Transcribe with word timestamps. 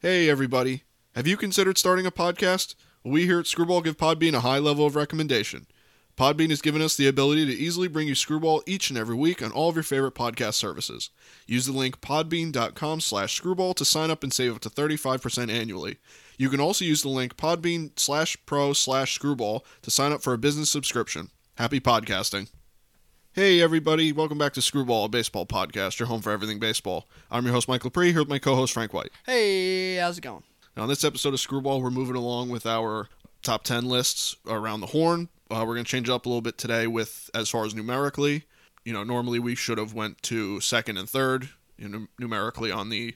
Hey, 0.00 0.30
everybody. 0.30 0.84
Have 1.16 1.26
you 1.26 1.36
considered 1.36 1.76
starting 1.76 2.06
a 2.06 2.12
podcast? 2.12 2.76
We 3.04 3.24
here 3.24 3.40
at 3.40 3.48
Screwball 3.48 3.82
give 3.82 3.96
Podbean 3.96 4.32
a 4.32 4.40
high 4.42 4.60
level 4.60 4.86
of 4.86 4.94
recommendation. 4.94 5.66
Podbean 6.16 6.50
has 6.50 6.62
given 6.62 6.80
us 6.80 6.96
the 6.96 7.08
ability 7.08 7.46
to 7.46 7.52
easily 7.52 7.88
bring 7.88 8.06
you 8.06 8.14
Screwball 8.14 8.62
each 8.64 8.90
and 8.90 8.98
every 8.98 9.16
week 9.16 9.42
on 9.42 9.50
all 9.50 9.68
of 9.68 9.74
your 9.74 9.82
favorite 9.82 10.14
podcast 10.14 10.54
services. 10.54 11.10
Use 11.48 11.66
the 11.66 11.72
link 11.72 12.00
podbean.com 12.00 13.00
slash 13.00 13.34
screwball 13.34 13.74
to 13.74 13.84
sign 13.84 14.12
up 14.12 14.22
and 14.22 14.32
save 14.32 14.54
up 14.54 14.60
to 14.60 14.70
35% 14.70 15.50
annually. 15.50 15.96
You 16.36 16.48
can 16.48 16.60
also 16.60 16.84
use 16.84 17.02
the 17.02 17.08
link 17.08 17.36
podbean 17.36 17.98
slash 17.98 18.36
pro 18.46 18.74
slash 18.74 19.16
screwball 19.16 19.64
to 19.82 19.90
sign 19.90 20.12
up 20.12 20.22
for 20.22 20.32
a 20.32 20.38
business 20.38 20.70
subscription. 20.70 21.30
Happy 21.56 21.80
podcasting. 21.80 22.48
Hey, 23.32 23.60
everybody. 23.60 24.10
Welcome 24.10 24.38
back 24.38 24.54
to 24.54 24.62
Screwball, 24.62 25.04
a 25.04 25.08
baseball 25.08 25.46
podcast, 25.46 25.98
your 25.98 26.08
home 26.08 26.22
for 26.22 26.32
everything 26.32 26.58
baseball. 26.58 27.06
I'm 27.30 27.44
your 27.44 27.54
host, 27.54 27.68
Michael 27.68 27.90
Lepre, 27.90 28.10
here 28.10 28.20
with 28.20 28.28
my 28.28 28.38
co 28.38 28.54
host, 28.56 28.72
Frank 28.72 28.92
White. 28.92 29.10
Hey, 29.26 29.96
how's 29.96 30.18
it 30.18 30.22
going? 30.22 30.42
Now, 30.76 30.84
on 30.84 30.88
this 30.88 31.04
episode 31.04 31.34
of 31.34 31.40
Screwball, 31.40 31.80
we're 31.80 31.90
moving 31.90 32.16
along 32.16 32.48
with 32.48 32.66
our 32.66 33.08
top 33.42 33.62
10 33.64 33.88
lists 33.88 34.34
around 34.46 34.80
the 34.80 34.86
horn. 34.88 35.28
Uh, 35.50 35.64
we're 35.66 35.74
going 35.74 35.84
to 35.84 35.90
change 35.90 36.08
it 36.08 36.12
up 36.12 36.26
a 36.26 36.28
little 36.28 36.40
bit 36.42 36.58
today 36.58 36.86
with 36.86 37.30
as 37.34 37.48
far 37.48 37.64
as 37.64 37.74
numerically. 37.74 38.44
You 38.84 38.92
know, 38.92 39.04
normally 39.04 39.38
we 39.38 39.54
should 39.54 39.78
have 39.78 39.94
went 39.94 40.20
to 40.24 40.60
second 40.60 40.96
and 40.96 41.08
third, 41.08 41.50
you 41.76 41.88
know, 41.88 42.06
numerically 42.18 42.72
on 42.72 42.88
the, 42.88 43.14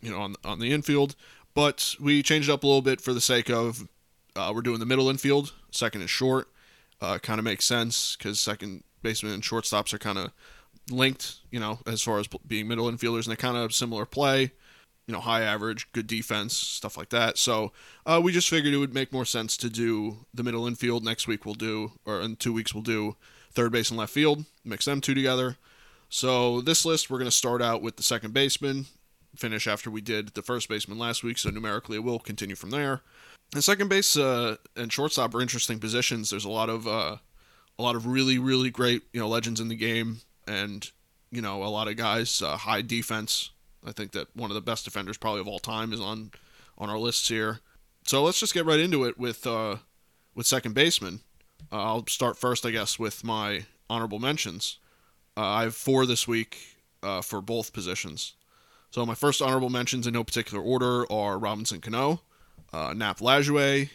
you 0.00 0.10
know, 0.10 0.18
on 0.20 0.34
on 0.44 0.58
the 0.58 0.72
infield, 0.72 1.14
but 1.54 1.94
we 2.00 2.22
changed 2.22 2.48
it 2.48 2.52
up 2.52 2.64
a 2.64 2.66
little 2.66 2.82
bit 2.82 3.00
for 3.00 3.12
the 3.12 3.20
sake 3.20 3.50
of 3.50 3.86
uh, 4.34 4.50
we're 4.54 4.62
doing 4.62 4.80
the 4.80 4.86
middle 4.86 5.10
infield, 5.10 5.52
second 5.70 6.00
and 6.00 6.10
short. 6.10 6.48
Uh, 7.00 7.18
kind 7.18 7.38
of 7.38 7.44
makes 7.44 7.64
sense 7.64 8.16
because 8.16 8.40
second 8.40 8.84
baseman 9.02 9.32
and 9.32 9.42
shortstops 9.42 9.92
are 9.92 9.98
kind 9.98 10.18
of 10.18 10.32
linked, 10.90 11.36
you 11.50 11.60
know, 11.60 11.78
as 11.86 12.02
far 12.02 12.18
as 12.18 12.28
being 12.46 12.68
middle 12.68 12.90
infielders, 12.90 13.24
and 13.24 13.32
they 13.32 13.36
kind 13.36 13.56
of 13.56 13.74
similar 13.74 14.04
play, 14.04 14.52
you 15.06 15.12
know, 15.12 15.20
high 15.20 15.42
average, 15.42 15.90
good 15.92 16.06
defense, 16.06 16.56
stuff 16.56 16.96
like 16.96 17.10
that. 17.10 17.38
So 17.38 17.72
uh, 18.06 18.20
we 18.22 18.32
just 18.32 18.48
figured 18.48 18.74
it 18.74 18.78
would 18.78 18.94
make 18.94 19.12
more 19.12 19.24
sense 19.24 19.56
to 19.58 19.68
do 19.68 20.26
the 20.32 20.42
middle 20.42 20.66
infield. 20.66 21.04
Next 21.04 21.26
week 21.26 21.44
we'll 21.44 21.54
do, 21.54 21.92
or 22.04 22.20
in 22.20 22.36
two 22.36 22.52
weeks 22.52 22.74
we'll 22.74 22.82
do 22.82 23.16
third 23.52 23.72
base 23.72 23.90
and 23.90 23.98
left 23.98 24.12
field, 24.12 24.44
mix 24.64 24.84
them 24.84 25.00
two 25.00 25.14
together. 25.14 25.56
So 26.08 26.60
this 26.60 26.84
list 26.84 27.10
we're 27.10 27.18
going 27.18 27.30
to 27.30 27.36
start 27.36 27.62
out 27.62 27.82
with 27.82 27.96
the 27.96 28.02
second 28.02 28.34
baseman, 28.34 28.86
finish 29.36 29.66
after 29.66 29.90
we 29.90 30.00
did 30.00 30.28
the 30.28 30.42
first 30.42 30.68
baseman 30.68 30.98
last 30.98 31.22
week. 31.22 31.38
So 31.38 31.50
numerically 31.50 31.96
it 31.96 32.04
will 32.04 32.18
continue 32.18 32.56
from 32.56 32.70
there. 32.70 33.02
And 33.54 33.62
second 33.62 33.88
base 33.88 34.16
uh, 34.16 34.56
and 34.76 34.92
shortstop 34.92 35.34
are 35.34 35.42
interesting 35.42 35.78
positions. 35.78 36.30
There's 36.30 36.44
a 36.44 36.50
lot 36.50 36.70
of 36.70 36.86
uh, 36.86 37.16
a 37.78 37.82
lot 37.82 37.96
of 37.96 38.06
really 38.06 38.38
really 38.38 38.70
great 38.70 39.02
you 39.12 39.20
know 39.20 39.28
legends 39.28 39.60
in 39.60 39.68
the 39.68 39.76
game, 39.76 40.20
and 40.46 40.90
you 41.30 41.42
know 41.42 41.62
a 41.62 41.66
lot 41.66 41.88
of 41.88 41.96
guys 41.96 42.42
uh, 42.42 42.56
high 42.56 42.82
defense. 42.82 43.50
I 43.84 43.92
think 43.92 44.12
that 44.12 44.28
one 44.36 44.50
of 44.50 44.54
the 44.54 44.60
best 44.60 44.84
defenders 44.84 45.16
probably 45.16 45.40
of 45.40 45.48
all 45.48 45.58
time 45.58 45.92
is 45.92 46.00
on 46.00 46.30
on 46.78 46.90
our 46.90 46.98
lists 46.98 47.28
here. 47.28 47.60
So 48.04 48.22
let's 48.22 48.40
just 48.40 48.54
get 48.54 48.66
right 48.66 48.80
into 48.80 49.04
it 49.04 49.18
with 49.18 49.46
uh, 49.46 49.76
with 50.34 50.46
second 50.46 50.74
baseman. 50.74 51.20
Uh, 51.70 51.82
I'll 51.82 52.06
start 52.06 52.36
first, 52.36 52.66
I 52.66 52.70
guess, 52.70 52.98
with 52.98 53.24
my 53.24 53.66
honorable 53.88 54.18
mentions. 54.18 54.78
Uh, 55.36 55.46
I 55.46 55.62
have 55.62 55.74
four 55.74 56.06
this 56.06 56.26
week 56.26 56.58
uh, 57.02 57.22
for 57.22 57.40
both 57.40 57.72
positions. 57.72 58.34
So 58.90 59.06
my 59.06 59.14
first 59.14 59.40
honorable 59.40 59.70
mentions 59.70 60.06
in 60.06 60.12
no 60.12 60.24
particular 60.24 60.62
order 60.62 61.10
are 61.10 61.38
Robinson 61.38 61.80
Cano, 61.80 62.20
uh, 62.72 62.92
Nap 62.94 63.18
Lajoie, 63.20 63.88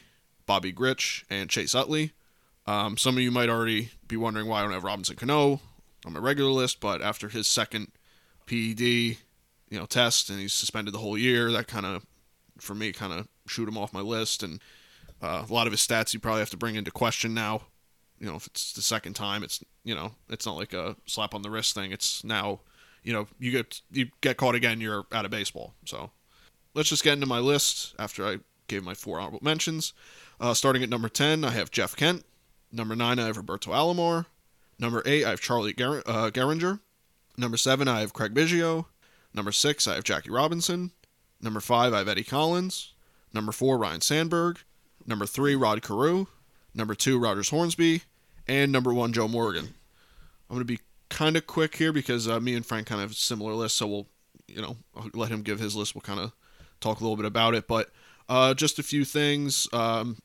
Bobby 0.47 0.73
Grich, 0.73 1.23
and 1.29 1.49
Chase 1.49 1.75
Utley. 1.75 2.13
Um, 2.67 2.97
some 2.97 3.15
of 3.15 3.23
you 3.23 3.31
might 3.31 3.49
already 3.49 3.91
be 4.07 4.17
wondering 4.17 4.47
why 4.47 4.59
I 4.59 4.63
don't 4.63 4.73
have 4.73 4.83
Robinson 4.83 5.15
Cano 5.15 5.61
on 6.05 6.13
my 6.13 6.19
regular 6.19 6.51
list, 6.51 6.79
but 6.81 7.01
after 7.01 7.29
his 7.29 7.47
second 7.47 7.87
PED, 8.45 8.81
you 8.81 9.17
know, 9.71 9.85
test 9.85 10.29
and 10.29 10.39
he's 10.39 10.53
suspended 10.53 10.93
the 10.93 10.99
whole 10.99 11.17
year, 11.17 11.51
that 11.51 11.67
kind 11.67 11.85
of, 11.85 12.05
for 12.59 12.75
me, 12.75 12.91
kind 12.91 13.13
of 13.13 13.27
shoot 13.47 13.67
him 13.67 13.77
off 13.77 13.93
my 13.93 14.01
list. 14.01 14.43
And 14.43 14.61
uh, 15.21 15.45
a 15.49 15.53
lot 15.53 15.67
of 15.67 15.73
his 15.73 15.81
stats 15.81 16.13
you 16.13 16.19
probably 16.19 16.39
have 16.39 16.49
to 16.51 16.57
bring 16.57 16.75
into 16.75 16.91
question 16.91 17.33
now. 17.33 17.61
You 18.19 18.27
know, 18.27 18.35
if 18.35 18.47
it's 18.47 18.73
the 18.73 18.81
second 18.81 19.13
time, 19.13 19.43
it's 19.43 19.63
you 19.83 19.95
know, 19.95 20.15
it's 20.27 20.45
not 20.45 20.57
like 20.57 20.73
a 20.73 20.95
slap 21.05 21.35
on 21.35 21.43
the 21.43 21.51
wrist 21.51 21.75
thing. 21.75 21.91
It's 21.91 22.23
now, 22.23 22.61
you 23.03 23.13
know, 23.13 23.27
you 23.39 23.51
get 23.51 23.81
you 23.91 24.09
get 24.21 24.37
caught 24.37 24.55
again, 24.55 24.81
you're 24.81 25.05
out 25.11 25.23
of 25.23 25.31
baseball. 25.31 25.73
So 25.85 26.09
let's 26.73 26.89
just 26.89 27.03
get 27.03 27.13
into 27.13 27.27
my 27.27 27.39
list 27.39 27.95
after 27.99 28.25
I 28.25 28.39
gave 28.67 28.83
my 28.83 28.93
four 28.93 29.19
honorable 29.19 29.39
mentions. 29.41 29.93
Uh, 30.39 30.53
starting 30.53 30.83
at 30.83 30.89
number 30.89 31.09
10, 31.09 31.43
I 31.43 31.51
have 31.51 31.71
Jeff 31.71 31.95
Kent. 31.95 32.23
Number 32.71 32.95
9, 32.95 33.19
I 33.19 33.25
have 33.25 33.37
Roberto 33.37 33.71
Alomar. 33.71 34.25
Number 34.79 35.01
8, 35.05 35.25
I 35.25 35.29
have 35.31 35.41
Charlie 35.41 35.73
Ger- 35.73 36.03
uh, 36.05 36.29
Gehringer. 36.31 36.79
Number 37.37 37.57
7, 37.57 37.87
I 37.87 38.01
have 38.01 38.13
Craig 38.13 38.33
Biggio. 38.33 38.85
Number 39.33 39.51
6, 39.51 39.87
I 39.87 39.95
have 39.95 40.03
Jackie 40.03 40.31
Robinson. 40.31 40.91
Number 41.41 41.59
5, 41.59 41.93
I 41.93 41.99
have 41.99 42.07
Eddie 42.07 42.23
Collins. 42.23 42.93
Number 43.33 43.51
4, 43.51 43.77
Ryne 43.77 44.01
Sandberg. 44.01 44.59
Number 45.05 45.25
3, 45.25 45.55
Rod 45.55 45.81
Carew. 45.81 46.27
Number 46.73 46.95
2, 46.95 47.19
Rogers 47.19 47.49
Hornsby. 47.49 48.03
And 48.47 48.71
number 48.71 48.93
1, 48.93 49.13
Joe 49.13 49.27
Morgan. 49.27 49.73
I'm 50.49 50.55
going 50.55 50.59
to 50.59 50.65
be 50.65 50.79
kind 51.09 51.37
of 51.37 51.47
quick 51.47 51.75
here 51.75 51.93
because 51.93 52.27
uh, 52.27 52.39
me 52.39 52.55
and 52.55 52.65
Frank 52.65 52.87
kind 52.87 53.01
of 53.01 53.09
have 53.09 53.17
similar 53.17 53.53
lists, 53.53 53.77
so 53.77 53.87
we'll, 53.87 54.07
you 54.47 54.61
know, 54.61 54.77
I'll 54.95 55.09
let 55.13 55.29
him 55.29 55.41
give 55.41 55.59
his 55.59 55.75
list. 55.75 55.95
We'll 55.95 56.01
kind 56.01 56.19
of 56.19 56.31
talk 56.79 56.99
a 56.99 57.03
little 57.03 57.17
bit 57.17 57.25
about 57.25 57.55
it. 57.55 57.67
But 57.67 57.89
uh, 58.29 58.53
just 58.53 58.79
a 58.79 58.83
few 58.83 59.05
things. 59.05 59.67
Um, 59.73 60.17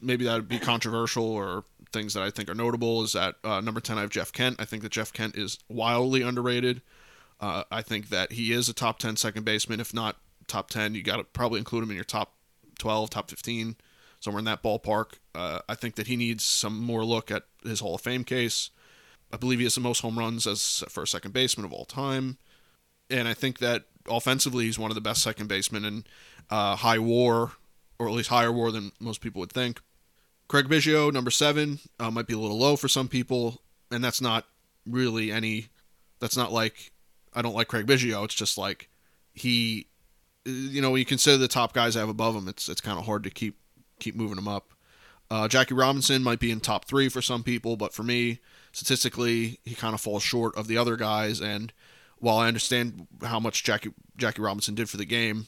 maybe 0.00 0.24
that 0.24 0.34
would 0.34 0.48
be 0.48 0.58
controversial 0.58 1.24
or 1.24 1.64
things 1.92 2.14
that 2.14 2.22
I 2.22 2.30
think 2.30 2.48
are 2.48 2.54
notable 2.54 3.02
is 3.02 3.12
that 3.12 3.36
uh, 3.44 3.60
number 3.60 3.80
10, 3.80 3.98
I 3.98 4.02
have 4.02 4.10
Jeff 4.10 4.32
Kent. 4.32 4.56
I 4.58 4.64
think 4.64 4.82
that 4.82 4.92
Jeff 4.92 5.12
Kent 5.12 5.36
is 5.36 5.58
wildly 5.68 6.22
underrated. 6.22 6.82
Uh, 7.40 7.64
I 7.70 7.82
think 7.82 8.08
that 8.08 8.32
he 8.32 8.52
is 8.52 8.68
a 8.68 8.74
top 8.74 8.98
10 8.98 9.16
second 9.16 9.44
baseman. 9.44 9.80
If 9.80 9.94
not 9.94 10.16
top 10.46 10.70
10, 10.70 10.94
you 10.94 11.02
got 11.02 11.16
to 11.16 11.24
probably 11.24 11.58
include 11.58 11.84
him 11.84 11.90
in 11.90 11.96
your 11.96 12.04
top 12.04 12.34
12, 12.78 13.10
top 13.10 13.30
15, 13.30 13.76
somewhere 14.20 14.38
in 14.38 14.44
that 14.46 14.62
ballpark. 14.62 15.14
Uh, 15.34 15.60
I 15.68 15.74
think 15.74 15.94
that 15.96 16.06
he 16.06 16.16
needs 16.16 16.44
some 16.44 16.80
more 16.82 17.04
look 17.04 17.30
at 17.30 17.44
his 17.62 17.80
Hall 17.80 17.94
of 17.94 18.00
Fame 18.00 18.24
case. 18.24 18.70
I 19.32 19.36
believe 19.36 19.58
he 19.58 19.64
has 19.64 19.74
the 19.74 19.80
most 19.80 20.00
home 20.00 20.18
runs 20.18 20.46
as 20.46 20.82
for 20.88 21.02
a 21.02 21.06
second 21.06 21.32
baseman 21.32 21.64
of 21.64 21.72
all 21.72 21.84
time. 21.84 22.38
And 23.10 23.28
I 23.28 23.34
think 23.34 23.58
that 23.58 23.84
offensively, 24.08 24.64
he's 24.64 24.78
one 24.78 24.90
of 24.90 24.94
the 24.94 25.00
best 25.00 25.22
second 25.22 25.48
basemen 25.48 25.84
in 25.84 26.04
uh, 26.50 26.76
high 26.76 26.98
war, 26.98 27.52
or 27.98 28.08
at 28.08 28.14
least 28.14 28.30
higher 28.30 28.52
war 28.52 28.70
than 28.70 28.92
most 29.00 29.20
people 29.20 29.40
would 29.40 29.52
think. 29.52 29.80
Craig 30.48 30.66
Biggio, 30.66 31.12
number 31.12 31.30
seven, 31.30 31.78
uh, 32.00 32.10
might 32.10 32.26
be 32.26 32.34
a 32.34 32.38
little 32.38 32.58
low 32.58 32.76
for 32.76 32.88
some 32.88 33.08
people, 33.08 33.62
and 33.90 34.02
that's 34.02 34.20
not 34.20 34.46
really 34.86 35.30
any. 35.30 35.68
That's 36.20 36.36
not 36.36 36.52
like 36.52 36.92
I 37.34 37.42
don't 37.42 37.54
like 37.54 37.68
Craig 37.68 37.86
Biggio. 37.86 38.24
It's 38.24 38.34
just 38.34 38.56
like 38.56 38.88
he, 39.34 39.88
you 40.44 40.80
know, 40.80 40.90
when 40.90 40.98
you 41.00 41.04
consider 41.04 41.36
the 41.36 41.48
top 41.48 41.72
guys 41.74 41.96
I 41.96 42.00
have 42.00 42.08
above 42.08 42.34
him, 42.34 42.48
it's 42.48 42.68
it's 42.68 42.80
kind 42.80 42.98
of 42.98 43.04
hard 43.04 43.24
to 43.24 43.30
keep 43.30 43.58
keep 44.00 44.16
moving 44.16 44.38
him 44.38 44.48
up. 44.48 44.72
Uh, 45.30 45.46
Jackie 45.46 45.74
Robinson 45.74 46.22
might 46.22 46.40
be 46.40 46.50
in 46.50 46.60
top 46.60 46.86
three 46.86 47.10
for 47.10 47.20
some 47.20 47.42
people, 47.42 47.76
but 47.76 47.92
for 47.92 48.02
me, 48.02 48.40
statistically, 48.72 49.60
he 49.64 49.74
kind 49.74 49.94
of 49.94 50.00
falls 50.00 50.22
short 50.22 50.56
of 50.56 50.66
the 50.66 50.78
other 50.78 50.96
guys. 50.96 51.40
And 51.40 51.72
while 52.18 52.38
I 52.38 52.48
understand 52.48 53.06
how 53.22 53.38
much 53.38 53.62
Jackie 53.62 53.92
Jackie 54.16 54.40
Robinson 54.40 54.74
did 54.74 54.88
for 54.88 54.96
the 54.96 55.04
game, 55.04 55.46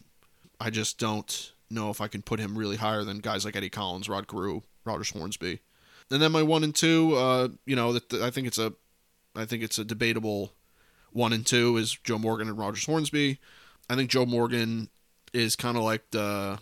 I 0.61 0.69
just 0.69 0.99
don't 0.99 1.53
know 1.71 1.89
if 1.89 2.01
I 2.01 2.09
can 2.09 2.21
put 2.21 2.41
him 2.41 2.59
really 2.59 2.77
higher 2.77 3.05
than 3.05 3.21
guys 3.21 3.45
like 3.47 3.57
Eddie 3.57 3.71
Collins, 3.71 4.09
Rod 4.09 4.29
Carew, 4.29 4.63
Rogers 4.85 5.11
Hornsby. 5.11 5.61
And 6.11 6.21
then 6.21 6.33
my 6.33 6.43
one 6.43 6.65
and 6.65 6.75
two, 6.75 7.15
uh, 7.15 7.49
you 7.67 7.77
know, 7.77 7.93
that 7.93 8.13
I 8.15 8.31
think 8.31 8.47
it's 8.47 8.59
a, 8.59 8.73
I 9.37 9.45
think 9.45 9.63
it's 9.63 9.79
a 9.79 9.85
debatable 9.85 10.53
one 11.13 11.33
and 11.33 11.47
two 11.47 11.77
is 11.77 11.99
Joe 12.03 12.19
Morgan 12.19 12.49
and 12.49 12.59
Rogers 12.59 12.87
Hornsby. 12.87 13.39
I 13.89 13.97
think 13.97 14.11
Joe 14.11 14.27
Morgan 14.27 14.89
is 15.33 15.57
kind 15.57 15.77
of 15.77 15.83
like 15.83 16.11
the, 16.11 16.59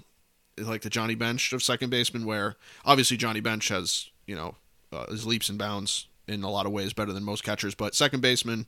like 0.59 0.83
the 0.83 0.91
Johnny 0.91 1.15
Bench 1.15 1.53
of 1.53 1.63
second 1.63 1.91
baseman, 1.91 2.27
where 2.27 2.57
obviously 2.85 3.17
Johnny 3.17 3.41
Bench 3.41 3.69
has, 3.69 4.11
you 4.27 4.35
know, 4.35 4.57
uh, 4.93 5.07
his 5.11 5.27
leaps 5.27 5.49
and 5.49 5.59
bounds 5.59 6.07
in 6.27 6.43
a 6.43 6.51
lot 6.51 6.67
of 6.67 6.73
ways 6.73 6.93
better 6.93 7.13
than 7.13 7.25
most 7.25 7.43
catchers, 7.43 7.75
but 7.75 7.95
second 7.95 8.21
baseman, 8.21 8.67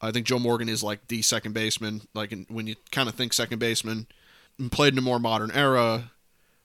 I 0.00 0.12
think 0.12 0.26
Joe 0.26 0.38
Morgan 0.38 0.68
is 0.68 0.82
like 0.82 1.08
the 1.08 1.22
second 1.22 1.52
baseman. 1.52 2.02
Like 2.14 2.32
in, 2.32 2.46
when 2.48 2.66
you 2.66 2.76
kind 2.90 3.08
of 3.08 3.14
think 3.14 3.32
second 3.32 3.58
baseman, 3.58 4.06
played 4.70 4.94
in 4.94 4.98
a 4.98 5.02
more 5.02 5.18
modern 5.18 5.50
era, 5.50 6.12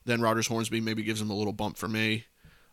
then 0.06 0.22
Rogers 0.22 0.48
Hornsby 0.48 0.82
maybe 0.82 1.04
gives 1.04 1.22
him 1.22 1.30
a 1.30 1.36
little 1.36 1.54
bump 1.54 1.78
for 1.78 1.88
me. 1.88 2.26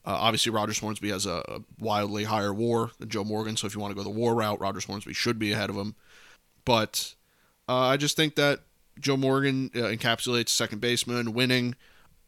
Uh, 0.05 0.17
obviously, 0.19 0.51
Rogers 0.51 0.79
Hornsby 0.79 1.11
has 1.11 1.27
a, 1.27 1.63
wildly 1.79 2.25
higher 2.25 2.53
WAR 2.53 2.91
than 2.99 3.09
Joe 3.09 3.25
Morgan, 3.25 3.57
so 3.57 3.67
if 3.67 3.75
you 3.75 3.81
want 3.81 3.93
to 3.93 3.97
go 3.97 4.03
the 4.03 4.11
WAR 4.11 4.35
route, 4.35 4.61
Rogers 4.61 4.85
Hornsby 4.85 5.13
should 5.13 5.39
be 5.39 5.53
ahead 5.53 5.71
of 5.71 5.77
him. 5.77 5.95
But 6.65 7.15
uh, 7.69 7.87
I 7.87 7.97
just 7.97 8.17
think 8.17 8.35
that 8.35 8.61
Joe 8.99 9.17
Morgan 9.17 9.71
uh, 9.75 9.79
encapsulates 9.79 10.49
second 10.49 10.81
baseman 10.81 11.33
winning 11.33 11.77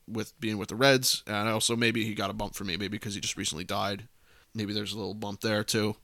with 0.07 0.39
being 0.41 0.59
with 0.59 0.69
the 0.69 0.77
Reds, 0.77 1.23
and 1.27 1.49
also 1.49 1.75
maybe 1.75 2.05
he 2.05 2.15
got 2.15 2.31
a 2.31 2.35
bump 2.35 2.55
for 2.55 2.65
me, 2.65 2.77
maybe 2.77 2.89
because 2.89 3.15
he 3.15 3.21
just 3.21 3.37
recently 3.37 3.65
died. 3.65 4.09
Maybe 4.55 4.73
there's 4.73 4.93
a 4.93 4.97
little 4.97 5.15
bump 5.15 5.41
there 5.41 5.65
too. 5.65 5.97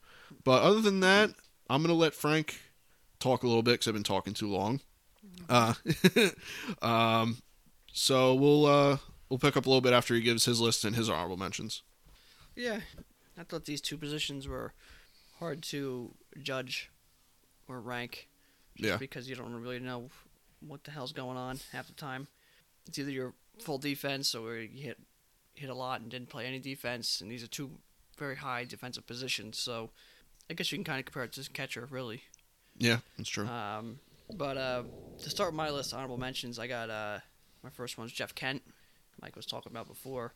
But 0.44 0.62
other 0.62 0.80
than 0.80 1.00
that, 1.00 1.30
I'm 1.68 1.82
gonna 1.82 1.94
let 1.94 2.14
Frank 2.14 2.58
talk 3.20 3.42
a 3.42 3.46
little 3.46 3.62
bit 3.62 3.72
because 3.72 3.88
I've 3.88 3.94
been 3.94 4.02
talking 4.02 4.34
too 4.34 4.48
long. 4.48 4.80
Uh, 5.48 5.74
um, 6.82 7.38
so 7.92 8.34
we'll 8.34 8.66
uh, 8.66 8.96
we'll 9.28 9.38
pick 9.38 9.56
up 9.56 9.66
a 9.66 9.68
little 9.68 9.80
bit 9.80 9.92
after 9.92 10.14
he 10.14 10.20
gives 10.20 10.44
his 10.44 10.60
list 10.60 10.84
and 10.84 10.96
his 10.96 11.08
honorable 11.08 11.36
mentions. 11.36 11.82
Yeah, 12.56 12.80
I 13.38 13.44
thought 13.44 13.64
these 13.64 13.80
two 13.80 13.96
positions 13.96 14.46
were 14.48 14.72
hard 15.38 15.62
to 15.64 16.14
judge 16.42 16.90
or 17.68 17.80
rank, 17.80 18.28
just 18.76 18.88
Yeah. 18.88 18.96
because 18.96 19.28
you 19.28 19.36
don't 19.36 19.54
really 19.54 19.78
know 19.78 20.10
what 20.60 20.84
the 20.84 20.90
hell's 20.90 21.12
going 21.12 21.36
on 21.38 21.60
half 21.72 21.86
the 21.86 21.94
time. 21.94 22.28
it's 22.86 22.98
either 22.98 23.10
your 23.10 23.34
full 23.60 23.78
defense 23.78 24.34
or 24.34 24.56
you 24.56 24.82
hit 24.82 24.98
hit 25.54 25.70
a 25.70 25.74
lot 25.74 26.00
and 26.00 26.10
didn't 26.10 26.28
play 26.28 26.46
any 26.46 26.58
defense, 26.58 27.20
and 27.20 27.30
these 27.30 27.42
are 27.42 27.46
two 27.46 27.70
very 28.18 28.36
high 28.36 28.64
defensive 28.64 29.06
positions. 29.06 29.58
So 29.58 29.90
I 30.48 30.54
guess 30.54 30.70
you 30.72 30.78
can 30.78 30.84
kind 30.84 30.98
of 30.98 31.04
compare 31.06 31.24
it 31.24 31.32
to 31.32 31.50
catcher, 31.50 31.86
really. 31.90 32.22
Yeah, 32.76 32.98
that's 33.16 33.28
true. 33.28 33.46
Um, 33.46 34.00
but 34.34 34.56
uh, 34.56 34.82
to 35.22 35.30
start 35.30 35.54
my 35.54 35.70
list, 35.70 35.92
honorable 35.94 36.16
mentions, 36.18 36.58
I 36.58 36.66
got 36.66 36.88
uh, 36.90 37.18
my 37.62 37.70
first 37.70 37.96
one's 37.98 38.12
Jeff 38.12 38.34
Kent. 38.34 38.62
Mike 39.20 39.36
was 39.36 39.46
talking 39.46 39.70
about 39.72 39.86
before. 39.88 40.32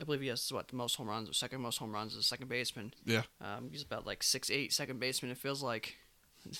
I 0.00 0.04
believe 0.04 0.20
he 0.20 0.28
has 0.28 0.52
what 0.52 0.68
the 0.68 0.76
most 0.76 0.94
home 0.96 1.08
runs 1.08 1.28
or 1.28 1.32
second 1.32 1.60
most 1.60 1.78
home 1.78 1.92
runs 1.92 2.12
as 2.12 2.20
a 2.20 2.22
second 2.22 2.48
baseman. 2.48 2.94
Yeah. 3.04 3.22
Um, 3.40 3.68
he's 3.72 3.82
about 3.82 4.06
like 4.06 4.22
six 4.22 4.50
eight 4.50 4.72
second 4.72 5.00
baseman. 5.00 5.30
It 5.32 5.38
feels 5.38 5.62
like. 5.62 5.96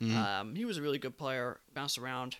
Mhm. 0.00 0.14
Um, 0.14 0.54
he 0.54 0.64
was 0.64 0.76
a 0.78 0.82
really 0.82 0.98
good 1.00 1.18
player. 1.18 1.58
Bounced 1.74 1.98
around 1.98 2.36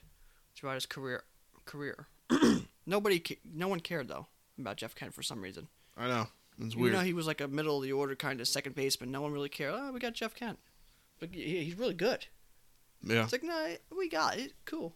throughout 0.54 0.74
his 0.74 0.86
career. 0.86 1.24
Career. 1.64 2.06
Nobody, 2.86 3.20
no 3.44 3.66
one 3.66 3.80
cared 3.80 4.06
though 4.06 4.28
about 4.58 4.76
Jeff 4.76 4.94
Kent 4.94 5.12
for 5.12 5.24
some 5.24 5.42
reason. 5.42 5.66
I 5.96 6.06
know. 6.06 6.28
It's 6.60 6.76
weird. 6.76 6.94
though 6.94 7.00
he 7.00 7.12
was 7.12 7.26
like 7.26 7.40
a 7.40 7.48
middle 7.48 7.78
of 7.78 7.82
the 7.82 7.90
order 7.90 8.14
kind 8.14 8.40
of 8.40 8.46
second 8.46 8.76
baseman, 8.76 9.10
no 9.10 9.22
one 9.22 9.32
really 9.32 9.48
cared. 9.48 9.74
Oh, 9.76 9.90
we 9.92 9.98
got 9.98 10.12
Jeff 10.14 10.36
Kent, 10.36 10.60
but 11.18 11.30
he, 11.34 11.64
he's 11.64 11.76
really 11.76 11.94
good. 11.94 12.26
yeah. 13.02 13.24
It's 13.24 13.32
like, 13.32 13.42
no, 13.42 13.74
we 13.96 14.08
got 14.08 14.38
it. 14.38 14.52
Cool. 14.64 14.94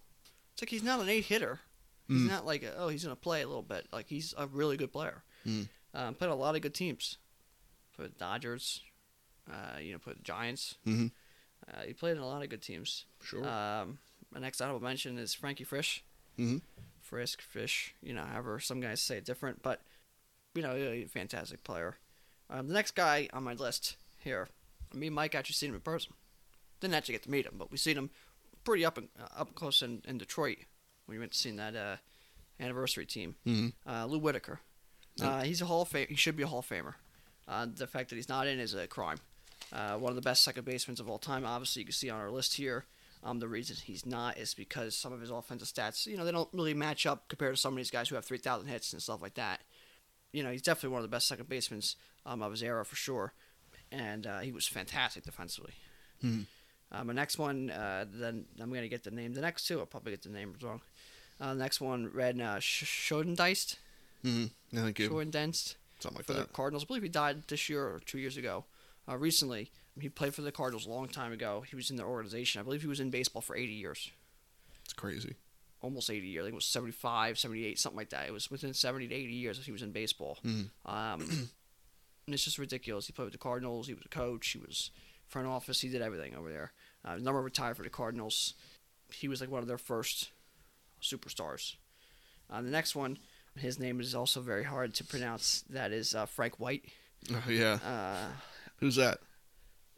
It's 0.52 0.62
like 0.62 0.70
he's 0.70 0.82
not 0.84 1.00
an 1.00 1.08
eight 1.08 1.24
hitter. 1.24 1.58
He's 2.12 2.22
Mm. 2.22 2.28
not 2.28 2.46
like, 2.46 2.64
oh, 2.76 2.88
he's 2.88 3.02
gonna 3.04 3.16
play 3.16 3.42
a 3.42 3.46
little 3.46 3.62
bit. 3.62 3.86
Like 3.92 4.08
he's 4.08 4.34
a 4.36 4.46
really 4.46 4.76
good 4.76 4.92
player. 4.92 5.22
Mm. 5.46 5.68
Um, 5.94 6.14
played 6.14 6.30
a 6.30 6.34
lot 6.34 6.54
of 6.56 6.60
good 6.62 6.74
teams. 6.74 7.18
Put 7.96 8.18
Dodgers. 8.18 8.82
Uh, 9.50 9.78
you 9.80 9.92
know, 9.92 9.98
put 9.98 10.22
Giants. 10.22 10.76
Mhm. 10.86 11.10
Uh, 11.68 11.82
he 11.82 11.92
played 11.92 12.16
in 12.16 12.22
a 12.22 12.26
lot 12.26 12.42
of 12.42 12.48
good 12.48 12.62
teams. 12.62 13.06
Sure. 13.22 13.46
Um, 13.46 13.98
my 14.30 14.40
next 14.40 14.60
honorable 14.60 14.82
mention 14.84 15.18
is 15.18 15.34
Frankie 15.34 15.64
Frisch. 15.64 16.02
Mhm. 16.38 16.62
Frisk, 17.00 17.42
Fish, 17.42 17.94
you 18.00 18.14
know, 18.14 18.24
however 18.24 18.58
some 18.60 18.80
guys 18.80 19.02
say 19.02 19.18
it 19.18 19.24
different, 19.24 19.62
but 19.62 19.82
you 20.54 20.62
know, 20.62 20.74
a 20.76 21.04
fantastic 21.06 21.62
player. 21.64 21.98
Um, 22.48 22.68
the 22.68 22.74
next 22.74 22.92
guy 22.94 23.28
on 23.32 23.42
my 23.42 23.54
list 23.54 23.96
here, 24.18 24.48
me 24.94 25.06
and 25.08 25.16
Mike 25.16 25.34
actually 25.34 25.54
seen 25.54 25.70
him 25.70 25.74
in 25.76 25.80
person. 25.80 26.14
Didn't 26.80 26.94
actually 26.94 27.12
get 27.14 27.22
to 27.24 27.30
meet 27.30 27.46
him, 27.46 27.54
but 27.58 27.70
we 27.70 27.76
seen 27.78 27.96
him 27.98 28.10
pretty 28.64 28.84
up 28.84 28.96
in, 28.98 29.08
uh, 29.18 29.28
up 29.36 29.54
close 29.54 29.82
in, 29.82 30.02
in 30.06 30.18
Detroit 30.18 30.58
we 31.06 31.18
went 31.18 31.32
to 31.32 31.38
see 31.38 31.50
that 31.52 31.74
uh, 31.76 31.96
anniversary 32.60 33.06
team. 33.06 33.36
Mhm. 33.46 33.72
Uh, 33.86 34.06
Lou 34.06 34.18
Whitaker. 34.18 34.60
Yep. 35.16 35.28
Uh, 35.28 35.42
he's 35.42 35.60
a 35.60 35.66
Hall 35.66 35.82
of 35.82 35.88
Fame. 35.88 36.06
He 36.08 36.16
should 36.16 36.36
be 36.36 36.42
a 36.42 36.46
Hall 36.46 36.60
of 36.60 36.68
Famer. 36.68 36.94
Uh, 37.46 37.66
the 37.72 37.86
fact 37.86 38.08
that 38.10 38.16
he's 38.16 38.28
not 38.28 38.46
in 38.46 38.58
is 38.58 38.72
a 38.74 38.86
crime. 38.86 39.18
Uh, 39.72 39.96
one 39.98 40.10
of 40.10 40.16
the 40.16 40.22
best 40.22 40.42
second 40.42 40.64
basemen 40.64 40.96
of 41.00 41.08
all 41.08 41.18
time. 41.18 41.44
Obviously, 41.44 41.80
you 41.80 41.86
can 41.86 41.92
see 41.92 42.08
on 42.10 42.20
our 42.20 42.30
list 42.30 42.54
here. 42.54 42.86
Um, 43.24 43.38
the 43.38 43.48
reason 43.48 43.76
he's 43.84 44.04
not 44.04 44.36
is 44.36 44.52
because 44.54 44.96
some 44.96 45.12
of 45.12 45.20
his 45.20 45.30
offensive 45.30 45.68
stats, 45.68 46.06
you 46.06 46.16
know, 46.16 46.24
they 46.24 46.32
don't 46.32 46.48
really 46.52 46.74
match 46.74 47.06
up 47.06 47.28
compared 47.28 47.54
to 47.54 47.60
some 47.60 47.74
of 47.74 47.76
these 47.76 47.90
guys 47.90 48.08
who 48.08 48.16
have 48.16 48.24
3,000 48.24 48.66
hits 48.68 48.92
and 48.92 49.00
stuff 49.02 49.22
like 49.22 49.34
that. 49.34 49.60
You 50.32 50.42
know, 50.42 50.50
he's 50.50 50.62
definitely 50.62 50.90
one 50.94 50.98
of 51.00 51.10
the 51.10 51.14
best 51.14 51.28
second 51.28 51.48
basemen 51.48 51.82
um, 52.26 52.42
of 52.42 52.50
his 52.50 52.62
era 52.62 52.84
for 52.84 52.96
sure. 52.96 53.32
And 53.92 54.26
uh, 54.26 54.40
he 54.40 54.50
was 54.50 54.66
fantastic 54.66 55.22
defensively. 55.24 55.74
Mhm. 56.22 56.46
Uh, 56.90 57.04
my 57.04 57.12
next 57.12 57.38
one, 57.38 57.70
uh, 57.70 58.06
then 58.08 58.46
I'm 58.60 58.70
going 58.70 58.82
to 58.82 58.88
get 58.88 59.04
the 59.04 59.10
name. 59.10 59.34
The 59.34 59.40
next 59.40 59.66
two, 59.66 59.78
I'll 59.78 59.86
probably 59.86 60.12
get 60.12 60.22
the 60.22 60.28
name 60.30 60.54
wrong. 60.62 60.80
Uh, 61.40 61.54
next 61.54 61.80
one, 61.80 62.10
Red 62.12 62.40
uh, 62.40 62.56
Schoendienst. 62.58 63.76
Mhm. 64.24 64.50
Yeah, 64.70 64.82
thank 64.82 64.98
you. 64.98 65.06
Something 65.08 66.16
like 66.16 66.24
for 66.24 66.32
the. 66.34 66.44
Cardinals. 66.46 66.84
I 66.84 66.86
believe 66.86 67.02
he 67.02 67.08
died 67.08 67.48
this 67.48 67.68
year 67.68 67.84
or 67.84 68.00
two 68.04 68.18
years 68.18 68.36
ago. 68.36 68.64
Uh, 69.08 69.16
recently, 69.16 69.70
he 70.00 70.08
played 70.08 70.34
for 70.34 70.42
the 70.42 70.52
Cardinals 70.52 70.86
a 70.86 70.90
long 70.90 71.08
time 71.08 71.32
ago. 71.32 71.64
He 71.68 71.76
was 71.76 71.90
in 71.90 71.96
their 71.96 72.06
organization. 72.06 72.60
I 72.60 72.64
believe 72.64 72.82
he 72.82 72.88
was 72.88 73.00
in 73.00 73.10
baseball 73.10 73.42
for 73.42 73.56
80 73.56 73.72
years, 73.72 74.10
It's 74.84 74.92
crazy. 74.92 75.34
almost 75.80 76.08
80 76.10 76.26
years. 76.28 76.42
I 76.42 76.46
think 76.46 76.52
it 76.52 76.56
was 76.56 76.64
75, 76.66 77.38
78, 77.38 77.78
something 77.78 77.96
like 77.96 78.10
that. 78.10 78.26
It 78.28 78.32
was 78.32 78.50
within 78.50 78.72
70 78.74 79.08
to 79.08 79.14
80 79.14 79.32
years 79.32 79.56
that 79.58 79.66
he 79.66 79.72
was 79.72 79.82
in 79.82 79.90
baseball. 79.92 80.38
Mhm. 80.44 80.70
Um, 80.86 81.20
and 82.26 82.34
it's 82.34 82.44
just 82.44 82.58
ridiculous. 82.58 83.06
He 83.06 83.12
played 83.12 83.24
with 83.26 83.32
the 83.32 83.38
Cardinals. 83.38 83.88
He 83.88 83.94
was 83.94 84.04
a 84.04 84.08
coach. 84.08 84.48
He 84.48 84.58
was 84.58 84.90
front 85.28 85.48
office. 85.48 85.80
He 85.80 85.88
did 85.88 86.02
everything 86.02 86.34
over 86.36 86.50
there. 86.50 86.72
Uh, 87.04 87.16
number 87.16 87.40
retired 87.42 87.76
for 87.76 87.82
the 87.82 87.90
Cardinals. 87.90 88.54
He 89.12 89.26
was 89.28 89.40
like 89.40 89.50
one 89.50 89.62
of 89.62 89.68
their 89.68 89.78
first 89.78 90.30
superstars. 91.02 91.74
Uh, 92.50 92.62
the 92.62 92.70
next 92.70 92.94
one, 92.94 93.18
his 93.56 93.78
name 93.78 94.00
is 94.00 94.14
also 94.14 94.40
very 94.40 94.64
hard 94.64 94.94
to 94.94 95.04
pronounce. 95.04 95.62
That 95.70 95.92
is 95.92 96.14
uh, 96.14 96.26
Frank 96.26 96.58
White. 96.60 96.84
Oh, 97.32 97.42
yeah. 97.50 97.78
Uh, 97.84 98.26
Who's 98.80 98.96
that? 98.96 99.18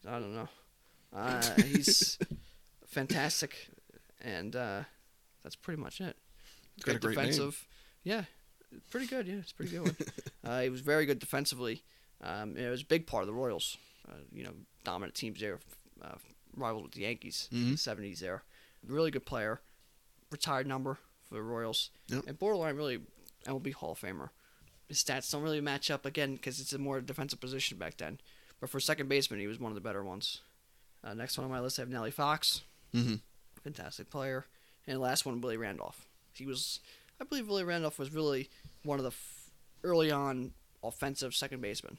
I 0.07 0.19
don't 0.19 0.35
know. 0.35 0.49
Uh, 1.11 1.55
he's 1.63 2.19
fantastic, 2.87 3.69
and 4.21 4.55
uh, 4.55 4.83
that's 5.43 5.57
pretty 5.57 5.81
much 5.81 6.01
it. 6.03 6.17
He's 6.75 6.85
got 6.85 6.97
a 6.97 6.99
great 6.99 7.17
name. 7.17 7.27
defensive. 7.29 7.67
Yeah, 8.03 8.25
pretty 8.91 9.07
good. 9.07 9.27
Yeah, 9.27 9.37
it's 9.37 9.53
a 9.53 9.55
pretty 9.55 9.71
good 9.73 9.83
one. 9.83 9.97
uh, 10.45 10.61
he 10.61 10.69
was 10.69 10.83
very 10.83 11.07
good 11.07 11.19
defensively. 11.19 11.83
Um, 12.23 12.57
it 12.59 12.69
was 12.69 12.83
a 12.83 12.87
big 12.87 13.07
part 13.07 13.23
of 13.23 13.27
the 13.29 13.33
Royals. 13.33 13.79
Uh, 14.07 14.17
you 14.33 14.45
know, 14.45 14.53
dominant 14.85 15.15
teams 15.15 15.41
there, 15.41 15.61
uh, 16.03 16.17
rivals 16.55 16.83
with 16.85 16.93
the 16.93 17.01
Yankees 17.03 17.49
in 17.53 17.71
the 17.71 17.75
Mhm. 17.77 17.79
'70s. 17.79 18.19
There, 18.19 18.43
really 18.87 19.11
good 19.11 19.25
player. 19.25 19.63
Retired 20.35 20.67
number 20.67 20.99
for 21.29 21.35
the 21.35 21.43
Royals, 21.43 21.91
Yep. 22.09 22.25
and 22.27 22.37
borderline 22.37 22.75
really 22.75 22.99
MLB 23.47 23.73
Hall 23.73 23.93
of 23.93 24.01
Famer. 24.01 24.31
His 24.89 24.99
stats 24.99 25.31
don't 25.31 25.43
really 25.43 25.61
match 25.61 25.93
up 25.93 26.05
again 26.05 26.35
because 26.35 26.59
it's 26.59 26.73
a 26.73 26.79
more 26.79 27.01
defensive 27.01 27.39
position 27.41 27.79
back 27.79 27.99
then. 27.99 28.19
But 28.61 28.69
for 28.69 28.81
second 28.81 29.09
baseman, 29.09 29.39
he 29.39 29.47
was 29.47 29.61
one 29.61 29.71
of 29.71 29.77
the 29.77 29.81
better 29.81 30.03
ones. 30.03 30.41
Uh, 31.05 31.15
next 31.15 31.39
one 31.39 31.45
on 31.45 31.53
my 31.53 31.61
list, 31.61 31.79
I 31.79 31.83
have 31.83 31.89
Nellie 31.89 32.11
Fox 32.11 32.63
Mhm. 32.93 33.21
fantastic 33.63 34.11
player. 34.11 34.47
And 34.89 34.99
last 35.01 35.25
one, 35.25 35.41
Willie 35.41 35.57
Randolph. 35.57 36.05
He 36.33 36.47
was, 36.47 36.81
I 37.21 37.25
believe, 37.25 37.47
Willie 37.47 37.63
Randolph 37.63 37.99
was 38.01 38.11
really 38.11 38.51
one 38.83 38.99
of 38.99 39.05
the 39.05 39.11
f- 39.11 39.51
early 39.85 40.11
on 40.11 40.53
offensive 40.83 41.33
second 41.37 41.61
baseman. 41.61 41.99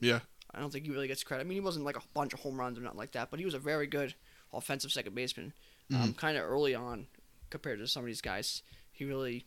Yeah. 0.00 0.20
I 0.50 0.60
don't 0.60 0.70
think 0.70 0.84
he 0.84 0.90
really 0.92 1.08
gets 1.08 1.24
credit. 1.24 1.40
I 1.42 1.44
mean, 1.44 1.56
he 1.56 1.60
wasn't 1.60 1.86
like 1.86 1.96
a 1.96 2.02
bunch 2.12 2.34
of 2.34 2.40
home 2.40 2.60
runs 2.60 2.78
or 2.78 2.82
nothing 2.82 2.98
like 2.98 3.12
that, 3.12 3.30
but 3.30 3.38
he 3.38 3.46
was 3.46 3.54
a 3.54 3.58
very 3.58 3.86
good 3.86 4.14
offensive 4.52 4.92
second 4.92 5.14
baseman. 5.14 5.54
Um, 5.94 6.14
kind 6.14 6.36
of 6.38 6.44
early 6.44 6.74
on 6.74 7.06
compared 7.50 7.78
to 7.78 7.86
some 7.86 8.02
of 8.02 8.06
these 8.06 8.20
guys, 8.20 8.62
he 8.92 9.04
really 9.04 9.46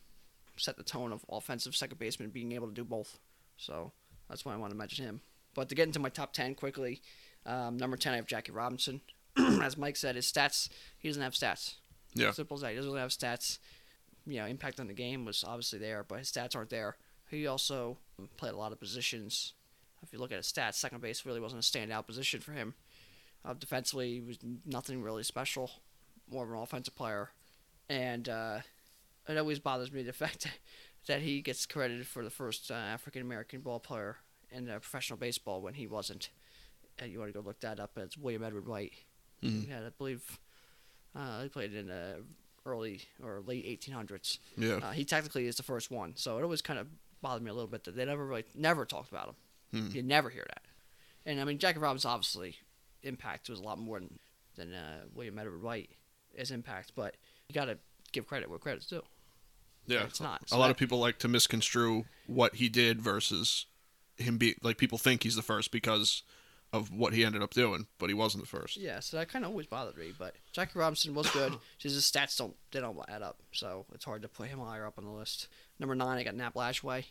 set 0.56 0.76
the 0.76 0.82
tone 0.82 1.12
of 1.12 1.24
offensive 1.30 1.76
second 1.76 1.98
baseman 1.98 2.30
being 2.30 2.52
able 2.52 2.66
to 2.66 2.74
do 2.74 2.84
both. 2.84 3.18
So 3.56 3.92
that's 4.28 4.44
why 4.44 4.54
I 4.54 4.56
want 4.56 4.72
to 4.72 4.76
mention 4.76 5.04
him. 5.04 5.20
But 5.54 5.68
to 5.68 5.74
get 5.74 5.86
into 5.86 5.98
my 5.98 6.08
top 6.08 6.32
ten 6.32 6.54
quickly, 6.54 7.00
um, 7.46 7.76
number 7.76 7.96
ten 7.96 8.12
I 8.12 8.16
have 8.16 8.26
Jackie 8.26 8.52
Robinson. 8.52 9.00
As 9.36 9.76
Mike 9.76 9.96
said, 9.96 10.16
his 10.16 10.30
stats 10.30 10.68
he 10.98 11.08
doesn't 11.08 11.22
have 11.22 11.34
stats. 11.34 11.74
Yeah. 12.14 12.32
Simple 12.32 12.56
as 12.56 12.62
that. 12.62 12.70
He 12.70 12.76
doesn't 12.76 12.90
really 12.90 13.02
have 13.02 13.10
stats. 13.10 13.58
You 14.26 14.40
know, 14.40 14.46
impact 14.46 14.80
on 14.80 14.88
the 14.88 14.94
game 14.94 15.24
was 15.24 15.44
obviously 15.46 15.78
there, 15.78 16.04
but 16.06 16.18
his 16.18 16.30
stats 16.30 16.56
aren't 16.56 16.70
there. 16.70 16.96
He 17.30 17.46
also 17.46 17.98
played 18.36 18.54
a 18.54 18.56
lot 18.56 18.72
of 18.72 18.80
positions. 18.80 19.52
If 20.02 20.12
you 20.12 20.18
look 20.18 20.32
at 20.32 20.38
his 20.38 20.50
stats, 20.50 20.74
second 20.74 21.00
base 21.00 21.26
really 21.26 21.40
wasn't 21.40 21.64
a 21.64 21.70
standout 21.70 22.06
position 22.06 22.40
for 22.40 22.52
him. 22.52 22.74
Uh, 23.44 23.54
defensively, 23.54 24.14
he 24.14 24.20
was 24.20 24.38
nothing 24.64 25.02
really 25.02 25.22
special. 25.22 25.70
More 26.30 26.44
of 26.44 26.50
an 26.50 26.56
offensive 26.56 26.96
player, 26.96 27.30
and 27.88 28.28
uh, 28.28 28.58
it 29.28 29.36
always 29.36 29.58
bothers 29.58 29.92
me 29.92 30.02
the 30.02 30.12
fact 30.24 30.44
that, 30.44 30.58
that 31.06 31.22
he 31.22 31.40
gets 31.42 31.66
credited 31.66 32.06
for 32.06 32.24
the 32.24 32.30
first 32.30 32.70
uh, 32.70 32.74
African 32.74 33.22
American 33.22 33.60
ball 33.60 33.80
player 33.80 34.16
in 34.50 34.68
uh, 34.68 34.74
professional 34.78 35.18
baseball 35.18 35.60
when 35.60 35.74
he 35.74 35.86
wasn't. 35.86 36.30
And 36.98 37.12
you 37.12 37.18
want 37.20 37.32
to 37.32 37.38
go 37.38 37.44
look 37.46 37.60
that 37.60 37.78
up? 37.78 37.92
It's 37.96 38.16
William 38.16 38.42
Edward 38.42 38.66
White. 38.66 38.92
Mhm. 39.42 39.68
Yeah, 39.68 39.80
I 39.86 39.90
believe 39.96 40.38
uh, 41.14 41.42
he 41.42 41.48
played 41.48 41.72
in 41.74 41.86
the 41.86 42.24
early 42.66 43.02
or 43.22 43.40
late 43.46 43.64
1800s. 43.80 44.38
Yeah. 44.56 44.74
Uh, 44.82 44.90
he 44.90 45.04
technically 45.04 45.46
is 45.46 45.56
the 45.56 45.62
first 45.62 45.90
one, 45.90 46.14
so 46.16 46.38
it 46.38 46.42
always 46.42 46.60
kind 46.62 46.78
of 46.78 46.88
bothered 47.22 47.42
me 47.42 47.50
a 47.50 47.54
little 47.54 47.68
bit 47.68 47.84
that 47.84 47.94
they 47.96 48.04
never 48.04 48.26
really 48.26 48.44
never 48.54 48.84
talked 48.84 49.10
about 49.10 49.28
him. 49.28 49.34
Hmm. 49.90 49.96
You 49.96 50.02
never 50.02 50.28
hear 50.30 50.44
that. 50.48 50.62
And 51.24 51.40
I 51.40 51.44
mean, 51.44 51.58
Jackie 51.58 51.78
Robinson 51.78 52.10
obviously 52.10 52.56
impact 53.02 53.48
was 53.48 53.60
a 53.60 53.62
lot 53.62 53.78
more 53.78 54.00
than 54.00 54.18
than 54.56 54.72
uh, 54.74 55.02
William 55.14 55.38
Edward 55.38 55.62
White 55.62 55.90
as 56.36 56.50
impact, 56.50 56.92
but 56.96 57.16
you 57.48 57.54
got 57.54 57.66
to 57.66 57.78
give 58.12 58.26
credit 58.26 58.48
where 58.50 58.58
credit's 58.58 58.86
due. 58.86 59.02
Yeah. 59.86 60.04
it's 60.04 60.20
not. 60.20 60.42
A 60.52 60.58
lot 60.58 60.66
that- 60.66 60.72
of 60.72 60.76
people 60.76 60.98
like 60.98 61.18
to 61.20 61.28
misconstrue 61.28 62.04
what 62.26 62.56
he 62.56 62.68
did 62.68 63.00
versus 63.00 63.66
him 64.16 64.36
be 64.36 64.56
like 64.62 64.76
people 64.76 64.98
think 64.98 65.22
he's 65.22 65.36
the 65.36 65.42
first 65.42 65.70
because 65.72 66.22
of 66.74 66.92
what 66.92 67.14
he 67.14 67.24
ended 67.24 67.40
up 67.42 67.54
doing, 67.54 67.86
but 67.98 68.10
he 68.10 68.14
wasn't 68.14 68.42
the 68.42 68.48
first. 68.48 68.76
Yeah, 68.76 69.00
so 69.00 69.16
that 69.16 69.30
kind 69.30 69.44
of 69.44 69.50
always 69.52 69.66
bothered 69.66 69.96
me. 69.96 70.12
But 70.18 70.34
Jackie 70.52 70.78
Robinson 70.78 71.14
was 71.14 71.30
good. 71.30 71.54
Just 71.78 71.94
his 71.94 72.04
stats 72.04 72.36
don't 72.36 72.54
they 72.70 72.80
don't 72.80 72.98
add 73.08 73.22
up, 73.22 73.38
so 73.52 73.86
it's 73.94 74.04
hard 74.04 74.20
to 74.22 74.28
put 74.28 74.48
him 74.48 74.58
higher 74.58 74.84
up 74.86 74.98
on 74.98 75.04
the 75.06 75.10
list. 75.10 75.48
Number 75.78 75.94
nine, 75.94 76.18
I 76.18 76.24
got 76.24 76.34
Nap 76.34 76.54
Lajoie. 76.54 77.04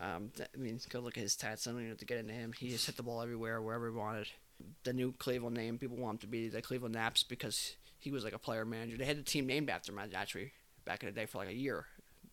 Um, 0.00 0.30
th- 0.36 0.48
I 0.54 0.58
mean, 0.58 0.78
go 0.90 1.00
look 1.00 1.16
at 1.16 1.22
his 1.24 1.34
stats. 1.36 1.66
I 1.66 1.72
don't 1.72 1.80
even 1.80 1.90
have 1.90 1.98
to 1.98 2.04
get 2.04 2.18
into 2.18 2.32
him. 2.32 2.52
He 2.56 2.68
just 2.68 2.86
hit 2.86 2.96
the 2.96 3.02
ball 3.02 3.20
everywhere, 3.20 3.60
wherever 3.60 3.90
he 3.90 3.96
wanted. 3.96 4.28
The 4.84 4.92
new 4.92 5.12
Cleveland 5.12 5.56
name, 5.56 5.78
people 5.78 5.96
want 5.96 6.16
him 6.16 6.18
to 6.20 6.26
be 6.26 6.48
the 6.48 6.62
Cleveland 6.62 6.94
Naps 6.94 7.22
because 7.22 7.76
he 7.98 8.10
was 8.10 8.24
like 8.24 8.34
a 8.34 8.38
player 8.38 8.64
manager. 8.64 8.96
They 8.96 9.04
had 9.04 9.18
the 9.18 9.22
team 9.22 9.46
named 9.46 9.70
after 9.70 9.92
him 9.92 9.98
actually 10.14 10.52
back 10.84 11.02
in 11.02 11.06
the 11.06 11.12
day 11.12 11.26
for 11.26 11.38
like 11.38 11.48
a 11.48 11.54
year. 11.54 11.86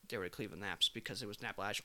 They 0.08 0.18
were 0.18 0.24
the 0.24 0.30
Cleveland 0.30 0.62
Naps 0.62 0.90
because 0.90 1.22
it 1.22 1.28
was 1.28 1.42
Nap 1.42 1.58
Lajoie. 1.58 1.84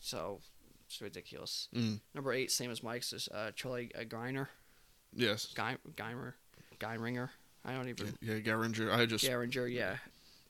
So 0.00 0.40
it's 0.86 1.00
ridiculous. 1.00 1.68
Mm. 1.74 2.00
Number 2.14 2.32
eight, 2.32 2.50
same 2.50 2.70
as 2.70 2.82
Mike's, 2.82 3.12
is 3.12 3.28
uh, 3.28 3.50
Charlie 3.54 3.90
uh, 3.94 4.04
Griner. 4.04 4.48
Yes. 5.14 5.52
Guy, 5.54 5.76
Geimer, 5.94 6.34
Geimringer. 6.78 7.30
I 7.64 7.72
don't 7.72 7.88
even. 7.88 8.16
Yeah, 8.20 8.38
Garinger. 8.38 8.92
I 8.92 9.06
just 9.06 9.24
Garinger, 9.24 9.72
yeah. 9.72 9.96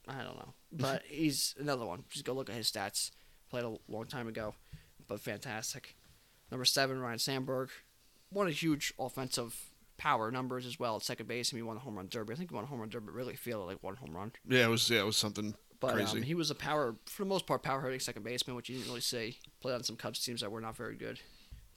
I 0.06 0.22
don't 0.22 0.36
know. 0.36 0.52
but 0.72 1.02
he's 1.08 1.54
another 1.58 1.86
one. 1.86 2.04
Just 2.10 2.24
go 2.24 2.32
look 2.32 2.50
at 2.50 2.56
his 2.56 2.70
stats. 2.70 3.10
Played 3.50 3.64
a 3.64 3.76
long 3.88 4.06
time 4.06 4.28
ago, 4.28 4.54
but 5.08 5.20
fantastic. 5.20 5.96
Number 6.50 6.64
seven, 6.64 7.00
Ryne 7.00 7.18
Sandberg. 7.18 7.70
Won 8.32 8.48
a 8.48 8.50
huge 8.50 8.92
offensive 8.98 9.56
power 9.98 10.30
numbers 10.30 10.66
as 10.66 10.78
well 10.78 10.96
at 10.96 11.02
second 11.02 11.26
base, 11.26 11.50
and 11.50 11.58
he 11.58 11.62
won 11.62 11.76
the 11.76 11.80
home 11.80 11.96
run 11.96 12.08
derby. 12.10 12.34
I 12.34 12.36
think 12.36 12.50
he 12.50 12.54
won 12.54 12.64
a 12.64 12.66
home 12.66 12.80
run 12.80 12.88
derby. 12.88 13.10
Really 13.12 13.36
feel 13.36 13.64
like 13.64 13.82
one 13.82 13.96
home 13.96 14.14
run. 14.16 14.32
Yeah, 14.46 14.64
it 14.66 14.68
was 14.70 14.88
yeah, 14.90 15.00
it 15.00 15.06
was 15.06 15.16
something 15.16 15.54
But 15.80 15.94
crazy. 15.94 16.18
um, 16.18 16.22
he 16.22 16.34
was 16.34 16.50
a 16.50 16.54
power, 16.54 16.96
for 17.06 17.22
the 17.22 17.28
most 17.28 17.46
part, 17.46 17.62
power 17.62 17.80
hitting 17.82 18.00
second 18.00 18.24
baseman, 18.24 18.56
which 18.56 18.68
you 18.68 18.76
didn't 18.76 18.88
really 18.88 19.00
see. 19.00 19.38
Played 19.60 19.74
on 19.74 19.82
some 19.84 19.96
Cubs 19.96 20.22
teams 20.24 20.40
that 20.42 20.50
were 20.50 20.60
not 20.60 20.76
very 20.76 20.96
good. 20.96 21.20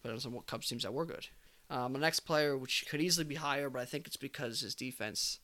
but 0.01 0.11
on 0.11 0.19
some 0.19 0.37
Cubs 0.47 0.67
teams 0.67 0.83
that 0.83 0.93
were 0.93 1.05
good. 1.05 1.27
Um, 1.69 1.93
the 1.93 1.99
next 1.99 2.21
player, 2.21 2.57
which 2.57 2.85
could 2.89 2.99
easily 3.01 3.25
be 3.25 3.35
higher, 3.35 3.69
but 3.69 3.81
I 3.81 3.85
think 3.85 4.07
it's 4.07 4.17
because 4.17 4.61
his 4.61 4.73
defense 4.73 5.39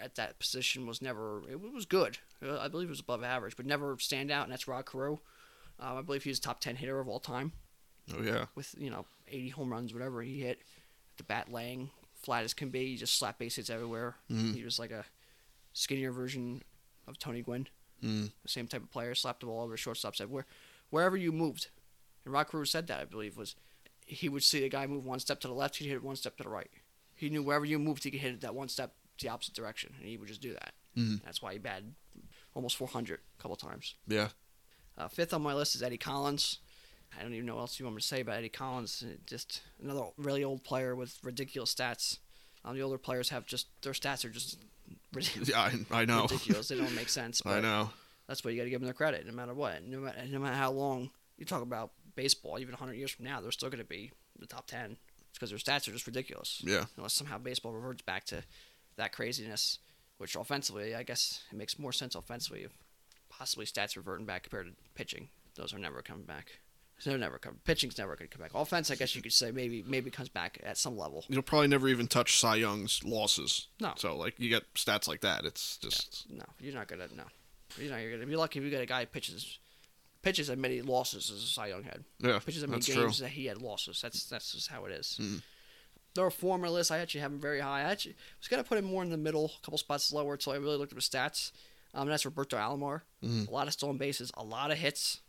at 0.00 0.14
that 0.14 0.38
position 0.38 0.86
was 0.86 1.02
never, 1.02 1.42
it 1.50 1.60
was 1.60 1.86
good. 1.86 2.18
Uh, 2.44 2.58
I 2.58 2.68
believe 2.68 2.88
it 2.88 2.90
was 2.90 3.00
above 3.00 3.24
average, 3.24 3.56
but 3.56 3.66
never 3.66 3.96
stand 3.98 4.30
out, 4.30 4.44
and 4.44 4.52
that's 4.52 4.68
Rod 4.68 4.86
Carew. 4.86 5.18
Um, 5.80 5.96
I 5.98 6.02
believe 6.02 6.22
he 6.22 6.30
was 6.30 6.38
top 6.38 6.60
10 6.60 6.76
hitter 6.76 7.00
of 7.00 7.08
all 7.08 7.18
time 7.20 7.52
oh 8.16 8.22
yeah, 8.22 8.46
with, 8.54 8.74
you 8.78 8.90
know, 8.90 9.06
80 9.28 9.48
home 9.50 9.70
runs, 9.72 9.92
whatever 9.92 10.22
he 10.22 10.40
hit. 10.40 10.60
The 11.16 11.24
bat 11.24 11.50
laying 11.50 11.90
flat 12.14 12.44
as 12.44 12.54
can 12.54 12.70
be. 12.70 12.86
He 12.92 12.96
just 12.96 13.16
slapped 13.18 13.38
base 13.38 13.56
hits 13.56 13.70
everywhere. 13.70 14.16
Mhm. 14.30 14.54
He 14.54 14.62
was 14.64 14.78
like 14.78 14.90
a 14.90 15.04
skinnier 15.72 16.12
version 16.12 16.62
of 17.06 17.18
Tony 17.18 17.42
Gwynn 17.42 17.68
mm, 18.02 18.30
the 18.42 18.48
same 18.48 18.66
type 18.66 18.82
of 18.82 18.90
player, 18.90 19.14
slapped 19.14 19.40
the 19.40 19.46
ball 19.46 19.62
over 19.62 19.76
shortstops 19.76 20.20
everywhere. 20.20 20.46
Wherever 20.90 21.16
you 21.16 21.32
moved, 21.32 21.68
and 22.24 22.32
Rod 22.32 22.44
Carew 22.50 22.64
said 22.66 22.86
that 22.88 23.00
I 23.00 23.04
believe 23.04 23.36
was 23.36 23.54
he 24.06 24.28
would 24.28 24.42
see 24.44 24.64
a 24.64 24.68
guy 24.68 24.86
move 24.86 25.04
one 25.06 25.18
step 25.20 25.40
to 25.40 25.48
the 25.48 25.54
left, 25.54 25.76
he'd 25.76 25.86
hit 25.88 25.94
it 25.96 26.02
one 26.02 26.16
step 26.16 26.36
to 26.36 26.42
the 26.42 26.48
right. 26.48 26.70
He 27.14 27.28
knew 27.30 27.42
wherever 27.42 27.64
you 27.64 27.78
moved, 27.78 28.04
he 28.04 28.10
could 28.10 28.20
hit 28.20 28.34
it 28.34 28.40
that 28.42 28.54
one 28.54 28.68
step 28.68 28.94
the 29.20 29.28
opposite 29.30 29.54
direction, 29.54 29.94
and 29.98 30.06
he 30.06 30.16
would 30.18 30.28
just 30.28 30.40
do 30.42 30.52
that. 30.52 30.74
Mhm. 30.96 31.22
That's 31.24 31.40
why 31.40 31.54
he 31.54 31.58
batted 31.58 31.94
almost 32.54 32.76
400 32.76 33.20
a 33.38 33.42
couple 33.42 33.56
times. 33.56 33.94
yeah, 34.06 34.30
Uh, 34.98 35.08
fifth 35.08 35.32
on 35.34 35.42
my 35.42 35.52
list 35.54 35.74
is 35.74 35.82
Eddie 35.82 35.98
Collins. 35.98 36.58
I 37.18 37.22
don't 37.22 37.32
even 37.34 37.46
know 37.46 37.54
what 37.56 37.62
else 37.62 37.78
you 37.78 37.86
want 37.86 37.96
me 37.96 38.00
to 38.02 38.06
say 38.06 38.20
about 38.20 38.36
Eddie 38.38 38.48
Collins. 38.48 39.04
Uh, 39.06 39.16
Just 39.26 39.62
another 39.82 40.02
really 40.16 40.44
old 40.44 40.64
player 40.64 40.94
with 40.94 41.18
ridiculous 41.22 41.74
stats. 41.74 42.18
Um, 42.64 42.74
the 42.76 42.82
older 42.82 42.98
players 42.98 43.28
have 43.30 43.46
just 43.46 43.68
their 43.82 43.92
stats 43.92 44.24
are 44.24 44.28
just 44.30 44.58
ridiculous. 45.12 45.48
yeah. 45.48 45.60
I, 45.92 46.00
I 46.02 46.04
know. 46.04 46.22
ridiculous. 46.22 46.68
They 46.68 46.76
don't 46.76 46.94
make 46.94 47.08
sense. 47.20 47.40
I 47.46 47.60
know. 47.60 47.90
that's 48.26 48.44
why 48.44 48.50
you 48.50 48.56
got 48.58 48.64
to 48.64 48.70
give 48.70 48.80
them 48.80 48.86
their 48.86 48.94
credit, 48.94 49.26
no 49.26 49.32
matter 49.32 49.54
what. 49.54 49.84
No 49.84 50.00
matter, 50.00 50.18
no 50.30 50.38
matter 50.38 50.56
how 50.56 50.72
long 50.72 51.10
you 51.38 51.44
talk 51.44 51.62
about 51.62 51.92
baseball, 52.16 52.58
even 52.58 52.72
100 52.72 52.94
years 52.94 53.10
from 53.10 53.24
now, 53.24 53.40
they're 53.40 53.50
still 53.52 53.68
going 53.70 53.78
to 53.82 53.84
be 53.88 54.10
the 54.38 54.46
top 54.46 54.66
10. 54.66 54.96
Because 55.32 55.50
their 55.50 55.58
stats 55.58 55.86
are 55.86 55.92
just 55.92 56.06
ridiculous. 56.06 56.62
Yeah, 56.64 56.86
Unless 56.96 57.12
somehow 57.12 57.36
baseball 57.36 57.72
reverts 57.72 58.00
back 58.00 58.24
to 58.26 58.42
that 58.96 59.12
craziness, 59.12 59.78
which 60.16 60.34
offensively, 60.34 60.94
I 60.94 61.02
guess 61.02 61.42
it 61.52 61.56
makes 61.58 61.78
more 61.78 61.92
sense 61.92 62.14
offensively 62.14 62.62
if 62.62 62.72
possibly 63.28 63.66
stats 63.66 63.96
reverting 63.96 64.24
back 64.24 64.44
compared 64.44 64.66
to 64.66 64.72
pitching. 64.94 65.28
Those 65.54 65.74
are 65.74 65.78
never 65.78 66.00
coming 66.00 66.24
back. 66.24 66.58
They're 67.04 67.18
never 67.18 67.38
coming. 67.38 67.60
Pitching's 67.64 67.98
never 67.98 68.16
going 68.16 68.28
to 68.30 68.36
come 68.36 68.42
back. 68.42 68.52
Offense, 68.54 68.90
I 68.90 68.94
guess 68.94 69.14
you 69.14 69.20
could 69.22 69.32
say 69.32 69.50
maybe 69.50 69.84
maybe 69.86 70.10
comes 70.10 70.28
back 70.30 70.58
at 70.64 70.78
some 70.78 70.96
level. 70.96 71.24
you'll 71.28 71.42
probably 71.42 71.68
never 71.68 71.88
even 71.88 72.06
touch 72.06 72.38
Cy 72.40 72.56
Young's 72.56 73.04
losses. 73.04 73.68
No. 73.80 73.92
So 73.96 74.16
like 74.16 74.38
you 74.40 74.48
get 74.48 74.62
stats 74.74 75.06
like 75.06 75.20
that, 75.20 75.44
it's 75.44 75.76
just 75.76 76.24
No, 76.30 76.44
you're 76.60 76.72
not 76.74 76.88
gonna. 76.88 77.08
No, 77.14 77.24
you're 77.78 77.90
not. 77.90 78.00
You're 78.00 78.12
gonna 78.12 78.26
be 78.26 78.36
lucky 78.36 78.58
if 78.58 78.64
you 78.64 78.70
get 78.70 78.80
a 78.82 78.86
guy 78.86 79.00
who 79.00 79.06
pitches 79.06 79.58
pitches 80.22 80.48
as 80.50 80.56
many 80.56 80.80
losses 80.82 81.30
as 81.30 81.42
Cy 81.42 81.66
Young 81.68 81.82
had. 81.84 82.02
yeah, 82.20 82.38
pitches 82.38 82.62
as 82.62 82.68
many 82.68 82.78
that's 82.80 82.86
true. 82.86 83.02
games 83.02 83.18
that 83.18 83.28
he 83.28 83.44
had 83.46 83.60
losses. 83.60 84.00
That's 84.00 84.24
that's 84.24 84.52
just 84.52 84.68
how 84.68 84.86
it 84.86 84.92
is. 84.92 85.18
Mhm. 85.20 85.42
There 86.14 86.24
are 86.24 86.32
on 86.50 86.62
list. 86.62 86.90
I 86.90 86.98
actually 87.00 87.20
have 87.20 87.30
him 87.32 87.40
very 87.40 87.60
high. 87.60 87.80
I 87.80 87.92
actually 87.92 88.16
was 88.40 88.48
gonna 88.48 88.64
put 88.64 88.78
him 88.78 88.86
more 88.86 89.02
in 89.02 89.10
the 89.10 89.18
middle, 89.18 89.52
a 89.60 89.64
couple 89.64 89.76
spots 89.76 90.10
lower, 90.12 90.32
until 90.32 90.54
I 90.54 90.56
really 90.56 90.78
looked 90.78 90.92
at 90.92 90.96
his 90.96 91.08
stats. 91.08 91.52
Um, 91.92 92.02
and 92.02 92.10
that's 92.10 92.24
Roberto 92.24 92.56
Alomar. 92.56 93.02
Mhm. 93.22 93.48
A 93.48 93.50
lot 93.50 93.66
of 93.66 93.72
stolen 93.74 93.98
bases, 93.98 94.30
a 94.34 94.42
lot 94.42 94.70
of 94.70 94.78
hits. 94.78 95.20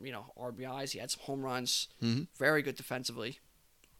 You 0.00 0.12
know, 0.12 0.32
RBIs. 0.38 0.92
He 0.92 0.98
had 0.98 1.10
some 1.10 1.22
home 1.24 1.42
runs. 1.42 1.88
Mhm. 2.02 2.28
Very 2.38 2.62
good 2.62 2.76
defensively. 2.76 3.40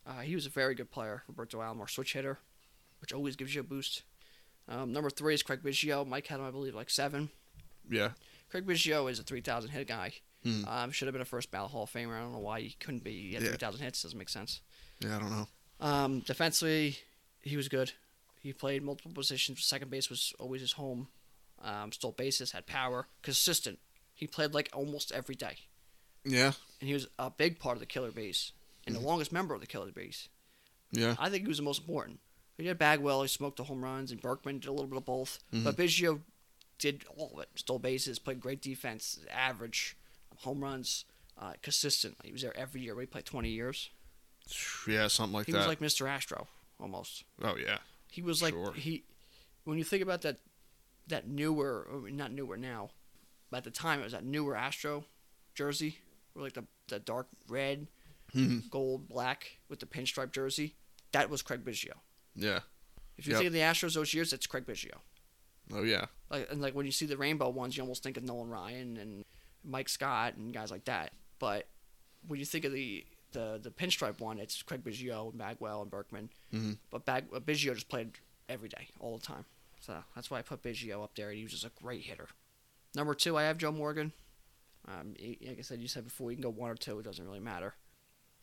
Uh, 0.06 0.20
he 0.20 0.34
was 0.34 0.46
a 0.46 0.50
very 0.50 0.74
good 0.74 0.90
player, 0.90 1.22
Roberto 1.28 1.58
Alomar, 1.60 1.88
switch 1.88 2.14
hitter, 2.14 2.38
which 3.00 3.12
always 3.12 3.36
gives 3.36 3.54
you 3.54 3.60
a 3.60 3.64
boost. 3.64 4.02
Um, 4.68 4.92
number 4.92 5.10
three 5.10 5.34
is 5.34 5.42
Craig 5.42 5.60
Biggio. 5.62 6.06
Mike 6.06 6.26
had 6.28 6.40
him, 6.40 6.46
I 6.46 6.50
believe, 6.50 6.74
like 6.74 6.90
seven. 6.90 7.30
Yeah, 7.88 8.12
Craig 8.50 8.66
Biggio 8.66 9.10
is 9.10 9.18
a 9.18 9.22
3,000 9.22 9.70
hit 9.70 9.86
guy. 9.88 10.14
Hmm. 10.44 10.64
Um, 10.66 10.90
should 10.92 11.06
have 11.06 11.12
been 11.12 11.22
a 11.22 11.26
first 11.26 11.50
ballot 11.50 11.70
Hall 11.72 11.84
of 11.84 11.90
Famer. 11.92 12.16
I 12.16 12.20
don't 12.20 12.32
know 12.32 12.38
why 12.38 12.60
he 12.60 12.70
couldn't 12.80 13.04
be. 13.04 13.28
He 13.28 13.34
had 13.34 13.42
Yeah. 13.42 13.50
3,000 13.50 13.80
hits. 13.80 14.02
Doesn't 14.02 14.18
make 14.18 14.28
sense. 14.28 14.60
yeah. 15.00 15.16
I 15.16 15.20
don't 15.20 15.30
know. 15.30 15.48
Um, 15.80 16.20
defensively, 16.20 16.98
he 17.42 17.56
was 17.56 17.68
good. 17.68 17.92
He 18.40 18.52
played 18.52 18.82
multiple 18.82 19.12
positions. 19.12 19.64
Second 19.64 19.90
base 19.90 20.08
was 20.10 20.32
always 20.38 20.60
his 20.62 20.72
home. 20.72 21.08
Um, 21.60 21.92
stole 21.92 22.12
bases, 22.12 22.50
had 22.52 22.66
power, 22.66 23.06
consistent. 23.22 23.78
He 24.14 24.26
played 24.26 24.52
like 24.52 24.68
almost 24.72 25.12
every 25.12 25.34
day, 25.36 25.58
Yeah, 26.24 26.52
and 26.80 26.88
he 26.88 26.94
was 26.94 27.08
a 27.18 27.30
big 27.30 27.58
part 27.58 27.76
of 27.76 27.80
the 27.80 27.86
Killer 27.86 28.10
B's 28.10 28.52
and 28.86 28.94
Mm-hmm. 28.94 29.02
the 29.02 29.08
longest 29.08 29.32
member 29.32 29.54
of 29.54 29.60
the 29.60 29.66
Killer 29.66 29.90
B's. 29.92 30.28
yeah, 30.92 31.14
I 31.18 31.28
think 31.30 31.42
he 31.42 31.48
was 31.48 31.56
the 31.58 31.62
most 31.64 31.80
important. 31.80 32.20
He 32.58 32.66
had 32.68 32.78
Bagwell, 32.78 33.22
he 33.22 33.28
smoked 33.28 33.56
the 33.56 33.64
home 33.64 33.82
runs, 33.82 34.12
and 34.12 34.20
Berkman 34.20 34.58
did 34.60 34.68
a 34.68 34.72
little 34.72 34.86
bit 34.86 34.98
of 34.98 35.04
both. 35.04 35.38
Mhm. 35.52 35.64
But 35.64 35.76
Biggio 35.76 36.20
did 36.78 37.04
all 37.16 37.32
of 37.34 37.40
it. 37.40 37.48
Stole 37.56 37.78
bases, 37.80 38.18
played 38.18 38.40
great 38.40 38.60
defense, 38.60 39.18
average, 39.30 39.96
home 40.38 40.62
runs, 40.62 41.04
uh, 41.38 41.54
consistent. 41.62 42.16
He 42.22 42.30
was 42.30 42.42
there 42.42 42.56
every 42.56 42.82
year. 42.82 42.94
We 42.94 43.06
played 43.06 43.24
20 43.24 43.48
years. 43.50 43.90
yeah. 44.86 45.08
Something 45.08 45.32
like 45.34 45.46
He 45.46 45.52
that. 45.52 45.58
He 45.58 45.60
was 45.60 45.66
like 45.66 45.80
Mr. 45.80 46.08
Astro, 46.08 46.46
almost. 46.78 47.24
oh 47.42 47.56
yeah, 47.56 47.78
He 48.10 48.22
was 48.22 48.42
like 48.42 48.52
Sure. 48.54 48.72
he. 48.74 49.04
When 49.64 49.78
you 49.78 49.84
think 49.84 50.02
about 50.02 50.22
that, 50.22 50.38
that 51.08 51.26
newer, 51.26 51.86
not 52.10 52.32
newer 52.32 52.56
now, 52.56 52.90
but 53.50 53.58
at 53.58 53.64
the 53.64 53.70
time 53.70 54.00
it 54.00 54.04
was 54.04 54.12
that 54.12 54.24
newer 54.24 54.56
Astro 54.56 55.04
jersey, 55.54 55.98
or 56.34 56.42
like 56.42 56.52
the 56.54 56.64
the 56.88 56.98
dark 56.98 57.28
red, 57.48 57.88
Mhm. 58.34 58.68
gold, 58.70 59.08
black 59.08 59.58
with 59.68 59.80
the 59.80 59.86
pinstripe 59.86 60.32
jersey. 60.32 60.74
That 61.12 61.28
was 61.30 61.42
Craig 61.42 61.64
Biggio. 61.64 61.92
yeah. 62.34 62.60
If 63.18 63.26
you 63.26 63.32
Yep. 63.32 63.38
think 63.40 63.46
of 63.48 63.52
the 63.52 63.58
Astros 63.60 63.94
those 63.94 64.14
years, 64.14 64.32
it's 64.32 64.46
Craig 64.46 64.64
Biggio. 64.66 65.00
Oh 65.72 65.82
yeah, 65.82 66.06
Like 66.30 66.50
and 66.50 66.60
like 66.60 66.74
when 66.74 66.86
you 66.86 66.92
see 66.92 67.06
the 67.06 67.16
rainbow 67.16 67.48
ones, 67.50 67.76
you 67.76 67.82
almost 67.82 68.02
think 68.02 68.16
of 68.16 68.24
Nolan 68.24 68.48
Ryan 68.48 68.96
and 68.96 69.24
Mike 69.62 69.88
Scott 69.88 70.34
and 70.36 70.52
guys 70.52 70.70
like 70.70 70.84
that. 70.86 71.12
But 71.38 71.68
when 72.26 72.38
you 72.40 72.46
think 72.46 72.64
of 72.64 72.72
the 72.72 73.06
the, 73.32 73.58
the 73.62 73.70
pinstripe 73.70 74.20
one, 74.20 74.38
it's 74.38 74.62
Craig 74.62 74.84
Biggio, 74.84 75.30
and 75.30 75.38
Bagwell, 75.38 75.80
and 75.80 75.90
Berkman. 75.90 76.28
Mhm. 76.52 76.76
But 76.90 77.06
Bag, 77.06 77.28
uh, 77.32 77.40
Biggio 77.40 77.72
just 77.74 77.88
played 77.88 78.18
every 78.46 78.68
day, 78.68 78.88
all 79.00 79.16
the 79.16 79.24
time. 79.24 79.46
So 79.80 80.04
that's 80.14 80.30
why 80.30 80.38
I 80.38 80.42
put 80.42 80.62
Biggio 80.62 81.02
up 81.02 81.14
there. 81.14 81.32
He 81.32 81.42
was 81.42 81.52
just 81.52 81.64
a 81.64 81.70
great 81.70 82.02
hitter. 82.02 82.28
Number 82.94 83.14
two, 83.14 83.38
I 83.38 83.44
have 83.44 83.56
Joe 83.56 83.72
Morgan. 83.72 84.12
Um, 84.88 85.14
like 85.20 85.58
I 85.58 85.62
said, 85.62 85.80
you 85.80 85.88
said 85.88 86.04
before, 86.04 86.30
you 86.30 86.36
can 86.36 86.42
go 86.42 86.50
one 86.50 86.70
or 86.70 86.74
two. 86.74 86.98
It 86.98 87.04
doesn't 87.04 87.24
really 87.24 87.40
matter. 87.40 87.74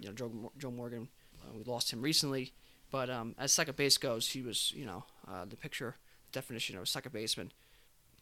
You 0.01 0.08
know, 0.10 0.13
Joe, 0.13 0.51
Joe 0.58 0.72
Morgan, 0.72 1.10
uh, 1.43 1.53
we 1.58 1.63
lost 1.63 1.91
him 1.91 2.01
recently. 2.01 2.53
But 2.91 3.10
um, 3.10 3.36
as 3.38 3.51
second 3.51 3.75
base 3.75 3.98
goes, 3.98 4.27
he 4.29 4.41
was, 4.41 4.72
you 4.75 4.86
know, 4.86 5.03
uh, 5.27 5.46
the 5.46 5.55
picture 5.58 5.96
the 6.31 6.39
definition 6.39 6.75
of 6.77 6.84
a 6.84 6.86
second 6.86 7.12
baseman. 7.12 7.51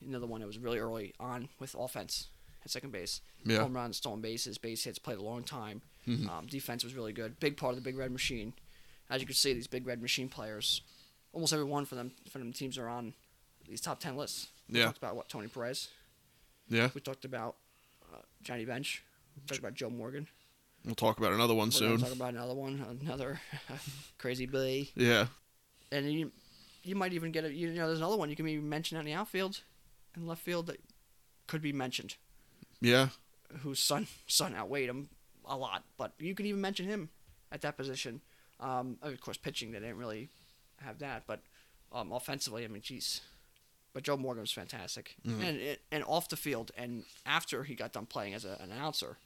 Another 0.06 0.26
one 0.28 0.42
that 0.42 0.48
was 0.48 0.58
really 0.58 0.80
early 0.80 1.14
on 1.20 1.50
with 1.60 1.76
offense 1.78 2.28
at 2.66 2.72
second 2.72 2.92
base. 2.92 3.22
yeah. 3.46 3.60
Home 3.60 3.74
runs, 3.76 3.98
stolen 3.98 4.20
bases, 4.22 4.58
base 4.58 4.84
hits, 4.84 5.00
played 5.00 5.18
a 5.20 5.24
long 5.24 5.44
time. 5.44 5.82
Mhm. 6.08 6.30
Um, 6.30 6.46
defense 6.48 6.84
was 6.84 6.96
really 6.96 7.14
good. 7.14 7.40
Big 7.40 7.56
part 7.58 7.72
of 7.72 7.76
the 7.76 7.82
Big 7.82 7.98
Red 7.98 8.12
Machine. 8.12 8.54
As 9.10 9.22
you 9.22 9.28
can 9.28 9.36
see, 9.36 9.54
these 9.54 9.68
Big 9.68 9.86
Red 9.88 10.02
Machine 10.02 10.28
players, 10.30 10.82
almost 11.34 11.54
every 11.54 11.66
one 11.66 11.86
for 11.86 11.96
them 11.96 12.12
for 12.30 12.40
them 12.40 12.52
teams 12.52 12.78
are 12.78 12.88
on 12.90 13.14
these 13.68 13.80
top 13.82 14.00
ten 14.00 14.16
lists. 14.18 14.48
We 14.70 14.80
Yeah. 14.80 14.86
talked 14.86 14.98
about 14.98 15.16
what 15.16 15.30
Tony 15.30 15.48
Perez. 15.48 15.90
Yeah. 16.68 16.90
We 16.94 17.00
talked 17.02 17.24
about 17.26 17.56
uh, 18.14 18.18
Johnny 18.44 18.66
Bench. 18.66 19.04
We 19.36 19.42
talked 19.48 19.60
about 19.60 19.74
Joe 19.76 19.90
Morgan. 19.90 20.28
We'll 20.86 20.96
talk 20.96 21.18
about 21.18 21.34
another 21.34 21.54
one 21.54 21.68
We're 21.68 21.72
soon. 21.74 22.00
talk 22.00 22.14
about 22.14 22.34
another 22.34 22.54
one, 22.54 23.00
another 23.02 23.40
crazy 24.18 24.46
Billy. 24.46 24.92
Yeah. 24.96 25.28
And 25.92 26.12
you, 26.12 26.32
you 26.84 26.96
might 26.96 27.14
even 27.14 27.32
get 27.32 27.44
a 27.46 27.54
you 27.54 27.70
know 27.74 27.88
there's 27.88 28.00
another 28.00 28.18
one 28.18 28.30
you 28.30 28.36
can 28.36 28.46
maybe 28.46 28.62
mention 28.62 28.98
in 28.98 29.06
the 29.06 29.14
outfield, 29.14 29.62
and 30.16 30.28
left 30.28 30.42
field 30.42 30.68
that 30.68 30.80
could 31.48 31.62
be 31.62 31.74
mentioned. 31.74 32.16
Yeah. 32.80 33.10
whose 33.62 33.80
son 33.80 34.08
son 34.28 34.54
outweighed 34.56 34.90
him 34.90 35.10
a 35.46 35.58
lot, 35.58 35.84
but 35.98 36.14
you 36.20 36.36
could 36.36 36.46
even 36.46 36.62
mention 36.62 36.86
him 36.88 37.10
at 37.52 37.62
that 37.62 37.76
position. 37.78 38.22
Um, 38.60 38.98
of 39.02 39.20
course, 39.22 39.38
pitching 39.38 39.72
they 39.72 39.80
didn't 39.80 39.98
really 39.98 40.30
have 40.82 41.00
that, 41.00 41.24
but 41.28 41.42
um, 41.92 42.12
offensively, 42.12 42.64
I 42.64 42.68
mean, 42.68 42.82
jeez. 42.82 43.22
But 43.98 44.04
Joe 44.04 44.16
Morgan 44.16 44.42
was 44.42 44.52
fantastic, 44.52 45.16
Mhm. 45.26 45.44
and 45.44 45.58
it, 45.60 45.82
and 45.92 46.04
off 46.04 46.30
the 46.30 46.38
field, 46.38 46.72
and 46.78 47.04
after 47.26 47.64
he 47.64 47.74
got 47.74 47.94
done 47.94 48.06
playing 48.06 48.36
as 48.36 48.46
a, 48.46 48.52
an 48.62 48.72
announcer, 48.72 49.18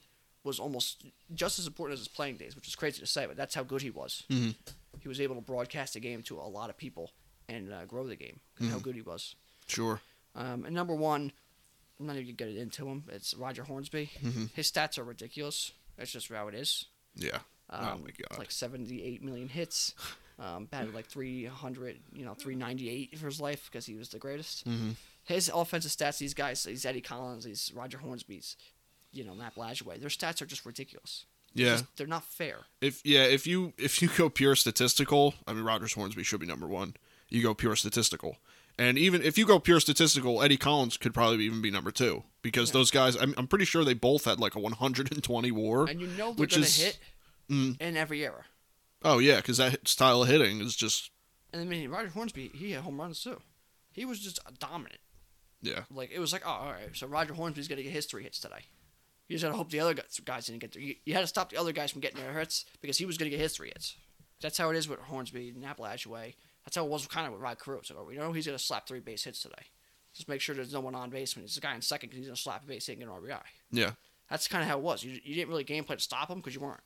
was 0.46 0.60
almost 0.62 1.04
just 1.36 1.60
as 1.60 1.68
important 1.68 1.96
as 1.96 2.00
his 2.00 2.08
playing 2.08 2.38
days, 2.38 2.56
which 2.56 2.70
is 2.70 2.76
crazy 2.78 3.02
to 3.02 3.06
say, 3.06 3.26
but 3.26 3.36
that's 3.36 3.54
how 3.54 3.64
good 3.64 3.82
he 3.82 3.90
was. 3.90 4.24
Mhm. 4.30 4.56
He 5.02 5.10
was 5.10 5.20
able 5.20 5.36
to 5.36 5.42
broadcast 5.42 5.96
the 5.96 6.00
game 6.00 6.24
to 6.24 6.40
a 6.40 6.48
lot 6.48 6.70
of 6.70 6.78
people 6.78 7.12
and 7.50 7.74
uh, 7.74 7.84
grow 7.84 8.08
the 8.08 8.16
game. 8.16 8.40
'cause 8.56 8.70
How 8.70 8.80
Mhm. 8.80 8.84
good 8.84 8.96
he 8.96 9.02
was. 9.02 9.36
Sure. 9.68 10.00
Um, 10.36 10.64
and 10.64 10.74
number 10.74 10.96
one, 10.96 11.34
I'm 12.00 12.06
not 12.06 12.16
even 12.16 12.34
gonna 12.36 12.54
get 12.54 12.62
into 12.62 12.88
him. 12.88 13.04
It's 13.10 13.34
Roger 13.34 13.66
Hornsby. 13.66 14.10
Mhm. 14.22 14.52
His 14.54 14.72
stats 14.72 14.98
are 14.98 15.04
ridiculous. 15.04 15.74
That's 15.98 16.14
just 16.14 16.30
how 16.30 16.48
it 16.48 16.56
is. 16.56 16.86
Yeah. 17.14 17.42
Um, 17.70 17.86
Oh 17.86 17.98
my 18.06 18.12
God. 18.12 18.40
Like 18.40 18.52
78 18.52 19.22
million 19.22 19.50
hits. 19.50 19.94
Um, 20.44 20.66
batted 20.66 20.96
like 20.96 21.06
300, 21.06 22.00
you 22.14 22.26
know, 22.26 22.34
398 22.34 23.16
for 23.20 23.28
his 23.28 23.40
life 23.40 23.70
because 23.72 23.86
he 23.86 23.94
was 23.96 24.10
the 24.10 24.18
greatest. 24.20 24.68
Mhm. 24.68 24.96
his 25.24 25.52
offensive 25.54 25.92
stats, 25.92 26.18
these 26.18 26.34
guys, 26.34 26.64
these 26.64 26.84
Eddie 26.84 27.00
Collins, 27.00 27.44
these 27.44 27.72
Roger 27.76 28.00
Hornsby's, 28.00 28.58
you 29.12 29.24
know, 29.24 29.36
Nap 29.36 29.54
Lajoie, 29.56 30.00
their 30.00 30.10
stats 30.10 30.42
are 30.42 30.48
just 30.48 30.66
ridiculous. 30.66 31.26
Yeah. 31.54 31.74
just- 31.74 31.86
they're 31.96 32.08
not 32.08 32.24
fair. 32.26 32.62
If 32.82 33.02
yeah, 33.06 33.24
if 33.26 33.46
you 33.46 33.74
if 33.78 34.02
you 34.02 34.08
go 34.18 34.30
pure 34.30 34.56
statistical, 34.56 35.36
I 35.46 35.54
mean 35.54 35.64
Rogers 35.64 35.94
Hornsby 35.94 36.24
should 36.24 36.40
be 36.40 36.48
number 36.48 36.66
one. 36.68 36.96
You 37.30 37.44
go 37.44 37.54
pure 37.54 37.76
statistical, 37.76 38.38
and 38.80 38.98
even 38.98 39.22
if 39.22 39.38
you 39.38 39.46
go 39.46 39.60
pure 39.60 39.80
statistical, 39.80 40.42
Eddie 40.42 40.58
Collins 40.58 40.98
could 40.98 41.14
probably 41.14 41.46
even 41.46 41.62
be 41.62 41.70
number 41.70 41.92
two 41.92 42.24
because 42.42 42.70
Yeah. 42.70 42.74
those 42.74 42.90
guys. 42.90 43.16
I'm, 43.16 43.36
I'm 43.38 43.48
pretty 43.48 43.66
sure 43.66 43.84
they 43.84 43.94
both 43.94 44.26
had 44.26 44.40
like 44.40 44.56
a 44.56 44.60
120 44.60 45.52
WAR. 45.52 45.86
And 45.88 46.02
you 46.02 46.08
know 46.08 46.34
they're 46.34 46.44
Which 46.44 46.58
is- 46.58 46.78
hit 46.78 47.00
Mm. 47.50 47.80
in 47.82 47.96
every 47.98 48.24
era. 48.24 48.46
Oh 49.04 49.20
yeah, 49.20 49.38
because 49.38 49.58
that 49.58 49.88
style 49.88 50.24
of 50.24 50.30
hitting 50.30 50.62
is 50.62 50.76
just 50.76 51.12
And 51.54 51.62
I 51.62 51.66
mean, 51.66 51.90
Roger 51.90 52.10
Hornsby, 52.10 52.52
he 52.54 52.72
had 52.72 52.84
home 52.84 53.00
runs 53.00 53.24
too. 53.24 53.40
He 53.92 54.06
was 54.06 54.20
just 54.20 54.40
dominant. 54.60 55.00
yeah 55.62 55.84
Like 55.94 56.12
it 56.12 56.20
was 56.20 56.34
like, 56.34 56.44
oh, 56.46 56.50
all 56.50 56.72
right. 56.72 56.90
So 56.94 57.08
Roger 57.08 57.34
Hornsby's 57.34 57.68
gonna 57.68 57.84
get 57.84 57.92
his 57.92 58.06
three 58.06 58.24
hits 58.24 58.40
today. 58.40 58.66
You 59.28 59.36
just 59.36 59.44
had 59.44 59.52
to 59.52 59.58
hope 59.58 59.70
the 59.70 59.80
other 59.80 59.94
guys, 59.94 60.46
didn't 60.46 60.60
get 60.60 60.74
there. 60.74 60.82
You, 60.82 60.96
you 61.06 61.14
had 61.14 61.22
to 61.22 61.28
stop 61.28 61.52
the 61.52 61.58
other 61.58 61.72
guys 61.72 61.92
from 61.92 62.02
getting 62.02 62.22
their 62.22 62.38
hits 62.38 62.66
because 62.82 62.98
he 62.98 63.06
was 63.06 63.18
gonna 63.18 63.30
get 63.32 63.40
his 63.40 63.56
three 63.56 63.70
hits. 63.70 63.96
That's 64.42 64.58
how 64.58 64.70
it 64.72 64.76
is 64.78 64.90
with 64.90 65.00
Hornsby 65.00 65.50
and 65.56 65.64
Appalachia. 65.64 66.34
That's 66.66 66.76
how 66.76 66.86
it 66.86 66.90
was 66.90 67.08
kind 67.08 67.28
of 67.28 67.34
with 67.34 67.42
Rod 67.42 67.60
Carew. 67.60 67.82
So 67.84 68.04
we 68.08 68.16
know 68.16 68.32
he's 68.34 68.46
gonna 68.46 68.60
slap 68.60 68.88
three 68.88 69.00
base 69.00 69.24
hits 69.24 69.42
today. 69.42 69.66
Just 70.14 70.28
make 70.28 70.42
sure 70.42 70.54
there's 70.54 70.74
no 70.74 70.82
one 70.82 70.96
on 70.96 71.10
base 71.10 71.36
when 71.36 71.44
there's 71.44 71.58
a 71.58 71.62
guy 71.62 71.74
in 71.74 71.82
second 71.82 72.10
because 72.10 72.20
he's 72.20 72.28
gonna 72.28 72.36
slap 72.38 72.64
a 72.64 72.68
base 72.68 72.88
hit 72.88 72.98
and 73.00 73.08
get 73.08 73.10
an 73.10 73.22
RBI. 73.22 73.42
yeah 73.72 73.92
That's 74.30 74.48
kind 74.48 74.64
of 74.64 74.70
how 74.70 74.78
it 74.78 74.84
was. 74.84 75.04
You, 75.04 75.20
you 75.24 75.36
didn't 75.36 75.50
really 75.50 75.64
game 75.64 75.84
plan 75.86 75.98
to 75.98 76.04
stop 76.04 76.30
him 76.30 76.38
because 76.38 76.54
you 76.54 76.62
weren't. 76.62 76.82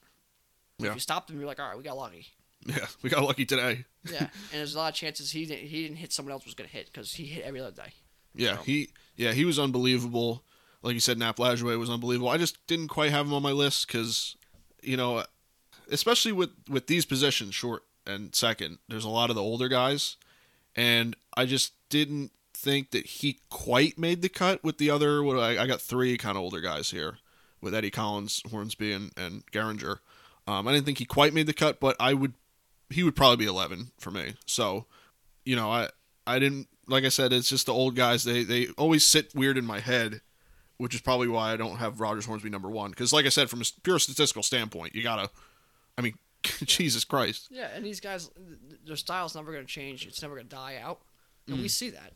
Yeah. 0.79 0.89
If 0.89 0.96
you 0.96 1.00
stopped 1.00 1.29
him, 1.29 1.38
you're 1.38 1.48
like, 1.48 1.60
all 1.60 1.67
right, 1.70 1.77
we 1.77 1.84
got 1.84 1.98
lucky. 1.98 2.27
yeah. 2.65 2.86
We 3.01 3.10
got 3.10 3.24
lucky 3.24 3.46
today. 3.46 3.86
Yeah, 4.12 4.20
and 4.20 4.29
there's 4.51 4.75
a 4.75 4.77
lot 4.77 4.89
of 4.89 4.96
chances 4.96 5.32
he 5.32 5.46
didn't 5.46 5.67
he 5.67 5.84
didn't 5.84 5.98
hit 5.98 6.12
someone 6.13 6.32
else 6.34 6.46
was 6.46 6.53
gonna 6.53 6.70
hit 6.70 6.88
because 6.91 7.13
he 7.13 7.25
hit 7.25 7.44
every 7.46 7.60
other 7.62 7.72
day. 7.72 7.94
Yeah, 8.34 8.58
So- 8.58 8.63
he 8.63 8.89
yeah 9.15 9.32
he 9.34 9.46
was 9.46 9.58
unbelievable. 9.60 10.44
Like 10.82 10.94
you 10.94 11.00
said, 11.00 11.17
Nap 11.17 11.38
Lajoie 11.38 11.79
was 11.79 11.89
unbelievable. 11.89 12.29
I 12.29 12.38
just 12.38 12.65
didn't 12.67 12.89
quite 12.89 13.10
have 13.12 13.25
him 13.25 13.34
on 13.34 13.41
my 13.41 13.51
list 13.51 13.88
because, 13.88 14.36
you 14.84 14.96
know, 14.98 15.24
especially 15.89 16.32
with 16.32 16.51
with 16.70 16.86
these 16.88 17.05
positions, 17.05 17.55
short 17.55 17.84
and 18.05 18.36
second, 18.36 18.77
there's 18.88 19.05
a 19.05 19.10
lot 19.10 19.29
of 19.32 19.36
the 19.36 19.41
older 19.41 19.67
guys, 19.67 20.17
and 20.75 21.15
I 21.36 21.46
just 21.46 21.74
didn't 21.89 22.32
think 22.53 22.91
that 22.91 23.05
he 23.08 23.39
quite 23.50 23.98
made 23.98 24.22
the 24.22 24.29
cut 24.29 24.63
with 24.63 24.77
the 24.77 24.89
other. 24.91 25.24
What 25.24 25.39
I, 25.39 25.63
I 25.63 25.65
got 25.67 25.82
three 25.82 26.17
kind 26.17 26.38
of 26.38 26.44
older 26.44 26.62
guys 26.62 26.91
here 26.91 27.17
with 27.62 27.74
Eddie 27.74 27.89
Collins, 27.91 28.44
Hornsby, 28.51 28.91
and 28.91 29.12
and 29.17 29.44
Garinger. 29.51 30.00
Um, 30.47 30.67
I 30.67 30.73
didn't 30.73 30.85
think 30.85 30.97
he 30.99 31.05
quite 31.05 31.33
made 31.33 31.47
the 31.47 31.53
cut, 31.53 31.79
but 31.79 31.95
I 31.99 32.13
would 32.13 32.33
he 32.89 33.01
would 33.03 33.15
probably 33.15 33.37
be 33.37 33.49
11 33.49 33.91
for 33.97 34.11
me. 34.11 34.35
So, 34.45 34.85
you 35.43 35.55
know, 35.55 35.71
I 35.71 35.89
I 36.27 36.39
didn't 36.39 36.67
like 36.87 37.03
I 37.03 37.09
said 37.09 37.33
it's 37.33 37.49
just 37.49 37.65
the 37.65 37.73
old 37.73 37.95
guys 37.95 38.23
they 38.23 38.43
they 38.43 38.67
always 38.77 39.05
sit 39.05 39.33
weird 39.33 39.57
in 39.57 39.65
my 39.65 39.79
head, 39.79 40.21
which 40.77 40.93
is 40.93 41.01
probably 41.01 41.27
why 41.27 41.51
I 41.51 41.57
don't 41.57 41.77
have 41.77 41.99
Rogers 41.99 42.25
Hornsby 42.25 42.49
number 42.49 42.69
1 42.69 42.93
cuz 42.93 43.11
like 43.11 43.25
I 43.25 43.29
said 43.29 43.49
from 43.49 43.61
a 43.61 43.65
pure 43.83 43.97
statistical 43.99 44.43
standpoint, 44.43 44.93
you 44.95 45.01
got 45.03 45.15
to 45.17 45.29
I 45.97 46.01
mean, 46.01 46.13
Jesus 46.43 47.03
Christ. 47.05 47.47
Yeah, 47.49 47.69
and 47.73 47.83
these 47.85 47.99
guys, 47.99 48.27
th- 48.27 48.79
their 48.85 48.95
style's 48.97 49.33
never 49.33 49.51
going 49.51 49.65
to 49.65 49.71
change. 49.71 50.05
It's 50.05 50.21
never 50.21 50.35
going 50.35 50.47
to 50.47 50.55
die 50.55 50.77
out, 50.81 50.99
and 51.47 51.57
Mm. 51.57 51.61
we 51.63 51.67
see 51.69 51.89
that. 51.89 52.13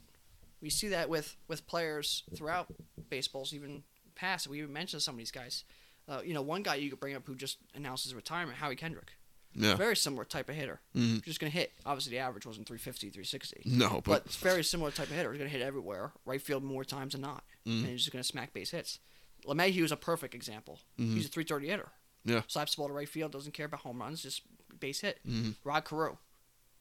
We 0.61 0.69
see 0.69 0.89
that 0.89 1.09
with 1.09 1.35
with 1.47 1.65
players 1.65 2.23
throughout 2.35 2.67
baseballs, 3.09 3.53
even 3.53 3.83
past. 4.15 4.47
We 4.47 4.59
even 4.59 4.73
mentioned 4.73 5.01
some 5.01 5.15
of 5.15 5.19
these 5.19 5.31
guys. 5.31 5.63
Uh, 6.09 6.21
you 6.25 6.33
know, 6.33 6.41
one 6.41 6.63
guy 6.63 6.75
you 6.75 6.89
could 6.89 6.99
bring 6.99 7.15
up 7.15 7.25
who 7.27 7.35
just 7.35 7.57
announced 7.75 8.03
his 8.03 8.15
retirement, 8.15 8.57
Howie 8.57 8.75
Kendrick. 8.75 9.11
Yeah. 9.53 9.75
Very 9.75 9.95
similar 9.95 10.25
type 10.25 10.49
of 10.49 10.55
hitter. 10.55 10.79
Mhm. 10.95 11.23
Just 11.23 11.39
going 11.39 11.51
to 11.51 11.57
hit. 11.57 11.71
Obviously, 11.85 12.11
the 12.11 12.17
average 12.19 12.45
wasn't 12.45 12.67
350, 12.67 13.09
360. 13.09 13.61
No, 13.65 13.95
But 13.95 14.03
but 14.05 14.25
it's 14.25 14.35
very 14.37 14.63
similar 14.63 14.91
type 14.91 15.09
of 15.09 15.15
hitter. 15.15 15.31
He's 15.31 15.39
going 15.39 15.49
to 15.51 15.55
hit 15.57 15.63
everywhere, 15.65 16.13
right 16.25 16.41
field 16.41 16.63
more 16.63 16.83
times 16.83 17.13
than 17.13 17.21
not, 17.21 17.43
Mhm. 17.65 17.79
and 17.81 17.85
he's 17.87 18.01
just 18.01 18.11
going 18.11 18.21
to 18.23 18.27
smack 18.27 18.53
base 18.53 18.71
hits. 18.71 18.99
LeMahieu 19.45 19.83
is 19.83 19.91
a 19.91 19.97
perfect 19.97 20.33
example. 20.35 20.79
Mhm. 20.99 21.13
He's 21.15 21.25
a 21.25 21.29
330 21.29 21.67
hitter. 21.67 21.91
Yeah. 22.25 22.43
Slaps 22.47 22.75
the 22.75 22.79
ball 22.79 22.87
to 22.89 22.93
right 22.93 23.07
field, 23.09 23.31
doesn't 23.31 23.53
care 23.53 23.65
about 23.65 23.81
home 23.81 23.99
runs, 23.99 24.21
just 24.21 24.41
base 24.79 25.01
hit. 25.01 25.19
Mhm. 25.25 25.55
Rod 25.63 25.85
Carew. 25.85 26.17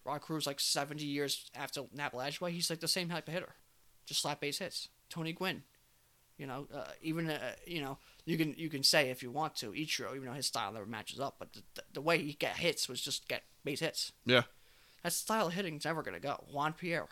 Rod 0.04 0.22
Carew's 0.22 0.46
like 0.46 0.58
70 0.60 1.04
years 1.06 1.50
after 1.54 1.86
Nap 1.92 2.12
Lajoie. 2.12 2.50
He's 2.50 2.70
like 2.70 2.80
the 2.80 2.88
same 2.88 3.08
type 3.08 3.28
of 3.28 3.34
hitter. 3.34 3.54
Just 4.06 4.20
slap 4.22 4.40
base 4.40 4.58
hits. 4.58 4.88
Tony 5.10 5.32
Gwynn. 5.32 5.64
You 6.36 6.46
know, 6.46 6.68
uh, 6.72 6.92
even 7.02 7.28
uh, 7.30 7.56
you 7.66 7.80
know 7.80 7.98
you 8.28 8.36
can 8.36 8.54
you 8.58 8.68
can 8.68 8.82
say 8.82 9.10
if 9.10 9.22
you 9.22 9.30
want 9.30 9.56
to 9.56 9.72
Ichiro, 9.72 10.14
even 10.14 10.26
though 10.26 10.32
his 10.34 10.46
style 10.46 10.72
never 10.72 10.84
matches 10.86 11.18
up, 11.18 11.36
but 11.38 11.52
the, 11.54 11.62
the, 11.74 11.82
the 11.94 12.00
way 12.00 12.18
he 12.18 12.34
get 12.34 12.56
hits 12.58 12.88
was 12.88 13.00
just 13.00 13.26
get 13.28 13.42
base 13.64 13.80
hits. 13.80 14.12
Yeah. 14.26 14.42
That 15.02 15.12
style 15.12 15.46
of 15.46 15.54
hitting's 15.54 15.84
never 15.84 16.02
gonna 16.02 16.20
go. 16.20 16.44
Juan 16.52 16.74
Pierre, 16.74 17.06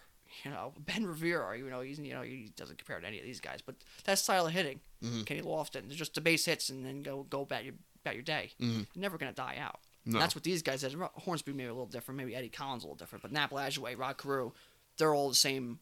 you 0.44 0.50
know, 0.50 0.74
Ben 0.78 1.06
Revere, 1.06 1.54
you 1.54 1.70
know, 1.70 1.80
he's 1.80 1.98
you 1.98 2.12
know 2.12 2.22
he 2.22 2.52
doesn't 2.56 2.76
compare 2.78 3.00
to 3.00 3.06
any 3.06 3.18
of 3.18 3.24
these 3.24 3.40
guys, 3.40 3.60
but 3.64 3.76
that 4.04 4.18
style 4.18 4.46
of 4.46 4.52
hitting, 4.52 4.80
Mhm. 5.02 5.24
Kenny 5.24 5.42
Lofton, 5.42 5.88
just 5.90 6.14
the 6.14 6.20
base 6.20 6.44
hits 6.44 6.68
and 6.68 6.84
then 6.84 7.02
go 7.02 7.22
go 7.30 7.40
about 7.40 7.64
your 7.64 7.74
about 8.04 8.14
your 8.14 8.22
day. 8.24 8.52
Mhm. 8.60 8.86
Never 8.94 9.16
gonna 9.16 9.32
die 9.32 9.56
out. 9.58 9.80
No. 10.04 10.18
That's 10.20 10.34
what 10.34 10.44
these 10.44 10.62
guys 10.62 10.82
did. 10.82 10.94
Hornsby 10.94 11.52
maybe 11.52 11.68
a 11.68 11.72
little 11.72 11.86
different. 11.86 12.18
Maybe 12.18 12.36
Eddie 12.36 12.48
Collins 12.50 12.84
a 12.84 12.86
little 12.86 12.96
different. 12.96 13.22
But 13.22 13.32
Nap 13.32 13.50
Lajoie, 13.50 13.98
Rod 13.98 14.16
Carew, 14.18 14.52
they're 14.98 15.12
all 15.14 15.28
the 15.28 15.34
same, 15.34 15.80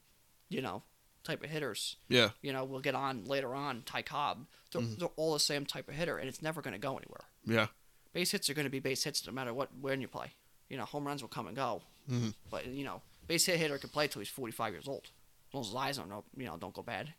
you 0.49 0.63
know, 0.63 0.83
type 1.25 1.43
of 1.43 1.51
hitters. 1.51 1.97
yeah. 2.09 2.31
You 2.43 2.53
know, 2.53 2.65
we'll 2.65 2.81
get 2.81 2.95
on 2.95 3.25
later 3.25 3.55
on. 3.55 3.83
Ty 3.87 4.03
Cobb, 4.03 4.47
they're, 4.73 4.83
Mm-hmm. 4.83 4.99
they're 4.99 5.09
all 5.17 5.33
the 5.33 5.41
same 5.41 5.65
type 5.67 5.89
of 5.89 5.95
hitter, 5.95 6.19
and 6.19 6.29
it's 6.29 6.43
never 6.43 6.61
going 6.63 6.75
to 6.75 6.79
go 6.79 6.97
anywhere. 6.97 7.25
Yeah. 7.47 7.67
Base 8.13 8.31
hits 8.31 8.49
are 8.51 8.55
going 8.55 8.65
to 8.67 8.71
be 8.71 8.79
base 8.81 9.03
hits 9.05 9.27
no 9.27 9.33
matter 9.33 9.53
what 9.55 9.71
when 9.81 10.01
you 10.01 10.09
play. 10.09 10.33
You 10.69 10.77
know, 10.77 10.85
home 10.85 11.07
runs 11.07 11.23
will 11.23 11.29
come 11.29 11.47
and 11.47 11.57
go. 11.57 11.83
Mhm. 12.11 12.35
But 12.51 12.67
you 12.67 12.85
know, 12.85 13.03
base 13.27 13.47
hit 13.47 13.59
hitter 13.59 13.79
can 13.79 13.91
play 13.91 14.07
till 14.09 14.21
he's 14.21 14.29
45 14.29 14.73
years 14.73 14.87
old. 14.89 15.11
As 15.49 15.55
long 15.55 15.61
as 15.63 15.67
his 15.69 15.77
eyes 15.77 15.97
don't 15.97 16.09
know, 16.09 16.25
you 16.37 16.45
know, 16.47 16.57
don't 16.57 16.75
go 16.75 16.83
bad. 16.83 17.15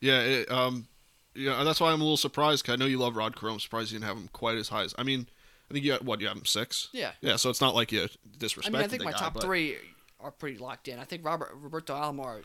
Yeah, 0.00 0.20
it, 0.20 0.50
um, 0.50 0.86
yeah, 1.34 1.64
that's 1.64 1.80
why 1.80 1.92
I'm 1.92 2.00
a 2.00 2.04
little 2.04 2.16
surprised. 2.16 2.64
'cause 2.64 2.72
I 2.74 2.76
know 2.76 2.86
you 2.86 2.98
love 2.98 3.16
Rod 3.16 3.34
Carew. 3.36 3.52
I'm 3.52 3.60
surprised 3.60 3.90
you 3.92 3.98
didn't 3.98 4.08
have 4.08 4.16
him 4.16 4.28
quite 4.28 4.56
as 4.56 4.68
high 4.68 4.82
as. 4.84 4.94
I 4.98 5.02
mean, 5.02 5.28
I 5.70 5.74
think 5.74 5.84
you 5.84 5.92
got 5.92 6.02
what 6.04 6.20
you 6.20 6.28
have 6.28 6.36
him 6.36 6.44
six. 6.46 6.88
Yeah. 6.92 7.12
Yeah, 7.20 7.36
so 7.36 7.50
it's 7.50 7.60
not 7.60 7.74
like 7.74 7.90
you 7.92 8.04
I 8.04 8.08
disrespected 8.38 8.72
mean, 8.72 8.82
I 8.82 8.86
think 8.88 9.02
my 9.04 9.12
guy, 9.12 9.18
top 9.18 9.34
but- 9.34 9.42
three 9.42 9.76
are 10.20 10.30
pretty 10.30 10.58
locked 10.58 10.88
in. 10.88 10.98
I 10.98 11.04
think 11.04 11.24
Robert 11.24 11.50
Roberto 11.54 11.94
Alomar 11.94 12.42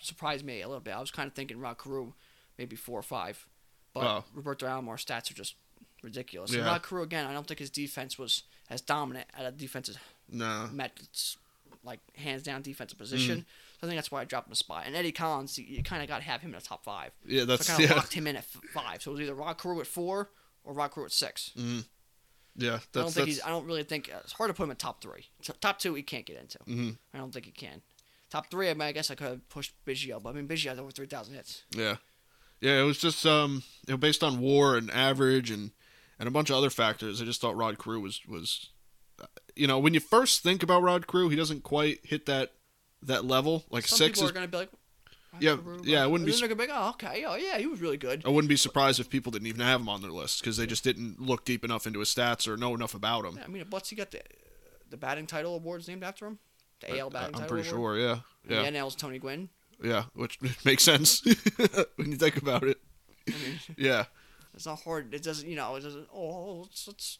surprised 0.00 0.44
me 0.44 0.60
a 0.62 0.66
little 0.68 0.80
bit. 0.80 0.92
I 0.94 1.00
was 1.00 1.10
kind 1.10 1.26
of 1.26 1.34
thinking 1.34 1.58
Rod 1.60 1.78
Carew 1.78 2.12
maybe 2.58 2.76
four 2.76 2.98
or 2.98 3.02
five, 3.02 3.46
but 3.92 4.04
Oh. 4.04 4.24
Roberto 4.34 4.66
Alomar 4.66 4.94
stats 4.96 5.30
are 5.30 5.34
just 5.34 5.54
ridiculous. 6.02 6.50
Yeah. 6.52 6.58
And 6.58 6.66
Rod 6.66 6.82
Carew 6.82 7.02
again, 7.02 7.26
I 7.26 7.32
don't 7.32 7.46
think 7.46 7.60
his 7.60 7.70
defense 7.70 8.18
was 8.18 8.42
as 8.70 8.80
dominant 8.80 9.28
at 9.36 9.44
a 9.46 9.50
defensive 9.50 9.96
No. 10.28 10.68
met 10.72 10.98
like 11.82 12.00
hands 12.16 12.42
down 12.42 12.62
defensive 12.62 12.96
position. 12.98 13.40
Mm. 13.40 13.44
So 13.80 13.86
I 13.86 13.90
think 13.90 13.98
that's 13.98 14.10
why 14.10 14.20
I 14.22 14.24
dropped 14.24 14.48
him 14.48 14.52
a 14.52 14.56
spot. 14.56 14.84
And 14.86 14.96
Eddie 14.96 15.12
Collins, 15.12 15.58
you, 15.58 15.64
you 15.66 15.82
kind 15.82 16.00
of 16.02 16.08
got 16.08 16.18
to 16.18 16.24
have 16.24 16.40
him 16.40 16.50
in 16.54 16.58
the 16.58 16.64
top 16.64 16.82
five. 16.84 17.10
Yeah, 17.26 17.40
So 17.40 17.46
that's 17.46 17.68
I 17.68 17.72
kind 17.72 17.84
of 17.84 17.90
yeah, 17.90 17.96
locked 17.96 18.12
him 18.14 18.26
in 18.26 18.36
at 18.36 18.44
f- 18.44 18.60
five. 18.72 19.02
So 19.02 19.10
it 19.10 19.14
was 19.14 19.20
either 19.22 19.34
Rod 19.34 19.58
Carew 19.58 19.80
at 19.80 19.86
four 19.86 20.30
or 20.64 20.72
Rod 20.72 20.88
Carew 20.94 21.04
at 21.06 21.12
six. 21.12 21.50
yeah. 21.56 22.76
I 22.76 22.78
don't 22.92 23.04
think 23.04 23.14
that's 23.14 23.26
he's. 23.26 23.42
I 23.42 23.48
don't 23.50 23.66
really 23.66 23.82
think 23.82 24.10
uh, 24.14 24.18
it's 24.24 24.32
hard 24.32 24.48
to 24.48 24.54
put 24.54 24.64
him 24.64 24.70
in 24.70 24.76
top 24.76 25.02
three. 25.02 25.26
T- 25.42 25.52
top 25.60 25.78
two, 25.78 25.92
he 25.94 26.02
can't 26.02 26.24
get 26.24 26.40
into. 26.40 26.58
Mhm. 26.60 26.96
I 27.12 27.18
don't 27.18 27.32
think 27.32 27.44
he 27.46 27.52
can. 27.52 27.82
Top 28.34 28.50
three, 28.50 28.68
I, 28.68 28.74
mean, 28.74 28.82
I 28.82 28.90
guess 28.90 29.12
I 29.12 29.14
could 29.14 29.28
have 29.28 29.48
pushed 29.48 29.74
Biggio, 29.86 30.20
but 30.20 30.30
I 30.30 30.32
mean 30.32 30.48
Biggio 30.48 30.70
has 30.70 30.78
over 30.80 30.90
three 30.90 31.06
thousand 31.06 31.34
hits. 31.34 31.62
yeah, 31.70 31.98
yeah. 32.60 32.80
It 32.80 32.82
was 32.82 32.98
just 32.98 33.24
um, 33.24 33.62
you 33.86 33.92
know, 33.92 33.96
based 33.96 34.24
on 34.24 34.40
WAR 34.40 34.76
and 34.76 34.90
average 34.90 35.52
and 35.52 35.70
and 36.18 36.26
a 36.26 36.32
bunch 36.32 36.50
of 36.50 36.56
other 36.56 36.68
factors. 36.68 37.22
I 37.22 37.26
just 37.26 37.40
thought 37.40 37.56
Rod 37.56 37.78
Crew 37.78 38.00
was 38.00 38.22
was, 38.26 38.70
uh, 39.22 39.26
you 39.54 39.68
know, 39.68 39.78
when 39.78 39.94
you 39.94 40.00
first 40.00 40.42
think 40.42 40.64
about 40.64 40.82
Rod 40.82 41.06
Crew, 41.06 41.28
he 41.28 41.36
doesn't 41.36 41.62
quite 41.62 42.00
hit 42.02 42.26
that 42.26 42.54
that 43.04 43.24
level. 43.24 43.66
Like 43.70 43.86
Some 43.86 43.98
six 43.98 44.18
people 44.18 44.24
is. 44.24 44.30
are 44.32 44.34
gonna 44.34 44.48
be 44.48 44.56
like, 44.56 44.70
Yeah, 45.38 45.58
yeah, 45.84 46.02
I 46.02 46.08
wouldn't 46.08 46.26
be 46.26 46.32
and 46.32 46.34
then 46.34 46.40
they're 46.40 46.56
gonna 46.56 46.66
be 46.66 46.72
like, 46.72 46.76
oh, 46.76 46.88
okay, 46.90 47.24
oh 47.24 47.36
yeah, 47.36 47.58
he 47.58 47.68
was 47.68 47.80
really 47.80 47.98
good. 47.98 48.22
I 48.26 48.30
wouldn't 48.30 48.48
be 48.48 48.56
surprised 48.56 48.98
if 48.98 49.08
people 49.08 49.30
didn't 49.30 49.46
even 49.46 49.60
have 49.60 49.80
him 49.80 49.88
on 49.88 50.02
their 50.02 50.10
list 50.10 50.40
because 50.40 50.56
they 50.56 50.66
just 50.66 50.82
didn't 50.82 51.20
look 51.20 51.44
deep 51.44 51.64
enough 51.64 51.86
into 51.86 52.00
his 52.00 52.08
stats 52.08 52.48
or 52.48 52.56
know 52.56 52.74
enough 52.74 52.94
about 52.94 53.26
him. 53.26 53.36
Yeah, 53.36 53.44
I 53.44 53.46
mean, 53.46 53.64
what's 53.70 53.90
he 53.90 53.94
got 53.94 54.10
the 54.10 54.22
the 54.90 54.96
batting 54.96 55.28
title 55.28 55.54
awards 55.54 55.86
named 55.86 56.02
after 56.02 56.26
him? 56.26 56.40
The 56.80 56.98
AL 56.98 57.06
I- 57.08 57.10
batting 57.10 57.32
title 57.34 57.48
pretty 57.48 57.68
sure. 57.68 57.98
Yeah, 57.98 58.18
yeah, 58.48 58.62
Yeah. 58.62 58.70
NL's 58.70 58.94
Tony 58.96 59.18
Gwynn. 59.18 59.48
yeah. 59.82 60.04
Which 60.14 60.38
makes 60.64 60.82
sense 60.82 61.22
when 61.96 62.10
you 62.10 62.16
think 62.16 62.36
about 62.36 62.62
it. 62.64 62.78
I 63.28 63.30
mean, 63.32 63.60
Yeah, 63.76 64.04
it's 64.54 64.66
not 64.66 64.82
hard. 64.82 65.14
It 65.14 65.22
doesn't, 65.22 65.48
you 65.48 65.56
know, 65.56 65.74
it 65.76 65.80
doesn't. 65.80 66.08
Oh, 66.14 66.62
let's, 66.62 66.86
let's 66.86 67.18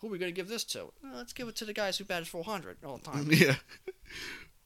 who 0.00 0.08
are 0.08 0.10
we 0.10 0.18
gonna 0.18 0.32
give 0.32 0.48
this 0.48 0.64
to? 0.64 0.92
Well, 1.02 1.12
let's 1.16 1.32
give 1.32 1.48
it 1.48 1.56
to 1.56 1.64
the 1.64 1.72
guys 1.72 1.98
who 1.98 2.04
batted 2.04 2.28
400 2.28 2.78
all 2.84 2.98
the 2.98 3.04
time. 3.10 3.28
yeah. 3.30 3.56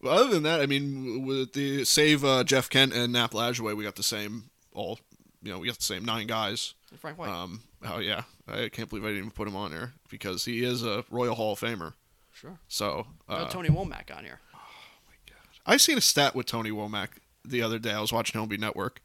Well, 0.00 0.16
other 0.18 0.30
than 0.30 0.44
that, 0.44 0.60
I 0.60 0.66
mean, 0.66 1.26
with 1.26 1.52
the 1.54 1.84
save 1.84 2.24
uh, 2.24 2.44
Jeff 2.44 2.70
Kent 2.70 2.92
and 2.92 3.12
Nap 3.12 3.32
Lajoie, 3.32 3.76
we 3.76 3.82
got 3.84 3.96
the 3.96 4.02
same 4.02 4.50
all. 4.72 4.98
You 5.42 5.52
know, 5.52 5.58
we 5.58 5.66
got 5.68 5.76
the 5.76 5.82
same 5.84 6.04
nine 6.04 6.26
guys. 6.26 6.74
Frank 6.98 7.18
White, 7.18 7.30
Um, 7.30 7.62
oh 7.84 7.98
yeah, 7.98 8.22
I 8.48 8.68
can't 8.70 8.88
believe 8.88 9.04
I 9.04 9.08
didn't 9.08 9.18
even 9.18 9.30
put 9.30 9.46
him 9.46 9.54
on 9.56 9.70
there 9.72 9.92
because 10.08 10.44
he 10.44 10.64
is 10.64 10.82
a 10.84 11.04
Royal 11.10 11.34
Hall 11.34 11.52
of 11.52 11.60
Famer. 11.60 11.92
Sure. 12.38 12.58
So 12.68 13.06
No 13.28 13.34
uh, 13.34 13.48
Tony 13.48 13.68
Womack 13.68 14.14
on 14.16 14.24
here. 14.24 14.40
Oh 14.54 14.58
my 15.06 15.14
god! 15.26 15.38
I 15.66 15.76
seen 15.76 15.98
a 15.98 16.02
stat 16.02 16.34
with 16.34 16.46
Tony 16.46 16.70
Womack 16.70 17.08
the 17.44 17.62
other 17.62 17.78
day. 17.78 17.92
I 17.92 18.00
was 18.00 18.12
watching 18.12 18.38
Homeby 18.38 18.58
Network, 18.58 19.00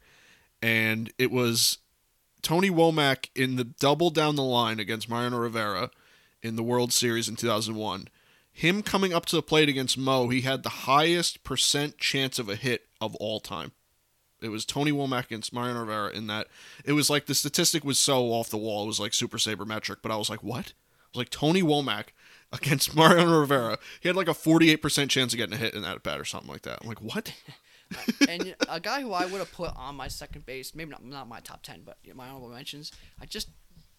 and 0.62 1.12
it 1.18 1.30
was 1.30 1.78
Tony 2.42 2.70
Womack 2.70 3.28
in 3.34 3.56
the 3.56 3.64
double 3.64 4.10
down 4.10 4.36
the 4.36 4.42
line 4.42 4.78
against 4.78 5.08
Mariano 5.08 5.38
Rivera 5.38 5.90
in 6.42 6.56
the 6.56 6.62
World 6.62 6.92
Series 6.92 7.28
in 7.28 7.36
2001. 7.36 8.08
Him 8.52 8.82
coming 8.82 9.12
up 9.12 9.26
to 9.26 9.36
the 9.36 9.42
plate 9.42 9.68
against 9.68 9.98
Mo, 9.98 10.28
he 10.28 10.42
had 10.42 10.62
the 10.62 10.68
highest 10.68 11.42
percent 11.42 11.98
chance 11.98 12.38
of 12.38 12.48
a 12.48 12.54
hit 12.54 12.86
of 13.00 13.16
all 13.16 13.40
time. 13.40 13.72
It 14.40 14.50
was 14.50 14.64
Tony 14.64 14.92
Womack 14.92 15.24
against 15.24 15.52
Mariano 15.52 15.80
Rivera 15.80 16.10
in 16.10 16.26
that 16.28 16.48
it 16.84 16.92
was 16.92 17.08
like 17.08 17.26
the 17.26 17.34
statistic 17.34 17.82
was 17.82 17.98
so 17.98 18.26
off 18.26 18.50
the 18.50 18.58
wall. 18.58 18.84
It 18.84 18.88
was 18.88 19.00
like 19.00 19.14
super 19.14 19.38
sabermetric, 19.38 19.96
but 20.02 20.12
I 20.12 20.16
was 20.16 20.28
like, 20.28 20.44
what? 20.44 20.68
It 20.68 20.74
was 21.14 21.16
like 21.16 21.30
Tony 21.30 21.62
Womack 21.62 22.08
against 22.54 22.96
Mariano 22.96 23.40
Rivera. 23.40 23.78
He 24.00 24.08
had 24.08 24.16
like 24.16 24.28
a 24.28 24.32
48% 24.32 25.08
chance 25.08 25.32
of 25.32 25.36
getting 25.36 25.54
a 25.54 25.58
hit 25.58 25.74
in 25.74 25.82
that 25.82 25.96
at 25.96 26.02
bat 26.02 26.20
or 26.20 26.24
something 26.24 26.50
like 26.50 26.62
that. 26.62 26.78
I'm 26.82 26.88
like, 26.88 27.02
what? 27.02 27.32
and 28.28 28.54
a 28.68 28.80
guy 28.80 29.02
who 29.02 29.12
I 29.12 29.26
would 29.26 29.38
have 29.38 29.52
put 29.52 29.74
on 29.76 29.96
my 29.96 30.08
second 30.08 30.46
base, 30.46 30.74
maybe 30.74 30.90
not 30.90 31.04
not 31.04 31.28
my 31.28 31.40
top 31.40 31.62
ten, 31.62 31.82
but 31.84 31.98
my 32.14 32.28
honorable 32.28 32.48
mentions, 32.48 32.92
I 33.20 33.26
just 33.26 33.48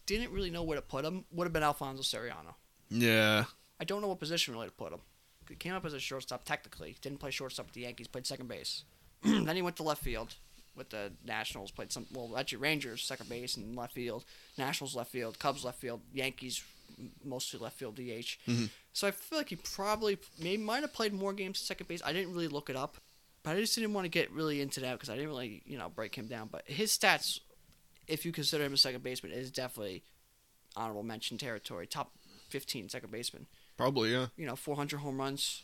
didn't 0.05 0.31
really 0.31 0.49
know 0.49 0.63
where 0.63 0.75
to 0.75 0.81
put 0.81 1.05
him. 1.05 1.25
Would 1.31 1.45
have 1.45 1.53
been 1.53 1.63
Alfonso 1.63 2.03
Soriano. 2.03 2.55
Yeah. 2.89 3.45
I 3.79 3.83
don't 3.83 4.01
know 4.01 4.07
what 4.07 4.19
position 4.19 4.53
really 4.53 4.67
to 4.67 4.73
put 4.73 4.93
him. 4.93 4.99
He 5.49 5.55
came 5.55 5.73
up 5.73 5.85
as 5.85 5.93
a 5.93 5.99
shortstop 5.99 6.45
technically. 6.45 6.95
Didn't 7.01 7.19
play 7.19 7.31
shortstop 7.31 7.67
with 7.67 7.75
the 7.75 7.81
Yankees. 7.81 8.07
Played 8.07 8.25
second 8.25 8.47
base. 8.47 8.83
then 9.23 9.55
he 9.55 9.61
went 9.61 9.75
to 9.77 9.83
left 9.83 10.03
field 10.03 10.35
with 10.75 10.89
the 10.89 11.11
Nationals. 11.25 11.71
Played 11.71 11.91
some 11.91 12.05
well 12.11 12.35
actually 12.37 12.59
Rangers 12.59 13.03
second 13.03 13.29
base 13.29 13.57
and 13.57 13.75
left 13.75 13.93
field. 13.93 14.25
Nationals 14.57 14.95
left 14.95 15.11
field. 15.11 15.39
Cubs 15.39 15.63
left 15.63 15.79
field. 15.79 16.01
Yankees 16.13 16.63
mostly 17.23 17.59
left 17.59 17.77
field 17.77 17.95
DH. 17.95 18.37
So 18.93 19.07
I 19.07 19.11
feel 19.11 19.37
like 19.39 19.49
he 19.49 19.55
probably 19.57 20.17
maybe 20.39 20.61
might 20.63 20.81
have 20.81 20.93
played 20.93 21.13
more 21.13 21.33
games 21.33 21.59
at 21.61 21.65
second 21.67 21.87
base. 21.87 22.01
I 22.03 22.13
didn't 22.13 22.33
really 22.33 22.47
look 22.47 22.69
it 22.69 22.75
up, 22.75 22.97
but 23.43 23.55
I 23.55 23.59
just 23.59 23.75
didn't 23.75 23.93
want 23.93 24.05
to 24.05 24.09
get 24.09 24.31
really 24.31 24.61
into 24.61 24.79
that 24.81 24.93
because 24.93 25.09
I 25.09 25.15
didn't 25.15 25.29
really 25.29 25.61
you 25.65 25.77
know 25.77 25.89
break 25.89 26.15
him 26.15 26.27
down. 26.27 26.49
But 26.51 26.63
his 26.67 26.91
stats, 26.97 27.39
if 28.07 28.25
you 28.25 28.31
consider 28.31 28.63
him 28.63 28.73
a 28.73 28.77
second 28.77 29.03
baseman, 29.03 29.31
is 29.33 29.51
definitely 29.51 30.03
honorable 30.75 31.03
mention 31.03 31.37
territory. 31.37 31.87
Top 31.87 32.11
15 32.49 32.89
second 32.89 33.11
baseman 33.11 33.47
Probably, 33.77 34.11
yeah. 34.11 34.27
you 34.37 34.45
know, 34.45 34.55
400 34.55 34.99
home 34.99 35.19
runs, 35.19 35.61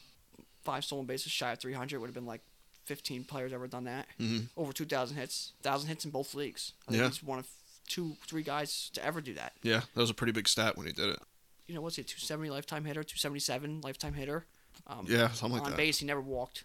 five 0.64 0.84
stolen 0.84 1.06
bases, 1.06 1.32
shy 1.32 1.52
of 1.54 1.60
300. 1.60 2.00
Would 2.00 2.08
have 2.08 2.14
been 2.14 2.26
like 2.26 2.42
15 2.86 3.24
players 3.24 3.54
ever 3.54 3.68
done 3.68 3.86
that. 3.86 4.08
Mhm. 4.20 4.50
Over 4.58 4.74
2,000 4.74 5.16
hits, 5.16 5.54
1,000 5.62 5.88
hits 5.88 6.04
in 6.04 6.12
both 6.12 6.34
leagues. 6.34 6.74
I 6.88 6.92
think 6.92 7.02
Yeah. 7.02 7.08
he's 7.08 7.24
one 7.24 7.40
of 7.40 7.48
two, 7.92 8.16
three 8.26 8.44
guys 8.44 8.90
to 8.94 9.04
ever 9.06 9.22
do 9.22 9.34
that. 9.36 9.54
Yeah, 9.64 9.82
that 9.94 10.02
was 10.02 10.10
a 10.10 10.14
pretty 10.14 10.32
big 10.34 10.48
stat 10.48 10.78
when 10.78 10.88
he 10.88 10.94
did 10.94 11.10
it. 11.10 11.20
You 11.68 11.76
know, 11.76 11.82
what's 11.82 11.96
he, 11.98 12.04
270 12.04 12.50
lifetime 12.50 12.86
hitter, 12.86 13.04
277 13.04 13.82
lifetime 13.82 14.14
hitter. 14.14 14.46
Um, 14.88 15.06
Yeah, 15.08 15.30
something 15.30 15.58
like 15.58 15.66
on 15.66 15.72
that. 15.72 15.78
base, 15.78 16.00
he 16.00 16.06
never 16.06 16.22
walked. 16.22 16.64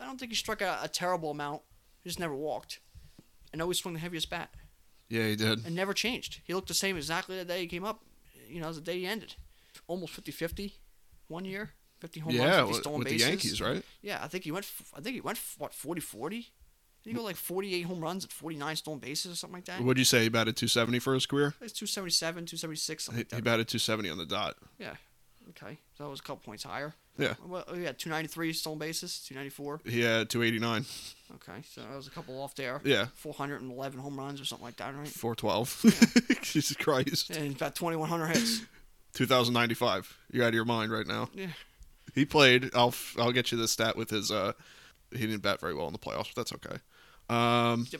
I 0.00 0.04
don't 0.04 0.18
think 0.18 0.30
he 0.32 0.36
struck 0.36 0.60
a, 0.60 0.78
a 0.82 0.88
terrible 0.88 1.30
amount. 1.30 1.62
He 2.02 2.08
just 2.10 2.20
never 2.20 2.34
walked. 2.34 2.80
And 3.52 3.62
always 3.62 3.78
swung 3.78 3.94
the 3.94 4.00
heaviest 4.00 4.28
bat. 4.30 4.50
Yeah, 5.08 5.26
he 5.26 5.36
did. 5.36 5.64
And 5.64 5.74
never 5.74 5.94
changed. 5.94 6.40
He 6.44 6.52
looked 6.54 6.68
the 6.68 6.74
same 6.74 6.96
exactly 6.96 7.36
the 7.38 7.44
day 7.44 7.60
he 7.60 7.66
came 7.66 7.84
up, 7.84 8.02
you 8.48 8.60
know, 8.60 8.68
as 8.68 8.76
the 8.76 8.82
day 8.82 8.98
he 8.98 9.06
ended. 9.06 9.34
Almost 9.86 10.12
50 10.12 10.32
50 10.32 10.74
one 11.28 11.44
year. 11.44 11.70
50 12.00 12.20
home 12.20 12.32
Yeah, 12.34 12.40
runs, 12.44 12.56
50 12.56 12.72
with, 12.72 12.80
stolen 12.82 12.98
with 12.98 13.08
the 13.08 13.14
bases. 13.14 13.28
Yankees, 13.28 13.60
right? 13.62 13.82
Yeah, 14.02 14.18
I 14.22 14.28
think 14.28 14.44
he 14.44 14.52
went. 14.52 14.70
I 14.94 15.00
think 15.00 15.14
he 15.14 15.20
went 15.22 15.38
what 15.58 15.72
40 15.72 16.00
40. 16.00 16.48
He 17.06 17.12
go 17.14 17.22
like 17.22 17.36
48 17.36 17.82
home 17.82 18.00
runs 18.00 18.24
at 18.24 18.32
49 18.32 18.76
stolen 18.76 18.98
bases 18.98 19.32
or 19.32 19.36
something 19.36 19.56
like 19.58 19.64
that? 19.66 19.80
What'd 19.80 19.98
you 19.98 20.04
say? 20.04 20.24
He 20.24 20.28
batted 20.28 20.56
270 20.56 20.98
for 20.98 21.14
his 21.14 21.24
career? 21.26 21.54
It's 21.60 21.72
277, 21.72 22.46
276, 22.46 23.04
something 23.04 23.18
He, 23.18 23.24
like 23.24 23.34
he 23.34 23.40
batted 23.42 23.68
270 23.68 24.10
on 24.10 24.18
the 24.18 24.26
dot. 24.26 24.56
Yeah. 24.78 24.94
Okay, 25.50 25.78
so 25.96 26.04
that 26.04 26.10
was 26.10 26.18
a 26.18 26.22
couple 26.22 26.42
points 26.44 26.64
higher. 26.64 26.94
Yeah. 27.16 27.34
Well, 27.46 27.64
oh, 27.68 27.74
yeah, 27.74 27.92
293 27.92 28.52
stolen 28.52 28.78
bases, 28.78 29.20
294. 29.26 29.80
He 29.86 30.00
had 30.00 30.28
289. 30.28 30.84
Okay, 31.36 31.62
so 31.62 31.80
that 31.82 31.96
was 31.96 32.08
a 32.08 32.10
couple 32.10 32.40
off 32.42 32.54
there. 32.56 32.80
Yeah, 32.84 33.06
411 33.14 34.00
home 34.00 34.18
runs 34.18 34.40
or 34.40 34.44
something 34.44 34.64
like 34.64 34.76
that, 34.78 34.94
right? 34.94 35.06
412. 35.08 36.40
Jesus 36.42 36.76
Christ. 36.76 37.30
And 37.30 37.54
about 37.54 37.76
2,100 37.76 38.26
hits. 38.26 38.62
2095. 39.14 40.18
You're 40.30 40.44
out 40.44 40.48
of 40.48 40.54
your 40.54 40.64
mind 40.64 40.92
right 40.92 41.06
now. 41.06 41.30
Yeah. 41.32 41.46
He 42.14 42.24
played. 42.24 42.70
I'll 42.74 42.94
I'll 43.18 43.32
get 43.32 43.52
you 43.52 43.58
the 43.58 43.68
stat 43.68 43.96
with 43.96 44.10
his. 44.10 44.30
uh 44.30 44.52
He 45.12 45.20
didn't 45.26 45.42
bat 45.42 45.60
very 45.60 45.74
well 45.74 45.86
in 45.86 45.92
the 45.92 45.98
playoffs, 45.98 46.34
but 46.34 46.36
that's 46.36 46.52
okay. 46.54 46.76
Um, 47.28 47.86
Yeah, 47.90 47.98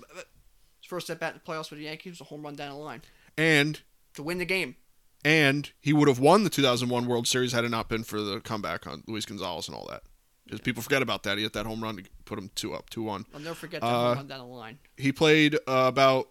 His 0.80 0.88
first 0.88 1.10
at 1.10 1.18
bat 1.20 1.34
in 1.34 1.40
the 1.44 1.52
playoffs 1.52 1.70
with 1.70 1.78
the 1.78 1.86
Yankees 1.86 2.12
was 2.12 2.20
a 2.20 2.24
home 2.24 2.42
run 2.42 2.54
down 2.54 2.70
the 2.70 2.76
line 2.76 3.02
and 3.36 3.80
to 4.14 4.22
win 4.22 4.38
the 4.38 4.44
game. 4.44 4.76
and 5.24 5.70
he 5.80 5.92
would 5.92 6.08
have 6.08 6.18
won 6.20 6.44
the 6.44 6.50
2001 6.50 7.06
World 7.06 7.26
Series 7.26 7.52
had 7.52 7.64
it 7.64 7.70
not 7.70 7.88
been 7.88 8.04
for 8.04 8.20
the 8.20 8.40
comeback 8.40 8.86
on 8.86 9.02
Luis 9.06 9.24
Gonzalez 9.26 9.66
and 9.68 9.76
all 9.76 9.86
that. 9.90 10.02
Because 10.44 10.60
people 10.60 10.80
forget 10.82 11.02
about 11.02 11.24
that. 11.24 11.36
He 11.38 11.42
hit 11.42 11.54
that 11.54 11.66
home 11.66 11.82
run 11.82 11.96
to 11.96 12.04
put 12.24 12.38
him 12.38 12.50
two 12.54 12.72
up, 12.72 12.88
two 12.88 13.02
one. 13.02 13.26
I'll 13.34 13.40
never 13.40 13.56
forget 13.56 13.80
that 13.80 13.86
Uh, 13.88 14.08
home 14.10 14.16
run 14.18 14.26
down 14.28 14.38
the 14.38 14.44
line. 14.46 14.78
He 14.96 15.10
played 15.10 15.56
uh, 15.66 15.86
about 15.88 16.28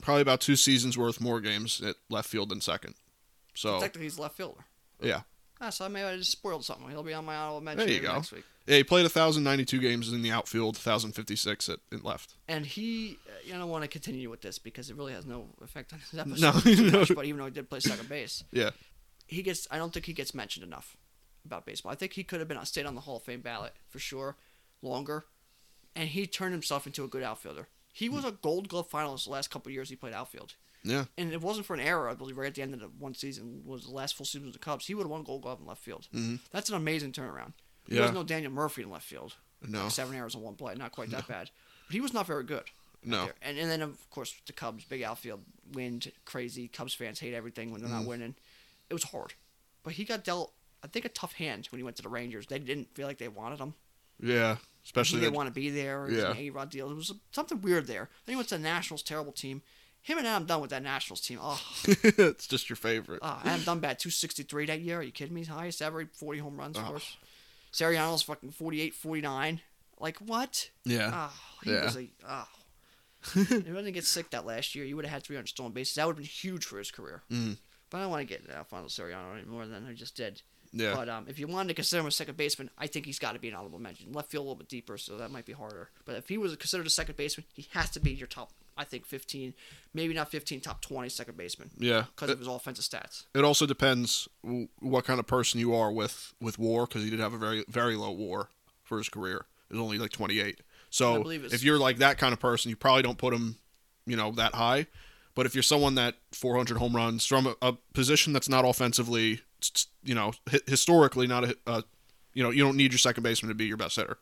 probably 0.00 0.22
about 0.22 0.40
two 0.40 0.56
seasons 0.56 0.96
worth 0.96 1.20
more 1.20 1.38
games 1.42 1.82
at 1.82 1.96
left 2.08 2.30
field 2.30 2.48
than 2.48 2.62
second. 2.62 2.94
So 3.54 3.78
Technically, 3.78 4.04
he's 4.04 4.18
left 4.18 4.36
fielder. 4.38 4.64
yeah, 5.02 5.22
Ah, 5.60 5.70
so 5.70 5.84
I 5.84 5.88
may 5.88 6.00
have 6.00 6.16
just 6.18 6.30
spoiled 6.32 6.64
something. 6.64 6.88
He'll 6.88 7.02
be 7.02 7.12
on 7.14 7.24
my 7.24 7.34
honorable 7.36 7.60
mention 7.62 7.86
There 7.86 7.94
you 7.96 8.00
go. 8.02 8.14
next 8.14 8.32
week. 8.32 8.44
yeah. 8.66 8.76
He 8.76 8.84
played 8.84 9.02
1,092 9.02 9.80
games 9.80 10.12
in 10.12 10.22
the 10.22 10.30
outfield, 10.30 10.76
1,056 10.76 11.68
at 11.68 11.80
in 11.90 12.02
left. 12.02 12.34
And 12.46 12.64
he, 12.64 13.18
uh, 13.28 13.32
you 13.44 13.50
know, 13.52 13.56
I 13.56 13.58
don't 13.62 13.70
want 13.70 13.82
to 13.82 13.88
continue 13.88 14.30
with 14.30 14.40
this 14.40 14.58
because 14.58 14.88
it 14.90 14.96
really 14.96 15.12
has 15.14 15.26
no 15.26 15.46
effect 15.62 15.92
on 15.92 15.98
his 15.98 16.18
episode. 16.18 16.64
No, 16.76 16.90
no. 16.90 16.98
much, 17.00 17.14
but 17.14 17.24
even 17.24 17.38
though 17.38 17.46
he 17.46 17.50
did 17.50 17.68
play 17.68 17.80
second 17.80 18.08
base, 18.08 18.44
Yeah, 18.52 18.70
he 19.26 19.42
gets. 19.42 19.66
I 19.70 19.78
don't 19.78 19.92
think 19.92 20.06
he 20.06 20.12
gets 20.12 20.32
mentioned 20.34 20.64
enough 20.64 20.96
about 21.44 21.66
baseball. 21.66 21.90
I 21.90 21.96
think 21.96 22.12
he 22.12 22.22
could 22.24 22.38
have 22.40 22.48
been 22.48 22.64
stayed 22.64 22.86
on 22.86 22.94
the 22.94 23.00
Hall 23.00 23.16
of 23.16 23.22
Fame 23.24 23.40
ballot 23.40 23.72
for 23.88 23.98
sure, 23.98 24.36
longer, 24.82 25.24
and 25.96 26.08
he 26.08 26.26
turned 26.26 26.52
himself 26.52 26.86
into 26.86 27.02
a 27.04 27.08
good 27.08 27.22
outfielder. 27.24 27.66
He 27.92 28.08
was 28.08 28.24
a 28.24 28.30
Gold 28.30 28.68
Glove 28.68 28.88
finalist 28.88 29.24
the 29.24 29.30
last 29.30 29.50
couple 29.50 29.70
of 29.70 29.74
years 29.74 29.88
he 29.88 29.96
played 29.96 30.14
outfield. 30.14 30.54
Yeah, 30.82 31.04
And 31.16 31.32
it 31.32 31.40
wasn't 31.40 31.66
for 31.66 31.74
an 31.74 31.80
error, 31.80 32.08
I 32.08 32.14
believe, 32.14 32.36
right 32.38 32.46
at 32.48 32.54
the 32.54 32.62
end 32.62 32.74
of 32.74 32.80
the 32.80 32.86
one 32.88 33.14
season 33.14 33.62
was 33.64 33.84
the 33.84 33.90
last 33.92 34.16
full 34.16 34.26
season 34.26 34.44
with 34.46 34.52
the 34.54 34.58
Cubs. 34.58 34.86
He 34.86 34.94
would 34.94 35.02
have 35.02 35.10
won 35.10 35.22
Gold 35.24 35.42
Glove 35.42 35.60
in 35.60 35.66
left 35.66 35.82
field. 35.82 36.06
Mhm. 36.14 36.40
That's 36.52 36.68
an 36.70 36.76
amazing 36.76 37.12
turnaround. 37.12 37.52
Yeah. 37.86 38.02
was 38.02 38.12
no 38.12 38.22
Daniel 38.22 38.52
Murphy 38.52 38.82
in 38.82 38.90
left 38.90 39.06
field. 39.06 39.34
no, 39.66 39.84
Like 39.84 39.92
seven 39.92 40.14
errors 40.14 40.34
in 40.34 40.40
one 40.42 40.54
play, 40.56 40.74
not 40.74 40.92
quite 40.92 41.10
that 41.10 41.26
bad. 41.26 41.50
But 41.86 41.94
he 41.94 42.00
was 42.00 42.12
not 42.12 42.26
very 42.26 42.44
good. 42.44 42.64
no. 43.02 43.30
And 43.42 43.58
and 43.58 43.70
then 43.70 43.80
of 43.82 44.10
course 44.10 44.34
the 44.46 44.52
Cubs, 44.52 44.84
big 44.84 45.02
outfield, 45.02 45.42
wind, 45.72 46.12
crazy. 46.24 46.68
Cubs 46.68 46.94
fans 46.94 47.18
hate 47.20 47.34
everything 47.34 47.70
when 47.72 47.80
they're 47.80 47.88
Mm-hmm. 47.90 48.00
not 48.00 48.08
winning. 48.08 48.34
It 48.90 48.94
was 48.94 49.04
hard, 49.04 49.34
but 49.82 49.94
he 49.94 50.04
got 50.04 50.22
dealt, 50.24 50.52
I 50.82 50.86
think, 50.86 51.04
a 51.04 51.08
tough 51.08 51.32
hand 51.34 51.66
when 51.70 51.78
he 51.78 51.82
went 51.82 51.96
to 51.96 52.02
the 52.02 52.08
Rangers. 52.08 52.46
They 52.46 52.58
didn't 52.58 52.94
feel 52.94 53.06
like 53.06 53.18
they 53.18 53.28
wanted 53.28 53.58
him. 53.58 53.74
yeah. 54.20 54.56
Especially 54.84 55.20
didn't 55.20 55.34
want 55.34 55.48
to 55.48 55.52
be 55.52 55.68
there. 55.68 56.06
It 56.06 56.12
was 56.12 56.22
Yeah. 56.22 56.34
A-Rod 56.34 56.70
deal. 56.70 56.90
It 56.90 56.94
was 56.94 57.12
something 57.30 57.60
weird 57.60 57.86
there. 57.86 58.08
Then 58.24 58.32
he 58.32 58.36
went 58.36 58.48
to 58.48 58.56
the 58.56 58.62
Nationals, 58.62 59.02
terrible 59.02 59.32
team. 59.32 59.60
Him 60.08 60.18
and 60.18 60.26
Adam 60.26 60.46
Dunn 60.46 60.60
with 60.62 60.70
that 60.70 60.82
Nationals 60.82 61.20
team. 61.20 61.38
Oh, 61.42 61.60
it's 61.86 62.46
just 62.46 62.68
your 62.70 62.76
favorite. 62.76 63.20
oh 63.22 63.40
Adam 63.44 63.62
Dunn 63.62 63.80
bat 63.80 63.98
263 63.98 64.66
that 64.66 64.80
year. 64.80 65.00
Are 65.00 65.02
you 65.02 65.12
kidding 65.12 65.34
me? 65.34 65.42
His 65.42 65.48
highest 65.48 65.82
ever, 65.82 66.06
40 66.14 66.38
home 66.38 66.56
runs 66.56 66.78
Oh. 66.78 66.84
for 66.86 66.96
us. 66.96 67.16
Soriano's 67.72 68.22
fucking 68.22 68.52
48, 68.52 68.94
49. 68.94 69.60
Like 70.00 70.16
what? 70.18 70.70
yeah, 70.84 71.10
Oh, 71.12 71.40
he 71.64 71.72
Yeah. 71.72 71.84
was 71.84 71.96
a 71.96 72.08
oh. 72.26 72.48
if 73.34 73.48
he 73.48 73.56
didn't 73.60 73.92
get 73.92 74.04
sick 74.04 74.30
that 74.30 74.46
last 74.46 74.74
year, 74.74 74.84
he 74.86 74.94
would 74.94 75.04
have 75.04 75.12
had 75.12 75.24
300 75.24 75.46
stolen 75.48 75.72
bases. 75.72 75.96
That 75.96 76.06
would 76.06 76.12
have 76.14 76.18
been 76.18 76.26
huge 76.26 76.64
for 76.64 76.78
his 76.78 76.90
career. 76.90 77.22
Mhm. 77.30 77.58
But 77.90 77.98
I 77.98 78.00
don't 78.02 78.10
want 78.10 78.26
to 78.26 78.38
get 78.38 78.48
Alfonso 78.50 79.02
Soriano 79.02 79.34
any 79.36 79.46
more 79.46 79.66
than 79.66 79.86
I 79.86 79.92
just 79.92 80.14
did. 80.16 80.40
yeah. 80.72 80.94
But 80.94 81.08
um, 81.08 81.26
if 81.28 81.38
you 81.38 81.46
wanted 81.48 81.68
to 81.68 81.74
consider 81.74 82.00
him 82.00 82.06
a 82.06 82.10
second 82.10 82.36
baseman, 82.36 82.70
I 82.78 82.86
think 82.86 83.06
he's 83.06 83.18
got 83.18 83.32
to 83.32 83.38
be 83.38 83.48
an 83.48 83.54
honorable 83.54 83.78
mention. 83.78 84.12
Left 84.12 84.30
field 84.30 84.42
a 84.42 84.44
little 84.44 84.56
bit 84.58 84.68
deeper, 84.68 84.96
so 84.98 85.16
that 85.18 85.30
might 85.30 85.44
be 85.46 85.52
harder. 85.52 85.90
But 86.04 86.16
if 86.16 86.28
he 86.28 86.38
was 86.38 86.54
considered 86.56 86.86
a 86.86 86.90
second 86.90 87.16
baseman, 87.16 87.46
he 87.54 87.66
has 87.72 87.90
to 87.90 88.00
be 88.00 88.12
your 88.12 88.26
top. 88.26 88.52
I 88.78 88.84
think 88.84 89.04
15, 89.04 89.54
maybe 89.92 90.14
not 90.14 90.30
15, 90.30 90.60
top 90.60 90.80
20 90.80 91.08
second 91.08 91.36
baseman 91.36 91.70
yeah. 91.76 92.04
because 92.14 92.30
of 92.30 92.38
his 92.38 92.48
offensive 92.48 92.84
stats. 92.84 93.24
It 93.34 93.44
also 93.44 93.66
depends 93.66 94.28
what 94.78 95.04
kind 95.04 95.18
of 95.18 95.26
person 95.26 95.60
you 95.60 95.74
are 95.74 95.90
with 95.92 96.32
with 96.40 96.58
WAR 96.58 96.86
because 96.86 97.02
he 97.02 97.10
did 97.10 97.20
have 97.20 97.34
a 97.34 97.38
very 97.38 97.64
very 97.68 97.96
low 97.96 98.12
WAR 98.12 98.48
for 98.84 98.98
his 98.98 99.08
career. 99.08 99.46
It 99.68 99.74
was 99.74 99.82
only 99.82 99.98
like 99.98 100.12
28. 100.12 100.60
So 100.90 101.28
if 101.28 101.62
you're 101.62 101.78
like 101.78 101.98
that 101.98 102.16
kind 102.16 102.32
of 102.32 102.40
person, 102.40 102.70
you 102.70 102.76
probably 102.76 103.02
don't 103.02 103.18
put 103.18 103.34
him, 103.34 103.56
you 104.06 104.16
know, 104.16 104.30
that 104.32 104.54
high. 104.54 104.86
But 105.34 105.46
if 105.46 105.54
you're 105.54 105.62
someone 105.62 105.94
that 105.96 106.14
400 106.32 106.78
home 106.78 106.96
runs 106.96 107.26
from 107.26 107.46
a, 107.46 107.54
a 107.60 107.74
position 107.92 108.32
that's 108.32 108.48
not 108.48 108.64
offensively, 108.64 109.42
you 110.02 110.14
know, 110.14 110.32
historically 110.66 111.26
not 111.26 111.44
a, 111.44 111.56
uh, 111.66 111.82
you 112.32 112.42
know, 112.42 112.50
you 112.50 112.64
don't 112.64 112.76
need 112.76 112.92
your 112.92 112.98
second 112.98 113.22
baseman 113.22 113.48
to 113.48 113.54
be 113.54 113.66
your 113.66 113.76
best 113.76 113.96
hitter 113.96 114.18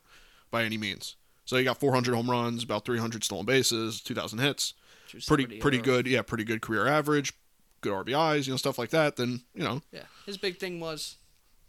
by 0.51 0.63
any 0.63 0.77
means. 0.77 1.15
So 1.47 1.57
you 1.57 1.63
got 1.63 1.79
400 1.79 2.13
home 2.13 2.29
runs, 2.29 2.63
about 2.63 2.85
300 2.85 3.23
stolen 3.23 3.45
bases, 3.45 4.01
2,000 4.01 4.39
hits, 4.39 4.73
pretty 5.09 5.45
270 5.45 5.59
pretty 5.59 5.77
good. 5.79 6.05
Yeah, 6.05 6.21
pretty 6.21 6.43
good 6.43 6.61
career 6.61 6.85
average, 6.87 7.33
good 7.81 7.93
RBIs, 7.93 8.45
you 8.47 8.53
know, 8.53 8.57
stuff 8.57 8.77
like 8.77 8.89
that. 8.91 9.15
Then 9.15 9.41
you 9.55 9.63
know, 9.63 9.81
Yeah, 9.91 10.03
his 10.25 10.37
big 10.37 10.57
thing 10.59 10.79
was 10.79 11.15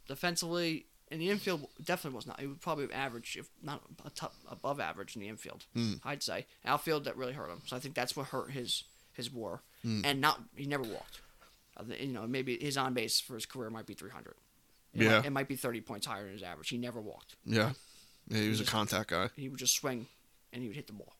defensively 0.08 0.86
in 1.10 1.18
the 1.20 1.30
infield. 1.30 1.68
Definitely 1.82 2.16
was 2.16 2.26
not. 2.26 2.40
He 2.40 2.46
would 2.46 2.60
probably 2.60 2.92
average, 2.92 3.36
if 3.38 3.48
not 3.62 3.82
a 4.04 4.10
top, 4.10 4.34
above 4.50 4.80
average 4.80 5.14
in 5.16 5.22
the 5.22 5.28
infield. 5.28 5.64
Hmm. 5.74 5.94
I'd 6.04 6.22
say 6.22 6.46
outfield 6.64 7.04
that 7.04 7.16
really 7.16 7.32
hurt 7.34 7.50
him. 7.50 7.62
So 7.66 7.76
I 7.76 7.78
think 7.78 7.94
that's 7.94 8.16
what 8.16 8.26
hurt 8.28 8.50
his 8.50 8.84
his 9.12 9.30
WAR. 9.32 9.62
Hmm. 9.82 10.02
And 10.04 10.20
not 10.20 10.40
he 10.56 10.66
never 10.66 10.82
walked. 10.84 11.20
You 12.00 12.08
know, 12.08 12.26
maybe 12.26 12.58
his 12.60 12.76
on 12.76 12.92
base 12.94 13.20
for 13.20 13.34
his 13.34 13.46
career 13.46 13.70
might 13.70 13.86
be 13.86 13.94
300. 13.94 14.34
It 14.94 15.02
Yeah. 15.02 15.18
might, 15.18 15.26
it 15.26 15.30
might 15.30 15.48
be 15.48 15.54
30 15.54 15.80
points 15.82 16.06
higher 16.06 16.24
than 16.24 16.32
his 16.32 16.42
average. 16.42 16.68
He 16.70 16.78
never 16.78 17.00
walked. 17.00 17.36
yeah, 17.44 17.74
yeah, 18.28 18.40
he 18.40 18.48
was 18.48 18.60
a 18.60 18.64
contact 18.64 19.10
guy. 19.10 19.30
He 19.36 19.48
would 19.48 19.58
just 19.58 19.74
swing, 19.74 20.06
and 20.52 20.62
he 20.62 20.68
would 20.68 20.76
hit 20.76 20.86
the 20.86 20.92
ball. 20.92 21.14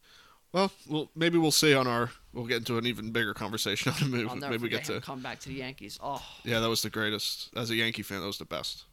Well, 0.53 0.71
well, 0.89 1.11
maybe 1.15 1.37
we'll 1.37 1.51
see 1.51 1.75
on 1.75 1.87
our. 1.87 2.11
We'll 2.33 2.47
get 2.47 2.59
into 2.59 2.79
an 2.79 2.87
even 2.87 3.11
bigger 3.11 3.35
conversation 3.35 3.93
on 4.01 4.01
the 4.01 4.17
move. 4.17 4.29
I'll 4.31 4.37
never 4.37 4.53
Maybe 4.53 4.63
we 4.65 4.69
get 4.71 4.89
him 4.89 5.01
to. 5.01 5.07
come 5.07 5.21
back 5.21 5.41
to 5.41 5.49
the 5.49 5.57
Yankees. 5.57 5.99
Oh, 6.03 6.23
Yeah, 6.45 6.61
that 6.61 6.69
was 6.69 6.81
the 6.83 6.91
greatest. 6.91 7.51
As 7.57 7.71
a 7.71 7.75
Yankee 7.75 8.03
fan, 8.03 8.21
that 8.21 8.27
was 8.27 8.39
the 8.39 8.45
best. 8.47 8.85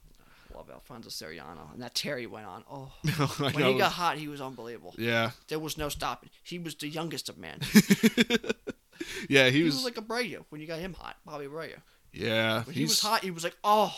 love 0.53 0.69
Alfonso 0.69 1.09
Soriano, 1.09 1.71
and 1.73 1.81
that 1.81 1.95
Terry 1.95 2.25
went 2.27 2.45
on. 2.45 2.63
Oh, 2.69 2.91
I 3.07 3.51
when 3.51 3.59
know. 3.59 3.71
he 3.73 3.77
got 3.77 3.93
hot, 3.93 4.17
he 4.17 4.27
was 4.27 4.41
unbelievable. 4.41 4.95
yeah, 4.97 5.31
There 5.47 5.59
was 5.59 5.77
no 5.77 5.87
stopping. 5.89 6.29
He 6.43 6.59
was 6.59 6.75
the 6.75 6.87
youngest 6.89 7.29
of 7.29 7.37
men. 7.37 7.59
yeah, 9.29 9.45
he 9.49 9.59
He 9.59 9.63
was. 9.63 9.75
was 9.75 9.83
like 9.85 9.95
Abreu 9.95 10.43
when 10.49 10.61
you 10.61 10.67
got 10.67 10.79
him 10.79 10.93
hot, 10.93 11.17
Bobby 11.25 11.45
Abreu. 11.45 11.73
yeah, 12.13 12.63
When 12.63 12.73
he 12.73 12.81
he's 12.81 12.89
was 12.89 13.01
hot, 13.01 13.23
he 13.23 13.31
was 13.31 13.43
like, 13.43 13.55
oh. 13.63 13.93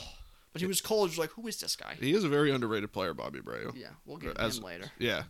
He 0.59 0.67
was 0.67 0.81
cold. 0.81 1.09
He 1.09 1.13
was 1.13 1.19
like, 1.19 1.31
who 1.31 1.47
is 1.47 1.59
this 1.59 1.75
guy? 1.75 1.95
he 1.99 2.13
is 2.13 2.23
a 2.23 2.29
very 2.29 2.51
underrated 2.51 2.91
player, 2.91 3.13
Bobby 3.13 3.39
Abreu. 3.39 3.75
Yeah, 3.75 3.89
we'll 4.05 4.17
get 4.17 4.37
As- 4.37 4.57
him 4.57 4.63
later. 4.63 4.91
Yeah, 4.99 5.23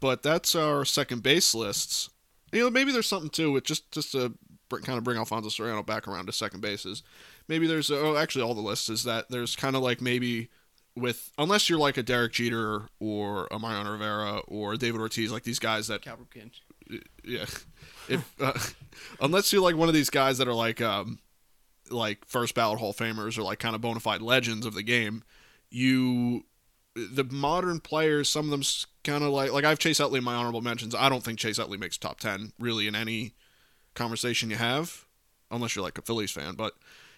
but 0.00 0.22
that's 0.22 0.54
our 0.54 0.84
second 0.84 1.22
base 1.22 1.54
lists. 1.54 2.10
You 2.52 2.60
know, 2.60 2.70
maybe 2.70 2.92
there's 2.92 3.06
something 3.08 3.30
too 3.30 3.52
with 3.52 3.64
just 3.64 3.90
just 3.92 4.12
to 4.12 4.34
br- 4.68 4.80
kind 4.80 4.98
of 4.98 5.04
bring 5.04 5.18
Alfonso 5.18 5.48
Soriano 5.48 5.84
back 5.84 6.08
around 6.08 6.26
to 6.26 6.32
second 6.32 6.60
bases. 6.60 7.02
Maybe 7.48 7.66
there's 7.66 7.90
oh 7.90 8.16
actually 8.16 8.42
all 8.42 8.54
the 8.54 8.60
lists 8.60 8.88
is 8.88 9.04
that 9.04 9.28
there's 9.28 9.54
kind 9.54 9.76
of 9.76 9.82
like 9.82 10.00
maybe 10.00 10.48
with 10.96 11.32
unless 11.38 11.68
you're 11.68 11.78
like 11.78 11.96
a 11.96 12.02
Derek 12.02 12.32
Jeter 12.32 12.88
or 12.98 13.46
a 13.50 13.58
Mariano 13.58 13.92
Rivera 13.92 14.38
or 14.48 14.76
David 14.76 15.00
Ortiz, 15.00 15.30
like 15.30 15.44
these 15.44 15.58
guys 15.58 15.88
that 15.88 16.02
Cal 16.02 16.18
yeah, 17.24 17.46
if 18.08 18.34
uh, 18.40 18.58
unless 19.20 19.52
you're 19.52 19.62
like 19.62 19.76
one 19.76 19.88
of 19.88 19.94
these 19.94 20.10
guys 20.10 20.38
that 20.38 20.48
are 20.48 20.54
like 20.54 20.80
um 20.80 21.18
like 21.90 22.24
first 22.26 22.54
ballot 22.54 22.78
Hall 22.78 22.90
of 22.90 22.96
Famers 22.96 23.38
or 23.38 23.42
like 23.42 23.58
kind 23.58 23.74
of 23.74 23.80
bona 23.80 24.00
fide 24.00 24.22
legends 24.22 24.66
of 24.66 24.74
the 24.74 24.82
game, 24.82 25.22
you 25.70 26.44
the 26.94 27.24
modern 27.24 27.80
players, 27.80 28.28
some 28.28 28.46
of 28.46 28.50
them 28.50 28.62
kind 29.04 29.22
of 29.22 29.30
like 29.30 29.52
like 29.52 29.64
I 29.64 29.68
have 29.68 29.78
Chase 29.78 30.00
Utley 30.00 30.18
in 30.18 30.24
my 30.24 30.34
honorable 30.34 30.60
mentions. 30.60 30.94
I 30.94 31.08
don't 31.08 31.22
think 31.22 31.38
Chase 31.38 31.58
Utley 31.58 31.78
makes 31.78 31.96
top 31.96 32.20
ten 32.20 32.52
really 32.58 32.86
in 32.86 32.94
any 32.94 33.34
conversation 33.94 34.50
you 34.50 34.56
have, 34.56 35.04
unless 35.50 35.74
you're 35.74 35.84
like 35.84 35.98
a 35.98 36.02
Phillies 36.02 36.30
fan. 36.30 36.54
But 36.54 36.74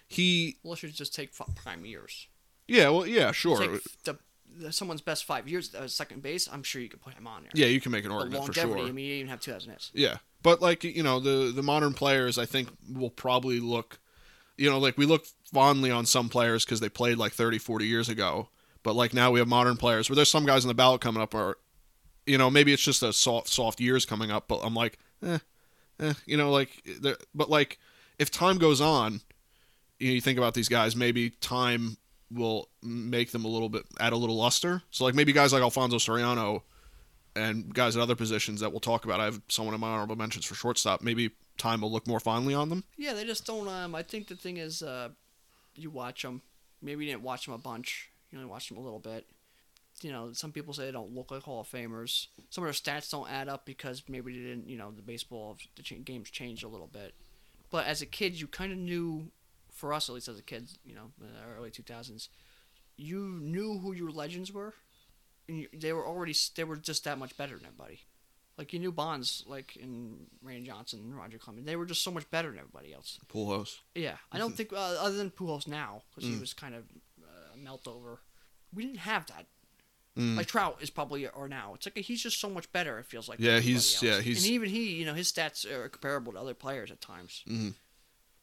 he, 0.07 0.57
Unless 0.63 0.83
you 0.83 0.89
just 0.89 1.15
take 1.15 1.31
prime 1.55 1.85
years. 1.85 2.27
yeah, 2.67 2.89
well, 2.89 3.07
yeah, 3.07 3.31
sure, 3.31 3.57
Take 3.59 4.03
the, 4.03 4.17
the, 4.57 4.71
someone's 4.71 5.01
best 5.01 5.25
five 5.25 5.47
years 5.47 5.73
at 5.73 5.89
second 5.89 6.21
base, 6.21 6.47
I'm 6.51 6.61
sure 6.63 6.81
you 6.81 6.89
could 6.89 7.01
put 7.01 7.13
him 7.13 7.25
on 7.25 7.43
there. 7.43 7.51
yeah, 7.55 7.67
you 7.67 7.81
can 7.81 7.91
make 7.91 8.05
an 8.05 8.11
argument 8.11 8.45
for 8.45 8.53
sure. 8.53 8.77
I 8.79 8.91
mean, 8.91 9.05
you 9.05 9.13
even 9.15 9.29
have 9.29 9.39
2000 9.39 9.71
hits. 9.71 9.91
Yeah, 9.93 10.17
but 10.43 10.61
like 10.61 10.83
you 10.83 11.03
know, 11.03 11.19
the 11.19 11.51
the 11.51 11.63
modern 11.63 11.93
players, 11.93 12.37
I 12.37 12.45
think 12.45 12.69
will 12.91 13.09
probably 13.09 13.59
look, 13.59 13.99
you 14.57 14.69
know, 14.69 14.79
like 14.79 14.97
we 14.97 15.05
look 15.05 15.25
fondly 15.51 15.91
on 15.91 16.05
some 16.05 16.29
players 16.29 16.65
because 16.65 16.79
they 16.79 16.89
played 16.89 17.17
like 17.17 17.33
30, 17.33 17.59
40 17.59 17.85
years 17.85 18.09
ago. 18.09 18.49
But 18.83 18.95
like 18.95 19.13
now 19.13 19.31
we 19.31 19.39
have 19.39 19.47
modern 19.47 19.77
players 19.77 20.09
where 20.09 20.15
there's 20.15 20.29
some 20.29 20.45
guys 20.45 20.65
on 20.65 20.67
the 20.67 20.73
ballot 20.73 21.01
coming 21.01 21.21
up 21.21 21.33
are, 21.33 21.57
you 22.25 22.37
know, 22.37 22.49
maybe 22.49 22.73
it's 22.73 22.83
just 22.83 23.01
a 23.01 23.13
soft 23.13 23.47
soft 23.47 23.79
years 23.79 24.05
coming 24.05 24.29
up. 24.29 24.47
But 24.47 24.59
I'm 24.63 24.75
like, 24.75 24.99
eh, 25.25 25.39
eh, 25.99 26.13
you 26.25 26.37
know, 26.37 26.51
like, 26.51 26.83
but 27.33 27.49
like 27.49 27.79
if 28.19 28.29
time 28.29 28.57
goes 28.57 28.81
on, 28.81 29.21
you, 29.99 30.09
know, 30.09 30.13
you 30.15 30.21
think 30.21 30.37
about 30.37 30.53
these 30.53 30.69
guys, 30.69 30.95
maybe 30.95 31.29
time 31.29 31.97
will 32.29 32.67
make 32.81 33.31
them 33.31 33.45
a 33.45 33.47
little 33.47 33.69
bit 33.69 33.83
add 33.99 34.11
a 34.11 34.17
little 34.17 34.35
luster. 34.35 34.81
So 34.91 35.05
like 35.05 35.15
maybe 35.15 35.31
guys 35.31 35.53
like 35.53 35.61
Alfonso 35.61 35.97
Soriano 35.97 36.63
and 37.35 37.73
guys 37.73 37.95
at 37.95 38.01
other 38.01 38.15
positions 38.15 38.59
that 38.59 38.71
we'll 38.71 38.79
talk 38.79 39.05
about. 39.05 39.19
I 39.19 39.25
have 39.25 39.41
someone 39.47 39.73
in 39.73 39.81
my 39.81 39.89
honorable 39.89 40.15
mentions 40.15 40.45
for 40.45 40.55
shortstop. 40.55 41.01
Maybe 41.01 41.31
time 41.57 41.81
will 41.81 41.91
look 41.91 42.07
more 42.07 42.19
fondly 42.19 42.53
on 42.53 42.69
them. 42.69 42.83
Yeah, 42.97 43.13
they 43.13 43.25
just 43.25 43.45
don't. 43.45 43.67
Um, 43.67 43.95
I 43.95 44.03
think 44.03 44.27
the 44.27 44.35
thing 44.35 44.57
is, 44.57 44.81
uh, 44.81 45.09
you 45.75 45.89
watch 45.89 46.21
them. 46.23 46.41
Maybe 46.81 47.05
you 47.05 47.11
didn't 47.11 47.23
watch 47.23 47.45
them 47.45 47.53
a 47.53 47.59
bunch. 47.59 48.09
You 48.31 48.37
only 48.39 48.49
watched 48.49 48.69
them 48.69 48.77
a 48.77 48.81
little 48.81 48.99
bit. 48.99 49.25
You 50.01 50.11
know, 50.11 50.33
some 50.33 50.51
people 50.51 50.73
say 50.73 50.85
they 50.85 50.91
don't 50.91 51.13
look 51.13 51.31
like 51.31 51.43
Hall 51.43 51.61
of 51.61 51.69
Famers. 51.69 52.27
Some 52.49 52.63
of 52.63 52.67
their 52.67 52.73
stats 52.73 53.11
don't 53.11 53.29
add 53.31 53.47
up 53.47 53.65
because 53.65 54.03
maybe 54.07 54.33
they 54.33 54.49
didn't. 54.49 54.67
You 54.67 54.77
know, 54.77 54.91
the 54.91 55.01
baseball 55.01 55.57
the 55.75 55.83
ch- 55.83 56.03
games 56.03 56.29
changed 56.29 56.63
a 56.63 56.67
little 56.67 56.87
bit. 56.87 57.13
But 57.71 57.85
as 57.85 58.01
a 58.01 58.05
kid, 58.05 58.39
you 58.39 58.47
kind 58.47 58.71
of 58.71 58.77
knew. 58.77 59.31
For 59.71 59.91
us, 59.91 60.07
at 60.07 60.13
least 60.13 60.27
as 60.27 60.37
a 60.37 60.43
kid, 60.43 60.69
you 60.85 60.93
know, 60.93 61.11
in 61.19 61.27
the 61.27 61.57
early 61.57 61.71
two 61.71 61.81
thousands, 61.81 62.29
you 62.95 63.39
knew 63.41 63.79
who 63.79 63.91
your 63.91 64.11
legends 64.11 64.53
were, 64.53 64.75
and 65.49 65.57
you, 65.61 65.67
they 65.73 65.91
were 65.91 66.05
already 66.05 66.35
they 66.55 66.63
were 66.63 66.77
just 66.77 67.03
that 67.05 67.17
much 67.17 67.35
better 67.35 67.57
than 67.57 67.65
everybody. 67.65 68.01
Like 68.57 68.71
you 68.71 68.79
knew 68.79 68.91
Bonds, 68.91 69.43
like 69.47 69.75
in 69.77 70.27
Randy 70.43 70.67
Johnson 70.67 70.99
and 70.99 71.15
Roger 71.17 71.39
Clemens, 71.39 71.65
they 71.65 71.75
were 71.75 71.85
just 71.87 72.03
so 72.03 72.11
much 72.11 72.29
better 72.29 72.49
than 72.49 72.59
everybody 72.59 72.93
else. 72.93 73.19
House. 73.33 73.79
Yeah, 73.95 74.17
I 74.31 74.37
don't 74.37 74.55
think 74.55 74.71
uh, 74.71 74.75
other 74.75 75.15
than 75.17 75.31
Pujols 75.31 75.67
now 75.67 76.03
because 76.13 76.29
he 76.29 76.35
Mm. 76.35 76.39
was 76.39 76.53
kind 76.53 76.75
of 76.75 76.83
uh, 77.23 77.57
melt 77.57 77.87
over. 77.87 78.19
We 78.73 78.83
didn't 78.85 78.99
have 78.99 79.25
that. 79.27 79.47
Mm. 80.15 80.37
Like 80.37 80.45
Trout 80.45 80.77
is 80.81 80.91
probably 80.91 81.27
or 81.27 81.47
now. 81.49 81.73
It's 81.73 81.87
like 81.87 81.97
he's 81.97 82.21
just 82.21 82.39
so 82.39 82.47
much 82.47 82.71
better. 82.71 82.99
It 82.99 83.07
feels 83.07 83.27
like. 83.27 83.39
Yeah, 83.39 83.59
he's- 83.59 83.95
else. 83.95 84.03
yeah, 84.03 84.21
he's- 84.21 84.43
and 84.43 84.51
even 84.53 84.69
he, 84.69 84.91
you 84.97 85.05
know, 85.05 85.15
his 85.15 85.31
stats 85.31 85.65
are 85.69 85.89
comparable 85.89 86.33
to 86.33 86.39
other 86.39 86.53
players 86.53 86.91
at 86.91 87.01
times. 87.01 87.41
But 87.45 87.53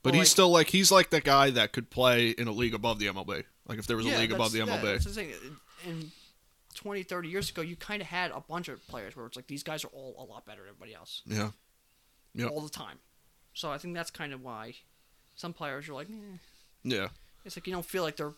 Well, 0.03 0.15
he's 0.15 0.21
like- 0.23 0.27
still 0.27 0.51
like 0.51 0.69
he's 0.71 0.91
like 0.91 1.11
that 1.11 1.23
guy 1.23 1.51
that 1.51 1.73
could 1.73 1.89
play 1.91 2.31
in 2.31 2.49
a 2.49 2.53
league 2.53 2.75
above 2.75 2.99
the 2.99 3.07
MLB. 3.07 3.45
Like 3.69 3.79
if 3.79 3.87
there 3.87 3.97
was 3.97 4.07
a 4.07 4.19
league 4.19 4.33
above 4.33 4.51
the 4.51 4.59
MLB. 4.59 4.83
yeah, 4.83 4.93
that's 4.93 5.05
the 5.05 5.11
thing. 5.13 5.33
And 5.87 6.11
20, 6.75 7.03
30 7.03 7.29
years 7.29 7.51
ago, 7.51 7.63
you 7.63 7.77
kind 7.77 8.01
of 8.01 8.09
had 8.09 8.31
a 8.31 8.41
bunch 8.41 8.69
of 8.69 8.87
players 8.89 9.17
where 9.17 9.27
it's 9.27 9.37
like 9.37 9.47
these 9.49 9.63
guys 9.63 9.85
are 9.85 9.89
all 9.89 10.15
a 10.19 10.25
lot 10.25 10.47
better 10.47 10.61
than 10.61 10.69
everybody 10.71 10.95
else 10.95 11.23
yeah. 11.27 11.51
All 12.47 12.61
the 12.61 12.69
time. 12.69 12.99
So 13.55 13.71
I 13.73 13.79
think 13.79 13.95
that's 13.95 14.11
kind 14.11 14.33
of 14.33 14.41
why 14.43 14.75
some 15.35 15.53
players 15.53 15.89
are 15.89 15.95
like, 15.95 16.09
eh. 16.09 16.37
Yeah. 16.85 17.09
it's 17.45 17.57
like 17.57 17.67
you 17.67 17.73
don't 17.73 17.85
feel 17.85 18.03
like 18.05 18.17
they're 18.17 18.35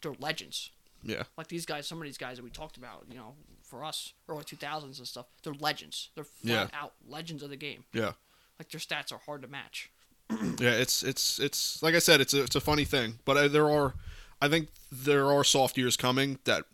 they're 0.00 0.14
legends. 0.20 0.70
Yeah. 1.04 1.24
like 1.36 1.48
these 1.48 1.66
guys, 1.66 1.86
some 1.88 1.98
of 1.98 2.04
these 2.04 2.18
guys 2.18 2.36
that 2.36 2.44
we 2.44 2.50
talked 2.50 2.76
about, 2.76 3.04
you 3.10 3.16
know, 3.16 3.34
for 3.64 3.82
us, 3.84 4.12
early 4.28 4.44
2000s 4.44 4.98
and 4.98 5.08
stuff, 5.08 5.26
they're 5.42 5.52
legends. 5.54 6.10
They're 6.14 6.24
Yeah. 6.42 6.66
flat 6.68 6.80
out 6.80 6.92
legends 7.06 7.42
of 7.42 7.50
the 7.50 7.56
game. 7.56 7.84
Yeah. 7.92 8.12
Like 8.60 8.70
their 8.70 8.78
stats 8.80 9.12
are 9.12 9.18
hard 9.26 9.42
to 9.42 9.48
match. 9.48 9.90
Yeah, 10.60 10.70
it's 10.70 11.02
it's 11.02 11.38
it's 11.40 11.82
like 11.82 11.94
I 11.94 11.98
said, 11.98 12.20
it's 12.20 12.32
a, 12.34 12.44
it's 12.44 12.54
a 12.56 12.60
funny 12.60 12.84
thing, 12.84 13.18
but 13.24 13.36
uh, 13.36 13.48
there 13.48 13.68
are, 13.68 13.94
I 14.40 14.48
think 14.48 14.68
there 14.90 15.30
are 15.32 15.42
soft 15.44 15.76
years 15.76 15.96
coming 15.96 16.38
that 16.44 16.64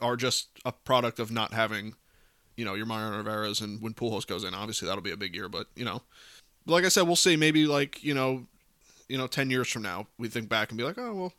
are 0.00 0.16
just 0.16 0.48
a 0.64 0.72
product 0.72 1.18
of 1.18 1.30
not 1.30 1.52
having, 1.52 1.94
you 2.56 2.64
know, 2.64 2.74
your 2.74 2.86
Mariano 2.86 3.18
Rivera's 3.18 3.60
and 3.60 3.80
when 3.82 3.94
Pujols 3.94 4.26
goes 4.26 4.44
in, 4.44 4.54
obviously 4.54 4.86
that'll 4.86 5.02
be 5.02 5.10
a 5.10 5.16
big 5.16 5.34
year, 5.34 5.48
but 5.48 5.66
you 5.74 5.84
know, 5.84 6.02
like 6.66 6.84
I 6.84 6.88
said, 6.88 7.02
we'll 7.02 7.16
see. 7.16 7.36
Maybe 7.36 7.66
like 7.66 8.02
you 8.02 8.14
know, 8.14 8.46
you 9.08 9.18
know, 9.18 9.26
ten 9.26 9.50
years 9.50 9.68
from 9.68 9.82
now, 9.82 10.06
we 10.18 10.28
think 10.28 10.48
back 10.48 10.70
and 10.70 10.78
be 10.78 10.84
like, 10.84 10.98
oh 10.98 11.14
well, 11.14 11.32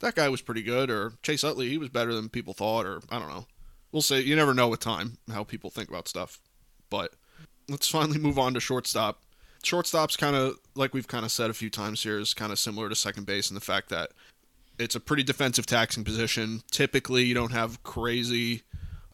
that 0.00 0.14
guy 0.14 0.28
was 0.28 0.42
pretty 0.42 0.62
good, 0.62 0.90
or 0.90 1.12
Chase 1.22 1.44
Utley, 1.44 1.68
he 1.68 1.78
was 1.78 1.88
better 1.88 2.14
than 2.14 2.28
people 2.28 2.54
thought, 2.54 2.86
or 2.86 3.00
I 3.10 3.18
don't 3.18 3.28
know. 3.28 3.46
We'll 3.92 4.02
see. 4.02 4.20
You 4.20 4.36
never 4.36 4.54
know 4.54 4.68
with 4.68 4.80
time 4.80 5.18
how 5.32 5.44
people 5.44 5.70
think 5.70 5.88
about 5.88 6.08
stuff, 6.08 6.40
but 6.88 7.12
let's 7.68 7.88
finally 7.88 8.18
move 8.18 8.38
on 8.38 8.54
to 8.54 8.60
shortstop 8.60 9.20
shortstop's 9.62 10.16
kind 10.16 10.36
of 10.36 10.56
like 10.74 10.94
we've 10.94 11.08
kind 11.08 11.24
of 11.24 11.30
said 11.30 11.50
a 11.50 11.54
few 11.54 11.70
times 11.70 12.02
here 12.02 12.18
is 12.18 12.34
kind 12.34 12.52
of 12.52 12.58
similar 12.58 12.88
to 12.88 12.94
second 12.94 13.26
base 13.26 13.50
in 13.50 13.54
the 13.54 13.60
fact 13.60 13.88
that 13.90 14.10
it's 14.80 14.94
a 14.94 15.00
pretty 15.00 15.22
defensive 15.22 15.66
taxing 15.66 16.04
position. 16.04 16.62
Typically, 16.70 17.24
you 17.24 17.34
don't 17.34 17.52
have 17.52 17.82
crazy 17.82 18.62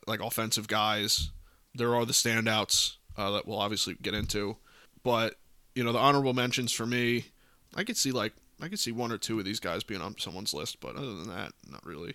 like 0.07 0.20
offensive 0.20 0.68
guys. 0.68 1.31
There 1.74 1.94
are 1.94 2.07
the 2.07 2.12
standouts 2.12 2.96
uh, 3.16 3.33
that 3.33 3.46
we'll 3.46 3.59
obviously 3.59 3.96
get 4.00 4.14
into, 4.14 4.57
but 5.02 5.35
you 5.74 5.83
know 5.83 5.92
the 5.92 5.98
honorable 5.98 6.35
mentions 6.35 6.72
for 6.72 6.87
me, 6.87 7.26
I 7.74 7.83
could 7.83 7.96
see 7.96 8.12
like 8.12 8.33
I 8.62 8.68
could 8.68 8.79
see 8.79 8.92
one 8.92 9.11
or 9.11 9.18
two 9.18 9.38
of 9.38 9.44
these 9.44 9.61
guys 9.61 9.83
being 9.83 10.00
on 10.00 10.16
someone's 10.18 10.55
list, 10.55 10.81
but 10.81 10.96
other 10.96 11.14
than 11.14 11.29
that, 11.29 11.52
not 11.68 11.85
really 11.85 12.14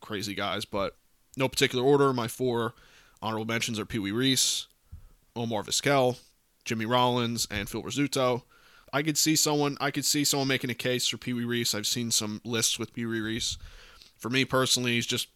crazy 0.00 0.34
guys. 0.34 0.64
But 0.64 0.96
no 1.36 1.48
particular 1.48 1.84
order. 1.84 2.12
My 2.12 2.28
four 2.28 2.74
honorable 3.22 3.46
mentions 3.46 3.78
are 3.78 3.86
Pee 3.86 3.98
Wee 3.98 4.12
Reese, 4.12 4.66
Omar 5.34 5.62
Vizquel, 5.62 6.18
Jimmy 6.64 6.84
Rollins, 6.84 7.48
and 7.50 7.68
Phil 7.68 7.82
Rizzuto. 7.82 8.42
I 8.92 9.02
could 9.02 9.18
see 9.18 9.36
someone. 9.36 9.76
I 9.80 9.90
could 9.90 10.04
see 10.04 10.24
someone 10.24 10.48
making 10.48 10.70
a 10.70 10.74
case 10.74 11.08
for 11.08 11.16
Pee 11.16 11.32
Wee 11.32 11.44
Reese. 11.44 11.74
I've 11.74 11.86
seen 11.86 12.10
some 12.10 12.40
lists 12.44 12.78
with 12.78 12.92
Pee 12.92 13.06
Wee 13.06 13.20
Reese. 13.20 13.58
For 14.18 14.30
me 14.30 14.44
personally, 14.44 14.92
he's 14.92 15.06
just, 15.06 15.28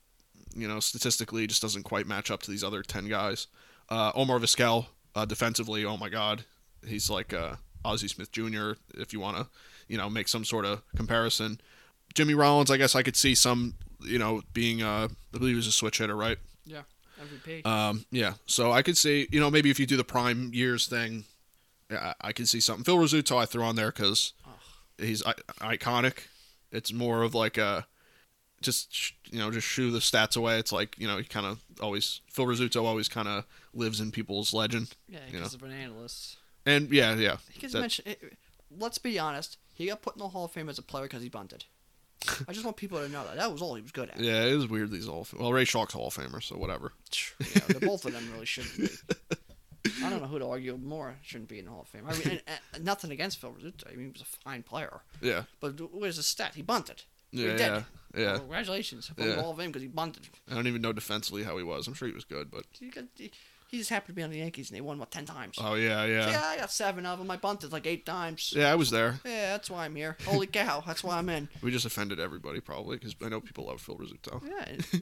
you 0.54 0.68
know, 0.68 0.80
statistically, 0.80 1.46
just 1.46 1.62
doesn't 1.62 1.84
quite 1.84 2.06
match 2.06 2.30
up 2.30 2.42
to 2.42 2.50
these 2.50 2.64
other 2.64 2.82
ten 2.82 3.08
guys. 3.08 3.46
Uh, 3.88 4.12
Omar 4.14 4.38
Vizquel, 4.38 4.86
uh, 5.14 5.24
defensively, 5.24 5.84
oh 5.84 5.96
my 5.96 6.08
God, 6.08 6.44
he's 6.86 7.10
like 7.10 7.32
uh, 7.32 7.56
Ozzie 7.84 8.08
Smith 8.08 8.32
Jr. 8.32 8.72
If 8.94 9.12
you 9.12 9.20
want 9.20 9.36
to, 9.36 9.46
you 9.88 9.96
know, 9.98 10.08
make 10.08 10.28
some 10.28 10.44
sort 10.44 10.64
of 10.64 10.82
comparison. 10.96 11.60
Jimmy 12.14 12.34
Rollins, 12.34 12.70
I 12.70 12.76
guess 12.76 12.94
I 12.94 13.02
could 13.02 13.16
see 13.16 13.34
some, 13.34 13.74
you 14.00 14.18
know, 14.18 14.42
being, 14.52 14.82
uh, 14.82 15.08
I 15.34 15.38
believe 15.38 15.52
he 15.52 15.56
was 15.56 15.66
a 15.66 15.72
switch 15.72 15.98
hitter, 15.98 16.16
right? 16.16 16.38
Yeah, 16.64 16.82
MVP. 17.20 17.66
Um, 17.66 18.04
yeah, 18.10 18.34
so 18.46 18.72
I 18.72 18.82
could 18.82 18.96
see, 18.96 19.28
you 19.30 19.40
know, 19.40 19.50
maybe 19.50 19.70
if 19.70 19.78
you 19.78 19.86
do 19.86 19.96
the 19.96 20.04
prime 20.04 20.52
years 20.54 20.86
thing, 20.86 21.24
I 21.96 22.14
I 22.20 22.32
could 22.32 22.48
see 22.48 22.60
something. 22.60 22.84
Phil 22.84 22.96
Rizzuto 22.98 23.36
I 23.36 23.46
threw 23.46 23.62
on 23.62 23.76
there 23.76 23.90
because 23.92 24.32
he's 24.98 25.24
I- 25.24 25.34
iconic. 25.60 26.18
It's 26.72 26.92
more 26.92 27.22
of 27.22 27.34
like 27.34 27.56
a 27.58 27.86
just 28.60 29.12
you 29.30 29.38
know 29.38 29.50
just 29.50 29.66
shoo 29.66 29.90
the 29.90 29.98
stats 29.98 30.36
away. 30.36 30.58
It's 30.58 30.72
like 30.72 30.96
you 30.98 31.06
know 31.06 31.18
he 31.18 31.24
kind 31.24 31.46
of 31.46 31.62
always 31.80 32.20
Phil 32.30 32.46
Rizzuto 32.46 32.84
always 32.84 33.08
kind 33.08 33.28
of 33.28 33.44
lives 33.74 34.00
in 34.00 34.10
people's 34.10 34.52
legend. 34.54 34.94
yeah, 35.08 35.18
you 35.30 35.32
because 35.38 35.54
of 35.54 35.60
banana 35.60 35.92
lists. 35.98 36.36
And 36.66 36.90
yeah, 36.90 37.14
yeah, 37.14 37.36
He 37.50 37.60
gets 37.60 37.72
that- 37.74 37.80
mentioned. 37.80 38.08
eh, 38.08 38.14
Let's 38.76 38.98
be 38.98 39.18
honest. 39.18 39.58
He 39.74 39.86
got 39.86 40.02
put 40.02 40.14
in 40.16 40.18
the 40.20 40.28
Hall 40.28 40.46
of 40.46 40.52
Fame 40.52 40.68
as 40.68 40.78
a 40.78 40.82
player 40.82 41.04
because 41.04 41.22
he 41.22 41.28
bunted. 41.28 41.64
I 42.48 42.52
just 42.52 42.64
want 42.64 42.76
people 42.76 42.98
to 42.98 43.08
know 43.08 43.22
that 43.24 43.36
that 43.36 43.52
was 43.52 43.60
all 43.60 43.74
he 43.74 43.82
was 43.82 43.92
good 43.92 44.08
at. 44.08 44.18
yeah, 44.18 44.44
it 44.44 44.52
is 44.54 44.66
weird. 44.68 44.90
These 44.90 45.06
all 45.08 45.26
well 45.38 45.52
Ray 45.52 45.64
Schalk's 45.64 45.92
Hall 45.92 46.06
of 46.08 46.14
Famer, 46.14 46.42
so 46.42 46.56
whatever. 46.56 46.92
Yeah, 47.54 47.60
the 47.68 47.80
both 47.86 48.04
of 48.06 48.12
them 48.12 48.28
really 48.32 48.46
shouldn't 48.46 48.76
be. 48.78 48.88
I 50.02 50.10
don't 50.10 50.20
know 50.22 50.28
who 50.28 50.38
to 50.38 50.46
argue 50.48 50.76
more 50.76 51.16
shouldn't 51.22 51.48
be 51.50 51.58
in 51.58 51.66
the 51.66 51.70
Hall 51.70 51.82
of 51.82 51.88
Fame. 51.88 52.04
I 52.08 52.12
mean, 52.14 52.22
and, 52.46 52.58
and 52.74 52.84
nothing 52.84 53.10
against 53.10 53.40
Phil 53.40 53.52
Rizzuto. 53.52 53.86
I 53.86 53.96
mean, 53.96 54.06
he 54.06 54.12
was 54.12 54.22
a 54.22 54.24
fine 54.48 54.62
player. 54.62 55.02
Yeah, 55.20 55.42
But 55.60 55.78
where's 55.92 56.16
the 56.16 56.22
stat? 56.22 56.52
He 56.54 56.62
bunted. 56.62 57.02
Yeah, 57.30 57.46
You're 57.48 57.56
yeah, 57.58 57.82
yeah. 58.16 58.24
Well, 58.32 58.38
congratulations. 58.40 59.10
Put 59.14 59.26
Yeah. 59.26 59.40
all 59.42 59.50
of 59.50 59.58
him 59.60 59.66
because 59.70 59.82
he 59.82 59.88
bunted. 59.88 60.28
I 60.50 60.54
don't 60.54 60.66
even 60.68 60.80
know 60.82 60.92
defensively 60.92 61.42
how 61.42 61.56
he 61.58 61.64
was. 61.64 61.86
I'm 61.86 61.94
sure 61.94 62.06
he 62.08 62.14
was 62.14 62.24
good, 62.24 62.50
but 62.50 62.64
He, 62.78 62.88
got, 62.90 63.04
he, 63.16 63.30
he 63.68 63.78
just 63.78 63.90
happened 63.90 64.08
to 64.08 64.12
be 64.14 64.22
on 64.22 64.30
the 64.30 64.38
Yankees 64.38 64.70
and 64.70 64.76
they 64.76 64.80
won 64.80 64.98
what 64.98 65.10
ten 65.10 65.24
times. 65.26 65.56
oh 65.60 65.74
yeah, 65.74 66.04
yeah, 66.04 66.30
yeah, 66.30 66.42
I 66.44 66.56
got 66.58 66.70
seven 66.70 67.04
of 67.06 67.18
them. 67.18 67.28
I 67.30 67.36
bunted 67.36 67.72
like 67.72 67.86
eight 67.88 68.06
times. 68.06 68.52
yeah. 68.56 68.70
I 68.70 68.76
was 68.76 68.90
there. 68.90 69.18
Yeah, 69.24 69.50
that's 69.52 69.68
why 69.68 69.84
I'm 69.84 69.96
here. 69.96 70.16
Holy 70.24 70.46
cow, 70.46 70.82
that's 70.86 71.02
why 71.02 71.18
I'm 71.18 71.28
in. 71.28 71.48
We 71.60 71.72
just 71.72 71.84
offended 71.84 72.20
everybody 72.20 72.60
probably 72.60 72.96
because 72.98 73.16
I 73.22 73.28
know 73.28 73.40
people 73.40 73.66
love 73.66 73.80
Phil 73.80 73.96
Rizzuto. 73.98 74.40
Yeah, 74.46 75.00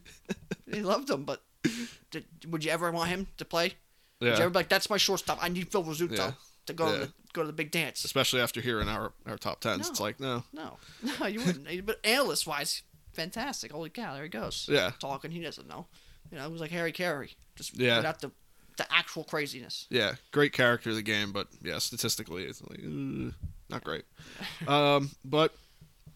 he 0.75 0.81
loved 0.83 1.11
him, 1.11 1.25
but 1.25 1.42
did, 2.11 2.25
would 2.49 2.64
you 2.64 2.71
ever 2.71 2.90
want 2.90 3.11
him 3.11 3.27
to 3.37 3.45
play? 3.45 3.75
Yeah, 4.23 4.49
like, 4.53 4.69
that's 4.69 4.89
my 4.91 4.97
shortstop. 4.97 5.39
I 5.43 5.49
need 5.49 5.71
Phil 5.71 5.85
Rizzuto 5.85 6.17
Yeah. 6.17 6.33
to 6.67 6.73
go 6.73 6.87
Yeah. 6.87 6.93
to 6.93 7.07
the, 7.07 7.13
go 7.33 7.41
to 7.43 7.47
the 7.47 7.53
big 7.53 7.71
dance. 7.71 8.05
especially 8.05 8.41
after 8.41 8.61
hearing 8.61 8.89
our 8.89 9.13
our 9.27 9.37
top 9.39 9.61
tens. 9.61 9.89
It's 9.89 10.01
like 10.01 10.21
no, 10.21 10.45
No, 10.53 10.79
no, 11.21 11.27
you 11.27 11.41
wouldn't. 11.45 11.67
But 11.87 11.99
analyst 12.05 12.47
wise, 12.47 12.83
fantastic. 13.13 13.73
Holy 13.73 13.91
cow, 13.91 14.15
there 14.15 14.23
he 14.25 14.29
goes. 14.29 14.67
Yeah. 14.71 14.93
talking. 14.99 15.31
He 15.31 15.41
doesn't 15.41 15.69
know. 15.69 15.87
You 16.31 16.39
know, 16.39 16.47
it 16.47 16.53
was 16.53 16.61
like 16.61 16.71
Harry 16.71 16.93
Caray, 16.93 17.31
just 17.57 17.77
Yeah. 17.77 17.97
without 17.97 18.21
the 18.21 18.31
the 18.79 18.91
actual 18.91 19.23
craziness. 19.23 19.87
yeah, 19.91 20.15
great 20.31 20.55
character 20.55 20.89
of 20.91 20.97
the 20.97 21.03
game, 21.03 21.31
but 21.31 21.47
yeah, 21.63 21.79
statistically 21.79 22.45
it's 22.45 22.63
like 22.63 22.79
uh, 22.83 23.31
not 23.69 23.85
great. 23.85 24.05
um, 24.67 25.11
but 25.27 25.53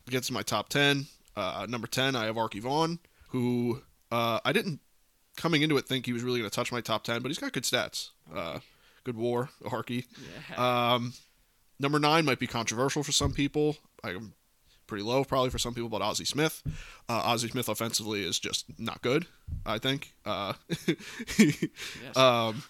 to 0.07 0.11
get 0.13 0.23
to 0.25 0.33
my 0.33 0.43
top 0.43 0.69
ten. 0.71 1.07
Uh, 1.37 1.67
number 1.69 1.87
ten, 1.87 2.17
I 2.17 2.25
have 2.25 2.37
Arky 2.37 2.61
Vaughan, 2.63 2.99
who 3.29 3.83
uh, 4.11 4.41
I 4.43 4.53
didn't 4.55 4.81
coming 5.37 5.63
into 5.63 5.77
it 5.77 5.87
think 5.87 6.07
he 6.07 6.13
was 6.13 6.23
really 6.23 6.39
going 6.41 6.51
to 6.51 6.55
touch 6.55 6.73
my 6.73 6.81
top 6.81 7.05
ten, 7.05 7.23
but 7.23 7.29
he's 7.29 7.39
got 7.39 7.53
good 7.53 7.65
stats. 7.65 8.11
Uh, 8.35 8.61
good 9.05 9.17
WAR, 9.17 9.51
Arky. 9.65 10.07
Yeah. 10.51 10.95
Um, 10.95 11.15
number 11.79 11.99
nine 11.99 12.25
might 12.25 12.39
be 12.39 12.47
controversial 12.47 13.03
for 13.03 13.13
some 13.13 13.33
people. 13.33 13.77
I'm 14.03 14.35
pretty 14.87 15.05
low 15.05 15.25
probably 15.25 15.51
for 15.51 15.59
some 15.59 15.75
people, 15.75 15.89
but 15.89 16.03
Ozzie 16.03 16.25
Smith. 16.25 16.63
Uh, 17.09 17.23
Ozzie 17.25 17.49
Smith 17.49 17.69
offensively 17.69 18.25
is 18.25 18.39
just 18.39 18.67
not 18.79 19.03
good. 19.03 19.27
I 19.65 19.79
think. 19.79 20.15
Uh, 20.25 20.55
yes. 21.39 21.67
um, 22.17 22.63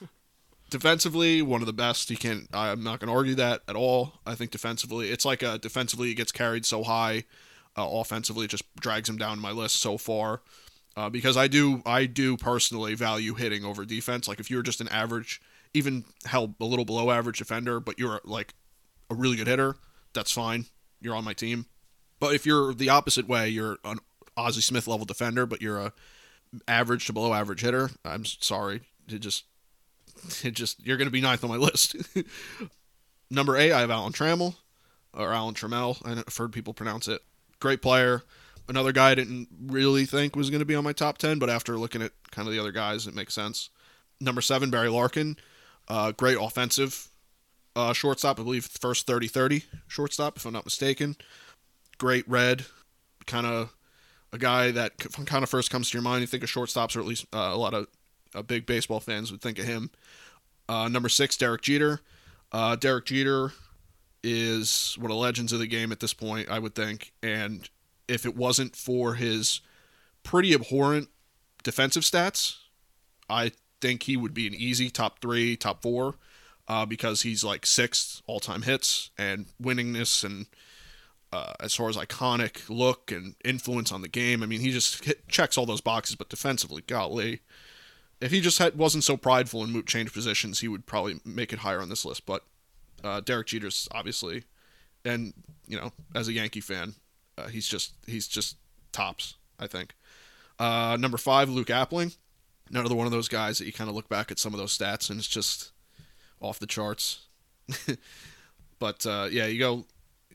defensively, 0.70 1.42
one 1.42 1.61
of 1.61 1.66
the 1.66 1.72
best. 1.72 2.09
He 2.09 2.16
can't. 2.16 2.48
I'm 2.52 2.83
not 2.83 3.00
going 3.00 3.09
to 3.09 3.16
argue 3.16 3.35
that 3.37 3.62
at 3.68 3.76
all. 3.76 4.14
I 4.26 4.35
think 4.35 4.50
defensively, 4.50 5.11
it's 5.11 5.24
like 5.24 5.42
uh, 5.42 5.59
defensively, 5.59 6.09
he 6.09 6.14
gets 6.14 6.33
carried 6.33 6.66
so 6.66 6.83
high. 6.83 7.24
Uh, 7.79 7.87
offensively, 7.88 8.46
it 8.46 8.50
just 8.50 8.64
drags 8.76 9.09
him 9.09 9.18
down 9.18 9.38
my 9.38 9.50
list 9.52 9.76
so 9.76 9.98
far. 9.98 10.40
Uh, 10.96 11.11
because 11.11 11.37
I 11.37 11.46
do, 11.46 11.82
I 11.85 12.06
do 12.06 12.37
personally 12.37 12.94
value 12.94 13.35
hitting 13.35 13.64
over 13.64 13.85
defense. 13.85 14.26
Like 14.26 14.40
if 14.40 14.50
you're 14.50 14.62
just 14.62 14.80
an 14.80 14.88
average, 14.88 15.42
even 15.74 16.04
held 16.24 16.54
a 16.59 16.64
little 16.64 16.87
below 16.87 17.11
average 17.11 17.38
defender, 17.38 17.80
but 17.80 17.98
you're 17.98 18.20
like 18.24 18.54
a 19.11 19.14
really 19.14 19.37
good 19.37 19.46
hitter, 19.46 19.76
that's 20.14 20.32
fine. 20.32 20.66
You're 21.00 21.14
on 21.14 21.24
my 21.24 21.35
team. 21.35 21.66
But 22.18 22.35
if 22.35 22.46
you're 22.46 22.72
the 22.72 22.88
opposite 22.88 23.28
way, 23.28 23.48
you're 23.50 23.76
an 23.85 23.98
Ozzie 24.37 24.62
Smith 24.62 24.87
level 24.87 25.04
defender, 25.04 25.44
but 25.44 25.61
you're 25.61 25.78
a 25.78 25.92
average 26.66 27.06
to 27.06 27.12
below 27.12 27.35
average 27.35 27.61
hitter. 27.61 27.90
I'm 28.04 28.24
sorry, 28.24 28.80
it 29.09 29.18
just, 29.18 29.44
it 30.44 30.52
just 30.52 30.85
you're 30.87 30.96
going 30.96 31.09
to 31.09 31.12
be 31.12 31.20
ninth 31.20 31.44
on 31.44 31.50
my 31.50 31.56
list. 31.56 31.96
Number 33.30 33.56
eight, 33.56 33.72
I 33.72 33.80
have 33.80 33.90
Alan 33.90 34.12
Trammell 34.12 34.54
or 35.12 35.32
Alan 35.32 35.54
Trammell. 35.54 35.98
I've 36.06 36.37
heard 36.37 36.52
people 36.52 36.72
pronounce 36.72 37.09
it. 37.09 37.20
Great 37.61 37.82
player. 37.82 38.22
Another 38.68 38.92
guy 38.92 39.11
I 39.11 39.14
didn't 39.14 39.48
really 39.66 40.07
think 40.07 40.35
was 40.35 40.50
going 40.50 40.61
to 40.61 40.66
be 40.66 40.74
on 40.74 40.85
my 40.85 40.92
top 40.92 41.18
ten, 41.18 41.38
but 41.38 41.48
after 41.50 41.79
looking 41.79 42.02
at 42.02 42.12
kind 42.31 42.48
of 42.48 42.55
the 42.55 42.61
other 42.61 42.72
guys, 42.72 43.07
it 43.07 43.14
makes 43.14 43.35
sense. 43.35 43.70
Number 44.20 44.40
seven, 44.40 44.70
Barry 44.70 44.88
Larkin. 44.88 45.37
Uh, 45.88 46.12
great 46.12 46.37
offensive 46.40 47.09
uh, 47.76 47.92
shortstop. 47.92 48.40
I 48.40 48.42
believe 48.42 48.64
first 48.64 49.07
30-30 49.07 49.64
shortstop, 49.87 50.37
if 50.37 50.46
I'm 50.46 50.52
not 50.52 50.64
mistaken. 50.64 51.16
Great 51.98 52.29
red, 52.29 52.64
kind 53.26 53.46
of 53.46 53.74
a 54.33 54.38
guy 54.38 54.70
that 54.72 54.98
kind 55.26 55.44
of 55.44 55.50
first 55.50 55.70
comes 55.70 55.90
to 55.90 55.96
your 55.96 56.02
mind. 56.02 56.22
You 56.22 56.26
think 56.26 56.42
of 56.42 56.50
shortstops, 56.50 56.96
or 56.96 57.00
at 57.00 57.07
least 57.07 57.26
uh, 57.33 57.50
a 57.52 57.57
lot 57.57 57.74
of 57.74 57.87
uh, 58.35 58.42
big 58.42 58.66
baseball 58.66 59.00
fans 59.00 59.31
would 59.31 59.40
think 59.40 59.59
of 59.59 59.64
him. 59.64 59.90
Uh, 60.68 60.88
number 60.88 61.09
six, 61.09 61.37
Derek 61.37 61.62
Jeter. 61.62 62.00
Uh, 62.50 62.76
Derek 62.76 63.07
Jeter 63.07 63.52
is 64.22 64.96
one 64.98 65.11
of 65.11 65.16
the 65.16 65.20
legends 65.20 65.52
of 65.52 65.59
the 65.59 65.66
game 65.66 65.92
at 65.92 66.00
this 66.00 66.14
point, 66.14 66.48
I 66.50 66.59
would 66.59 66.74
think. 66.74 67.12
And 67.22 67.68
if 68.09 68.25
it 68.25 68.37
wasn't 68.37 68.77
for 68.77 69.14
his 69.14 69.61
pretty 70.23 70.55
abhorrent 70.55 71.09
defensive 71.62 72.03
stats, 72.03 72.57
I 73.29 73.53
think 73.81 74.05
he 74.05 74.16
would 74.16 74.35
be 74.35 74.47
an 74.47 74.55
easy 74.55 74.90
top 74.90 75.21
three, 75.21 75.57
top 75.57 75.83
four, 75.83 76.14
uh, 76.69 76.87
because 76.87 77.23
he's 77.23 77.45
like 77.45 77.66
sixth 77.66 78.23
all 78.27 78.40
time 78.40 78.62
hits 78.62 79.11
and 79.19 79.47
winningness 79.62 80.25
and 80.25 80.47
uh, 81.33 81.55
as 81.61 81.75
far 81.75 81.88
as 81.88 81.97
iconic 81.97 82.69
look 82.69 83.11
and 83.11 83.35
influence 83.45 83.92
on 83.92 84.03
the 84.03 84.09
game. 84.09 84.42
I 84.42 84.47
mean, 84.47 84.61
he 84.61 84.71
just 84.71 85.05
hit, 85.05 85.29
checks 85.29 85.59
all 85.59 85.66
those 85.66 85.81
boxes, 85.81 86.16
but 86.16 86.29
defensively, 86.29 86.83
golly. 86.87 87.40
If 88.21 88.31
he 88.31 88.40
just 88.40 88.59
had, 88.59 88.77
wasn't 88.77 89.05
so 89.05 89.16
prideful 89.16 89.62
and 89.62 89.73
moot 89.73 89.87
change 89.87 90.12
positions, 90.12 90.61
he 90.61 90.69
would 90.69 90.87
probably 90.87 91.21
make 91.25 91.53
it 91.53 91.59
higher 91.59 91.83
on 91.83 91.88
this 91.88 92.05
list. 92.05 92.25
But 92.25 92.45
uh, 93.05 93.21
Derek 93.21 93.49
Jeter's 93.49 93.88
obviously, 93.92 94.45
and 95.05 95.35
you 95.66 95.77
know, 95.77 95.92
as 96.14 96.29
a 96.29 96.33
Yankee 96.33 96.61
fan, 96.61 96.95
uh, 97.38 97.49
he's 97.49 97.66
just 97.66 97.94
he's 98.07 98.27
just 98.29 98.57
tops. 98.92 99.35
I 99.59 99.66
think. 99.66 99.94
Uh, 100.59 100.96
number 100.99 101.18
five, 101.18 101.49
Luke 101.49 101.68
Appling. 101.68 102.16
Another 102.70 102.94
one 102.94 103.07
of 103.07 103.12
those 103.12 103.29
guys 103.29 103.59
that 103.59 103.66
you 103.66 103.72
kind 103.72 103.88
of 103.88 103.94
look 103.94 104.09
back 104.09 104.31
at 104.31 104.38
some 104.38 104.53
of 104.53 104.59
those 104.59 104.77
stats 104.77 105.09
and 105.09 105.18
it's 105.18 105.29
just 105.29 105.72
off 106.40 106.59
the 106.59 106.66
charts. 106.66 107.27
but 108.79 109.07
uh, 109.07 109.29
yeah, 109.31 109.46
you 109.46 109.59
go 109.59 109.85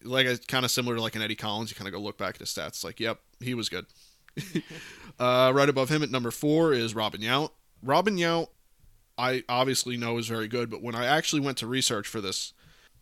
like 0.04 0.26
a 0.28 0.38
kind 0.38 0.64
of 0.66 0.72
similar 0.72 0.96
to 0.96 1.02
like 1.02 1.16
an 1.16 1.22
Eddie 1.22 1.36
Collins. 1.36 1.70
You 1.72 1.76
kind 1.76 1.88
of 1.88 1.94
go 1.94 2.00
look 2.00 2.18
back 2.18 2.36
at 2.36 2.40
his 2.40 2.50
stats. 2.50 2.84
Like, 2.84 3.00
yep, 3.00 3.20
he 3.40 3.54
was 3.54 3.70
good. 3.70 3.86
uh, 5.20 5.52
right 5.54 5.70
above 5.70 5.90
him 5.90 6.04
at 6.04 6.10
number 6.10 6.32
four 6.32 6.74
is 6.74 6.96
Robin 6.96 7.22
Yount. 7.22 7.52
Robin 7.84 8.16
Yount, 8.16 8.48
I 9.18 9.44
obviously 9.50 9.98
know 9.98 10.18
is 10.18 10.28
very 10.28 10.48
good, 10.48 10.70
but 10.70 10.82
when 10.82 10.96
I 10.96 11.06
actually 11.06 11.42
went 11.42 11.58
to 11.58 11.68
research 11.68 12.08
for 12.08 12.22
this 12.22 12.54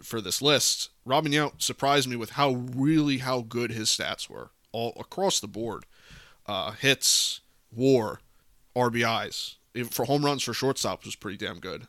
for 0.01 0.21
this 0.21 0.41
list, 0.41 0.89
Robin 1.05 1.31
Yount 1.31 1.61
surprised 1.61 2.07
me 2.07 2.15
with 2.15 2.31
how 2.31 2.51
really 2.51 3.19
how 3.19 3.41
good 3.41 3.71
his 3.71 3.89
stats 3.89 4.29
were 4.29 4.51
all 4.71 4.93
across 4.99 5.39
the 5.39 5.47
board. 5.47 5.85
Uh, 6.45 6.71
hits, 6.71 7.41
WAR, 7.71 8.21
RBIs. 8.75 9.55
Even 9.75 9.89
for 9.89 10.05
home 10.05 10.25
runs 10.25 10.43
for 10.43 10.53
shortstops 10.53 11.05
was 11.05 11.15
pretty 11.15 11.37
damn 11.37 11.59
good. 11.59 11.87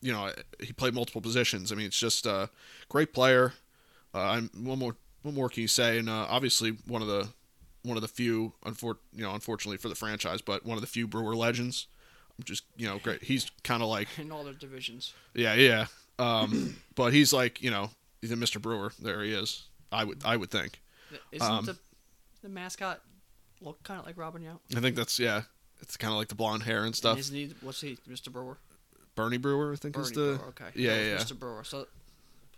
You 0.00 0.12
know, 0.12 0.30
he 0.60 0.72
played 0.72 0.94
multiple 0.94 1.20
positions. 1.20 1.72
I 1.72 1.74
mean, 1.74 1.86
it's 1.86 1.98
just 1.98 2.26
a 2.26 2.50
great 2.88 3.12
player. 3.12 3.54
Uh, 4.14 4.20
I'm 4.20 4.50
one 4.54 4.78
more 4.78 4.96
what 5.22 5.34
more 5.34 5.48
can 5.48 5.62
you 5.62 5.68
say? 5.68 5.98
And 5.98 6.08
uh, 6.08 6.26
obviously 6.28 6.76
one 6.86 7.02
of 7.02 7.08
the 7.08 7.28
one 7.82 7.96
of 7.96 8.02
the 8.02 8.08
few, 8.08 8.52
unfor- 8.64 8.98
you 9.12 9.22
know, 9.22 9.32
unfortunately 9.34 9.76
for 9.76 9.88
the 9.88 9.94
franchise, 9.94 10.40
but 10.40 10.64
one 10.64 10.76
of 10.76 10.80
the 10.80 10.86
few 10.86 11.06
Brewer 11.06 11.34
legends. 11.36 11.88
Just 12.44 12.64
you 12.76 12.86
know, 12.86 12.98
great. 12.98 13.24
He's 13.24 13.50
kind 13.64 13.82
of 13.82 13.88
like 13.88 14.08
in 14.18 14.30
all 14.30 14.44
their 14.44 14.52
divisions. 14.52 15.14
yeah, 15.34 15.54
yeah. 15.54 15.86
Um, 16.18 16.76
but 16.94 17.12
he's 17.12 17.32
like 17.32 17.62
you 17.62 17.70
know, 17.70 17.90
he's 18.20 18.32
a 18.32 18.36
Mr. 18.36 18.60
Brewer. 18.60 18.92
There 19.00 19.22
he 19.22 19.32
is. 19.32 19.64
I 19.92 20.04
would 20.04 20.22
I 20.24 20.36
would 20.36 20.50
think. 20.50 20.80
Isn't 21.32 21.48
Um, 21.50 21.64
the 21.66 21.76
the 22.42 22.48
mascot 22.48 23.00
look 23.60 23.82
kind 23.82 24.00
of 24.00 24.06
like 24.06 24.16
Robin 24.18 24.42
Yount? 24.42 24.76
I 24.76 24.80
think 24.80 24.96
that's 24.96 25.18
yeah. 25.18 25.42
It's 25.82 25.96
kind 25.96 26.12
of 26.12 26.18
like 26.18 26.28
the 26.28 26.34
blonde 26.34 26.62
hair 26.62 26.78
and 26.78 26.86
And 26.86 26.96
stuff. 26.96 27.18
Isn't 27.18 27.36
he? 27.36 27.54
What's 27.60 27.80
he? 27.82 27.98
Mr. 28.08 28.32
Brewer. 28.32 28.56
Bernie 29.14 29.36
Brewer, 29.38 29.72
I 29.72 29.76
think 29.76 29.94
Bernie 29.94 30.04
is 30.06 30.12
the 30.12 30.36
Brewer. 30.38 30.48
Okay. 30.48 30.64
yeah, 30.74 30.94
yeah, 30.96 31.04
yeah. 31.10 31.16
Mr. 31.18 31.38
Brewer. 31.38 31.64
So 31.64 31.86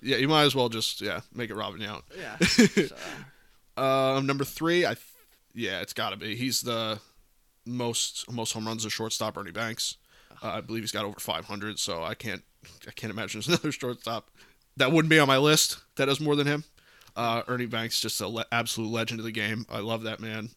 yeah. 0.01 0.17
You 0.17 0.29
might 0.29 0.45
as 0.45 0.55
well 0.55 0.69
just 0.69 1.01
yeah 1.01 1.21
make 1.35 1.51
it 1.51 1.55
Robin 1.57 1.81
Yount. 1.81 2.03
yeah. 2.17 2.37
so, 3.77 3.83
Um, 3.83 4.27
number 4.27 4.45
three, 4.45 4.85
I 4.87 4.95
th- 4.95 5.01
yeah, 5.55 5.81
it's 5.81 5.93
got 5.93 6.11
to 6.11 6.17
be. 6.17 6.35
He's 6.37 6.63
the 6.63 7.01
most 7.67 8.31
most 8.31 8.53
home 8.53 8.67
runs 8.67 8.85
as 8.87 8.93
shortstop. 8.93 9.37
Ernie 9.37 9.51
Banks, 9.53 9.97
uh, 10.43 10.49
I 10.49 10.61
believe 10.61 10.83
he's 10.83 10.93
got 10.93 11.05
over 11.05 11.19
500. 11.19 11.79
So 11.79 12.03
I 12.03 12.15
can't 12.15 12.43
I 12.87 12.91
can't 12.93 13.13
imagine 13.13 13.39
there's 13.41 13.49
another 13.61 13.73
shortstop 13.73 14.31
that 14.77 14.93
wouldn't 14.93 15.11
be 15.11 15.19
on 15.19 15.29
my 15.29 15.39
list 15.39 15.79
that 15.97 16.09
has 16.09 16.21
more 16.21 16.37
than 16.37 16.47
him. 16.47 16.65
Uh, 17.17 17.43
Ernie 17.49 17.67
Banks, 17.67 18.01
just 18.01 18.21
a 18.21 18.29
le- 18.29 18.47
absolute 18.53 18.91
legend 18.93 19.19
of 19.21 19.27
the 19.27 19.33
game. 19.33 19.67
I 19.69 19.81
love 19.81 20.05
that 20.05 20.21
man. 20.21 20.51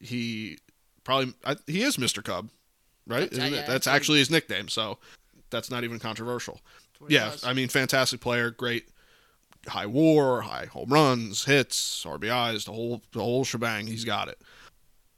He 0.00 0.58
probably 1.04 1.34
I, 1.44 1.56
he 1.66 1.82
is 1.82 1.96
Mr. 1.96 2.24
Cub, 2.24 2.48
right? 3.06 3.30
That's- 3.30 3.38
Isn't 3.38 3.54
yeah, 3.54 3.60
it? 3.60 3.66
That's 3.66 3.86
actually 3.86 4.18
his 4.18 4.30
nickname. 4.30 4.68
So 4.68 4.98
that's 5.50 5.70
not 5.70 5.84
even 5.84 5.98
controversial. 5.98 6.60
that's 6.92 7.00
what 7.00 7.10
he 7.10 7.16
Yeah, 7.16 7.30
does. 7.30 7.44
I 7.44 7.52
mean, 7.52 7.68
fantastic 7.68 8.20
player, 8.20 8.50
great 8.50 8.88
high 9.66 9.86
WAR, 9.86 10.40
high 10.40 10.66
home 10.66 10.88
runs, 10.92 11.44
hits, 11.44 12.04
RBIs, 12.04 12.64
the 12.64 12.72
whole 12.72 13.02
the 13.12 13.20
whole 13.20 13.44
shebang. 13.44 13.86
He's 13.86 14.04
got 14.04 14.28
it. 14.28 14.40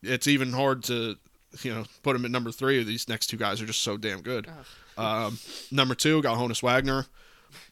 It's 0.03 0.27
even 0.27 0.53
hard 0.53 0.83
to 0.85 1.17
you 1.63 1.75
know 1.75 1.85
put 2.03 2.17
him 2.17 2.25
at 2.25 2.31
number 2.31 2.53
three. 2.53 2.83
These 2.85 3.09
next 3.09 3.29
two 3.29 3.37
guys 3.37 3.61
are 3.61 3.67
just 3.67 3.83
so 3.83 3.97
damn 3.97 4.23
good. 4.23 4.49
Ugh. 4.49 4.65
Um, 5.05 5.39
number 5.71 5.95
two, 5.95 6.23
got 6.23 6.39
Honus 6.39 6.63
Wagner. 6.63 7.07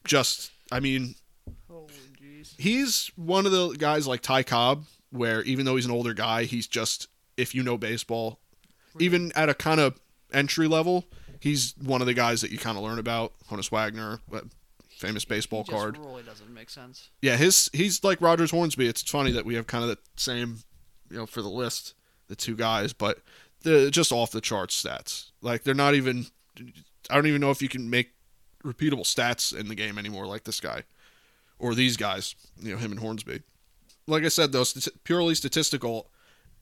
Just, 0.04 0.50
I 0.72 0.80
mean, 0.80 1.14
jeez. 1.70 2.54
he's 2.58 3.10
one 3.16 3.46
of 3.46 3.52
the 3.52 3.70
guys 3.76 4.06
like 4.06 4.22
Ty 4.22 4.44
Cobb, 4.44 4.84
where 5.10 5.42
even 5.42 5.64
though 5.64 5.76
he's 5.76 5.84
an 5.84 5.90
older 5.90 6.14
guy, 6.14 6.44
he's 6.44 6.66
just 6.66 7.08
if 7.36 7.54
you 7.54 7.62
know 7.62 7.76
baseball, 7.76 8.40
even 8.98 9.32
at 9.36 9.48
a 9.48 9.54
kind 9.54 9.80
of 9.80 10.00
entry 10.32 10.66
level, 10.66 11.04
he's 11.40 11.74
one 11.82 12.00
of 12.00 12.06
the 12.06 12.14
guys 12.14 12.40
that 12.40 12.50
you 12.50 12.58
kind 12.58 12.76
of 12.76 12.84
learn 12.84 12.98
about. 12.98 13.32
Honus 13.50 13.70
Wagner, 13.70 14.20
famous 14.88 15.24
baseball 15.24 15.64
He 15.64 15.72
card. 15.72 15.98
Really 15.98 16.22
doesn't 16.22 16.52
make 16.52 16.70
sense. 16.70 17.10
Yeah, 17.22 17.36
his 17.36 17.70
he's 17.72 18.02
like 18.02 18.20
Rogers 18.20 18.50
Hornsby. 18.50 18.88
It's 18.88 19.02
funny 19.02 19.32
that 19.32 19.44
we 19.44 19.54
have 19.54 19.66
kind 19.66 19.84
of 19.84 19.90
the 19.90 19.98
same 20.16 20.58
you 21.10 21.18
know, 21.18 21.26
for 21.26 21.42
the 21.42 21.48
list, 21.48 21.94
the 22.28 22.36
two 22.36 22.56
guys, 22.56 22.92
but 22.92 23.18
they're 23.62 23.90
just 23.90 24.12
off 24.12 24.30
the 24.30 24.40
charts 24.40 24.82
stats. 24.82 25.30
Like 25.42 25.64
they're 25.64 25.74
not 25.74 25.94
even. 25.94 26.26
I 27.10 27.14
don't 27.14 27.26
even 27.26 27.40
know 27.40 27.50
if 27.50 27.62
you 27.62 27.68
can 27.68 27.88
make 27.88 28.10
repeatable 28.64 29.04
stats 29.04 29.56
in 29.56 29.68
the 29.68 29.74
game 29.74 29.98
anymore, 29.98 30.26
like 30.26 30.44
this 30.44 30.60
guy 30.60 30.82
or 31.58 31.74
these 31.74 31.96
guys. 31.96 32.34
You 32.60 32.72
know, 32.72 32.78
him 32.78 32.92
and 32.92 33.00
Hornsby. 33.00 33.42
Like 34.06 34.24
I 34.24 34.28
said, 34.28 34.52
though, 34.52 34.64
st- 34.64 35.04
purely 35.04 35.34
statistical, 35.34 36.10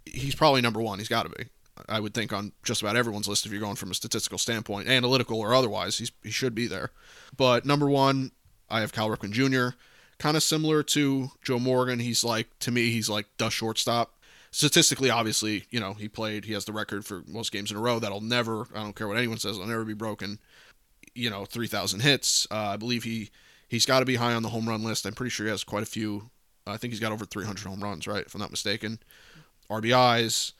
he's 0.04 0.34
probably 0.34 0.60
number 0.60 0.80
one. 0.80 0.98
He's 0.98 1.08
got 1.08 1.24
to 1.24 1.28
be. 1.30 1.46
I 1.88 2.00
would 2.00 2.14
think 2.14 2.32
on 2.32 2.52
just 2.64 2.80
about 2.80 2.96
everyone's 2.96 3.28
list 3.28 3.44
if 3.44 3.52
you're 3.52 3.60
going 3.60 3.76
from 3.76 3.90
a 3.90 3.94
statistical 3.94 4.38
standpoint, 4.38 4.88
analytical 4.88 5.40
or 5.40 5.54
otherwise, 5.54 5.98
he's, 5.98 6.10
he 6.22 6.30
should 6.30 6.54
be 6.54 6.66
there. 6.66 6.90
But 7.36 7.66
number 7.66 7.88
one, 7.88 8.32
I 8.70 8.80
have 8.80 8.92
Cal 8.92 9.10
Ripken 9.10 9.30
Jr. 9.30 9.76
Kind 10.18 10.36
of 10.36 10.42
similar 10.42 10.82
to 10.82 11.30
Joe 11.42 11.58
Morgan. 11.58 11.98
He's 11.98 12.24
like 12.24 12.58
to 12.60 12.70
me, 12.70 12.90
he's 12.90 13.10
like 13.10 13.26
the 13.36 13.50
shortstop. 13.50 14.14
Statistically, 14.56 15.10
obviously, 15.10 15.66
you 15.68 15.78
know 15.78 15.92
he 15.92 16.08
played. 16.08 16.46
He 16.46 16.54
has 16.54 16.64
the 16.64 16.72
record 16.72 17.04
for 17.04 17.22
most 17.26 17.52
games 17.52 17.70
in 17.70 17.76
a 17.76 17.80
row. 17.80 17.98
That'll 17.98 18.22
never. 18.22 18.62
I 18.74 18.82
don't 18.82 18.96
care 18.96 19.06
what 19.06 19.18
anyone 19.18 19.36
says. 19.36 19.56
It'll 19.56 19.68
never 19.68 19.84
be 19.84 19.92
broken. 19.92 20.38
You 21.14 21.28
know, 21.28 21.44
three 21.44 21.66
thousand 21.66 22.00
hits. 22.00 22.46
Uh, 22.50 22.68
I 22.68 22.78
believe 22.78 23.04
he 23.04 23.28
he's 23.68 23.84
got 23.84 24.00
to 24.00 24.06
be 24.06 24.14
high 24.14 24.32
on 24.32 24.42
the 24.42 24.48
home 24.48 24.66
run 24.66 24.82
list. 24.82 25.04
I'm 25.04 25.12
pretty 25.12 25.28
sure 25.28 25.44
he 25.44 25.50
has 25.50 25.62
quite 25.62 25.82
a 25.82 25.84
few. 25.84 26.30
I 26.66 26.78
think 26.78 26.94
he's 26.94 27.00
got 27.00 27.12
over 27.12 27.26
300 27.26 27.68
home 27.68 27.80
runs, 27.80 28.06
right? 28.06 28.24
If 28.24 28.34
I'm 28.34 28.40
not 28.40 28.50
mistaken. 28.50 28.98
RBIs, 29.70 30.52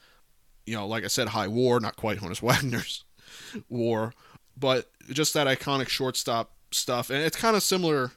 you 0.67 0.75
know, 0.75 0.85
like 0.85 1.03
I 1.03 1.07
said, 1.07 1.29
high 1.29 1.47
WAR, 1.47 1.79
not 1.79 1.95
quite 1.95 2.19
Honus 2.19 2.41
Wagner's 2.43 3.03
WAR, 3.67 4.13
but 4.55 4.91
just 5.09 5.33
that 5.33 5.47
iconic 5.47 5.89
shortstop 5.89 6.51
stuff, 6.69 7.09
and 7.09 7.23
it's 7.23 7.35
kind 7.35 7.55
of 7.55 7.63
similar 7.63 8.11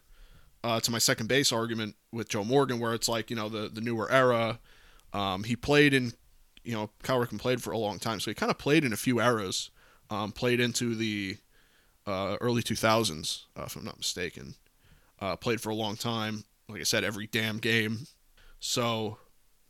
uh, 0.63 0.79
to 0.81 0.91
my 0.91 0.99
second 0.99 1.29
base 1.29 1.53
argument 1.53 1.97
with 2.13 2.29
Joe 2.29 2.45
Morgan, 2.45 2.79
where 2.79 2.93
it's 2.93 3.09
like 3.09 3.31
you 3.31 3.37
know 3.37 3.49
the 3.49 3.71
the 3.71 3.81
newer 3.81 4.13
era. 4.13 4.59
Um, 5.13 5.45
he 5.45 5.57
played 5.57 5.95
in, 5.95 6.13
you 6.65 6.75
know, 6.75 6.91
Cal 7.03 7.19
Ripken 7.19 7.39
played 7.39 7.63
for 7.63 7.73
a 7.73 7.79
long 7.79 7.99
time, 7.99 8.21
so 8.21 8.31
he 8.31 8.35
kind 8.35 8.51
of 8.51 8.59
played 8.59 8.85
in 8.85 8.93
a 8.93 8.97
few 8.97 9.21
eras. 9.21 9.71
Um, 10.09 10.33
played 10.33 10.59
into 10.59 10.97
the 10.97 11.37
uh, 12.05 12.37
early 12.41 12.63
2000s, 12.63 13.45
uh, 13.57 13.63
if 13.63 13.77
I'm 13.77 13.85
not 13.85 13.97
mistaken. 13.97 14.57
Uh, 15.21 15.37
played 15.37 15.61
for 15.61 15.71
a 15.71 15.75
long 15.75 15.97
time. 15.97 16.45
Like 16.69 16.81
I 16.81 16.85
said, 16.85 17.05
every 17.05 17.29
damn 17.29 17.59
game. 17.59 18.07
So 18.59 19.19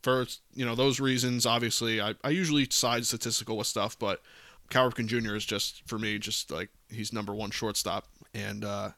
for 0.03 0.27
you 0.55 0.65
know 0.65 0.75
those 0.75 1.01
reasons, 1.01 1.47
obviously, 1.47 2.01
I, 2.01 2.15
I 2.25 2.31
usually 2.31 2.67
side 2.71 3.07
statistical 3.07 3.57
with 3.57 3.67
stuff, 3.67 3.99
but 3.99 4.23
Cal 4.71 4.91
Ripken 4.91 5.07
Jr. 5.07 5.35
is 5.35 5.45
just 5.45 5.87
for 5.87 5.99
me 5.99 6.19
just 6.19 6.51
like 6.51 6.71
he's 6.89 7.13
number 7.13 7.35
one 7.35 7.51
shortstop, 7.51 8.07
and 8.35 8.65
uh, 8.65 8.91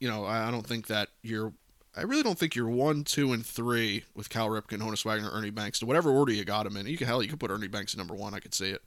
you 0.00 0.08
know 0.08 0.24
I, 0.24 0.48
I 0.48 0.50
don't 0.50 0.66
think 0.66 0.86
that 0.88 1.08
you're. 1.22 1.52
I 1.96 2.02
really 2.02 2.22
don't 2.22 2.38
think 2.38 2.54
you're 2.54 2.68
one, 2.68 3.04
two, 3.04 3.32
and 3.32 3.44
three 3.46 4.04
with 4.14 4.28
Cal 4.28 4.48
Ripken, 4.48 4.80
Honus 4.80 5.04
Wagner, 5.04 5.30
Ernie 5.32 5.50
Banks. 5.50 5.78
To 5.80 5.86
whatever 5.86 6.10
order 6.10 6.32
you 6.32 6.44
got 6.44 6.66
him 6.66 6.76
in, 6.76 6.86
you 6.86 6.96
can 6.96 7.06
hell 7.06 7.22
you 7.22 7.28
could 7.28 7.40
put 7.40 7.50
Ernie 7.50 7.68
Banks 7.68 7.94
at 7.94 7.98
number 7.98 8.14
one. 8.14 8.34
I 8.34 8.40
could 8.40 8.54
see 8.54 8.70
it. 8.70 8.82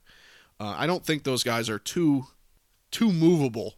Uh, 0.60 0.74
I 0.76 0.86
don't 0.86 1.04
think 1.04 1.22
those 1.24 1.42
guys 1.44 1.70
are 1.70 1.78
too 1.78 2.26
too 2.90 3.12
movable, 3.12 3.74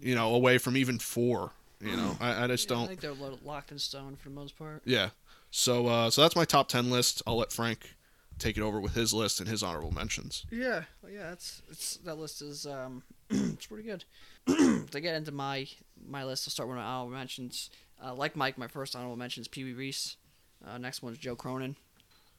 you 0.00 0.14
know, 0.14 0.34
away 0.34 0.58
from 0.58 0.76
even 0.76 0.98
four. 0.98 1.52
You 1.80 1.96
know, 1.96 2.16
I, 2.20 2.44
I 2.44 2.46
just 2.48 2.68
Yeah, 2.68 2.76
don't. 2.76 2.88
think 2.88 3.00
they're 3.00 3.14
locked 3.44 3.70
in 3.70 3.78
stone 3.78 4.16
for 4.16 4.28
the 4.28 4.34
most 4.34 4.58
part. 4.58 4.82
Yeah. 4.84 5.10
So 5.50 5.86
uh, 5.86 6.10
so 6.10 6.22
that's 6.22 6.34
my 6.36 6.44
top 6.44 6.68
ten 6.68 6.90
list. 6.90 7.22
I'll 7.26 7.36
let 7.38 7.52
Frank 7.52 7.94
take 8.38 8.56
it 8.56 8.62
over 8.62 8.80
with 8.80 8.94
his 8.94 9.12
list 9.12 9.40
and 9.40 9.48
his 9.48 9.62
honorable 9.64 9.90
mentions. 9.92 10.44
Yeah, 10.50 10.82
well, 11.02 11.10
yeah, 11.12 11.30
that's 11.30 11.62
it's 11.70 11.96
that 11.98 12.16
list 12.18 12.42
is 12.42 12.66
um 12.66 13.02
it's 13.30 13.66
pretty 13.66 13.84
good. 13.84 14.04
to 14.90 15.00
get 15.00 15.14
into 15.14 15.32
my 15.32 15.66
my 16.06 16.24
list, 16.24 16.46
I'll 16.46 16.52
start 16.52 16.68
with 16.68 16.76
my 16.78 16.84
honorable 16.84 17.16
mentions. 17.16 17.70
Uh, 18.02 18.14
like 18.14 18.36
Mike, 18.36 18.56
my 18.58 18.68
first 18.68 18.94
honorable 18.94 19.16
mention 19.16 19.40
is 19.40 19.48
Pee 19.48 19.64
Wee 19.64 19.72
Reese. 19.72 20.16
Uh, 20.64 20.78
next 20.78 21.02
one 21.02 21.12
is 21.12 21.18
Joe 21.18 21.36
Cronin. 21.36 21.76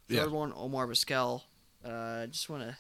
Third 0.07 0.15
Yeah. 0.15 0.25
one, 0.25 0.53
Omar 0.55 0.87
Vizquel. 0.87 1.43
Uh, 1.83 2.27
just 2.27 2.49
want 2.49 2.63
to 2.63 2.77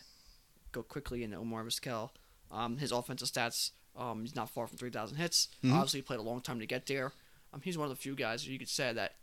go 0.71 0.83
quickly 0.83 1.23
into 1.23 1.37
Omar 1.37 1.63
Vizquel. 1.63 2.11
Um, 2.51 2.77
his 2.77 2.91
offensive 2.91 3.27
stats, 3.27 3.71
um, 3.95 4.21
he's 4.21 4.35
not 4.35 4.49
far 4.49 4.67
from 4.67 4.77
3,000 4.77 5.17
hits. 5.17 5.49
Mhm. 5.63 5.73
Obviously, 5.73 5.99
he 5.99 6.03
played 6.03 6.19
a 6.19 6.23
long 6.23 6.41
time 6.41 6.59
to 6.59 6.65
get 6.65 6.85
there. 6.87 7.13
Um, 7.53 7.61
he's 7.61 7.77
one 7.77 7.85
of 7.89 7.95
the 7.95 8.01
few 8.01 8.15
guys 8.15 8.47
you 8.47 8.57
could 8.59 8.69
say 8.69 8.93
that 8.93 9.15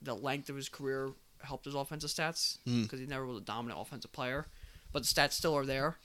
the 0.00 0.14
length 0.14 0.48
of 0.50 0.56
his 0.56 0.68
career 0.68 1.12
helped 1.42 1.64
his 1.64 1.74
offensive 1.74 2.10
stats 2.10 2.58
Mm. 2.66 2.82
because 2.84 3.00
he 3.00 3.06
never 3.06 3.26
was 3.26 3.38
a 3.38 3.44
dominant 3.44 3.80
offensive 3.80 4.12
player. 4.12 4.46
But 4.92 5.02
the 5.02 5.08
stats 5.08 5.32
still 5.32 5.54
are 5.56 5.66
there. 5.66 5.98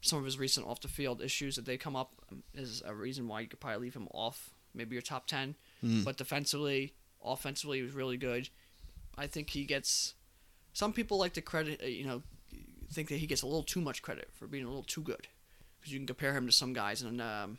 Some 0.00 0.18
of 0.18 0.24
his 0.24 0.38
recent 0.38 0.66
off 0.66 0.80
the 0.80 0.88
field 0.88 1.22
issues 1.22 1.56
that 1.56 1.64
they 1.64 1.78
come 1.78 1.96
up 1.96 2.12
um, 2.30 2.42
is 2.52 2.82
a 2.82 2.94
reason 2.94 3.26
why 3.28 3.40
you 3.40 3.48
could 3.48 3.60
probably 3.60 3.78
leave 3.86 3.94
him 3.96 4.08
off 4.12 4.50
maybe 4.74 4.94
your 4.94 5.02
top 5.02 5.26
10. 5.26 5.54
Mm. 5.82 6.04
But 6.04 6.16
defensively, 6.16 6.94
offensively, 7.22 7.78
he 7.78 7.82
was 7.82 7.92
really 7.92 8.16
good. 8.16 8.48
I 9.16 9.26
think 9.26 9.50
he 9.50 9.64
gets. 9.64 10.14
Some 10.72 10.92
people 10.92 11.18
like 11.18 11.32
to 11.34 11.42
credit, 11.42 11.80
uh, 11.82 11.86
you 11.86 12.04
know, 12.04 12.22
think 12.92 13.08
that 13.08 13.16
he 13.18 13.26
gets 13.26 13.42
a 13.42 13.46
little 13.46 13.62
too 13.62 13.80
much 13.80 14.02
credit 14.02 14.28
for 14.32 14.46
being 14.46 14.64
a 14.64 14.68
little 14.68 14.82
too 14.82 15.02
good, 15.02 15.28
because 15.80 15.92
you 15.92 15.98
can 15.98 16.06
compare 16.06 16.32
him 16.34 16.46
to 16.46 16.52
some 16.52 16.72
guys, 16.72 17.02
and 17.02 17.20
um, 17.20 17.58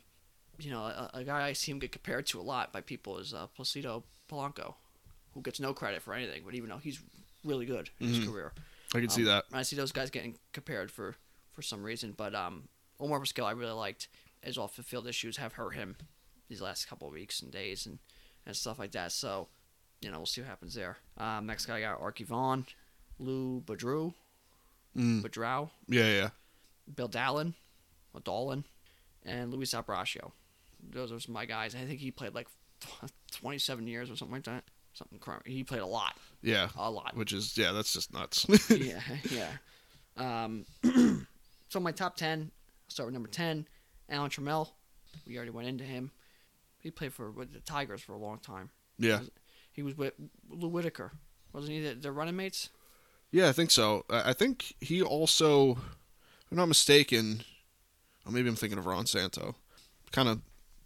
you 0.58 0.70
know, 0.70 0.80
a, 0.80 1.10
a 1.14 1.24
guy 1.24 1.46
I 1.46 1.52
see 1.52 1.72
him 1.72 1.78
get 1.78 1.92
compared 1.92 2.26
to 2.26 2.40
a 2.40 2.42
lot 2.42 2.72
by 2.72 2.80
people 2.80 3.18
is 3.18 3.32
uh, 3.34 3.46
Placido 3.56 4.02
Polanco, 4.30 4.74
who 5.34 5.42
gets 5.42 5.60
no 5.60 5.72
credit 5.72 6.02
for 6.02 6.14
anything, 6.14 6.42
but 6.44 6.54
even 6.54 6.68
though 6.70 6.78
he's 6.78 7.00
really 7.44 7.66
good 7.66 7.90
in 8.00 8.08
his 8.08 8.18
Mhm. 8.20 8.26
career, 8.32 8.52
I 8.94 9.00
can 9.00 9.08
see 9.08 9.22
um, 9.22 9.28
that. 9.28 9.44
I 9.52 9.62
see 9.62 9.76
those 9.76 9.92
guys 9.92 10.10
getting 10.10 10.36
compared 10.52 10.90
for 10.90 11.16
for 11.52 11.62
some 11.62 11.82
reason, 11.82 12.12
but 12.16 12.34
um, 12.34 12.68
Omar 13.00 13.20
Vizquel 13.20 13.44
I 13.46 13.52
really 13.52 13.72
liked. 13.72 14.08
His 14.42 14.58
off 14.58 14.76
the 14.76 14.82
field 14.82 15.06
issues 15.08 15.38
have 15.38 15.54
hurt 15.54 15.70
him 15.74 15.96
these 16.48 16.60
last 16.62 16.88
couple 16.88 17.08
of 17.08 17.14
weeks 17.14 17.40
and 17.42 17.50
days 17.50 17.86
and, 17.86 17.98
and 18.46 18.54
stuff 18.56 18.78
like 18.78 18.92
that. 18.92 19.12
So, 19.12 19.48
you 20.00 20.10
know, 20.10 20.18
we'll 20.18 20.26
see 20.26 20.40
what 20.40 20.48
happens 20.48 20.74
there. 20.74 20.96
Um, 21.18 21.46
next 21.46 21.66
guy 21.66 21.78
I 21.78 21.80
got 21.80 22.00
Arky 22.00 22.24
Vaughan, 22.26 22.66
Lou 23.18 23.60
Badrew, 23.62 24.14
Mm. 24.96 25.20
Badrow, 25.22 25.68
Yeah, 25.88 26.10
yeah. 26.10 26.28
Bill 26.94 27.08
Dahlen, 27.08 27.52
or 28.14 28.20
Dolan, 28.20 28.64
and 29.26 29.52
Luis 29.52 29.74
Aparicio. 29.74 30.32
Those 30.90 31.12
are 31.12 31.30
my 31.30 31.44
guys. 31.44 31.74
I 31.74 31.84
think 31.84 32.00
he 32.00 32.10
played 32.10 32.34
like 32.34 32.48
27 33.32 33.86
years 33.86 34.10
or 34.10 34.16
something 34.16 34.34
like 34.36 34.44
that. 34.44 34.64
Something 34.94 35.18
crazy. 35.18 35.42
He 35.44 35.64
played 35.64 35.82
a 35.82 35.86
lot, 35.86 36.16
Yeah. 36.42 36.68
a 36.76 36.90
lot. 36.90 37.14
Which 37.14 37.34
is 37.34 37.58
yeah, 37.58 37.72
that's 37.72 37.92
just 37.92 38.14
nuts. 38.14 38.46
yeah, 38.70 39.00
yeah. 39.30 39.50
Um, 40.16 40.64
so 41.68 41.78
my 41.80 41.92
top 41.92 42.16
ten. 42.16 42.50
I'll 42.86 42.90
start 42.90 43.06
with 43.08 43.12
number 43.14 43.28
ten, 43.28 43.66
Alan 44.08 44.30
Trammell. 44.30 44.70
We 45.26 45.36
already 45.36 45.50
went 45.50 45.68
into 45.68 45.84
him. 45.84 46.10
He 46.86 46.92
played 46.92 47.12
for 47.12 47.32
with 47.32 47.52
the 47.52 47.58
Tigers 47.58 48.00
for 48.00 48.12
a 48.12 48.18
long 48.18 48.38
time. 48.38 48.70
yeah. 48.96 49.20
He 49.72 49.82
was 49.82 49.96
with 49.98 50.14
Lou 50.48 50.68
Whitaker, 50.68 51.12
wasn't 51.52 51.72
he? 51.72 51.80
The, 51.80 51.94
the 51.94 52.12
running 52.12 52.36
mates. 52.36 52.70
Yeah, 53.32 53.48
I 53.48 53.52
think 53.52 53.72
so. 53.72 54.04
I 54.08 54.30
I 54.30 54.32
think 54.32 54.74
he 54.80 55.02
also, 55.02 55.72
if 55.72 56.52
I'm 56.52 56.56
not 56.58 56.66
mistaken, 56.66 57.42
or 58.24 58.30
maybe 58.30 58.48
I'm 58.48 58.54
thinking 58.54 58.78
of 58.78 58.86
Ron 58.86 59.04
Santo, 59.06 59.56
kind 60.12 60.28
of 60.28 60.40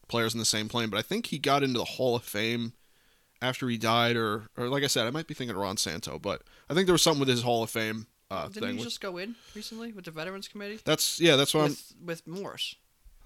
players 0.08 0.32
in 0.34 0.40
the 0.40 0.46
same 0.46 0.68
plane, 0.70 0.88
but 0.88 0.96
I 0.96 1.02
think 1.02 1.26
he 1.26 1.38
got 1.38 1.62
into 1.62 1.78
the 1.78 1.84
Hall 1.84 2.16
of 2.16 2.24
Fame 2.24 2.72
after 3.42 3.68
he 3.68 3.76
died, 3.76 4.16
or 4.16 4.48
or 4.56 4.68
like 4.68 4.82
I 4.82 4.88
said, 4.88 5.06
I 5.06 5.10
might 5.10 5.26
be 5.26 5.34
thinking 5.34 5.54
of 5.54 5.60
Ron 5.62 5.76
Santo, 5.76 6.18
but 6.18 6.42
I 6.70 6.74
think 6.74 6.86
there 6.86 6.94
was 6.94 7.02
something 7.02 7.20
with 7.20 7.28
his 7.28 7.42
Hall 7.42 7.62
of 7.62 7.68
Fame 7.70 8.06
uh, 8.30 8.48
Didn't 8.48 8.62
thing. 8.70 8.78
he 8.78 8.84
just 8.84 9.02
go 9.02 9.18
in 9.18 9.36
recently 9.54 9.92
with 9.92 10.06
the 10.06 10.10
Veterans 10.10 10.48
Committee? 10.48 10.80
that's 10.84 11.20
yeah, 11.20 11.36
that's 11.36 11.52
what 11.54 11.64
I'm, 11.64 11.70
with 11.70 11.94
with 12.04 12.26
Morris. 12.26 12.74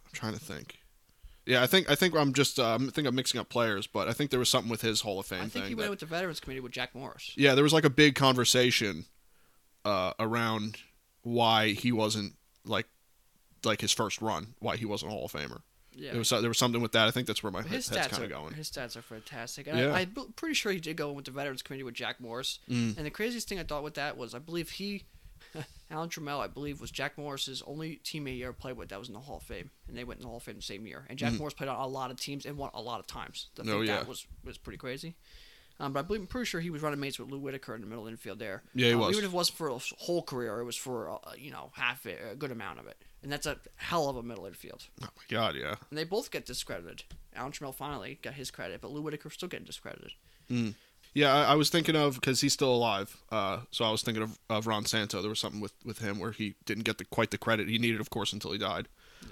I'm 0.05 0.13
trying 0.13 0.35
to 0.35 0.41
think. 0.41 0.81
Yeah, 1.47 1.63
I 1.63 1.67
think 1.67 1.91
I 1.91 1.95
think 1.95 2.15
I'm 2.15 2.33
just 2.33 2.59
uh, 2.59 2.79
I 2.81 2.91
think 2.91 3.07
I'm 3.07 3.15
mixing 3.15 3.39
up 3.41 3.49
players, 3.49 3.87
but 3.87 4.09
I 4.09 4.13
think 4.13 4.31
there 4.31 4.39
was 4.39 4.49
something 4.49 4.71
with 4.71 4.81
his 4.81 5.03
Hall 5.03 5.21
of 5.21 5.27
Fame 5.27 5.43
I 5.43 5.49
think 5.49 5.67
he 5.67 5.75
went 5.75 5.87
in 5.87 5.91
with 5.91 6.01
the 6.01 6.07
Veterans 6.07 6.41
Committee 6.41 6.61
with 6.61 6.73
Jack 6.73 6.95
Morris. 6.95 7.33
yeah, 7.37 7.55
there 7.55 7.65
was 7.65 7.73
like 7.73 7.85
a 7.85 7.91
big 7.91 8.15
conversation 8.15 9.05
uh, 9.85 10.13
around 10.19 10.79
why 11.23 11.69
he 11.73 11.93
wasn't 11.93 12.35
like 12.65 12.87
like 13.65 13.81
his 13.81 13.93
first 13.93 14.23
run, 14.23 14.55
why 14.59 14.77
he 14.77 14.85
wasn't 14.85 15.11
a 15.13 15.15
Hall 15.15 15.27
of 15.27 15.33
Famer. 15.33 15.61
Yeah. 15.97 16.11
There 16.11 16.19
was 16.19 16.31
there 16.31 16.49
was 16.49 16.59
something 16.59 16.81
with 16.83 16.93
that. 16.93 17.07
I 17.07 17.11
think 17.11 17.27
that's 17.27 17.43
where 17.43 17.53
my 17.53 17.63
his 17.63 17.89
head's 17.89 18.09
stats 18.09 18.11
kind 18.11 18.23
are 18.23 18.27
of 18.27 18.31
going. 18.31 18.55
his 18.55 18.71
stats 18.71 18.97
are 18.97 19.03
fantastic. 19.03 19.67
And 19.67 19.79
Yeah. 19.79 19.95
I, 19.95 20.01
I'm 20.01 20.33
pretty 20.35 20.55
sure 20.55 20.73
he 20.73 20.81
did 20.81 20.97
go 20.97 21.11
in 21.11 21.15
with 21.17 21.25
the 21.27 21.31
Veterans 21.31 21.63
Committee 21.63 21.85
with 21.85 21.95
Jack 21.95 22.21
Morris. 22.21 22.59
Mm. 22.69 22.97
And 22.97 23.07
the 23.07 23.11
craziest 23.11 23.49
thing 23.49 23.59
I 23.61 23.65
thought 23.65 23.85
with 23.85 23.95
that 23.95 24.17
was 24.17 24.35
I 24.35 24.39
believe 24.41 24.71
he, 24.71 25.05
Alan 25.95 26.09
Trammell, 26.11 26.41
I 26.41 26.49
believe 26.49 26.81
was 26.81 26.91
Jack 26.91 27.17
Morris's 27.17 27.63
only 27.67 28.01
teammate 28.05 28.35
he 28.35 28.45
ever 28.45 28.53
played 28.53 28.77
with 28.77 28.89
that 28.89 28.99
was 28.99 29.09
in 29.09 29.15
the 29.15 29.21
Hall 29.21 29.37
of 29.39 29.43
Fame, 29.45 29.71
and 29.89 29.97
they 29.97 30.05
went 30.05 30.19
in 30.19 30.23
the 30.23 30.29
Hall 30.29 30.39
of 30.39 30.43
Fame 30.43 30.57
the 30.57 30.63
same 30.63 30.87
year. 30.87 31.07
And 31.09 31.19
Jack 31.19 31.33
Mhm. 31.35 31.39
Morris 31.39 31.55
played 31.55 31.69
on 31.69 31.77
a 31.81 31.87
lot 31.87 32.11
of 32.11 32.19
teams 32.21 32.45
and 32.45 32.57
won 32.59 32.71
a 32.75 32.83
lot 32.83 33.01
of 33.01 33.07
times. 33.07 33.47
I 33.59 33.63
Oh, 33.71 33.81
yeah. 33.81 33.99
that 33.99 34.09
was 34.09 34.27
was 34.43 34.59
pretty 34.59 34.77
crazy. 34.79 35.15
Um, 35.81 35.93
but 35.93 36.01
I 36.01 36.03
believe 36.03 36.21
I'm 36.21 36.27
pretty 36.29 36.45
sure 36.47 36.61
he 36.61 36.71
was 36.71 36.83
running 36.83 37.01
mates 37.01 37.19
with 37.19 37.31
Lou 37.31 37.39
Whitaker 37.39 37.75
in 37.75 37.81
the 37.81 37.87
middle 37.89 38.07
infield 38.07 38.39
there. 38.39 38.63
Yeah, 38.75 38.89
he 38.89 38.93
Um, 38.95 39.01
was. 39.01 39.11
Even 39.17 39.25
if 39.25 39.33
it 39.33 39.35
wasn't 39.35 39.59
for 39.59 39.69
a 39.71 39.79
whole 39.99 40.23
career, 40.23 40.61
it 40.61 40.65
was 40.65 40.77
for 40.77 41.11
uh, 41.11 41.19
you 41.37 41.51
know 41.51 41.73
half 41.75 42.07
it, 42.07 42.21
a 42.31 42.37
good 42.37 42.51
amount 42.53 42.79
of 42.81 42.87
it, 42.87 42.97
and 43.23 43.31
that's 43.33 43.47
a 43.47 43.59
hell 43.77 44.09
of 44.09 44.17
a 44.17 44.23
middle 44.23 44.47
infield. 44.47 44.87
Oh 45.03 45.09
my 45.17 45.23
god, 45.29 45.57
yeah. 45.57 45.75
And 45.91 45.99
they 45.99 46.05
both 46.05 46.31
get 46.31 46.45
discredited. 46.47 47.05
Alan 47.35 47.51
Trammell 47.53 47.75
finally 47.75 48.19
got 48.23 48.35
his 48.35 48.51
credit, 48.53 48.81
but 48.81 48.91
Lou 48.93 49.03
Whitaker 49.03 49.31
still 49.31 49.49
getting 49.49 49.67
discredited. 49.67 50.13
Yeah, 51.15 51.33
I, 51.33 51.53
I 51.53 51.55
was 51.55 51.71
thinking 51.71 51.95
of 51.97 52.17
because 52.17 52.41
he's 52.41 52.53
still 52.53 52.75
alive. 52.75 53.17
Uh, 53.31 53.61
so 53.71 53.85
I 53.85 53.91
was 53.91 54.03
thinking 54.03 54.23
of, 54.25 54.39
of 54.51 54.67
Ron 54.67 54.85
Santo. 54.85 55.21
There 55.23 55.29
was 55.31 55.39
something 55.39 55.61
with, 55.61 55.73
with 55.85 55.99
him 56.01 56.19
where 56.19 56.33
he 56.33 56.57
didn't 56.65 56.83
get 56.85 56.99
the 56.99 57.05
quite 57.05 57.31
the 57.31 57.39
credit 57.39 57.69
he 57.69 57.79
needed, 57.79 58.01
of 58.01 58.11
course, 58.11 58.33
until 58.33 58.51
he 58.53 58.59
died. 58.59 58.89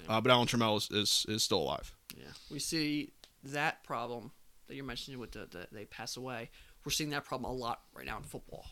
Uh, 0.07 0.19
but 0.21 0.31
Alan 0.31 0.47
Trammell 0.47 0.77
is, 0.77 0.89
is 0.91 1.25
is 1.29 1.43
still 1.43 1.59
alive. 1.59 1.93
Yeah, 2.17 2.25
we 2.49 2.57
see 2.59 3.11
that 3.43 3.83
problem 3.83 4.31
that 4.67 4.75
you're 4.75 4.85
mentioning 4.85 5.19
with 5.19 5.31
the, 5.33 5.45
the 5.51 5.67
they 5.71 5.85
pass 5.85 6.15
away. 6.17 6.49
We're 6.85 6.91
seeing 6.91 7.11
that 7.11 7.25
problem 7.25 7.51
a 7.51 7.53
lot 7.53 7.81
right 7.93 8.05
now 8.05 8.17
in 8.17 8.23
football. 8.23 8.65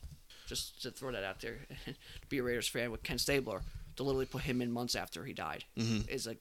Just 0.47 0.81
to 0.83 0.91
throw 0.91 1.11
that 1.11 1.23
out 1.23 1.39
there, 1.41 1.59
be 2.29 2.39
a 2.39 2.43
Raiders 2.43 2.67
fan 2.67 2.91
with 2.91 3.03
Ken 3.03 3.17
Stabler 3.17 3.61
to 3.97 4.03
literally 4.03 4.25
put 4.25 4.41
him 4.43 4.61
in 4.61 4.71
months 4.71 4.95
after 4.95 5.23
he 5.25 5.33
died 5.33 5.63
Mhm. 5.77 6.07
is 6.09 6.27
a, 6.27 6.35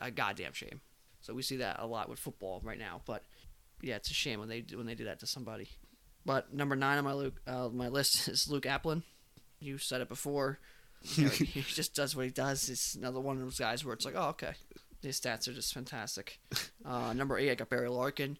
a 0.00 0.10
goddamn 0.10 0.52
shame. 0.52 0.80
So 1.20 1.32
we 1.32 1.42
see 1.42 1.56
that 1.56 1.76
a 1.80 1.86
lot 1.86 2.08
with 2.08 2.18
football 2.18 2.60
right 2.64 2.78
now. 2.78 3.02
But 3.06 3.22
yeah, 3.82 3.96
it's 3.96 4.10
a 4.10 4.14
shame 4.14 4.40
when 4.40 4.48
they 4.48 4.64
when 4.74 4.86
they 4.86 4.94
do 4.94 5.04
that 5.04 5.20
to 5.20 5.26
somebody. 5.26 5.68
But 6.26 6.52
number 6.54 6.74
nine 6.76 6.98
on 6.98 7.04
my 7.04 7.12
Luke 7.12 7.40
uh, 7.46 7.68
my 7.72 7.88
list 7.88 8.28
is 8.28 8.48
Luke 8.48 8.64
Appling. 8.64 9.02
You 9.60 9.78
said 9.78 10.00
it 10.00 10.08
before. 10.08 10.58
You 11.16 11.24
know, 11.24 11.30
he 11.30 11.60
just 11.68 11.94
does 11.94 12.16
what 12.16 12.24
he 12.24 12.30
does. 12.30 12.68
It's 12.68 12.94
another 12.94 13.20
one 13.20 13.36
of 13.36 13.42
those 13.42 13.58
guys 13.58 13.84
where 13.84 13.92
it's 13.94 14.04
like, 14.06 14.14
oh, 14.16 14.28
okay, 14.28 14.52
his 15.02 15.20
stats 15.20 15.48
are 15.48 15.52
just 15.52 15.74
fantastic. 15.74 16.40
Uh, 16.84 17.12
number 17.12 17.36
eight, 17.38 17.50
I 17.50 17.54
got 17.54 17.68
Barry 17.68 17.88
Larkin. 17.90 18.38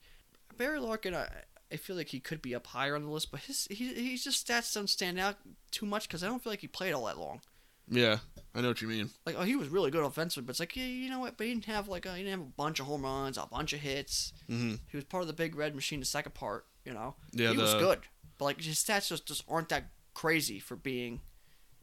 Barry 0.57 0.79
Larkin, 0.81 1.15
I, 1.15 1.29
I 1.73 1.77
feel 1.77 1.97
like 1.97 2.09
he 2.09 2.21
could 2.21 2.41
be 2.41 2.55
up 2.55 2.67
higher 2.69 2.95
on 2.95 3.03
the 3.03 3.11
list, 3.11 3.31
but 3.31 3.41
his 3.41 3.67
he, 3.71 3.93
he's 3.95 4.25
just 4.25 4.47
stats 4.47 4.73
don't 4.75 4.89
stand 4.89 5.19
out 5.19 5.37
too 5.71 5.85
much 5.87 6.09
because 6.09 6.23
I 6.23 6.27
don't 6.27 6.43
feel 6.43 6.53
like 6.53 6.61
he 6.61 6.69
played 6.69 6.93
all 6.95 7.05
that 7.07 7.19
long. 7.19 7.41
Yeah, 7.87 8.19
I 8.55 8.63
know 8.63 8.69
what 8.69 8.81
you 8.81 8.89
mean. 8.89 9.11
Like, 9.27 9.37
oh, 9.39 9.43
he 9.43 9.57
was 9.57 9.69
really 9.69 9.91
good 9.91 10.05
offensively, 10.05 10.47
but 10.47 10.53
it's 10.53 10.61
like, 10.61 10.75
yeah, 10.75 10.85
you 10.85 11.11
know 11.11 11.19
what? 11.19 11.37
But 11.37 11.47
he 11.47 11.53
didn't 11.53 11.67
have 11.67 11.87
like 11.89 12.07
a, 12.07 12.13
he 12.13 12.23
didn't 12.23 12.39
have 12.39 12.49
a 12.49 12.53
bunch 12.57 12.81
of 12.81 12.87
home 12.87 13.03
runs, 13.03 13.37
a 13.37 13.47
bunch 13.47 13.75
of 13.75 13.81
hits. 13.81 14.33
hmm 14.49 14.77
He 14.91 14.97
was 14.97 15.05
part 15.05 15.23
of 15.23 15.27
the 15.27 15.35
big 15.35 15.55
red 15.55 15.75
machine, 15.75 16.01
the 16.01 16.07
second 16.07 16.33
part. 16.35 16.65
You 16.85 16.93
know, 16.93 17.15
Yeah, 17.33 17.53
he 17.53 17.57
was 17.57 17.75
good, 17.75 18.01
but 18.39 18.45
like 18.45 18.61
his 18.61 18.77
stats 18.77 19.09
just, 19.09 19.27
just 19.27 19.45
aren't 19.49 19.71
that 19.71 19.85
crazy 20.13 20.59
for 20.59 20.77
being 20.77 21.21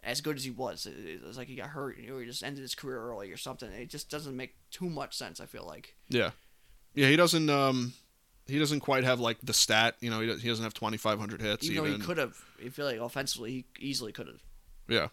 as 0.03 0.21
good 0.21 0.35
as 0.35 0.43
he 0.43 0.51
was. 0.51 0.85
It, 0.85 0.95
it 1.05 1.23
was 1.23 1.37
like 1.37 1.47
he 1.47 1.55
got 1.55 1.67
hurt, 1.67 1.97
or 1.97 2.19
he 2.19 2.25
just 2.25 2.43
ended 2.43 2.61
his 2.61 2.75
career 2.75 3.01
early 3.01 3.31
or 3.31 3.37
something. 3.37 3.71
It 3.71 3.89
just 3.89 4.09
doesn't 4.09 4.35
make 4.35 4.55
too 4.71 4.89
much 4.89 5.15
sense. 5.15 5.39
I 5.39 5.45
feel 5.45 5.65
like. 5.65 5.95
Yeah, 6.09 6.31
yeah. 6.93 7.07
He 7.07 7.15
doesn't. 7.15 7.49
Um, 7.49 7.93
he 8.47 8.59
doesn't 8.59 8.81
quite 8.81 9.03
have 9.03 9.19
like 9.19 9.37
the 9.43 9.53
stat. 9.53 9.95
You 9.99 10.09
know, 10.09 10.19
he, 10.19 10.27
doesn't, 10.27 10.41
he 10.41 10.49
doesn't 10.49 10.63
have 10.63 10.73
twenty 10.73 10.97
five 10.97 11.19
hundred 11.19 11.41
hits. 11.41 11.65
Even, 11.65 11.77
Even, 11.77 11.91
though 11.91 11.97
he 11.97 12.03
could 12.03 12.17
have, 12.17 12.37
I 12.63 12.69
feel 12.69 12.85
like 12.85 12.99
offensively 12.99 13.51
he 13.51 13.65
easily 13.79 14.11
could 14.11 14.27
have. 14.27 14.41
Yeah. 14.87 15.07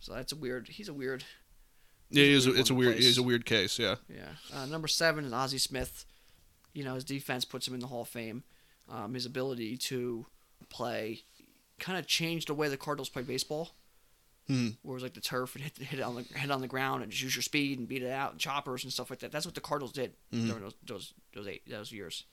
So 0.00 0.14
that's 0.14 0.32
a 0.32 0.36
weird. 0.36 0.68
He's 0.68 0.88
a 0.88 0.94
weird. 0.94 1.24
Yeah, 2.10 2.24
he 2.24 2.32
he's 2.32 2.46
is. 2.46 2.54
a 2.54 2.58
it's 2.58 2.70
a 2.70 2.74
weird. 2.74 2.96
He's 2.96 3.18
a 3.18 3.22
weird 3.22 3.44
case. 3.44 3.78
Yeah. 3.78 3.96
Yeah. 4.08 4.30
Uh, 4.54 4.66
number 4.66 4.88
seven 4.88 5.24
is 5.24 5.32
Ozzie 5.32 5.58
Smith. 5.58 6.04
You 6.72 6.84
know, 6.84 6.94
his 6.94 7.04
defense 7.04 7.44
puts 7.44 7.66
him 7.66 7.74
in 7.74 7.80
the 7.80 7.88
Hall 7.88 8.02
of 8.02 8.08
Fame. 8.08 8.44
Um, 8.90 9.14
his 9.14 9.24
ability 9.26 9.76
to 9.76 10.26
play 10.68 11.20
kind 11.78 11.98
of 11.98 12.06
changed 12.06 12.48
the 12.48 12.54
way 12.54 12.68
the 12.68 12.76
Cardinals 12.76 13.08
play 13.08 13.22
baseball. 13.22 13.70
Hmm. 14.48 14.70
Where 14.82 14.92
it 14.92 14.94
was 14.94 15.02
like 15.04 15.14
the 15.14 15.20
turf 15.20 15.54
and 15.54 15.62
hit, 15.62 15.78
hit 15.78 16.00
it 16.00 16.02
on 16.02 16.16
the 16.16 16.22
hit 16.38 16.50
on 16.50 16.60
the 16.60 16.66
ground 16.66 17.02
and 17.04 17.12
just 17.12 17.22
use 17.22 17.36
your 17.36 17.42
speed 17.42 17.78
and 17.78 17.86
beat 17.86 18.02
it 18.02 18.10
out 18.10 18.32
and 18.32 18.40
choppers 18.40 18.82
and 18.82 18.92
stuff 18.92 19.08
like 19.10 19.20
that. 19.20 19.30
That's 19.30 19.46
what 19.46 19.54
the 19.54 19.60
Cardinals 19.60 19.92
did 19.92 20.14
Mhm. 20.32 20.46
during 20.48 20.62
those 20.62 20.74
those 20.84 21.14
those 21.34 21.46
eight 21.46 21.62
those 21.68 21.92
years. 21.92 22.24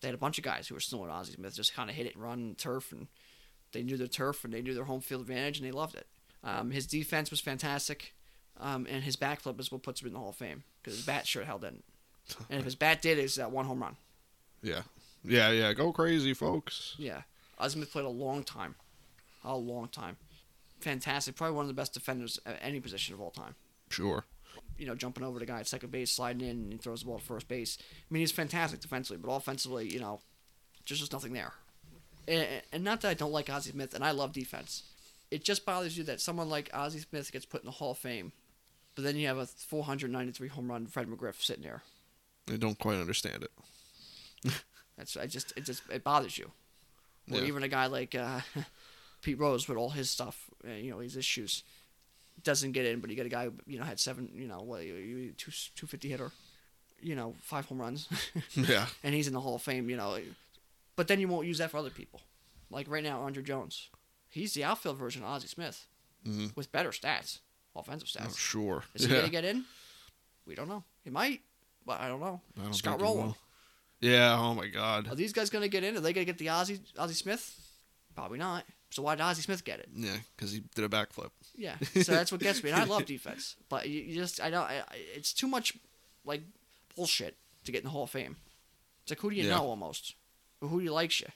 They 0.00 0.08
had 0.08 0.14
a 0.14 0.18
bunch 0.18 0.36
of 0.36 0.44
guys 0.44 0.66
who 0.68 0.74
were 0.74 0.80
still 0.80 1.04
in 1.04 1.10
Ozzie 1.10 1.34
Smith, 1.34 1.54
just 1.54 1.72
kind 1.72 1.88
of 1.88 1.94
hit 1.96 2.06
it 2.06 2.14
and 2.14 2.22
run 2.24 2.56
turf, 2.56 2.90
and 2.92 3.06
they 3.72 3.82
knew 3.84 3.96
their 3.96 4.08
turf 4.08 4.44
and 4.44 4.52
they 4.52 4.62
knew 4.62 4.74
their 4.74 4.84
home 4.84 5.00
field 5.00 5.20
advantage 5.22 5.58
and 5.58 5.66
they 5.66 5.70
loved 5.72 5.94
it. 5.94 6.08
Um, 6.42 6.72
his 6.72 6.86
defense 6.86 7.30
was 7.30 7.40
fantastic, 7.40 8.14
um, 8.58 8.86
and 8.90 9.04
his 9.04 9.16
backflip 9.16 9.58
is 9.60 9.70
what 9.72 9.82
puts 9.82 10.02
him 10.02 10.08
in 10.08 10.12
the 10.14 10.18
Hall 10.18 10.30
of 10.30 10.36
Fame 10.36 10.64
because 10.82 10.96
his 10.96 11.06
bat 11.06 11.26
sure 11.26 11.44
hell 11.44 11.58
didn't. 11.60 11.84
And 12.50 12.58
if 12.58 12.64
his 12.64 12.74
bat 12.74 13.00
did, 13.00 13.18
it's 13.18 13.36
that 13.36 13.50
one 13.52 13.64
home 13.66 13.80
run. 13.80 13.96
Yeah. 14.62 14.82
Yeah. 15.24 15.50
Yeah. 15.50 15.72
Go 15.72 15.92
crazy, 15.92 16.34
folks. 16.34 16.94
Yeah, 16.98 17.22
Ozzie 17.58 17.74
Smith 17.78 17.92
played 17.92 18.04
a 18.04 18.08
long 18.08 18.42
time, 18.44 18.74
a 19.44 19.56
long 19.56 19.88
time. 19.88 20.16
Fantastic, 20.80 21.34
probably 21.36 21.56
one 21.56 21.64
of 21.64 21.68
the 21.68 21.74
best 21.74 21.94
defenders 21.94 22.38
at 22.44 22.58
any 22.60 22.78
position 22.80 23.14
of 23.14 23.20
all 23.20 23.30
time. 23.30 23.54
Sure. 23.90 24.24
you 24.76 24.86
know, 24.86 24.94
jumping 24.94 25.24
over 25.24 25.38
the 25.38 25.46
guy 25.46 25.60
at 25.60 25.66
second 25.68 25.90
base, 25.90 26.10
sliding 26.10 26.42
in, 26.42 26.56
and 26.56 26.72
he 26.72 26.78
throws 26.78 27.00
the 27.00 27.06
ball 27.06 27.18
to 27.18 27.24
first 27.24 27.48
base. 27.48 27.78
I 27.80 27.84
mean, 28.12 28.20
he's 28.20 28.32
fantastic 28.32 28.80
defensively, 28.80 29.16
but 29.24 29.32
offensively, 29.32 29.88
you 29.88 30.00
know, 30.00 30.20
there's 30.86 31.00
just 31.00 31.12
nothing 31.12 31.32
there. 31.32 31.52
And, 32.28 32.46
and 32.72 32.84
not 32.84 33.00
that 33.02 33.08
I 33.08 33.14
don't 33.14 33.32
like 33.32 33.48
Ozzie 33.48 33.70
Smith, 33.70 33.94
and 33.94 34.04
I 34.04 34.10
love 34.10 34.32
defense. 34.32 34.82
It 35.30 35.44
just 35.44 35.64
bothers 35.64 35.96
you 35.96 36.04
that 36.04 36.20
someone 36.20 36.48
like 36.50 36.70
Ozzie 36.74 36.98
Smith 36.98 37.32
gets 37.32 37.46
put 37.46 37.62
in 37.62 37.66
the 37.66 37.72
Hall 37.72 37.92
of 37.92 37.98
Fame, 37.98 38.32
but 38.94 39.04
then 39.04 39.16
you 39.16 39.26
have 39.26 39.38
a 39.38 39.46
493 39.46 40.48
home 40.48 40.70
run 40.70 40.86
Fred 40.86 41.06
McGriff 41.06 41.40
sitting 41.42 41.62
there. 41.64 41.82
I 42.52 42.56
don't 42.56 42.78
quite 42.78 42.96
understand 42.96 43.44
it. 43.44 44.54
That's 44.96 45.16
I 45.16 45.26
just 45.26 45.52
it 45.56 45.64
just 45.64 45.82
it 45.90 46.04
bothers 46.04 46.38
you. 46.38 46.50
Or 47.30 47.38
Yeah. 47.38 47.44
even 47.44 47.62
a 47.62 47.68
guy 47.68 47.86
like 47.86 48.14
uh, 48.14 48.40
Pete 49.22 49.38
Rose 49.38 49.66
with 49.68 49.78
all 49.78 49.90
his 49.90 50.10
stuff, 50.10 50.50
uh, 50.66 50.72
you 50.72 50.90
know, 50.90 50.98
his 50.98 51.16
issues, 51.16 51.62
doesn't 52.42 52.72
get 52.72 52.86
in. 52.86 53.00
But 53.00 53.10
you 53.10 53.16
got 53.16 53.26
a 53.26 53.30
guy 53.30 53.44
who 53.46 53.54
you 53.66 53.78
know 53.78 53.84
had 53.84 53.98
seven, 54.00 54.28
you 54.34 54.46
know, 54.46 54.60
what 54.62 54.80
two 54.82 55.50
two 55.74 55.86
fifty 55.86 56.08
hitter, 56.10 56.30
you 57.00 57.14
know, 57.16 57.34
five 57.42 57.66
home 57.66 57.80
runs, 57.80 58.08
Yeah. 58.54 58.86
and 59.02 59.14
he's 59.14 59.26
in 59.26 59.32
the 59.32 59.40
Hall 59.40 59.56
of 59.56 59.62
Fame, 59.62 59.88
you 59.90 59.96
know. 59.96 60.18
But 60.96 61.08
then 61.08 61.18
you 61.20 61.26
won't 61.28 61.46
use 61.46 61.58
that 61.58 61.70
for 61.70 61.78
other 61.78 61.90
people, 61.90 62.20
like 62.70 62.88
right 62.88 63.02
now, 63.02 63.20
Andruw 63.28 63.42
Jones. 63.44 63.88
He's 64.28 64.52
the 64.54 64.64
outfield 64.64 64.96
version 64.98 65.22
of 65.22 65.28
Ozzie 65.28 65.48
Smith 65.48 65.86
hmm 66.24 66.46
with 66.56 66.70
better 66.72 66.90
stats, 66.90 67.38
offensive 67.76 68.08
Oh, 68.16 68.24
stats. 68.26 68.36
sure. 68.38 68.84
Is 68.94 69.04
he 69.04 69.10
yeah. 69.12 69.20
gonna 69.20 69.30
get 69.30 69.44
in? 69.44 69.64
We 70.46 70.54
don't 70.54 70.68
know. 70.68 70.84
He 71.04 71.10
might, 71.10 71.40
but 71.86 72.00
I 72.00 72.08
don't 72.08 72.20
know. 72.20 72.40
I 72.58 72.62
don't 72.64 72.74
Scott 72.74 73.00
Rolen. 73.00 73.34
Yeah. 74.04 74.38
Oh 74.38 74.54
my 74.54 74.66
God. 74.68 75.08
Are 75.08 75.14
these 75.14 75.32
guys 75.32 75.50
gonna 75.50 75.68
get 75.68 75.84
in? 75.84 75.96
Are 75.96 76.00
they 76.00 76.12
gonna 76.12 76.24
get 76.24 76.38
the 76.38 76.48
Ozzie 76.50 76.80
Ozzie 76.98 77.14
Smith? 77.14 77.54
Probably 78.14 78.38
not. 78.38 78.64
So 78.90 79.02
why 79.02 79.14
did 79.16 79.22
Ozzie 79.22 79.42
Smith 79.42 79.64
get 79.64 79.80
it? 79.80 79.88
Yeah, 79.94 80.16
because 80.36 80.52
he 80.52 80.62
did 80.74 80.84
a 80.84 80.88
backflip. 80.88 81.30
Yeah. 81.56 81.76
So 82.02 82.12
that's 82.12 82.30
what 82.30 82.40
gets 82.40 82.62
me. 82.62 82.70
And 82.70 82.80
I 82.80 82.84
love 82.84 83.04
defense, 83.16 83.56
but 83.68 83.88
you, 83.88 84.00
you 84.02 84.14
just 84.14 84.40
I 84.40 84.50
don't. 84.50 84.62
I, 84.64 84.82
it's 85.14 85.32
too 85.32 85.48
much 85.48 85.76
like 86.24 86.42
bullshit 86.94 87.36
to 87.64 87.72
get 87.72 87.78
in 87.78 87.84
the 87.84 87.90
Hall 87.90 88.04
of 88.04 88.10
Fame. 88.10 88.36
It's 89.02 89.10
like 89.10 89.20
who 89.20 89.30
do 89.30 89.36
you 89.36 89.44
Yeah. 89.44 89.56
know 89.56 89.64
almost, 89.66 90.14
or 90.60 90.68
who 90.68 90.78
do 90.78 90.84
you 90.84 90.92
likes 90.92 91.20
you, 91.20 91.26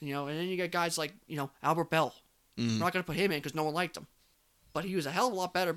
you 0.00 0.12
know? 0.14 0.26
And 0.28 0.38
then 0.38 0.46
you 0.48 0.56
got 0.56 0.70
guys 0.70 0.96
like 0.98 1.12
you 1.26 1.36
know 1.36 1.50
Albert 1.62 1.90
Belle. 1.90 2.14
Mhm. 2.58 2.72
I'm 2.74 2.78
not 2.78 2.92
gonna 2.92 3.02
put 3.02 3.16
him 3.16 3.32
in 3.32 3.38
because 3.38 3.54
no 3.54 3.64
one 3.64 3.74
liked 3.74 3.96
him, 3.96 4.06
but 4.72 4.84
he 4.84 4.94
was 4.94 5.06
a 5.06 5.10
hell 5.10 5.26
of 5.28 5.32
a 5.32 5.36
lot 5.36 5.52
better 5.54 5.76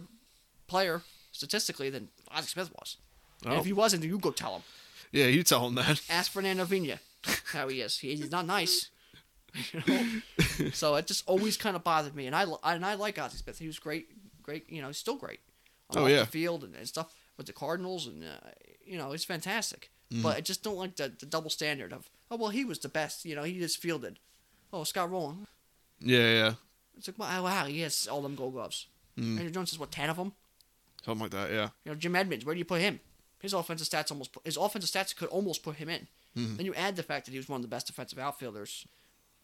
player 0.68 1.02
statistically 1.32 1.90
than 1.90 2.10
Ozzie 2.30 2.48
Smith 2.50 2.72
was. 2.78 2.98
Oh. 3.46 3.58
if 3.60 3.66
he 3.66 3.74
wasn't, 3.74 4.04
you 4.04 4.18
go 4.20 4.32
tell 4.32 4.56
him. 4.58 4.62
Yeah, 5.14 5.28
you 5.28 5.44
tell 5.44 5.66
him 5.68 5.76
that. 5.76 6.02
Ask 6.10 6.32
Fernando 6.32 6.66
Vina 6.66 7.00
how 7.54 7.70
he 7.70 7.80
is. 7.80 7.98
He- 8.00 8.16
He's 8.16 8.32
not 8.32 8.46
nice. 8.46 8.90
You 9.72 9.84
know? 9.88 10.70
so 10.74 10.96
it 10.96 11.06
just 11.06 11.24
always 11.28 11.58
kind 11.58 11.76
of 11.76 11.84
bothered 11.84 12.16
me, 12.16 12.26
and 12.26 12.36
I 12.36 12.44
and 12.64 12.84
I 12.84 12.96
like 12.96 13.20
Ozzie 13.20 13.38
Smith. 13.38 13.60
He 13.60 13.68
was 13.68 13.78
great, 13.78 14.08
great. 14.42 14.68
You 14.68 14.82
know, 14.82 14.88
he's 14.88 14.98
still 14.98 15.16
great. 15.16 15.42
on 15.92 16.00
Oh, 16.00 16.06
yeah. 16.08 16.22
the 16.22 16.26
field 16.26 16.64
and, 16.64 16.74
and 16.76 16.88
stuff 16.88 17.14
with 17.38 17.46
the 17.46 17.54
Cardinals, 17.54 18.08
and 18.08 18.24
uh, 18.24 18.50
you 18.84 18.98
know, 18.98 19.12
it's 19.12 19.24
fantastic. 19.26 19.92
Mm-hmm. 20.12 20.24
But 20.24 20.38
I 20.38 20.42
just 20.42 20.64
don't 20.64 20.78
like 20.78 20.96
the, 20.96 21.14
the 21.20 21.28
double 21.28 21.52
standard 21.52 21.94
of 21.94 22.10
oh 22.32 22.38
well, 22.38 22.50
he 22.50 22.66
was 22.66 22.80
the 22.80 22.90
best. 22.90 23.26
You 23.26 23.36
know, 23.36 23.44
he 23.44 23.60
just 23.60 23.78
fielded. 23.78 24.18
Oh, 24.74 24.84
Scott 24.86 25.12
Rolen. 25.12 25.46
Yeah, 26.00 26.32
yeah. 26.32 26.54
It's 26.98 27.08
like 27.08 27.20
wow, 27.20 27.44
wow, 27.44 27.66
he 27.66 27.82
has 27.82 28.08
all 28.08 28.24
them 28.24 28.34
Gold 28.34 28.54
Gloves. 28.54 28.88
Mm. 29.20 29.38
Andruw 29.38 29.52
Jones 29.54 29.70
has 29.70 29.78
what 29.78 29.92
ten 29.92 30.10
of 30.10 30.18
them. 30.18 30.34
Something 31.06 31.22
like 31.26 31.32
that. 31.32 31.52
Yeah. 31.52 31.70
You 31.86 31.92
know, 31.92 31.96
Jim 31.96 32.16
Edmonds, 32.16 32.44
where 32.44 32.56
do 32.56 32.60
you 32.60 32.66
put 32.66 32.82
him? 32.82 33.00
His 33.44 33.52
offensive 33.54 33.88
stats 33.88 34.10
almost 34.10 34.36
his 34.46 34.56
offensive 34.58 34.90
stats 34.90 35.14
could 35.16 35.28
almost 35.28 35.62
put 35.64 35.76
him 35.76 35.90
in. 35.90 36.08
Mhm. 36.36 36.56
Then 36.58 36.66
you 36.66 36.74
add 36.74 36.96
the 36.96 37.04
fact 37.04 37.26
that 37.26 37.32
he 37.34 37.38
was 37.38 37.50
one 37.50 37.58
of 37.58 37.62
the 37.62 37.68
best 37.68 37.88
defensive 37.88 38.18
outfielders, 38.18 38.88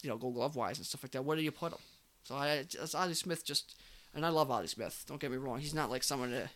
you 0.01 0.09
know, 0.09 0.17
Gold 0.17 0.35
Glove 0.35 0.55
wise 0.55 0.77
and 0.77 0.87
stuff 0.87 1.03
like 1.03 1.11
that. 1.11 1.23
Where 1.25 1.35
do 1.35 1.43
you 1.43 1.51
put 1.51 1.73
him? 1.73 1.79
So 2.23 2.35
I, 2.35 2.63
just, 2.63 2.95
Ozzie 2.95 3.13
Smith 3.13 3.45
just, 3.45 3.75
and 4.15 4.25
I 4.25 4.29
love 4.29 4.49
Ozzie 4.49 4.67
Smith. 4.67 5.03
Don't 5.05 5.19
get 5.19 5.31
me 5.31 5.37
wrong. 5.37 5.59
He's 5.59 5.73
not 5.73 5.89
like 5.91 6.03
someone 6.03 6.31
to. 6.31 6.49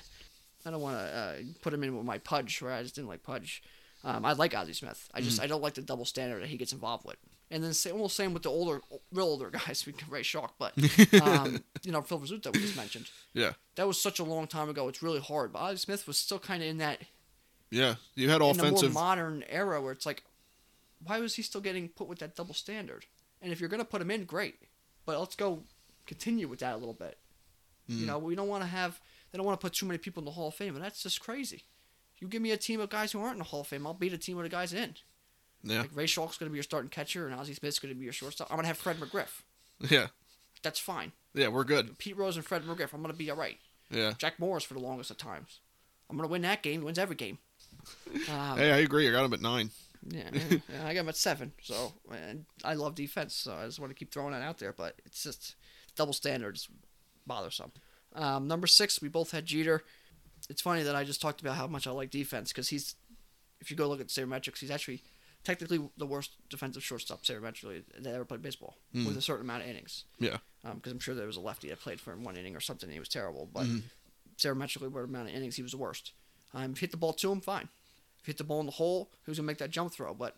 I 0.65 0.71
don't 0.71 0.81
want 0.81 0.97
to 0.97 1.05
uh, 1.05 1.37
put 1.61 1.75
him 1.75 1.83
in 1.83 1.97
with 1.97 2.07
my 2.07 2.19
Pudge, 2.19 2.63
where 2.63 2.73
I 2.73 2.83
just 2.85 2.95
didn't 2.95 3.09
like 3.09 3.23
Pudge. 3.25 3.63
Um, 4.05 4.25
I 4.25 4.33
like 4.35 4.55
Ozzie 4.55 4.73
Smith. 4.73 5.09
I 5.13 5.21
just 5.21 5.41
I 5.41 5.49
don't 5.49 5.63
like 5.63 5.75
the 5.75 5.83
double 5.83 6.05
standard 6.05 6.41
that 6.43 6.49
he 6.49 6.57
gets 6.57 6.73
involved 6.73 7.05
with. 7.05 7.17
And 7.51 7.63
then 7.63 7.73
same, 7.75 7.93
almost 7.95 8.17
same 8.17 8.35
with 8.35 8.43
the 8.43 8.51
older, 8.51 8.81
real 9.13 9.27
older 9.27 9.51
guys. 9.67 9.85
We 9.87 9.93
can 9.93 10.11
Ray 10.11 10.23
Schalk, 10.25 10.55
but 10.59 10.73
um, 11.23 11.63
you 11.85 11.93
know 11.93 12.03
Phil 12.03 12.19
Rizzuto 12.19 12.53
we 12.53 12.61
just 12.61 12.77
mentioned 12.77 13.09
Yeah. 13.35 13.53
that 13.77 13.87
was 13.87 14.01
such 14.01 14.19
a 14.19 14.25
long 14.25 14.47
time 14.49 14.69
ago. 14.69 14.89
It's 14.89 15.03
really 15.03 15.21
hard. 15.21 15.53
But 15.53 15.61
Ozzie 15.61 15.77
Smith 15.79 16.07
was 16.09 16.19
still 16.19 16.41
kind 16.41 16.63
of 16.63 16.69
in 16.69 16.79
that 16.79 17.01
Yeah. 17.71 17.95
You 18.17 18.31
had 18.31 18.41
in 18.43 18.49
the 18.57 18.63
offensive. 18.65 18.93
more 18.93 19.03
modern 19.03 19.45
era 19.49 19.81
where 19.81 19.93
it's 19.93 20.05
like, 20.07 20.25
why 21.05 21.21
was 21.21 21.37
he 21.37 21.43
still 21.43 21.61
getting 21.61 21.89
put 21.89 22.09
with 22.09 22.19
that 22.19 22.35
double 22.35 22.55
standard? 22.55 23.07
And 23.41 23.53
if 23.53 23.61
you're 23.61 23.69
gonna 23.69 23.85
put 23.85 24.03
him 24.03 24.11
in, 24.11 24.25
great. 24.25 24.57
But 25.05 25.21
let's 25.21 25.37
go 25.37 25.63
continue 26.07 26.49
with 26.49 26.59
that 26.61 26.75
a 26.75 26.79
little 26.79 26.95
bit. 26.95 27.17
You 27.87 28.05
Mm. 28.05 28.07
know, 28.09 28.19
we 28.19 28.35
don't 28.35 28.49
want 28.49 28.65
to 28.65 28.69
have 28.69 29.01
they 29.31 29.37
don't 29.39 29.47
want 29.47 29.61
to 29.61 29.65
put 29.65 29.73
too 29.75 29.87
many 29.87 29.99
people 29.99 30.21
in 30.21 30.25
the 30.25 30.31
Hall 30.33 30.49
of 30.49 30.55
Fame, 30.55 30.75
and 30.75 30.85
that's 30.85 31.03
just 31.05 31.21
crazy. 31.21 31.63
You 32.19 32.27
give 32.27 32.43
me 32.43 32.51
a 32.51 32.57
team 32.57 32.81
of 32.81 32.89
guys 32.91 33.13
who 33.13 33.21
aren't 33.21 33.35
in 33.35 33.39
the 33.39 33.45
Hall 33.45 33.61
of 33.61 33.69
Fame, 33.69 33.87
I'll 33.87 33.95
beat 33.95 34.13
a 34.13 34.19
team 34.19 34.37
of 34.39 34.43
the 34.43 34.49
guys 34.49 34.73
in. 34.73 34.97
Yeah. 35.67 35.81
Like 35.83 35.91
Ray 35.95 36.07
Schalk's 36.07 36.39
gonna 36.39 36.51
be 36.51 36.57
your 36.57 36.63
starting 36.63 36.91
catcher, 36.91 37.27
and 37.27 37.35
Ozzie 37.35 37.55
Smith's 37.55 37.79
gonna 37.79 37.95
be 37.95 38.05
your 38.05 38.13
shortstop. 38.13 38.49
I'm 38.51 38.57
gonna 38.57 38.69
have 38.69 38.79
Fred 38.79 38.97
McGriff. 38.99 39.43
Yeah. 39.91 40.07
That's 40.63 40.79
fine. 40.79 41.13
Yeah. 41.35 41.49
We're 41.49 41.65
good. 41.65 41.99
Pete 41.99 42.17
Rose 42.17 42.37
and 42.37 42.45
Fred 42.45 42.63
McGriff. 42.65 42.93
I'm 42.93 43.03
gonna 43.03 43.15
be 43.15 43.31
all 43.31 43.37
right. 43.37 43.59
Yeah. 43.91 44.15
Jack 44.19 44.39
Morris 44.39 44.65
for 44.65 44.75
the 44.75 44.81
longest 44.81 45.11
of 45.11 45.19
times. 45.19 45.61
I'm 46.09 46.17
gonna 46.17 46.29
win 46.29 46.43
that 46.43 46.63
game. 46.63 46.81
He 46.81 46.85
wins 46.87 46.99
every 46.99 47.17
game. 47.17 47.39
Um, 48.31 48.59
Hey, 48.59 48.73
I 48.73 48.79
agree. 48.79 49.09
I 49.09 49.13
got 49.13 49.25
him 49.25 49.33
at 49.35 49.41
nine. 49.41 49.71
yeah, 50.09 50.31
yeah, 50.33 50.87
I 50.87 50.95
got 50.95 51.01
him 51.01 51.09
at 51.09 51.17
seven. 51.17 51.53
So 51.63 51.93
and 52.13 52.45
I 52.65 52.75
love 52.75 52.95
defense, 52.95 53.35
so 53.35 53.55
I 53.55 53.67
just 53.67 53.81
want 53.81 53.91
to 53.91 53.95
keep 53.99 54.13
throwing 54.13 54.33
that 54.33 54.43
out 54.43 54.59
there. 54.59 54.73
But 54.73 55.01
it's 55.05 55.23
just 55.23 55.57
double 55.97 56.13
standards 56.13 56.69
bothersome. 57.27 57.73
Um, 58.15 58.47
number 58.47 58.67
six, 58.67 59.03
we 59.03 59.09
both 59.09 59.33
had 59.33 59.47
Jeter. 59.47 59.83
It's 60.49 60.63
funny 60.63 60.83
that 60.85 60.95
I 60.95 61.05
just 61.05 61.21
talked 61.21 61.41
about 61.41 61.57
how 61.57 61.67
much 61.67 61.87
I 61.87 61.91
like 61.91 62.11
defense 62.11 62.53
because 62.53 62.69
he's, 62.69 62.95
if 63.61 63.71
you 63.71 63.77
go 63.77 63.89
look 63.89 64.01
at 64.01 64.09
sabermetrics, 64.09 64.59
he's 64.59 64.71
actually 64.71 65.03
technically 65.47 65.79
the 65.97 66.07
worst 66.07 66.33
defensive 66.51 66.83
shortstop 66.85 67.23
sabermetrically 67.23 67.85
that 68.01 68.13
ever 68.15 68.25
played 68.25 68.43
baseball 68.43 68.77
with 68.93 69.17
a 69.17 69.23
certain 69.23 69.47
amount 69.47 69.63
of 69.63 69.69
innings. 69.69 70.05
Yeah. 70.19 70.39
Because 70.75 70.93
I'm 70.93 70.99
sure 70.99 71.15
there 71.15 71.27
was 71.29 71.37
a 71.37 71.41
lefty 71.41 71.69
that 71.69 71.79
played 71.81 72.01
for 72.01 72.13
him 72.13 72.25
one 72.25 72.37
inning 72.37 72.57
or 72.57 72.61
something. 72.61 72.89
and 72.89 72.93
He 72.95 72.99
was 72.99 73.09
terrible, 73.09 73.49
but 73.53 73.65
Mm-hmm. 73.67 73.79
sabermetrically, 74.37 74.89
what 74.91 75.05
amount 75.05 75.29
of 75.29 75.35
innings 75.35 75.57
he 75.57 75.63
was 75.63 75.71
the 75.73 75.79
worst. 75.79 76.13
Um, 76.53 76.73
if 76.73 76.79
hit 76.81 76.91
the 76.91 76.97
ball 76.97 77.13
to 77.15 77.31
him, 77.33 77.41
fine. 77.41 77.69
If 78.21 78.27
you 78.27 78.33
hit 78.33 78.39
the 78.39 78.45
ball 78.45 78.61
in 78.61 78.67
the 78.67 78.73
hole, 78.73 79.11
who's 79.25 79.37
gonna 79.39 79.47
make 79.47 79.59
that 79.59 79.71
jump 79.71 79.93
throw? 79.93 80.13
But 80.15 80.37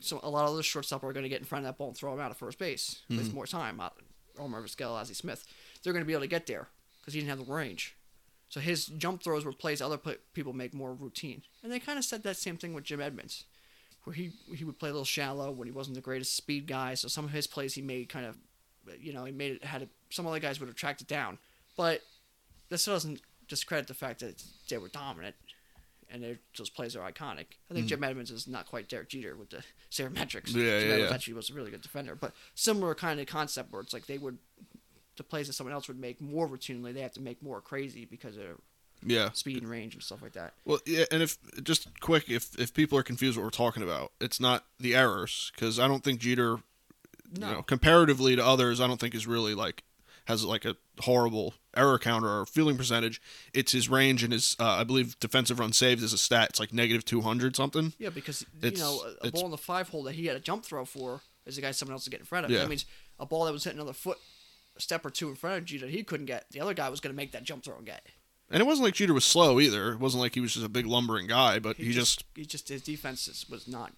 so 0.00 0.20
a 0.22 0.28
lot 0.28 0.46
of 0.48 0.54
those 0.54 0.66
shortstop 0.66 1.02
are 1.04 1.12
gonna 1.14 1.28
get 1.28 1.38
in 1.40 1.46
front 1.46 1.64
of 1.64 1.68
that 1.72 1.78
ball 1.78 1.88
and 1.88 1.96
throw 1.96 2.12
him 2.12 2.20
out 2.20 2.30
at 2.30 2.36
first 2.36 2.58
base 2.58 3.00
Mm-hmm. 3.10 3.16
with 3.18 3.32
more 3.34 3.46
time. 3.46 3.80
Uh, 3.80 3.88
Omar 4.38 4.62
Vizquel, 4.62 4.90
Ozzie 4.92 5.14
Smith, 5.14 5.44
they're 5.82 5.92
gonna 5.94 6.04
be 6.04 6.12
able 6.12 6.22
to 6.22 6.26
get 6.28 6.46
there 6.46 6.68
because 7.00 7.14
he 7.14 7.20
didn't 7.20 7.30
have 7.30 7.46
the 7.46 7.52
range. 7.52 7.96
So 8.48 8.60
his 8.60 8.86
jump 8.86 9.22
throws 9.24 9.44
were 9.44 9.52
plays 9.52 9.80
other 9.80 9.98
people 10.34 10.52
make 10.52 10.72
more 10.74 10.92
routine. 10.92 11.42
And 11.62 11.72
they 11.72 11.80
kind 11.80 11.98
of 11.98 12.04
said 12.04 12.22
that 12.22 12.36
same 12.36 12.56
thing 12.58 12.74
with 12.74 12.84
Jim 12.84 13.00
Edmonds, 13.00 13.44
where 14.06 14.14
he 14.14 14.30
he 14.54 14.64
would 14.64 14.78
play 14.78 14.88
a 14.88 14.92
little 14.92 15.04
shallow 15.04 15.50
when 15.50 15.66
he 15.66 15.72
wasn't 15.72 15.96
the 15.96 16.00
greatest 16.00 16.36
speed 16.36 16.68
guy. 16.68 16.94
So 16.94 17.08
some 17.08 17.24
of 17.24 17.32
his 17.32 17.48
plays 17.48 17.74
he 17.74 17.82
made 17.82 18.08
kind 18.08 18.24
of, 18.24 18.36
you 19.00 19.12
know, 19.12 19.24
he 19.24 19.32
made 19.32 19.52
it 19.52 19.64
had 19.64 19.82
a, 19.82 19.88
some 20.10 20.28
other 20.28 20.38
guys 20.38 20.60
would 20.60 20.68
have 20.68 20.76
tracked 20.76 21.00
it 21.00 21.08
down. 21.08 21.38
But 21.76 22.02
this 22.68 22.84
doesn't 22.84 23.20
discredit 23.48 23.88
the 23.88 23.94
fact 23.94 24.20
that 24.20 24.40
they 24.70 24.78
were 24.78 24.88
dominant 24.88 25.34
and 26.08 26.22
they're- 26.22 26.38
those 26.56 26.70
plays 26.70 26.94
are 26.94 27.00
iconic. 27.00 27.56
I 27.68 27.74
think 27.74 27.80
mm-hmm. 27.80 27.86
Jim 27.86 28.04
Edmonds 28.04 28.30
is 28.30 28.46
not 28.46 28.66
quite 28.66 28.88
Derek 28.88 29.08
Jeter 29.08 29.34
with 29.34 29.50
the 29.50 29.64
sabermetrics. 29.90 30.48
Yeah, 30.48 30.52
Jim 30.52 30.62
yeah, 30.62 30.94
Edmonds 30.94 31.10
yeah. 31.10 31.14
actually 31.14 31.34
was 31.34 31.50
a 31.50 31.54
really 31.54 31.72
good 31.72 31.82
defender, 31.82 32.14
but 32.14 32.32
similar 32.54 32.94
kind 32.94 33.18
of 33.18 33.26
concept 33.26 33.72
where 33.72 33.82
it's 33.82 33.92
like 33.92 34.06
they 34.06 34.18
would 34.18 34.38
the 35.16 35.24
plays 35.24 35.46
that 35.48 35.54
someone 35.54 35.72
else 35.72 35.88
would 35.88 35.98
make 35.98 36.20
more 36.20 36.46
routinely, 36.46 36.92
they 36.94 37.00
have 37.00 37.14
to 37.14 37.22
make 37.22 37.42
more 37.42 37.60
crazy 37.60 38.04
because 38.04 38.36
of 38.36 38.42
their 38.42 38.56
Yeah. 39.04 39.30
speed 39.32 39.62
and 39.62 39.70
range 39.70 39.94
and 39.94 40.02
stuff 40.02 40.22
like 40.22 40.32
that. 40.32 40.54
Well, 40.64 40.78
yeah, 40.86 41.04
and 41.10 41.22
if 41.22 41.36
just 41.62 42.00
quick, 42.00 42.28
if 42.30 42.58
if 42.58 42.72
people 42.74 42.98
are 42.98 43.02
confused 43.02 43.36
what 43.36 43.44
we're 43.44 43.50
talking 43.50 43.82
about, 43.82 44.12
it's 44.20 44.40
not 44.40 44.64
the 44.80 44.94
errors 44.94 45.52
because 45.54 45.78
I 45.78 45.86
don't 45.88 46.02
think 46.04 46.20
Jeter, 46.20 46.58
No. 47.38 47.48
you 47.48 47.54
know, 47.56 47.62
comparatively 47.62 48.34
to 48.36 48.44
others, 48.44 48.80
I 48.80 48.86
don't 48.86 48.98
think 49.00 49.14
is 49.14 49.26
really 49.26 49.54
like 49.54 49.82
has 50.26 50.44
like 50.44 50.64
a 50.64 50.74
horrible 51.00 51.54
error 51.76 51.98
counter 52.00 52.28
or 52.28 52.46
fielding 52.46 52.76
percentage. 52.76 53.20
It's 53.54 53.70
his 53.70 53.88
range 53.88 54.24
and 54.24 54.32
his, 54.32 54.56
uh, 54.58 54.64
I 54.64 54.82
believe, 54.82 55.16
defensive 55.20 55.60
run 55.60 55.72
saved 55.72 56.02
is 56.02 56.12
a 56.12 56.18
stat. 56.18 56.48
It's 56.50 56.58
like 56.58 56.72
negative 56.72 57.04
two 57.04 57.20
hundred 57.20 57.54
something. 57.54 57.92
Yeah, 57.98 58.08
because 58.08 58.42
you 58.60 58.66
It's- 58.68 58.80
know 58.80 59.04
a, 59.22 59.28
a 59.28 59.30
ball 59.30 59.44
in 59.44 59.50
the 59.52 59.56
five 59.58 59.88
hole 59.90 60.02
that 60.04 60.14
he 60.16 60.26
had 60.26 60.36
a 60.36 60.40
jump 60.40 60.64
throw 60.64 60.84
for 60.84 61.20
is 61.44 61.54
the 61.54 61.62
guy 61.62 61.70
someone 61.70 61.92
else 61.92 62.04
to 62.04 62.10
get 62.10 62.18
in 62.18 62.26
front 62.26 62.44
of. 62.44 62.50
Yeah. 62.50 62.58
That 62.60 62.68
means 62.68 62.86
a 63.20 63.26
ball 63.26 63.44
that 63.44 63.52
was 63.52 63.62
hitting 63.62 63.78
another 63.78 63.92
foot, 63.92 64.18
a 64.76 64.80
step 64.80 65.06
or 65.06 65.10
two 65.10 65.28
in 65.28 65.36
front 65.36 65.58
of 65.58 65.64
Jeter, 65.64 65.86
he 65.86 66.02
couldn't 66.02 66.26
get. 66.26 66.46
The 66.50 66.58
other 66.60 66.74
guy 66.74 66.88
was 66.88 66.98
going 66.98 67.14
to 67.14 67.16
make 67.16 67.30
that 67.32 67.44
jump 67.44 67.62
throw 67.62 67.76
and 67.76 67.86
get. 67.86 68.04
And 68.50 68.60
it 68.60 68.64
wasn't 68.66 68.84
like 68.84 68.94
Jeter 68.94 69.12
was 69.14 69.24
slow 69.24 69.58
either. 69.58 69.92
It 69.92 69.98
wasn't 70.00 70.22
like 70.22 70.34
he 70.34 70.40
was 70.40 70.54
just 70.54 70.64
a 70.64 70.68
big 70.68 70.86
lumbering 70.86 71.26
guy, 71.26 71.58
but 71.58 71.76
he, 71.76 71.92
just, 71.92 72.24
he 72.34 72.44
just 72.46 72.68
his 72.68 72.82
defense 72.82 73.44
was 73.50 73.66
not 73.66 73.92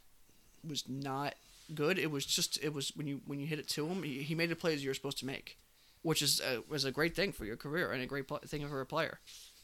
was 0.69 0.85
not 0.89 1.35
good. 1.75 1.99
It 1.99 2.11
was 2.11 2.25
just 2.25 2.59
it 2.65 2.73
was 2.73 2.91
when 2.97 3.07
you 3.07 3.21
when 3.27 3.41
you 3.41 3.47
hit 3.47 3.59
it 3.59 3.69
to 3.71 3.87
him, 3.87 4.03
he, 4.03 4.23
he 4.23 4.35
made 4.35 4.49
the 4.49 4.57
plays 4.57 4.83
you're 4.83 4.95
supposed 4.95 5.19
to 5.19 5.27
make, 5.27 5.59
which 6.03 6.23
is 6.23 6.41
a, 6.41 6.63
was 6.69 6.85
a 6.87 6.91
great 6.91 7.15
thing 7.15 7.33
for 7.33 7.45
your 7.45 7.57
career 7.57 7.93
and 7.93 8.03
a 8.03 8.07
great 8.07 8.27
pl- 8.27 8.41
thing 8.47 8.67
for 8.67 8.81
a 8.81 8.87
player. 8.87 9.19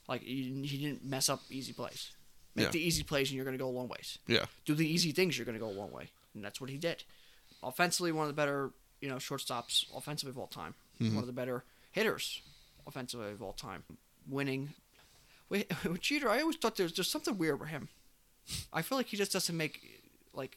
Like 0.07 0.23
he, 0.23 0.53
he 0.67 0.77
didn't 0.77 1.05
mess 1.05 1.29
up 1.31 1.41
easy 1.51 1.73
plays. 1.73 2.11
Make 2.55 2.67
Yeah. 2.67 2.71
the 2.73 2.87
easy 2.87 3.03
plays 3.03 3.31
and 3.31 3.37
you're 3.37 3.45
going 3.47 3.57
to 3.59 3.63
go 3.63 3.69
a 3.69 3.73
long 3.77 3.89
ways. 3.89 4.19
yeah, 4.29 4.45
Do 4.67 4.75
the 4.75 4.87
easy 4.87 5.11
things, 5.13 5.37
you're 5.39 5.45
going 5.47 5.59
to 5.59 5.65
go 5.65 5.69
a 5.71 5.73
long 5.81 5.91
way, 5.91 6.11
and 6.35 6.45
that's 6.45 6.61
what 6.61 6.69
he 6.71 6.77
did. 6.77 7.03
Offensively, 7.63 8.13
one 8.13 8.25
of 8.25 8.29
the 8.29 8.35
better 8.41 8.71
you 9.01 9.09
know 9.09 9.17
shortstops 9.17 9.87
offensively 9.97 10.31
of 10.31 10.39
all 10.39 10.47
time. 10.47 10.75
Mm-hmm. 11.01 11.15
One 11.15 11.23
of 11.23 11.27
the 11.27 11.33
better 11.33 11.65
hitters 11.93 12.43
offensively 12.87 13.33
of 13.33 13.43
all 13.43 13.55
time. 13.55 13.83
Winning. 14.29 14.71
With, 15.49 15.67
with 15.85 16.01
Jeter, 16.01 16.29
I 16.29 16.41
always 16.41 16.57
thought 16.57 16.77
there 16.77 16.85
was 16.85 16.93
there's 16.95 17.11
something 17.11 17.37
weird 17.39 17.61
with 17.61 17.69
him. 17.71 17.89
I 18.73 18.83
feel 18.83 18.99
like 18.99 19.07
he 19.07 19.17
just 19.17 19.33
doesn't 19.33 19.57
make 19.57 19.81
like 20.33 20.57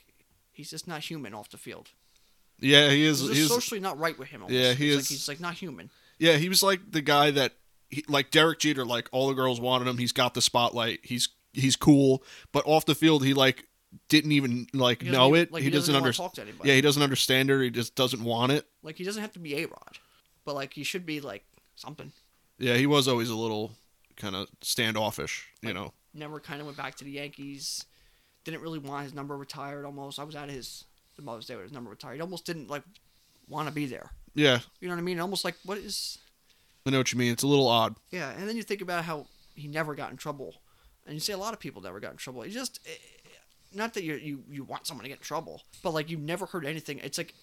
he's 0.51 0.69
just 0.69 0.87
not 0.87 1.01
human 1.01 1.33
off 1.33 1.49
the 1.49 1.57
field. 1.57 1.89
yeah, 2.59 2.89
he 2.89 3.03
is. 3.05 3.21
It's 3.27 3.37
He 3.37 3.45
socially 3.45 3.79
not 3.79 3.99
right 3.99 4.17
with 4.17 4.29
him. 4.29 4.41
Almost. 4.43 4.59
Yeah, 4.59 4.73
he 4.73 4.91
It's 4.91 4.97
is- 4.97 4.97
Like, 4.97 5.07
he's 5.09 5.27
like 5.27 5.39
not 5.39 5.53
human. 5.55 5.89
Yeah, 6.19 6.33
he 6.37 6.49
was 6.49 6.63
like 6.63 6.91
the 6.91 7.01
guy 7.01 7.29
that, 7.31 7.53
he, 7.89 8.03
like 8.07 8.31
Derek 8.31 8.57
Jeter, 8.59 8.83
like 8.85 9.07
all 9.11 9.27
the 9.27 9.35
girls 9.35 9.61
wanted 9.61 9.87
him. 9.87 9.97
He's 9.99 10.11
got 10.11 10.33
the 10.33 10.41
spotlight. 10.41 10.99
He's 11.03 11.29
he's 11.53 11.75
cool, 11.75 12.23
but 12.51 12.63
off 12.65 12.85
the 12.85 12.95
field, 12.95 13.23
he 13.23 13.33
like 13.33 13.67
didn't 14.09 14.31
even 14.33 14.67
like 14.73 15.03
know 15.03 15.29
even- 15.29 15.41
it. 15.43 15.51
like, 15.53 15.61
he, 15.61 15.65
he 15.65 15.69
doesn't 15.71 15.93
doesn't 15.93 15.95
understand. 16.03 16.27
talk 16.29 16.33
to 16.35 16.41
anybody. 16.41 16.69
Yeah, 16.69 16.75
he 16.75 16.81
doesn't 16.81 17.03
understand 17.03 17.49
it. 17.51 17.61
He 17.61 17.69
just 17.69 17.95
doesn't 17.95 18.23
want 18.23 18.51
it. 18.51 18.65
Like 18.83 18.95
he 18.95 19.03
doesn't 19.03 19.21
have 19.21 19.33
to 19.33 19.39
be 19.39 19.55
a 19.57 19.65
Rod, 19.67 19.99
but 20.43 20.55
like 20.55 20.73
he 20.73 20.83
should 20.83 21.05
be 21.05 21.21
like 21.21 21.45
something. 21.75 22.11
Yeah, 22.59 22.75
he 22.75 22.85
was 22.85 23.07
always 23.07 23.29
a 23.29 23.35
little 23.35 23.71
kind 24.15 24.35
of 24.35 24.47
standoffish. 24.61 25.47
You 25.61 25.73
know. 25.73 25.93
never 26.13 26.39
kind 26.39 26.59
of 26.59 26.65
went 26.65 26.77
back 26.77 26.95
to 26.95 27.03
the 27.03 27.11
Yankees. 27.11 27.85
Didn't 28.43 28.61
really 28.61 28.79
want 28.79 29.03
his 29.03 29.13
number 29.13 29.35
retired. 29.37 29.85
Almost, 29.85 30.19
I 30.19 30.23
was 30.23 30.35
at 30.35 30.49
his 30.49 30.85
the 31.17 31.21
Mother's 31.21 31.45
Day 31.47 31.55
with 31.55 31.63
his 31.63 31.71
number 31.73 31.89
retired. 31.89 32.15
He 32.15 32.21
almost 32.21 32.45
didn't 32.45 32.69
like 32.69 32.83
want 33.49 33.67
to 33.67 33.73
be 33.73 33.85
there. 33.85 34.11
Yeah, 34.35 34.59
You 34.79 34.87
know 34.87 34.93
what 34.93 35.01
I 35.01 35.03
mean? 35.03 35.19
Almost 35.19 35.43
like 35.43 35.55
what 35.65 35.77
is? 35.79 36.19
I 36.85 36.91
know 36.91 36.99
what 36.99 37.11
you 37.11 37.17
mean. 37.19 37.31
It's 37.33 37.43
a 37.43 37.47
little 37.47 37.67
odd. 37.67 37.95
Yeah, 38.11 38.29
and 38.37 38.47
then 38.47 38.55
you 38.55 38.63
think 38.63 38.81
about 38.81 39.03
how 39.03 39.25
he 39.55 39.67
never 39.67 39.95
got 39.95 40.11
in 40.11 40.17
trouble, 40.17 40.53
and 41.05 41.13
you 41.15 41.19
say 41.19 41.33
a 41.33 41.37
lot 41.37 41.53
of 41.53 41.59
people 41.59 41.81
never 41.81 41.99
got 41.99 42.11
in 42.11 42.17
trouble. 42.17 42.43
He 42.43 42.51
just, 42.51 42.79
eh, 42.85 42.91
not 43.73 43.93
that 43.95 44.03
you 44.03 44.13
you 44.15 44.43
you 44.49 44.63
want 44.63 44.85
someone 44.87 45.03
to 45.03 45.09
get 45.09 45.17
in 45.17 45.23
trouble, 45.23 45.63
but 45.83 45.91
like 45.93 46.09
you 46.09 46.17
never 46.17 46.45
heard 46.45 46.65
anything. 46.65 46.99
It's 46.99 47.17
like 47.17 47.33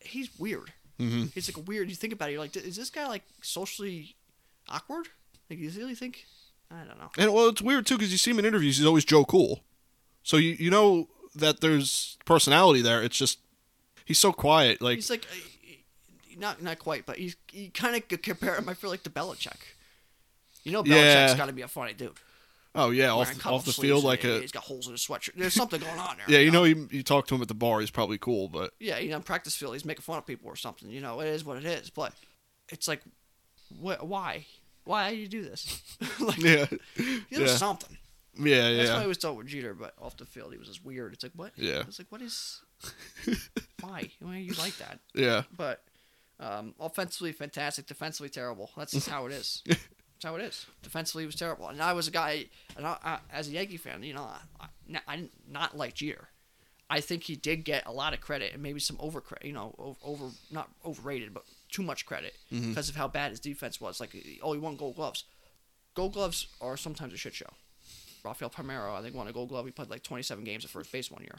he's 0.00 0.30
weird. 0.38 0.72
hmm 0.98 1.26
He's 1.34 1.54
like 1.54 1.68
weird. 1.68 1.90
You 1.90 1.94
think 1.96 2.12
about 2.14 2.30
it, 2.30 2.32
you're 2.32 2.40
like, 2.40 2.56
is 2.56 2.76
this 2.76 2.90
guy 2.90 3.06
like 3.06 3.22
socially 3.42 4.16
awkward? 4.68 5.08
Like, 5.50 5.58
you 5.58 5.70
really 5.70 5.94
think? 5.94 6.24
I 6.70 6.84
don't 6.84 6.98
know. 6.98 7.10
And 7.16 7.32
well, 7.32 7.48
it's 7.48 7.62
weird 7.62 7.86
too 7.86 7.96
because 7.96 8.12
you 8.12 8.18
see 8.18 8.30
him 8.30 8.38
in 8.38 8.44
interviews. 8.44 8.76
He's 8.76 8.86
always 8.86 9.04
Joe 9.04 9.24
Cool, 9.24 9.60
so 10.22 10.36
you 10.36 10.56
you 10.58 10.70
know 10.70 11.08
that 11.34 11.60
there's 11.60 12.18
personality 12.26 12.82
there. 12.82 13.02
It's 13.02 13.16
just 13.16 13.38
he's 14.04 14.18
so 14.18 14.32
quiet. 14.32 14.82
Like 14.82 14.96
He's 14.96 15.08
like, 15.10 15.24
uh, 15.32 16.36
not 16.38 16.62
not 16.62 16.78
quite, 16.78 17.06
but 17.06 17.16
he's 17.16 17.36
he 17.50 17.70
kind 17.70 17.96
of 17.96 18.20
compare 18.22 18.56
him. 18.56 18.68
I 18.68 18.74
feel 18.74 18.90
like 18.90 19.02
to 19.04 19.10
Belichick. 19.10 19.56
You 20.64 20.72
know, 20.72 20.82
Belichick's 20.82 20.90
Yeah. 21.32 21.36
got 21.36 21.46
to 21.46 21.52
be 21.54 21.62
a 21.62 21.68
funny 21.68 21.94
dude. 21.94 22.12
oh 22.74 22.90
yeah, 22.90 23.12
off 23.12 23.46
off 23.46 23.64
the 23.64 23.72
field 23.72 24.04
like 24.04 24.24
a 24.24 24.40
he's 24.40 24.52
got 24.52 24.64
holes 24.64 24.86
in 24.86 24.92
his 24.92 25.00
sweatshirt. 25.06 25.34
There's 25.36 25.54
something 25.54 25.80
going 25.80 25.98
on 25.98 26.18
there. 26.18 26.26
yeah. 26.28 26.38
You 26.44 26.50
know, 26.50 26.64
you, 26.64 26.86
you 26.90 27.02
talk 27.02 27.26
to 27.28 27.34
him 27.34 27.40
at 27.40 27.48
the 27.48 27.54
bar. 27.54 27.80
He's 27.80 27.90
probably 27.90 28.18
cool, 28.18 28.48
but 28.48 28.74
yeah, 28.78 28.98
you 28.98 29.08
know, 29.08 29.20
practice 29.20 29.56
field, 29.56 29.72
he's 29.74 29.86
making 29.86 30.02
fun 30.02 30.18
of 30.18 30.26
people 30.26 30.48
or 30.50 30.56
something. 30.56 30.90
You 30.90 31.00
know, 31.00 31.20
it 31.20 31.28
is 31.28 31.46
what 31.46 31.56
it 31.56 31.64
is. 31.64 31.88
But 31.88 32.12
it's 32.68 32.86
like, 32.86 33.00
wh- 33.70 34.02
why? 34.04 34.44
Why 34.88 35.10
do 35.10 35.16
you 35.16 35.28
do 35.28 35.42
this? 35.42 35.82
like, 36.18 36.38
yeah, 36.38 36.64
there's 36.96 37.20
yeah. 37.30 37.46
something. 37.48 37.94
yeah, 38.38 38.72
That's 38.72 38.88
why 38.88 38.94
I 38.94 38.96
yeah. 38.96 39.02
always 39.02 39.18
thought 39.18 39.36
with 39.36 39.46
Jeter, 39.46 39.74
but 39.74 39.92
off 40.00 40.16
the 40.16 40.24
field, 40.24 40.50
he 40.50 40.58
was 40.58 40.66
just 40.66 40.82
weird. 40.82 41.12
It's 41.12 41.22
like, 41.22 41.32
what? 41.36 41.52
Yeah. 41.56 41.82
It's 41.86 41.98
like, 41.98 42.10
what 42.10 42.22
is. 42.22 42.62
why? 43.82 44.08
Why 44.20 44.36
are 44.36 44.38
you 44.38 44.54
like 44.54 44.78
that? 44.78 45.00
Yeah, 45.14 45.42
But 45.54 45.84
um, 46.40 46.74
offensively, 46.80 47.32
fantastic. 47.32 47.86
Defensively, 47.86 48.30
terrible. 48.30 48.70
That's 48.78 48.92
just 48.92 49.10
how 49.10 49.26
it 49.26 49.32
is. 49.32 49.62
That's 49.66 50.24
how 50.24 50.36
it 50.36 50.40
is. 50.40 50.64
Defensively, 50.82 51.24
he 51.24 51.26
was 51.26 51.36
terrible. 51.36 51.68
And 51.68 51.82
I 51.82 51.92
was 51.92 52.08
a 52.08 52.10
guy, 52.10 52.46
and 52.74 52.86
I, 52.86 52.96
I, 53.04 53.18
as 53.30 53.48
a 53.48 53.50
Yankee 53.50 53.76
fan, 53.76 54.02
you 54.02 54.14
know, 54.14 54.22
I, 54.58 54.68
I, 54.94 55.00
I 55.06 55.16
didn't 55.16 55.32
not 55.50 55.76
like 55.76 55.92
Jeter. 55.92 56.28
I 56.88 57.02
think 57.02 57.24
he 57.24 57.36
did 57.36 57.62
get 57.66 57.84
a 57.84 57.92
lot 57.92 58.14
of 58.14 58.22
credit 58.22 58.54
and 58.54 58.62
maybe 58.62 58.80
some 58.80 58.96
over 59.00 59.20
credit, 59.20 59.46
you 59.46 59.52
know, 59.52 59.74
over, 59.78 59.98
over 60.02 60.34
not 60.50 60.70
overrated, 60.82 61.34
but 61.34 61.44
too 61.70 61.82
much 61.82 62.06
credit 62.06 62.34
because 62.50 62.88
of 62.88 62.96
how 62.96 63.08
bad 63.08 63.30
his 63.30 63.40
defense 63.40 63.80
was. 63.80 64.00
Like, 64.00 64.14
oh, 64.42 64.52
he 64.52 64.58
won 64.58 64.76
Gold 64.76 64.96
Gloves. 64.96 65.24
Gold 65.94 66.12
Gloves 66.14 66.46
are 66.60 66.76
sometimes 66.76 67.12
a 67.12 67.16
shit 67.16 67.34
show. 67.34 67.50
Rafael 68.24 68.50
Palmeiro, 68.50 68.94
I 68.98 69.02
think, 69.02 69.14
won 69.14 69.28
a 69.28 69.32
Gold 69.32 69.48
Glove. 69.48 69.66
He 69.66 69.72
played 69.72 69.90
like 69.90 70.02
27 70.02 70.44
games 70.44 70.64
at 70.64 70.70
first 70.70 70.90
base 70.92 71.10
one 71.10 71.22
year. 71.22 71.38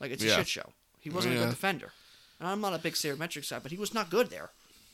Like, 0.00 0.10
it's 0.10 0.22
a 0.22 0.26
Yeah. 0.26 0.36
shit 0.36 0.48
show. 0.48 0.72
He 1.00 1.10
wasn't 1.10 1.34
a 1.36 1.38
good 1.38 1.50
defender. 1.50 1.92
And 2.40 2.48
I'm 2.48 2.60
not 2.60 2.74
a 2.74 2.78
big 2.78 2.94
sabermetrics 2.94 3.50
guy, 3.50 3.58
but 3.58 3.70
he 3.72 3.78
was 3.78 3.94
not 3.94 4.10
good 4.10 4.30
there. 4.30 4.50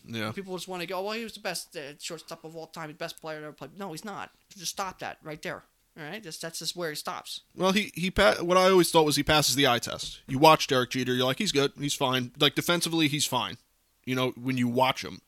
yeah. 0.07 0.33
People 0.33 0.55
just 0.57 0.69
want 0.69 0.81
to 0.83 0.87
go, 0.87 1.03
well, 1.03 1.13
he 1.15 1.25
was 1.25 1.33
the 1.33 1.41
best 1.41 1.75
uh, 1.77 1.97
shortstop 1.99 2.45
of 2.45 2.55
all 2.57 2.67
time, 2.67 2.89
the 2.89 2.95
best 2.95 3.21
player 3.21 3.41
to 3.41 3.47
ever 3.47 3.53
played. 3.55 3.79
No, 3.79 3.93
he's 3.93 4.05
not. 4.05 4.31
Just 4.57 4.73
stop 4.73 4.99
that 5.01 5.19
right 5.23 5.41
there. 5.43 5.65
All 5.99 6.05
right, 6.05 6.23
just 6.23 6.43
that's 6.43 6.59
just 6.59 6.75
where 6.75 6.91
he 6.91 6.97
stops. 6.97 7.41
Well, 7.57 7.71
he 7.73 7.93
he 7.95 8.11
pa- 8.11 8.39
what 8.43 8.57
I 8.59 8.69
always 8.69 8.91
thought 8.91 9.05
was 9.05 9.15
he 9.15 9.23
passes 9.23 9.55
the 9.55 9.69
eye 9.69 9.79
test. 9.79 10.21
You 10.27 10.39
watch 10.41 10.67
Derek 10.67 10.91
Jeter, 10.91 11.15
you're 11.15 11.25
like 11.25 11.39
he's 11.39 11.53
good, 11.53 11.73
he's 11.79 11.95
fine. 11.95 12.33
Like 12.39 12.57
defensively, 12.57 13.07
he's 13.07 13.27
fine. 13.27 13.59
You 14.07 14.15
know 14.15 14.31
when 14.31 14.57
you 14.57 14.69
watch 14.69 15.05
him, 15.05 15.21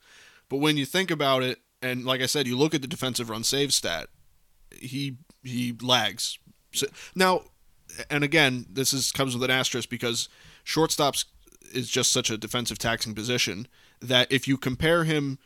but 0.49 0.59
when 0.59 0.77
you 0.77 0.87
think 0.87 1.11
about 1.11 1.43
it, 1.43 1.59
and 1.83 2.05
like 2.05 2.21
I 2.21 2.27
said, 2.27 2.47
you 2.47 2.57
look 2.57 2.75
at 2.75 2.83
the 2.83 2.89
defensive 2.89 3.31
run 3.31 3.45
save 3.45 3.73
stat, 3.73 4.09
he 4.73 5.17
he 5.43 5.75
lags. 5.81 6.39
So, 6.73 6.87
now, 7.15 7.43
and 8.11 8.25
again, 8.25 8.67
this 8.71 8.93
is 8.93 9.13
comes 9.13 9.35
with 9.35 9.45
an 9.45 9.51
asterisk 9.51 9.89
because 9.89 10.29
shortstops 10.65 11.25
is 11.73 11.89
just 11.89 12.13
such 12.13 12.31
a 12.31 12.37
defensive 12.39 12.79
taxing 12.79 13.15
position 13.15 13.67
that 14.01 14.31
if 14.31 14.47
you 14.47 14.57
compare 14.57 15.05
him 15.05 15.39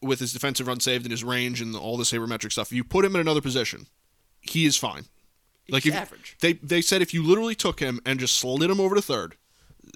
with 0.00 0.18
his 0.18 0.32
defensive 0.32 0.66
run 0.66 0.80
saved 0.80 1.04
and 1.04 1.12
his 1.12 1.22
range 1.22 1.60
and 1.60 1.76
all 1.76 1.96
the 1.96 2.04
sabermetric 2.04 2.52
stuff, 2.52 2.68
if 2.68 2.76
you 2.76 2.84
put 2.84 3.04
him 3.04 3.14
in 3.14 3.20
another 3.20 3.40
position, 3.40 3.86
he 4.40 4.66
is 4.66 4.76
fine. 4.76 5.04
Like 5.68 5.84
He's 5.84 5.92
if 5.94 6.00
average. 6.00 6.36
they 6.40 6.54
they 6.54 6.82
said 6.82 7.02
if 7.02 7.14
you 7.14 7.22
literally 7.22 7.54
took 7.54 7.80
him 7.80 8.00
and 8.04 8.18
just 8.18 8.36
slid 8.36 8.68
him 8.70 8.80
over 8.80 8.94
to 8.96 9.02
third, 9.02 9.36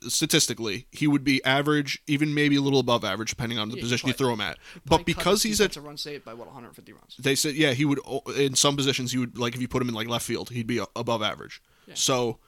statistically 0.08 0.86
he 0.90 1.06
would 1.06 1.24
be 1.24 1.42
average, 1.44 2.00
even 2.06 2.34
maybe 2.34 2.56
a 2.56 2.60
little 2.60 2.80
above 2.80 3.04
average, 3.04 3.30
depending 3.30 3.58
on 3.58 3.68
the 3.70 3.76
Yeah, 3.76 3.82
position 3.82 4.08
you 4.08 4.12
throw 4.14 4.32
him 4.32 4.40
at. 4.40 4.58
But 4.84 5.04
because 5.06 5.42
he's 5.42 5.60
at, 5.60 5.76
a 5.76 5.80
run 5.80 5.96
saved 5.96 6.24
by 6.24 6.34
what 6.34 6.46
150 6.46 6.92
runs. 6.92 7.16
they 7.18 7.34
said 7.34 7.54
yeah 7.54 7.72
he 7.72 7.84
would 7.84 8.00
in 8.36 8.54
some 8.54 8.76
positions 8.76 9.12
he 9.12 9.18
would 9.18 9.38
like 9.38 9.54
if 9.54 9.60
you 9.60 9.68
put 9.68 9.82
him 9.82 9.88
in 9.88 9.94
like 9.94 10.08
left 10.08 10.24
field 10.26 10.50
he'd 10.50 10.66
be 10.66 10.80
above 10.94 11.22
average. 11.22 11.60
Yeah. 11.86 11.94
So 11.94 12.38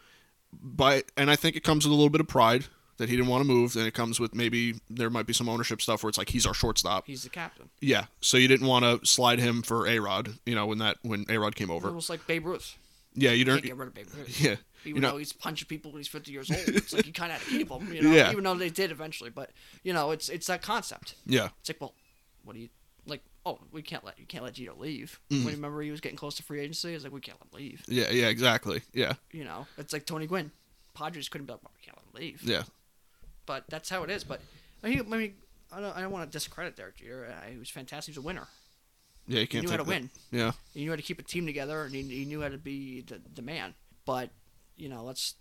But 0.53 1.11
and 1.17 1.31
I 1.31 1.37
think 1.37 1.57
it 1.57 1.65
comes 1.65 1.85
with 1.85 1.93
a 1.93 1.95
little 1.95 2.11
bit 2.11 2.21
of 2.21 2.29
pride 2.29 2.67
that 2.97 3.09
he 3.09 3.15
didn't 3.17 3.29
want 3.31 3.43
to 3.43 3.47
move, 3.47 3.77
and 3.77 3.87
it 3.87 3.95
comes 3.95 4.19
with 4.19 4.35
maybe 4.35 4.75
there 4.91 5.09
might 5.09 5.25
be 5.27 5.33
some 5.33 5.49
ownership 5.49 5.81
stuff 5.81 6.03
where 6.03 6.09
it's 6.09 6.19
like 6.19 6.31
he's 6.31 6.45
our 6.47 6.55
shortstop. 6.55 7.07
He's 7.07 7.23
the 7.23 7.29
captain. 7.31 7.69
Yeah, 7.81 8.07
so 8.21 8.37
you 8.37 8.49
didn't 8.49 8.67
want 8.67 8.85
to 8.85 9.07
slide 9.07 9.39
him 9.39 9.63
for 9.63 9.87
A 9.87 10.01
Rod, 10.01 10.31
you 10.45 10.57
know, 10.57 10.67
when 10.67 10.79
that 10.79 10.97
when 11.03 11.25
A 11.29 11.39
Rod 11.39 11.55
came 11.55 11.71
over. 11.71 11.87
Almost 11.89 12.11
like 12.11 12.27
Babe 12.27 12.45
Ruth. 12.47 12.77
Yeah, 13.15 13.31
you 13.31 13.45
don't. 13.45 13.63
get 13.63 13.77
rid 13.77 13.87
of 13.89 13.95
Babe 13.95 14.07
Ruth. 14.17 14.41
Yeah, 14.41 14.57
Even 14.85 14.97
you 14.97 15.01
know, 15.03 15.13
though 15.13 15.19
he's 15.19 15.33
punching 15.33 15.69
people 15.69 15.91
when 15.93 16.01
he's 16.01 16.09
50 16.09 16.31
years 16.33 16.51
old, 16.51 16.61
it's 16.69 16.93
like 16.93 17.07
you 17.07 17.13
kind 17.13 17.33
of 17.33 17.39
had 17.39 17.47
to 17.51 17.59
keep 17.59 17.71
him, 17.71 17.93
you 17.93 18.03
know. 18.03 18.11
Yeah. 18.11 18.31
Even 18.33 18.45
though 18.45 18.55
they 18.55 18.71
did 18.71 18.91
eventually, 18.91 19.31
but 19.31 19.51
you 19.83 19.93
know, 19.93 20.11
it's 20.11 20.29
it's 20.29 20.47
that 20.49 20.63
concept. 20.63 21.15
yeah, 21.27 21.49
It's 21.61 21.69
like, 21.71 21.81
well, 21.81 21.95
what 22.45 22.55
do 22.55 22.61
you 22.61 22.69
like? 23.07 23.23
Oh, 23.47 23.59
we 23.73 23.83
can't 23.83 24.05
let 24.05 24.19
you 24.19 24.27
can't 24.27 24.45
let 24.45 24.55
Jeter 24.55 24.73
leave. 24.79 25.19
Mm-hmm. 25.31 25.45
When 25.45 25.51
you 25.53 25.57
remember 25.57 25.81
he 25.83 25.91
was 25.91 26.01
getting 26.01 26.17
close 26.19 26.35
to 26.37 26.43
free 26.43 26.61
agency, 26.61 26.95
it's 26.95 27.05
like 27.05 27.13
we 27.13 27.21
can't 27.21 27.39
let 27.41 27.61
him 27.61 27.67
leave. 27.69 27.83
yeah, 27.89 28.11
yeah, 28.11 28.27
exactly. 28.29 28.83
Yeah, 28.93 29.15
You 29.33 29.45
know, 29.45 29.67
it's 29.79 29.93
like 29.93 30.07
Tony 30.07 30.27
Gwynn. 30.27 30.51
Padres 30.95 31.29
couldn't 31.29 31.47
be 31.47 31.53
like, 31.53 31.63
well, 31.63 31.73
we 31.81 31.85
can't 31.85 31.97
let 31.97 32.05
him 32.05 32.29
leave. 32.29 32.43
yeah, 32.43 32.63
But 33.47 33.65
that's 33.69 33.89
how 33.89 34.03
it 34.03 34.11
is. 34.11 34.25
But 34.25 34.41
I 34.83 34.89
mean, 34.89 35.01
I, 35.01 35.17
mean, 35.17 35.35
I 35.73 35.81
don't 35.81 35.97
I 35.97 36.01
don't 36.01 36.11
want 36.11 36.31
to 36.31 36.37
discredit 36.37 36.77
Derek 36.77 36.97
Jeter. 36.97 37.27
Uh, 37.27 37.51
he 37.51 37.57
was 37.59 37.71
fantastic. 37.71 38.15
He 38.15 38.19
was 38.19 38.25
a 38.25 38.27
winner. 38.27 38.49
yeah. 39.27 39.41
He 39.41 39.47
can't 39.47 39.65
knew 39.65 39.71
how 39.71 39.77
to 39.77 39.85
that. 39.85 39.89
win. 39.89 40.11
Yeah, 40.33 40.53
He 40.75 40.81
knew 40.83 40.91
how 40.91 40.97
to 40.97 41.03
keep 41.03 41.19
a 41.19 41.23
team 41.23 41.47
together, 41.47 41.85
and 41.85 41.95
he, 41.95 42.03
he 42.03 42.25
knew 42.25 42.43
how 42.43 42.49
to 42.49 42.59
be 42.59 43.03
the, 43.03 43.21
the 43.35 43.43
man. 43.43 43.75
But 44.05 44.31
you 44.79 44.89
know, 44.89 45.07
that's 45.07 45.35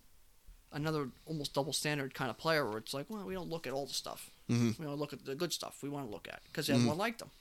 another 0.71 1.09
almost 1.25 1.53
double 1.53 1.73
standard 1.73 2.13
kind 2.13 2.29
of 2.29 2.37
player 2.37 2.67
where 2.67 2.77
it's 2.77 2.93
like, 2.93 3.05
well, 3.09 3.23
we 3.25 3.33
don't 3.33 3.49
look 3.49 3.65
at 3.67 3.73
all 3.73 3.85
the 3.85 3.93
stuff. 3.93 4.29
Mhm. 4.49 4.77
We 4.77 4.85
don't 4.85 4.97
look 4.99 5.13
at 5.13 5.25
the 5.25 5.35
good 5.35 5.53
stuff. 5.53 5.77
We 5.81 5.89
want 5.89 6.07
to 6.07 6.11
look 6.11 6.27
at 6.27 6.41
because 6.45 6.65
Mm-hmm. 6.67 6.75
everyone 6.75 6.97
liked 6.97 7.21
him. 7.21 7.31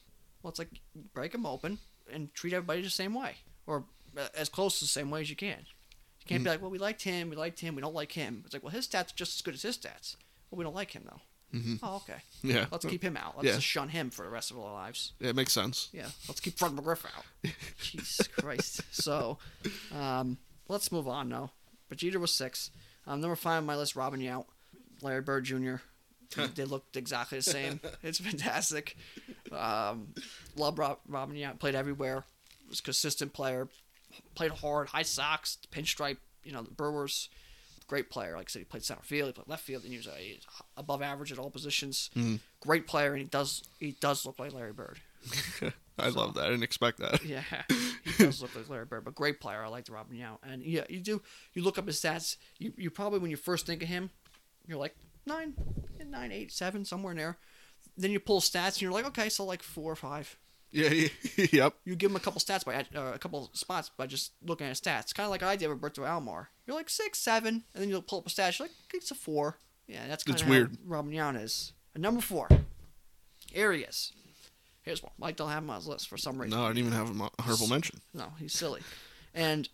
Well, 0.43 0.51
it's 0.51 0.59
like 0.59 0.69
break 1.13 1.33
them 1.33 1.45
open 1.47 1.79
and 2.13 2.33
treat 2.35 2.53
everybody 2.53 2.83
the 2.83 2.91
same 2.91 3.15
way, 3.15 3.37
or 3.67 3.85
uh, 4.17 4.29
as 4.35 4.49
close 4.49 4.79
to 4.79 4.85
the 4.85 4.89
same 4.89 5.11
way 5.11 5.21
as 5.23 5.31
you 5.31 5.37
can. 5.37 5.59
You 5.59 6.27
can't 6.27 6.39
Mm-hmm. 6.39 6.45
be 6.45 6.51
like, 6.51 6.63
well, 6.63 6.71
we 6.71 6.79
liked 6.79 7.03
him, 7.03 7.31
we 7.31 7.37
liked 7.37 7.61
him, 7.61 7.75
we 7.75 7.83
don't 7.83 7.95
like 7.95 8.13
him. 8.13 8.43
It's 8.45 8.55
like, 8.55 8.63
well, 8.63 8.73
his 8.73 8.87
stats 8.87 9.13
are 9.13 9.17
just 9.17 9.37
as 9.39 9.43
good 9.43 9.55
as 9.55 9.63
his 9.63 9.77
stats. 9.77 10.17
Well, 10.51 10.59
we 10.59 10.65
don't 10.65 10.75
like 10.75 10.93
him 10.93 11.03
though. 11.07 11.21
Mhm. 11.59 11.79
Oh, 11.83 11.97
okay. 11.97 12.21
yeah. 12.43 12.67
Let's 12.71 12.85
keep 12.85 13.03
him 13.03 13.17
out. 13.17 13.37
Let's 13.37 13.47
Yeah. 13.47 13.55
just 13.55 13.67
shun 13.67 13.89
him 13.89 14.11
for 14.11 14.25
the 14.25 14.31
rest 14.31 14.51
of 14.51 14.59
our 14.59 14.73
lives. 14.73 15.13
Yeah, 15.21 15.31
it 15.31 15.37
makes 15.37 15.53
sense. 15.53 15.89
Yeah, 15.93 16.09
let's 16.29 16.41
keep 16.41 16.59
Fred 16.59 16.73
McGriff 16.73 17.05
out. 17.07 17.25
Jesus 17.81 18.27
Christ. 18.29 18.83
So, 18.93 19.39
um, 19.93 20.39
let's 20.69 20.91
move 20.93 21.07
on 21.09 21.29
now. 21.29 21.53
But 21.89 21.99
Jeter 21.99 22.19
was 22.19 22.33
six. 22.33 22.71
Um, 23.07 23.21
number 23.21 23.37
five 23.37 23.59
on 23.59 23.67
my 23.67 23.77
list, 23.77 23.95
Robin 23.97 24.21
Yount, 24.21 24.47
Larry 25.03 25.21
Bird 25.23 25.45
Jr. 25.45 25.77
they 26.55 26.65
looked 26.65 26.97
exactly 26.97 27.39
the 27.39 27.43
same. 27.43 27.81
It's 28.03 28.19
fantastic. 28.19 28.97
Um, 29.53 30.09
love 30.57 30.79
Rob, 30.79 30.99
Robin 31.09 31.37
Yount. 31.37 31.59
Played 31.61 31.75
everywhere. 31.75 32.25
Was 32.69 32.81
a 32.81 32.83
consistent 32.83 33.33
player. 33.33 33.69
Played 34.35 34.53
hard. 34.53 34.89
High 34.89 35.03
socks. 35.03 35.59
Pinstripe. 35.71 36.19
You 36.43 36.53
know 36.53 36.63
the 36.63 36.71
Brewers. 36.71 37.29
Great 37.87 38.11
player. 38.11 38.37
Like 38.37 38.49
I 38.49 38.51
said, 38.51 38.59
he 38.61 38.65
played 38.65 38.83
center 38.83 39.03
field. 39.03 39.29
He 39.29 39.33
played 39.35 39.49
left 39.49 39.63
field. 39.63 39.85
And 39.85 39.93
he 39.93 39.97
was 39.99 40.09
uh, 40.09 40.13
above 40.77 41.03
average 41.03 41.31
at 41.31 41.39
all 41.39 41.51
positions. 41.51 42.11
Great 42.61 42.89
player, 42.89 43.13
and 43.13 43.19
he 43.23 43.25
does 43.29 43.63
he 43.79 43.93
does 44.01 44.27
look 44.27 44.39
like 44.41 44.53
Larry 44.53 44.73
Bird. 44.73 44.99
I 45.99 46.09
love 46.09 46.35
that. 46.35 46.45
I 46.45 46.51
didn't 46.51 46.63
expect 46.63 46.99
that. 46.99 47.25
Yeah, 47.25 47.43
he 48.05 48.25
does 48.25 48.43
look 48.43 48.55
like 48.55 48.69
Larry 48.69 48.85
Bird, 48.85 49.05
but 49.05 49.15
great 49.15 49.41
player. 49.41 49.65
I 49.65 49.69
like 49.69 49.87
Robin 49.91 50.17
Yount, 50.17 50.39
and 50.43 50.63
yeah, 50.63 50.85
you 50.89 51.01
do. 51.01 51.23
You 51.55 51.63
look 51.63 51.79
up 51.79 51.87
his 51.87 52.01
stats. 52.01 52.37
You 52.59 52.73
you 52.77 52.91
probably 52.91 53.19
when 53.19 53.31
you 53.31 53.37
first 53.37 53.67
think 53.67 53.83
of 53.83 53.89
him, 53.89 54.11
you're 54.67 54.79
like 54.79 54.95
nine, 55.27 55.55
nine, 56.05 56.33
eight, 56.33 56.53
seven, 56.53 56.85
somewhere 56.85 57.13
in 57.13 57.19
there. 57.19 57.39
Then 57.97 58.11
you 58.11 58.21
pull 58.21 58.41
stats, 58.41 58.75
and 58.75 58.83
you're 58.83 58.93
like, 58.93 59.07
okay, 59.07 59.29
so 59.29 59.45
like 59.45 59.63
four 59.63 59.91
or 59.91 59.97
five. 59.97 60.37
Yeah, 60.71 60.91
yeah, 60.91 61.09
yep. 61.53 61.75
You 61.85 61.97
give 61.97 62.11
him 62.11 62.17
a 62.17 62.21
couple 62.21 62.41
stats 62.41 62.65
by 62.65 62.75
uh, 62.75 63.13
a 63.15 63.19
couple 63.19 63.49
spots 63.55 63.91
by 63.97 64.07
just 64.07 64.33
looking 64.43 64.67
at 64.67 64.71
his 64.71 64.81
stats. 64.81 65.15
Kind 65.15 65.25
of 65.25 65.31
like 65.31 65.43
I 65.43 65.57
did 65.57 65.69
with 65.69 65.77
Roberto 65.77 66.03
Alomar. 66.03 66.49
You're 66.67 66.77
like 66.77 66.91
six, 66.91 67.19
seven, 67.19 67.65
and 67.75 67.83
then 67.83 67.89
you'll 67.89 68.03
pull 68.03 68.19
up 68.19 68.27
a 68.27 68.31
stat. 68.31 68.59
You're 68.59 68.69
like, 68.69 68.77
it's 68.93 69.11
a 69.11 69.15
four. 69.15 69.59
Yeah, 69.87 70.07
that's 70.09 70.25
kind 70.25 70.41
of 70.41 70.49
weird. 70.49 70.77
Robin 70.85 71.13
Yount 71.13 71.43
is. 71.43 71.73
And 71.95 72.03
number 72.03 72.21
four, 72.21 72.49
is. 73.55 74.13
Here's 74.87 75.03
one. 75.03 75.13
Mike 75.19 75.35
don't 75.37 75.51
have 75.51 75.65
him 75.65 75.71
on 75.71 75.77
his 75.77 75.89
list 75.89 76.09
for 76.09 76.17
some 76.17 76.41
reason. 76.41 76.57
No, 76.57 76.65
I 76.65 76.69
didn't 76.69 76.87
even 76.87 76.93
have 76.93 77.11
a 77.11 77.31
honorable 77.43 77.67
mention. 77.67 78.01
No, 78.15 78.27
he's 78.39 78.53
silly. 78.53 78.81
And 79.35 79.69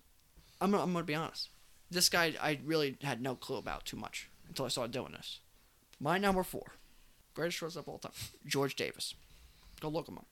I'm 0.60 0.74
I'm 0.74 0.92
gonna 0.92 1.04
be 1.04 1.14
honest. 1.14 1.50
This 1.90 2.08
guy 2.08 2.32
I 2.40 2.58
really 2.64 2.96
had 3.02 3.20
no 3.20 3.34
clue 3.34 3.58
about 3.58 3.84
too 3.84 3.98
much 3.98 4.30
until 4.48 4.64
I 4.64 4.68
started 4.68 4.90
doing 4.90 5.12
this. 5.12 5.40
My 6.00 6.16
number 6.16 6.42
four, 6.42 6.64
greatest 7.34 7.58
shortstop 7.58 7.84
of 7.84 7.88
all 7.90 7.98
time, 7.98 8.12
George 8.46 8.74
Davis. 8.74 9.14
Go 9.80 9.88
look 9.88 10.08
him 10.08 10.16
up. 10.16 10.26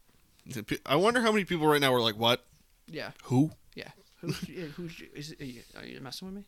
I 0.86 0.96
wonder 0.96 1.20
how 1.20 1.30
many 1.30 1.44
people 1.44 1.66
right 1.66 1.80
now 1.80 1.92
are 1.92 2.00
like, 2.00 2.16
"What? 2.16 2.46
Yeah, 2.88 3.10
Who?" 3.24 3.50
yeah. 3.74 3.90
Who's 4.22 4.38
who's 4.76 5.02
is 5.14 5.34
are 5.38 5.44
you, 5.44 5.62
are 5.76 5.84
you 5.84 6.00
messing 6.00 6.26
with 6.28 6.36
me? 6.36 6.44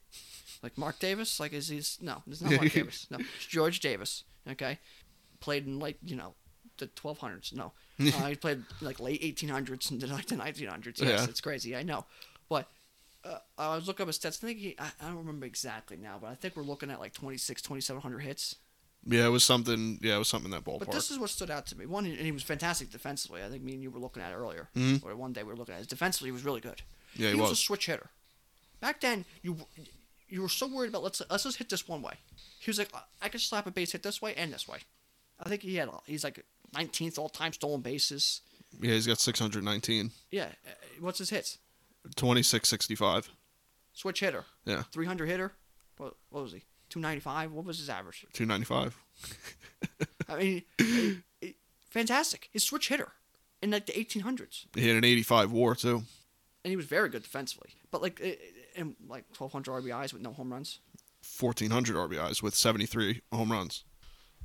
Like 0.62 0.78
Mark 0.78 0.98
Davis? 0.98 1.38
Like 1.38 1.52
is 1.52 1.68
he's 1.68 1.98
no? 2.00 2.22
It's 2.26 2.40
not 2.40 2.52
Mark 2.56 2.72
Davis. 2.72 3.06
No, 3.10 3.18
it's 3.18 3.46
George 3.46 3.80
Davis. 3.80 4.24
Okay, 4.48 4.78
played 5.40 5.66
in 5.66 5.78
like 5.78 5.98
you 6.02 6.16
know 6.16 6.34
the 6.82 7.00
1200s. 7.00 7.54
No, 7.54 7.72
uh, 8.00 8.26
he 8.28 8.34
played 8.36 8.62
like 8.80 9.00
late 9.00 9.22
1800s 9.22 9.90
and 9.90 10.00
then 10.00 10.10
like 10.10 10.26
the 10.26 10.36
1900s. 10.36 11.00
Yes, 11.00 11.08
Yeah. 11.08 11.24
it's 11.24 11.40
crazy. 11.40 11.76
I 11.76 11.82
know, 11.82 12.04
but 12.48 12.68
uh, 13.24 13.38
I 13.58 13.76
was 13.76 13.86
looking 13.86 14.04
up 14.04 14.08
his 14.08 14.18
stats. 14.18 14.42
I 14.42 14.46
think 14.48 14.58
he, 14.58 14.76
I, 14.78 14.90
I 15.00 15.06
don't 15.08 15.18
remember 15.18 15.46
exactly 15.46 15.96
now, 15.96 16.18
but 16.20 16.28
I 16.30 16.34
think 16.34 16.56
we're 16.56 16.62
looking 16.62 16.90
at 16.90 17.00
like 17.00 17.12
26, 17.14 17.62
2700 17.62 18.18
hits. 18.20 18.56
Yeah, 19.04 19.26
it 19.26 19.30
was 19.30 19.42
something. 19.44 19.98
Yeah, 20.00 20.14
it 20.16 20.18
was 20.18 20.28
something 20.28 20.52
in 20.52 20.52
that 20.52 20.64
ballpark. 20.64 20.80
But 20.80 20.92
this 20.92 21.10
is 21.10 21.18
what 21.18 21.30
stood 21.30 21.50
out 21.50 21.66
to 21.66 21.78
me. 21.78 21.86
One, 21.86 22.06
and 22.06 22.14
he 22.18 22.30
was 22.30 22.42
fantastic 22.44 22.90
defensively. 22.90 23.42
I 23.42 23.48
think 23.48 23.62
me 23.64 23.72
and 23.74 23.82
you 23.82 23.90
were 23.90 23.98
looking 23.98 24.22
at 24.22 24.30
it 24.32 24.36
earlier. 24.36 24.68
Mhm. 24.76 25.04
Or 25.04 25.14
one 25.16 25.32
day 25.32 25.42
we 25.42 25.48
were 25.48 25.56
looking 25.56 25.74
at 25.74 25.80
it. 25.82 25.88
Defensively, 25.88 26.28
he 26.28 26.32
was 26.32 26.44
really 26.44 26.60
good. 26.60 26.82
yeah, 27.14 27.28
he, 27.28 27.34
he 27.34 27.40
was. 27.40 27.50
was. 27.50 27.58
a 27.58 27.62
switch 27.62 27.86
hitter. 27.86 28.10
Back 28.80 29.00
then, 29.00 29.24
you 29.42 29.56
you 30.28 30.40
were 30.42 30.48
so 30.48 30.66
worried 30.66 30.88
about 30.88 31.02
let's 31.02 31.20
let's 31.30 31.42
just 31.42 31.58
hit 31.58 31.68
this 31.68 31.86
one 31.88 32.00
way. 32.02 32.14
He 32.60 32.70
was 32.70 32.78
like, 32.78 32.90
I 33.20 33.28
can 33.28 33.40
slap 33.40 33.66
a 33.66 33.70
base 33.72 33.90
hit 33.92 34.02
this 34.04 34.22
way 34.22 34.34
and 34.34 34.52
this 34.52 34.66
way. 34.68 34.78
I 35.40 35.48
think 35.48 35.62
he 35.62 35.76
had 35.76 35.88
he's 36.06 36.22
like 36.24 36.44
19th 36.74 37.18
all 37.18 37.28
time 37.28 37.52
stolen 37.52 37.80
bases. 37.80 38.40
Yeah, 38.80 38.92
he's 38.94 39.06
got 39.06 39.20
619, 39.20 40.10
Yeah, 40.30 40.44
uh, 40.66 40.70
what's 41.00 41.18
his 41.18 41.30
hits? 41.30 41.58
2665. 42.16 43.30
Switch 43.92 44.20
hitter, 44.20 44.44
Yeah, 44.64 44.84
300 44.92 45.26
hitter. 45.28 45.52
What, 45.98 46.14
what 46.30 46.42
was 46.42 46.52
he? 46.52 46.64
295. 46.88 47.52
What 47.52 47.64
was 47.66 47.78
his 47.78 47.90
average? 47.90 48.24
295. 48.32 48.96
I 50.28 50.36
mean, 50.36 50.62
it- 50.78 51.22
it- 51.40 51.56
fantastic. 51.90 52.48
His 52.52 52.62
switch 52.64 52.88
hitter 52.88 53.12
in 53.60 53.70
like 53.70 53.86
the 53.86 53.92
1800s, 53.92 54.66
He 54.74 54.88
had 54.88 54.96
an 54.96 55.04
85 55.04 55.52
WAR 55.52 55.74
too. 55.74 55.96
and 56.64 56.70
he 56.70 56.76
was 56.76 56.86
very 56.86 57.08
good 57.10 57.22
defensively. 57.22 57.70
But 57.90 58.00
like, 58.02 58.20
uh, 58.24 58.30
and 58.76 58.96
like 59.06 59.24
1,200 59.36 59.82
RBIs 59.84 60.12
with 60.14 60.22
no 60.22 60.32
home 60.32 60.50
runs. 60.52 60.78
1400 61.38 61.94
RBIs 61.94 62.42
with 62.42 62.54
73 62.54 63.20
home 63.32 63.52
runs. 63.52 63.84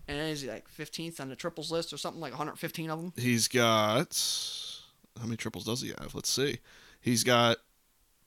And 0.08 0.18
is 0.20 0.42
he 0.42 0.50
like 0.50 0.66
15th 0.70 1.20
on 1.20 1.30
the 1.30 1.36
triples 1.36 1.72
list 1.72 1.92
or 1.92 1.98
something 1.98 2.22
like 2.22 2.32
115 2.32 2.90
of 2.90 3.02
them? 3.02 3.14
He's 3.18 3.48
got 3.48 4.16
how 5.20 5.26
many 5.26 5.38
triples 5.38 5.66
does 5.66 5.82
he 5.82 5.90
have? 6.00 6.16
Let's 6.16 6.30
see. 6.30 6.60
He's 7.02 7.24
got 7.24 7.58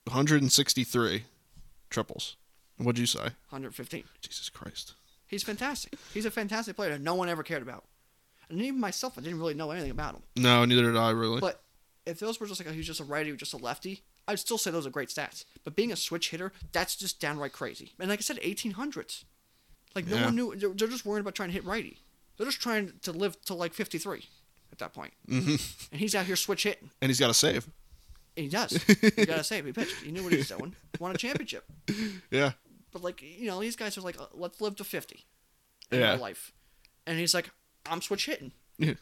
163 0.05 1.23
triples. 1.89 2.35
What'd 2.77 2.99
you 2.99 3.05
say? 3.05 3.19
115. 3.49 4.03
Jesus 4.21 4.49
Christ. 4.49 4.93
He's 5.27 5.43
fantastic. 5.43 5.93
He's 6.13 6.25
a 6.25 6.31
fantastic 6.31 6.75
player 6.75 6.91
that 6.91 7.01
no 7.01 7.15
one 7.15 7.29
ever 7.29 7.43
cared 7.43 7.61
about. 7.61 7.85
And 8.49 8.61
even 8.61 8.79
myself, 8.79 9.17
I 9.17 9.21
didn't 9.21 9.39
really 9.39 9.53
know 9.53 9.71
anything 9.71 9.91
about 9.91 10.15
him. 10.15 10.23
No, 10.35 10.65
neither 10.65 10.83
did 10.83 10.97
I 10.97 11.11
really. 11.11 11.39
But 11.39 11.63
if 12.05 12.19
those 12.19 12.39
were 12.39 12.47
just 12.47 12.59
like, 12.59 12.67
oh, 12.67 12.73
he's 12.73 12.87
just 12.87 12.99
a 12.99 13.05
righty 13.05 13.31
or 13.31 13.35
just 13.35 13.53
a 13.53 13.57
lefty, 13.57 14.03
I'd 14.27 14.39
still 14.39 14.57
say 14.57 14.71
those 14.71 14.85
are 14.85 14.91
great 14.91 15.09
stats. 15.09 15.45
But 15.63 15.75
being 15.75 15.91
a 15.91 15.95
switch 15.95 16.31
hitter, 16.31 16.51
that's 16.71 16.95
just 16.95 17.21
downright 17.21 17.53
crazy. 17.53 17.93
And 17.99 18.09
like 18.09 18.19
I 18.19 18.23
said, 18.23 18.39
1800s. 18.41 19.23
Like, 19.95 20.07
no 20.07 20.15
Yeah. 20.17 20.25
one 20.25 20.35
knew. 20.35 20.55
They're, 20.55 20.87
just 20.87 21.05
worried 21.05 21.21
about 21.21 21.35
trying 21.35 21.49
to 21.49 21.53
hit 21.53 21.65
righty. 21.65 21.97
They're 22.37 22.45
just 22.47 22.61
trying 22.61 22.93
to 23.03 23.11
live 23.11 23.39
to 23.45 23.53
like 23.53 23.73
53 23.73 24.25
at 24.71 24.77
that 24.79 24.93
point. 24.93 25.13
hmm 25.27 25.55
And 25.91 25.99
he's 25.99 26.15
out 26.15 26.25
here 26.25 26.35
switch 26.35 26.63
hitting. 26.63 26.89
And 27.01 27.09
he's 27.09 27.19
got 27.19 27.29
a 27.29 27.33
save. 27.33 27.67
And 28.37 28.45
he 28.45 28.49
does. 28.49 28.71
you 29.17 29.25
got 29.25 29.39
a 29.39 29.43
save. 29.43 29.65
he 29.65 29.73
pitched. 29.73 29.95
He 29.97 30.11
knew 30.11 30.23
what 30.23 30.31
he 30.31 30.37
was 30.37 30.47
doing. 30.47 30.73
Won 30.99 31.13
a 31.13 31.17
championship. 31.17 31.65
Yeah. 32.29 32.51
But 32.93 33.03
like, 33.03 33.21
you 33.21 33.47
know, 33.47 33.59
these 33.59 33.75
guys 33.75 33.97
are 33.97 34.01
like, 34.01 34.19
uh, 34.19 34.25
let's 34.33 34.61
live 34.61 34.75
to 34.77 34.83
50 34.83 35.25
in 35.91 35.99
Yeah. 35.99 36.13
life. 36.15 36.53
And 37.05 37.19
he's 37.19 37.33
like, 37.33 37.49
I'm 37.85 38.01
switch 38.01 38.25
hitting. 38.27 38.51
Yeah. 38.77 38.93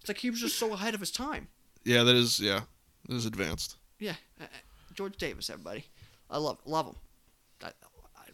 It's 0.00 0.08
like 0.08 0.18
he 0.18 0.30
was 0.30 0.40
just 0.40 0.58
so 0.58 0.72
ahead 0.72 0.94
of 0.94 1.00
his 1.00 1.10
time. 1.12 1.48
Yeah, 1.84 2.02
that 2.02 2.16
is 2.16 2.40
yeah. 2.40 2.62
That 3.08 3.14
is 3.16 3.26
advanced. 3.26 3.76
Yeah, 3.98 4.14
uh, 4.40 4.44
uh, 4.44 4.46
George 4.94 5.16
Davis, 5.16 5.48
everybody, 5.50 5.84
I 6.30 6.38
love 6.38 6.58
love 6.64 6.86
him. 6.86 6.96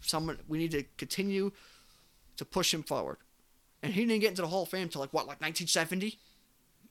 Someone 0.00 0.38
we 0.48 0.58
need 0.58 0.70
to 0.72 0.84
continue 0.96 1.52
to 2.36 2.44
push 2.44 2.72
him 2.72 2.82
forward. 2.82 3.18
And 3.82 3.92
he 3.94 4.04
didn't 4.04 4.20
get 4.20 4.30
into 4.30 4.42
the 4.42 4.48
Hall 4.48 4.62
of 4.64 4.68
Fame 4.68 4.82
until 4.82 5.00
like 5.00 5.12
what, 5.12 5.26
like 5.26 5.40
1970? 5.40 6.18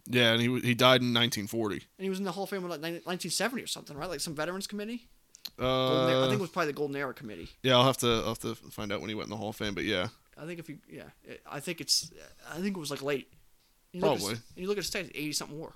Yeah, 0.09 0.31
and 0.33 0.41
he 0.41 0.47
he 0.61 0.73
died 0.73 1.01
in 1.01 1.13
1940. 1.13 1.75
And 1.75 1.83
he 1.99 2.09
was 2.09 2.19
in 2.19 2.25
the 2.25 2.31
Hall 2.31 2.45
of 2.45 2.49
Fame 2.49 2.63
in 2.63 2.69
like 2.69 2.79
1970 2.81 3.61
or 3.63 3.67
something, 3.67 3.97
right? 3.97 4.09
Like 4.09 4.19
some 4.21 4.35
Veterans 4.35 4.67
Committee. 4.67 5.07
Era- 5.59 5.67
I 5.69 6.13
Uh, 6.13 6.27
think 6.27 6.39
it 6.39 6.41
was 6.41 6.49
probably 6.49 6.67
the 6.71 6.77
Golden 6.77 6.95
Era 6.95 7.13
Committee. 7.13 7.49
yeah, 7.63 7.75
I'll 7.75 7.85
have 7.85 7.97
to 7.97 8.07
I'll 8.07 8.35
have 8.35 8.39
to 8.39 8.55
find 8.55 8.91
out 8.91 8.99
when 9.01 9.09
he 9.09 9.15
went 9.15 9.27
in 9.27 9.31
the 9.31 9.37
Hall 9.37 9.49
of 9.49 9.55
Fame, 9.55 9.73
but 9.73 9.83
yeah. 9.85 10.07
I 10.37 10.45
think 10.45 10.59
if 10.59 10.69
you, 10.69 10.77
yeah, 10.89 11.03
it- 11.23 11.41
I 11.49 11.59
think 11.59 11.81
it's, 11.81 12.11
I 12.49 12.55
think 12.61 12.75
it 12.77 12.79
was 12.79 12.91
like 12.91 13.01
late. 13.01 13.31
You 13.91 14.01
look 14.01 14.11
at 14.11 14.13
his- 14.17 14.23
Probably. 14.25 14.41
and 14.55 14.61
you 14.63 14.67
look 14.67 14.77
at 14.77 14.83
his 14.85 14.91
stats, 14.91 15.09
80 15.15 15.31
something 15.33 15.57
war. 15.57 15.73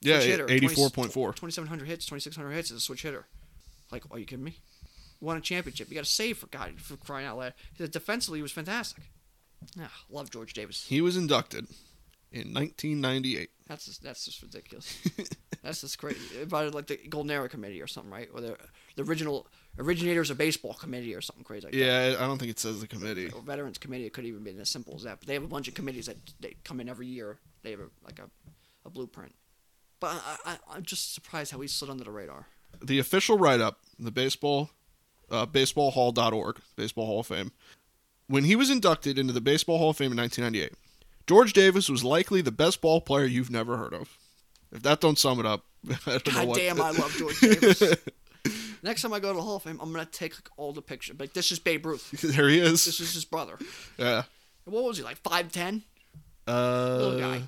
Yeah, 0.00 0.16
Switch 0.20 0.30
hitter, 0.30 0.46
84.4. 0.46 1.34
2700 1.34 1.86
hits, 1.86 2.06
2600 2.06 2.52
hits 2.52 2.70
as 2.70 2.78
a 2.78 2.80
switch 2.80 3.02
hitter. 3.02 3.26
Like, 3.90 4.04
are 4.10 4.18
you 4.18 4.24
kidding 4.26 4.44
me? 4.44 4.56
Won 5.24 5.36
a 5.36 5.40
championship. 5.40 5.88
You 5.88 5.94
got 5.94 6.04
to 6.04 6.10
save 6.10 6.38
for 6.38 6.46
God 6.46 6.80
for 6.80 6.96
crying 6.96 7.26
out 7.26 7.38
loud. 7.38 7.54
He 7.72 7.82
said 7.82 7.90
defensively 7.90 8.38
he 8.38 8.42
was 8.42 8.52
fantastic. 8.52 9.04
Ah, 9.80 9.90
love 10.10 10.30
George 10.30 10.52
Davis. 10.52 10.86
He 10.86 11.00
was 11.00 11.16
inducted 11.16 11.66
in 12.30 12.52
1998. 12.52 13.50
That's 13.66 13.86
just, 13.86 14.02
that's 14.02 14.24
just 14.24 14.42
ridiculous. 14.42 14.98
that's 15.62 15.80
just 15.80 15.98
crazy. 15.98 16.42
About 16.42 16.74
like 16.74 16.86
the 16.86 16.98
Golden 17.08 17.30
Era 17.30 17.48
Committee 17.48 17.80
or 17.80 17.86
something, 17.86 18.12
right? 18.12 18.28
Or 18.34 18.40
the 18.40 18.56
the 18.96 19.02
original 19.02 19.46
originators 19.78 20.30
of 20.30 20.38
baseball 20.38 20.74
committee 20.74 21.14
or 21.14 21.20
something 21.20 21.44
crazy 21.44 21.66
like 21.66 21.72
that. 21.72 21.78
Yeah, 21.78 22.16
I 22.18 22.26
don't 22.26 22.38
think 22.38 22.50
it 22.50 22.58
says 22.58 22.80
the 22.80 22.86
committee. 22.86 23.30
Or 23.30 23.40
Veterans 23.40 23.78
Committee. 23.78 24.06
It 24.06 24.12
could 24.12 24.24
even 24.26 24.44
been 24.44 24.60
as 24.60 24.68
simple 24.68 24.94
as 24.94 25.02
that. 25.04 25.20
But 25.20 25.28
they 25.28 25.34
have 25.34 25.44
a 25.44 25.48
bunch 25.48 25.68
of 25.68 25.74
committees 25.74 26.06
that 26.06 26.18
they 26.40 26.56
come 26.64 26.80
in 26.80 26.88
every 26.88 27.06
year. 27.06 27.38
They 27.62 27.70
have 27.70 27.80
a, 27.80 27.88
like 28.04 28.18
a, 28.18 28.28
a 28.84 28.90
blueprint. 28.90 29.34
But 30.00 30.22
I, 30.44 30.52
I, 30.52 30.58
I'm 30.74 30.82
just 30.82 31.14
surprised 31.14 31.50
how 31.52 31.60
he 31.60 31.68
slid 31.68 31.90
under 31.90 32.04
the 32.04 32.10
radar. 32.10 32.46
The 32.82 32.98
official 32.98 33.38
write-up, 33.38 33.78
the 33.98 34.10
baseball, 34.10 34.70
uh, 35.30 35.46
baseballhall.org, 35.46 36.60
Baseball 36.76 37.06
Hall 37.06 37.20
of 37.20 37.26
Fame. 37.26 37.52
When 38.26 38.44
he 38.44 38.56
was 38.56 38.70
inducted 38.70 39.18
into 39.18 39.32
the 39.32 39.40
Baseball 39.40 39.78
Hall 39.78 39.90
of 39.90 39.96
Fame 39.96 40.12
in 40.12 40.18
1998, 40.18 40.72
George 41.26 41.52
Davis 41.52 41.88
was 41.88 42.04
likely 42.04 42.40
the 42.40 42.52
best 42.52 42.80
ball 42.80 43.00
player 43.00 43.24
you've 43.24 43.50
never 43.50 43.76
heard 43.76 43.94
of. 43.94 44.16
If 44.72 44.82
that 44.82 45.00
don't 45.00 45.18
sum 45.18 45.40
it 45.40 45.46
up, 45.46 45.64
I 46.06 46.18
God 46.24 46.48
what. 46.48 46.58
damn, 46.58 46.80
I 46.80 46.90
love 46.90 47.12
George 47.18 47.40
Davis. 47.40 47.82
Next 48.82 49.02
time 49.02 49.14
I 49.14 49.20
go 49.20 49.28
to 49.28 49.36
the 49.36 49.42
Hall 49.42 49.56
of 49.56 49.62
Fame, 49.62 49.78
I'm 49.80 49.92
gonna 49.92 50.04
take 50.04 50.34
like, 50.34 50.50
all 50.56 50.72
the 50.72 50.82
pictures. 50.82 51.16
Like 51.18 51.32
this 51.32 51.50
is 51.50 51.58
Babe 51.58 51.86
Ruth. 51.86 52.10
there 52.22 52.48
he 52.48 52.58
is. 52.58 52.84
This 52.84 53.00
is 53.00 53.14
his 53.14 53.24
brother. 53.24 53.58
Yeah. 53.96 54.24
What 54.64 54.84
was 54.84 54.98
he 54.98 55.04
like? 55.04 55.16
Five 55.18 55.52
ten? 55.52 55.82
Uh, 56.46 56.96
Little 57.00 57.20
guy. 57.20 57.42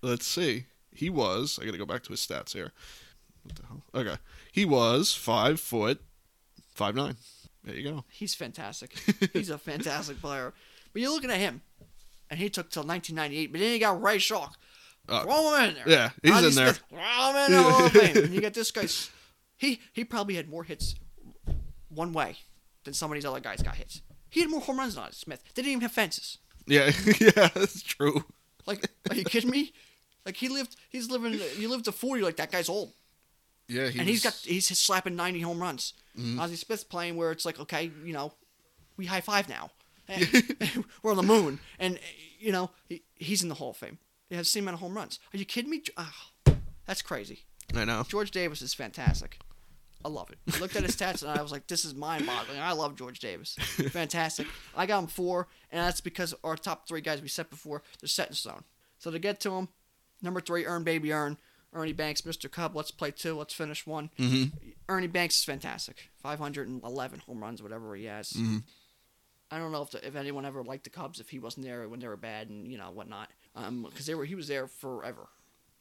Let's 0.00 0.26
see. 0.26 0.66
He 0.94 1.10
was. 1.10 1.58
I 1.60 1.64
got 1.64 1.72
to 1.72 1.78
go 1.78 1.86
back 1.86 2.02
to 2.04 2.10
his 2.10 2.20
stats 2.20 2.52
here. 2.52 2.72
What 3.42 3.56
the 3.56 3.66
hell? 3.66 3.82
Okay. 3.94 4.16
He 4.50 4.64
was 4.64 5.14
five 5.14 5.60
foot, 5.60 6.00
five 6.74 6.94
nine. 6.94 7.16
There 7.64 7.74
you 7.74 7.90
go. 7.90 8.04
He's 8.10 8.34
fantastic. 8.34 8.92
He's 9.32 9.50
a 9.50 9.58
fantastic 9.58 10.20
player. 10.20 10.52
But 10.92 11.02
you're 11.02 11.10
looking 11.12 11.30
at 11.30 11.38
him, 11.38 11.62
and 12.28 12.38
he 12.38 12.50
took 12.50 12.70
till 12.70 12.82
1998. 12.82 13.52
But 13.52 13.60
then 13.60 13.72
you 13.72 13.78
got 13.78 14.02
Ray 14.02 14.18
Schalk. 14.18 14.56
Uh, 15.08 15.22
Throw 15.24 15.54
him 15.56 15.68
in 15.70 15.74
there. 15.74 15.88
yeah, 15.88 16.10
he's 16.22 16.32
Ozzie 16.32 16.46
in 16.48 16.54
there. 16.54 16.74
Smith, 16.74 16.82
throw 16.90 17.30
him 17.30 17.36
in 17.36 17.52
the 17.52 17.62
Hall 17.62 17.84
of 17.86 17.92
Fame. 17.92 18.16
And 18.24 18.34
you 18.34 18.40
got 18.40 18.54
this 18.54 18.70
guy. 18.70 18.86
He 19.56 19.80
he 19.92 20.04
probably 20.04 20.34
had 20.34 20.48
more 20.48 20.64
hits 20.64 20.94
one 21.88 22.12
way 22.12 22.36
than 22.84 22.94
some 22.94 23.10
of 23.10 23.14
these 23.14 23.24
other 23.24 23.40
guys 23.40 23.62
got 23.62 23.76
hits. 23.76 24.02
He 24.28 24.40
had 24.40 24.50
more 24.50 24.60
home 24.60 24.78
runs 24.78 24.94
than 24.94 25.04
Ozzie 25.04 25.14
Smith. 25.16 25.42
They 25.54 25.62
didn't 25.62 25.72
even 25.72 25.82
have 25.82 25.92
fences. 25.92 26.38
Yeah, 26.66 26.90
yeah, 27.20 27.48
that's 27.54 27.82
true. 27.82 28.24
Like, 28.66 28.88
are 29.10 29.16
you 29.16 29.24
kidding 29.24 29.50
me? 29.50 29.72
Like 30.24 30.36
he 30.36 30.48
lived, 30.48 30.76
he's 30.88 31.10
living. 31.10 31.38
You 31.58 31.68
lived 31.68 31.84
to 31.86 31.92
40. 31.92 32.22
Like 32.22 32.36
that 32.36 32.52
guy's 32.52 32.68
old. 32.68 32.92
Yeah, 33.68 33.88
he 33.88 33.98
and 33.98 34.08
he's 34.08 34.22
got 34.22 34.34
he's 34.34 34.66
slapping 34.78 35.16
90 35.16 35.40
home 35.40 35.60
runs. 35.60 35.94
Mm-hmm. 36.18 36.40
Ozzie 36.40 36.56
Smith's 36.56 36.84
playing 36.84 37.16
where 37.16 37.30
it's 37.30 37.44
like, 37.44 37.58
okay, 37.60 37.90
you 38.04 38.12
know, 38.12 38.32
we 38.96 39.06
high 39.06 39.20
five 39.20 39.48
now. 39.48 39.70
We're 41.02 41.12
on 41.12 41.16
the 41.16 41.22
moon, 41.22 41.60
and 41.78 41.98
you 42.38 42.52
know 42.52 42.70
he, 42.88 43.02
he's 43.14 43.42
in 43.42 43.48
the 43.48 43.54
Hall 43.54 43.70
of 43.70 43.76
Fame. 43.76 43.98
He 44.28 44.36
has 44.36 44.46
the 44.46 44.50
same 44.50 44.64
amount 44.64 44.74
of 44.74 44.80
home 44.80 44.96
runs. 44.96 45.18
Are 45.32 45.36
you 45.36 45.44
kidding 45.44 45.70
me? 45.70 45.82
Oh, 45.96 46.56
that's 46.86 47.02
crazy. 47.02 47.44
I 47.74 47.84
know. 47.84 48.04
George 48.08 48.30
Davis 48.30 48.62
is 48.62 48.74
fantastic. 48.74 49.38
I 50.04 50.08
love 50.08 50.30
it. 50.30 50.38
I 50.54 50.58
looked 50.58 50.76
at 50.76 50.82
his 50.82 50.96
stats 50.96 51.22
and 51.22 51.30
I 51.30 51.40
was 51.42 51.52
like, 51.52 51.66
this 51.68 51.84
is 51.84 51.94
mind 51.94 52.26
boggling. 52.26 52.58
I 52.58 52.72
love 52.72 52.96
George 52.96 53.20
Davis. 53.20 53.54
Fantastic. 53.90 54.48
I 54.76 54.86
got 54.86 54.98
him 54.98 55.06
four, 55.06 55.48
and 55.70 55.80
that's 55.86 56.00
because 56.00 56.34
our 56.42 56.56
top 56.56 56.88
three 56.88 57.00
guys 57.00 57.22
we 57.22 57.28
set 57.28 57.50
before, 57.50 57.82
they're 58.00 58.08
set 58.08 58.28
in 58.28 58.34
stone. 58.34 58.64
So 58.98 59.10
to 59.10 59.18
get 59.18 59.38
to 59.40 59.52
him, 59.52 59.68
number 60.20 60.40
three, 60.40 60.66
Earn 60.66 60.82
Baby 60.82 61.12
Earn. 61.12 61.38
Ernie 61.72 61.92
Banks, 61.92 62.22
Mr. 62.22 62.50
Cub, 62.50 62.76
let's 62.76 62.90
play 62.90 63.10
two. 63.10 63.36
Let's 63.36 63.54
finish 63.54 63.86
one. 63.86 64.10
Mm-hmm. 64.18 64.56
Ernie 64.88 65.06
Banks 65.06 65.38
is 65.38 65.44
fantastic. 65.44 66.10
511 66.22 67.20
home 67.20 67.42
runs, 67.42 67.62
whatever 67.62 67.94
he 67.96 68.04
has. 68.04 68.30
Mm-hmm. 68.32 68.58
I 69.50 69.58
don't 69.58 69.72
know 69.72 69.82
if 69.82 69.90
the, 69.90 70.06
if 70.06 70.16
anyone 70.16 70.46
ever 70.46 70.62
liked 70.62 70.84
the 70.84 70.90
Cubs 70.90 71.20
if 71.20 71.28
he 71.28 71.38
wasn't 71.38 71.66
there 71.66 71.86
when 71.88 72.00
they 72.00 72.08
were 72.08 72.16
bad 72.16 72.48
and 72.48 72.66
you 72.66 72.78
know 72.78 72.90
whatnot. 72.90 73.28
Um, 73.54 73.82
because 73.88 74.06
they 74.06 74.14
were 74.14 74.24
he 74.24 74.34
was 74.34 74.48
there 74.48 74.66
forever. 74.66 75.28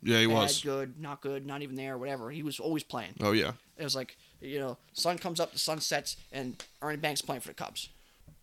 Yeah, 0.04 0.20
he 0.20 0.28
bad, 0.28 0.34
was. 0.34 0.62
good, 0.62 1.00
not 1.00 1.22
good, 1.22 1.46
not 1.46 1.62
even 1.62 1.76
there, 1.76 1.98
whatever. 1.98 2.32
He 2.32 2.44
was 2.44 2.60
always 2.60 2.84
playing. 2.84 3.14
Oh 3.22 3.32
yeah. 3.32 3.54
It 3.78 3.84
was 3.84 3.96
like, 3.96 4.18
you 4.42 4.60
know, 4.60 4.78
sun 4.94 5.18
comes 5.18 5.40
up, 5.40 5.54
the 5.54 5.60
sun 5.60 5.80
sets, 5.80 6.18
and 6.32 6.62
Ernie 6.82 6.98
Banks 6.98 7.22
playing 7.22 7.42
for 7.42 7.48
the 7.48 7.54
Cubs. 7.54 7.90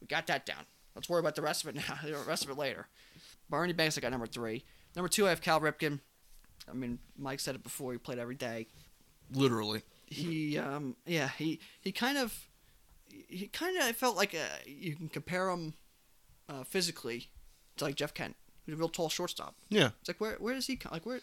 We 0.00 0.06
got 0.06 0.26
that 0.28 0.46
down. 0.46 0.64
Let's 0.94 1.08
worry 1.10 1.20
about 1.20 1.34
the 1.34 1.42
rest 1.42 1.62
of 1.62 1.70
it 1.70 1.76
now. 1.88 1.98
The 2.02 2.16
rest 2.26 2.44
of 2.44 2.50
it 2.50 2.56
later. 2.56 2.86
But 3.50 3.58
Ernie 3.58 3.72
Banks, 3.74 3.98
I 3.98 4.00
got 4.00 4.10
number 4.10 4.26
three. 4.26 4.64
Number 4.96 5.08
two, 5.08 5.26
I 5.26 5.30
have 5.30 5.42
Cal 5.42 5.60
Ripken. 5.60 6.00
I 6.70 6.74
mean, 6.74 6.98
Mike 7.16 7.40
said 7.40 7.54
it 7.54 7.62
before. 7.62 7.92
He 7.92 7.98
played 7.98 8.18
every 8.18 8.34
day. 8.34 8.66
Literally. 9.32 9.82
He, 10.06 10.56
um, 10.58 10.96
yeah, 11.06 11.28
he 11.36 11.60
he 11.80 11.92
kind 11.92 12.16
of, 12.18 12.46
he 13.28 13.46
kind 13.48 13.76
of 13.78 13.94
felt 13.96 14.16
like 14.16 14.34
uh 14.34 14.58
you 14.66 14.96
can 14.96 15.08
compare 15.08 15.50
him 15.50 15.74
uh, 16.48 16.64
physically 16.64 17.28
to 17.76 17.84
like 17.84 17.94
Jeff 17.94 18.14
Kent, 18.14 18.36
who's 18.64 18.74
a 18.74 18.78
real 18.78 18.88
tall 18.88 19.08
shortstop. 19.10 19.54
Yeah. 19.68 19.90
It's 20.00 20.08
like 20.08 20.20
where 20.20 20.36
where 20.36 20.54
does 20.54 20.66
he 20.66 20.76
come? 20.76 20.92
like 20.92 21.04
where 21.04 21.20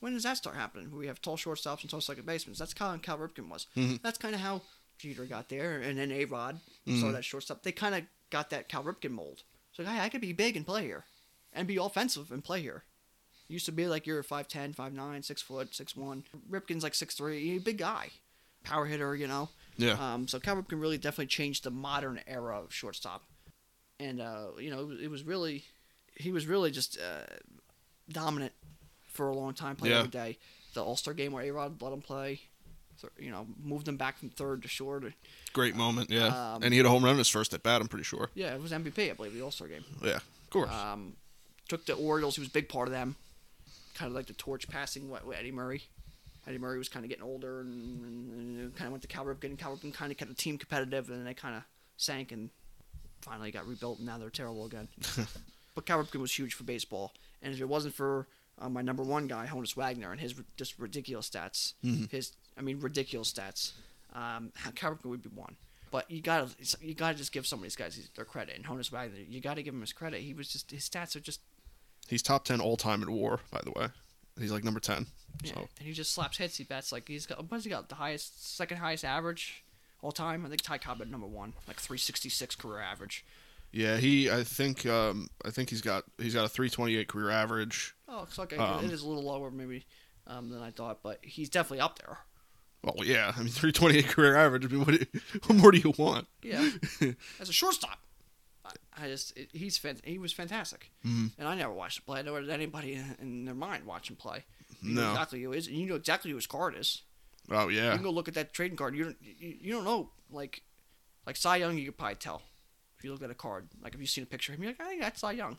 when 0.00 0.12
does 0.14 0.24
that 0.24 0.38
start 0.38 0.56
happening? 0.56 0.90
We 0.96 1.06
have 1.06 1.20
tall 1.22 1.36
shortstops 1.36 1.82
and 1.82 1.90
tall 1.90 2.00
second 2.00 2.26
basements. 2.26 2.58
That's 2.58 2.74
how 2.76 2.96
Cal 2.96 3.18
Ripken 3.18 3.48
was. 3.48 3.66
Mhm. 3.76 4.00
That's 4.02 4.18
kind 4.18 4.34
of 4.34 4.40
how 4.40 4.62
Jeter 4.98 5.24
got 5.26 5.48
there, 5.48 5.78
and 5.80 5.96
then 5.98 6.10
A 6.10 6.24
Rod 6.24 6.60
Mhm. 6.86 6.98
started 6.98 7.16
that 7.16 7.24
shortstop. 7.24 7.62
They 7.62 7.72
kind 7.72 7.94
of 7.94 8.02
got 8.30 8.50
that 8.50 8.68
Cal 8.68 8.82
Ripken 8.82 9.12
mold. 9.12 9.42
So 9.72 9.84
hey, 9.84 10.00
I 10.00 10.08
could 10.08 10.20
be 10.20 10.32
big 10.32 10.56
and 10.56 10.66
play 10.66 10.84
here, 10.84 11.04
and 11.52 11.68
be 11.68 11.76
offensive 11.76 12.32
and 12.32 12.42
play 12.42 12.60
here. 12.60 12.82
Used 13.50 13.66
to 13.66 13.72
be 13.72 13.86
like 13.88 14.06
you're 14.06 14.22
5'10", 14.22 14.74
5'9", 14.76 15.24
6 15.24 15.42
foot, 15.42 15.72
6'1". 15.72 16.22
Ripken's 16.50 16.82
like 16.84 16.92
6'3", 16.92 17.40
He's 17.40 17.62
big 17.62 17.78
guy, 17.78 18.10
power 18.62 18.86
hitter, 18.86 19.16
you 19.16 19.26
know. 19.26 19.48
Yeah. 19.76 19.92
Um, 19.98 20.28
so 20.28 20.38
Cal 20.38 20.56
Ripken 20.56 20.80
really 20.80 20.98
definitely 20.98 21.26
changed 21.26 21.64
the 21.64 21.70
modern 21.70 22.20
era 22.28 22.60
of 22.60 22.72
shortstop, 22.72 23.24
and 23.98 24.20
uh, 24.20 24.48
you 24.58 24.70
know 24.70 24.90
it 24.92 25.10
was, 25.10 25.24
really, 25.24 25.64
he 26.14 26.30
was 26.30 26.46
really 26.46 26.70
just 26.70 26.96
uh, 26.98 27.24
dominant 28.10 28.52
for 29.08 29.28
a 29.30 29.34
long 29.34 29.52
time, 29.54 29.74
playing 29.76 29.92
Yeah. 29.94 29.98
every 29.98 30.10
day. 30.10 30.38
The 30.74 30.84
All 30.84 30.96
Star 30.96 31.12
game 31.14 31.32
where 31.32 31.42
A 31.44 31.50
Rod 31.50 31.82
let 31.82 31.92
him 31.92 32.02
play, 32.02 32.42
you 33.18 33.30
know, 33.32 33.46
moved 33.60 33.88
him 33.88 33.96
back 33.96 34.16
from 34.18 34.28
third 34.28 34.62
to 34.62 34.68
short. 34.68 35.02
Great 35.52 35.74
moment. 35.74 36.08
Yeah. 36.10 36.26
Um, 36.54 36.62
and 36.62 36.72
he 36.72 36.76
had 36.78 36.86
a 36.86 36.90
home 36.90 37.02
run 37.02 37.12
in 37.14 37.18
his 37.18 37.28
first 37.28 37.52
at 37.52 37.64
bat. 37.64 37.80
I'm 37.80 37.88
pretty 37.88 38.04
sure. 38.04 38.28
Yeah, 38.34 38.54
it 38.54 38.62
was 38.62 38.70
MVP, 38.70 39.10
I 39.10 39.14
believe, 39.14 39.34
the 39.34 39.42
All 39.42 39.50
Star 39.50 39.66
game. 39.66 39.84
Yeah. 40.02 40.16
Of 40.18 40.50
course. 40.50 40.70
Um, 40.70 41.14
took 41.68 41.86
the 41.86 41.94
Orioles. 41.94 42.36
He 42.36 42.40
was 42.40 42.48
a 42.48 42.52
big 42.52 42.68
part 42.68 42.86
of 42.86 42.92
them. 42.92 43.16
Kind 44.00 44.12
of 44.12 44.16
like 44.16 44.26
the 44.28 44.32
torch 44.32 44.66
passing 44.66 45.10
with, 45.10 45.26
with 45.26 45.36
Eddie 45.36 45.52
Murray. 45.52 45.82
Eddie 46.46 46.56
Murray 46.56 46.78
was 46.78 46.88
kind 46.88 47.04
of 47.04 47.10
getting 47.10 47.22
older 47.22 47.60
and, 47.60 48.02
and, 48.02 48.58
and 48.60 48.74
kind 48.74 48.86
of 48.86 48.92
went 48.92 49.02
to 49.02 49.08
Cal 49.08 49.26
Ripken. 49.26 49.58
Cal 49.58 49.76
Ripken 49.76 49.92
kind 49.92 50.10
of 50.10 50.16
kept 50.16 50.30
the 50.30 50.34
team 50.34 50.56
competitive, 50.56 51.10
and 51.10 51.18
then 51.18 51.24
they 51.26 51.34
kind 51.34 51.54
of 51.54 51.62
sank 51.98 52.32
and 52.32 52.48
finally 53.20 53.50
got 53.50 53.66
rebuilt, 53.68 53.98
and 53.98 54.06
now 54.06 54.16
they're 54.16 54.30
terrible 54.30 54.64
again. 54.64 54.88
but 55.74 55.84
Cal 55.84 56.02
Ripken 56.02 56.18
was 56.20 56.32
huge 56.32 56.54
for 56.54 56.64
baseball, 56.64 57.12
and 57.42 57.52
if 57.52 57.60
it 57.60 57.68
wasn't 57.68 57.94
for 57.94 58.26
uh, 58.58 58.70
my 58.70 58.80
number 58.80 59.02
one 59.02 59.26
guy, 59.26 59.46
Honus 59.46 59.76
Wagner, 59.76 60.10
and 60.12 60.18
his 60.20 60.32
r- 60.38 60.44
just 60.56 60.78
ridiculous 60.78 61.28
stats, 61.28 61.74
Mhm. 61.84 62.10
his 62.10 62.32
I 62.56 62.62
mean 62.62 62.80
ridiculous 62.80 63.30
stats, 63.30 63.72
um, 64.14 64.50
Cal 64.76 64.92
Ripken 64.94 65.10
would 65.10 65.22
be 65.22 65.28
one. 65.28 65.56
But 65.90 66.10
you 66.10 66.22
gotta 66.22 66.48
you 66.80 66.94
gotta 66.94 67.18
just 67.18 67.32
give 67.32 67.46
some 67.46 67.58
of 67.58 67.64
these 67.64 67.76
guys 67.76 68.00
their 68.16 68.24
credit, 68.24 68.56
and 68.56 68.64
Honus 68.64 68.90
Wagner, 68.90 69.18
you 69.28 69.42
gotta 69.42 69.60
give 69.62 69.74
him 69.74 69.82
his 69.82 69.92
credit. 69.92 70.22
He 70.22 70.32
was 70.32 70.48
just 70.48 70.70
his 70.70 70.88
stats 70.88 71.14
are 71.16 71.20
just 71.20 71.40
He's 72.10 72.22
top 72.22 72.44
ten 72.44 72.60
all 72.60 72.76
time 72.76 73.02
in 73.02 73.10
WAR, 73.10 73.40
by 73.50 73.60
the 73.64 73.70
way. 73.70 73.86
He's 74.38 74.52
like 74.52 74.64
number 74.64 74.80
ten. 74.80 75.06
Yeah, 75.42 75.52
So 75.54 75.68
and 75.78 75.86
he 75.86 75.92
just 75.94 76.12
slaps 76.12 76.36
hits. 76.38 76.56
He 76.56 76.64
bats 76.64 76.92
like 76.92 77.08
he's 77.08 77.24
got. 77.24 77.38
What 77.38 77.52
has 77.52 77.64
he 77.64 77.70
got? 77.70 77.88
The 77.88 77.94
highest, 77.94 78.56
second 78.56 78.78
highest 78.78 79.04
average 79.04 79.64
all 80.02 80.12
time. 80.12 80.44
I 80.44 80.48
think 80.48 80.60
Ty 80.62 80.78
Cobb 80.78 81.00
at 81.00 81.08
number 81.08 81.26
one, 81.26 81.54
like 81.68 81.78
366 81.78 82.56
career 82.56 82.80
average. 82.80 83.24
yeah, 83.72 83.96
he. 83.98 84.30
I 84.30 84.42
think. 84.42 84.84
Um, 84.86 85.28
I 85.44 85.50
think 85.50 85.70
he's 85.70 85.80
got. 85.82 86.04
He's 86.18 86.34
got 86.34 86.44
a 86.44 86.48
328 86.48 87.06
career 87.08 87.30
average. 87.30 87.94
Oh, 88.08 88.24
it's 88.24 88.38
okay. 88.38 88.56
Um, 88.56 88.84
it 88.84 88.90
is 88.92 89.02
a 89.02 89.08
little 89.08 89.22
lower 89.24 89.50
maybe 89.50 89.86
um, 90.26 90.50
than 90.50 90.60
I 90.62 90.72
thought, 90.72 91.02
but 91.02 91.18
he's 91.22 91.48
definitely 91.48 91.80
up 91.80 91.98
there. 92.00 92.18
Well, 92.82 93.04
yeah. 93.04 93.32
I 93.36 93.38
mean, 93.40 93.48
328 93.48 94.08
career 94.08 94.36
average. 94.36 94.64
I 94.64 94.68
mean, 94.68 94.80
what, 94.84 94.98
do- 94.98 95.20
what 95.46 95.56
more 95.58 95.70
do 95.70 95.78
you 95.78 95.92
want? 95.96 96.26
Yeah, 96.42 96.70
as 97.40 97.48
a 97.48 97.52
shortstop, 97.52 97.98
I, 98.96 99.04
I 99.04 99.08
just 99.08 99.36
it, 99.36 99.48
he's 99.52 99.76
fan, 99.78 99.98
he 100.04 100.18
was 100.18 100.32
fantastic, 100.32 100.90
Mhm. 101.06 101.30
and 101.38 101.48
I 101.48 101.54
never 101.54 101.72
watched 101.72 101.98
him 101.98 102.04
play. 102.06 102.20
I 102.20 102.22
never 102.22 102.40
had 102.40 102.50
anybody 102.50 102.94
in, 102.94 103.16
in 103.20 103.44
their 103.44 103.54
mind 103.54 103.84
watch 103.84 104.08
him 104.10 104.16
play. 104.16 104.44
You 104.82 104.94
know 104.94 105.02
No. 105.02 105.10
exactly 105.12 105.42
who 105.42 105.52
is, 105.52 105.66
and 105.66 105.76
you 105.76 105.86
know 105.86 105.94
exactly 105.96 106.30
who 106.30 106.36
his 106.36 106.46
card 106.46 106.74
is. 106.76 107.02
Oh 107.50 107.68
yeah, 107.68 107.86
You 107.90 107.94
can 107.94 108.02
go 108.02 108.10
look 108.10 108.28
at 108.28 108.34
that 108.34 108.52
trading 108.52 108.76
card. 108.76 108.94
You 108.96 109.04
don't 109.04 109.16
you, 109.22 109.56
you 109.60 109.72
don't 109.72 109.84
know 109.84 110.10
like 110.30 110.62
like 111.26 111.36
Cy 111.36 111.56
Young. 111.56 111.76
You 111.76 111.86
could 111.86 111.98
probably 111.98 112.14
tell 112.16 112.42
if 112.98 113.04
you 113.04 113.12
look 113.12 113.22
at 113.22 113.30
a 113.30 113.34
card. 113.34 113.68
Like 113.82 113.94
if 113.94 114.00
you've 114.00 114.08
seen 114.10 114.24
a 114.24 114.26
picture 114.26 114.52
of 114.52 114.58
him, 114.58 114.64
you're 114.64 114.72
like, 114.72 114.80
I 114.80 114.88
think 114.88 115.02
that's 115.02 115.20
Cy 115.20 115.32
Young. 115.32 115.58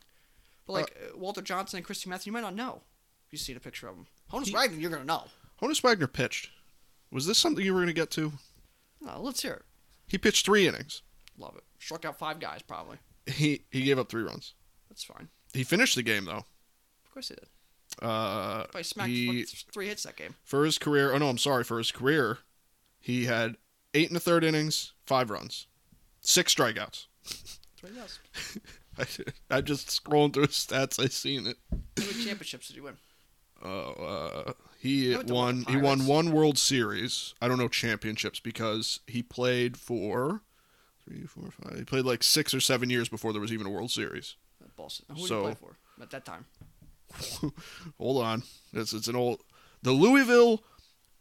But 0.66 0.74
like 0.74 0.96
uh, 1.14 1.18
Walter 1.18 1.42
Johnson 1.42 1.78
and 1.78 1.86
Christy 1.86 2.10
Matthews, 2.10 2.28
you 2.28 2.32
might 2.32 2.42
not 2.42 2.56
know 2.56 2.82
if 3.28 3.34
you've 3.34 3.42
seen 3.42 3.58
a 3.58 3.60
picture 3.60 3.88
of 3.88 3.96
him. 3.96 4.08
Honus 4.32 4.48
He- 4.48 4.54
Wagner, 4.54 4.78
you're 4.80 4.92
gonna 4.92 5.04
know. 5.06 5.26
Honus 5.62 5.82
Wagner 5.84 6.08
pitched. 6.08 6.50
Was 7.12 7.28
this 7.28 7.38
something 7.38 7.64
you 7.66 7.74
were 7.74 7.80
going 7.82 7.88
to 7.88 7.94
get 7.94 8.10
to? 8.12 8.32
No, 9.02 9.20
let's 9.22 9.42
hear 9.42 9.54
it. 9.54 9.64
He 10.08 10.18
pitched 10.18 10.46
three 10.46 10.66
innings. 10.68 11.02
Love 11.38 11.56
it. 11.58 11.64
Struck 11.80 12.06
out 12.06 12.18
five 12.20 12.40
guys 12.40 12.62
probably. 12.62 12.98
He 13.26 13.64
he 13.72 13.84
gave 13.84 13.98
up 14.00 14.10
three 14.10 14.24
runs. 14.24 14.54
That's 14.90 15.04
fine. 15.04 15.30
He 15.54 15.64
finished 15.64 15.96
the 15.96 16.04
game 16.04 16.26
though. 16.26 16.46
Of 17.06 17.12
course 17.14 17.30
he 17.30 17.36
did. 17.36 17.48
Uh, 18.02 18.64
Probably 18.64 18.84
smacked 18.84 19.10
he 19.10 19.44
three 19.74 19.88
hits 19.88 20.04
that 20.04 20.16
game. 20.16 20.36
for 20.44 20.64
his 20.66 20.78
career. 20.78 21.14
Oh 21.14 21.18
no, 21.18 21.28
I'm 21.30 21.38
sorry. 21.38 21.64
For 21.64 21.78
his 21.78 21.92
career, 21.92 22.40
he 23.00 23.26
had 23.26 23.58
eight 23.94 24.08
and 24.10 24.18
a 24.18 24.20
third 24.22 24.44
innings, 24.44 24.94
five 25.06 25.30
runs, 25.30 25.68
six 26.22 26.54
strikeouts. 26.56 27.08
What. 27.82 28.20
I, 28.98 29.06
I 29.58 29.62
just 29.62 29.88
scrolling 29.88 30.34
through 30.34 30.48
his 30.48 30.56
stats. 30.68 31.04
I 31.04 31.08
seen 31.08 31.48
it. 31.48 31.58
How 31.72 31.78
many 32.06 32.24
championships 32.24 32.68
did 32.68 32.76
he 32.76 32.82
win? 32.82 32.98
Oh, 33.64 33.70
uh, 34.48 34.54
he 34.80 35.14
I 35.14 35.18
went 35.18 35.28
to 35.28 35.34
won. 35.34 35.66
He 35.68 35.78
won 35.78 36.06
one 36.06 36.32
World 36.32 36.58
Series. 36.58 37.34
I 37.42 37.48
don't 37.48 37.58
know 37.58 37.68
championships 37.68 38.40
because 38.40 39.00
he 39.08 39.22
played 39.24 39.78
for 39.78 40.42
three, 41.08 41.26
four, 41.26 41.50
five. 41.52 41.78
He 41.78 41.84
played 41.86 42.06
like 42.06 42.24
six 42.24 42.54
or 42.54 42.60
seven 42.60 42.90
years 42.90 43.10
before 43.10 43.32
there 43.34 43.42
was 43.42 43.52
even 43.54 43.68
a 43.68 43.70
World 43.70 43.92
Series. 43.92 44.36
Boston. 44.78 45.06
Who 45.10 45.16
did 45.16 45.28
So- 45.28 45.40
he 45.40 45.46
play 45.46 45.56
for 45.56 45.78
at 46.02 46.10
that 46.12 46.26
time? 46.26 46.46
Hold 48.00 48.24
on, 48.24 48.44
it's 48.74 48.94
it's 48.94 49.08
an 49.08 49.16
old 49.16 49.42
the 49.84 49.92
Louisville 49.92 50.64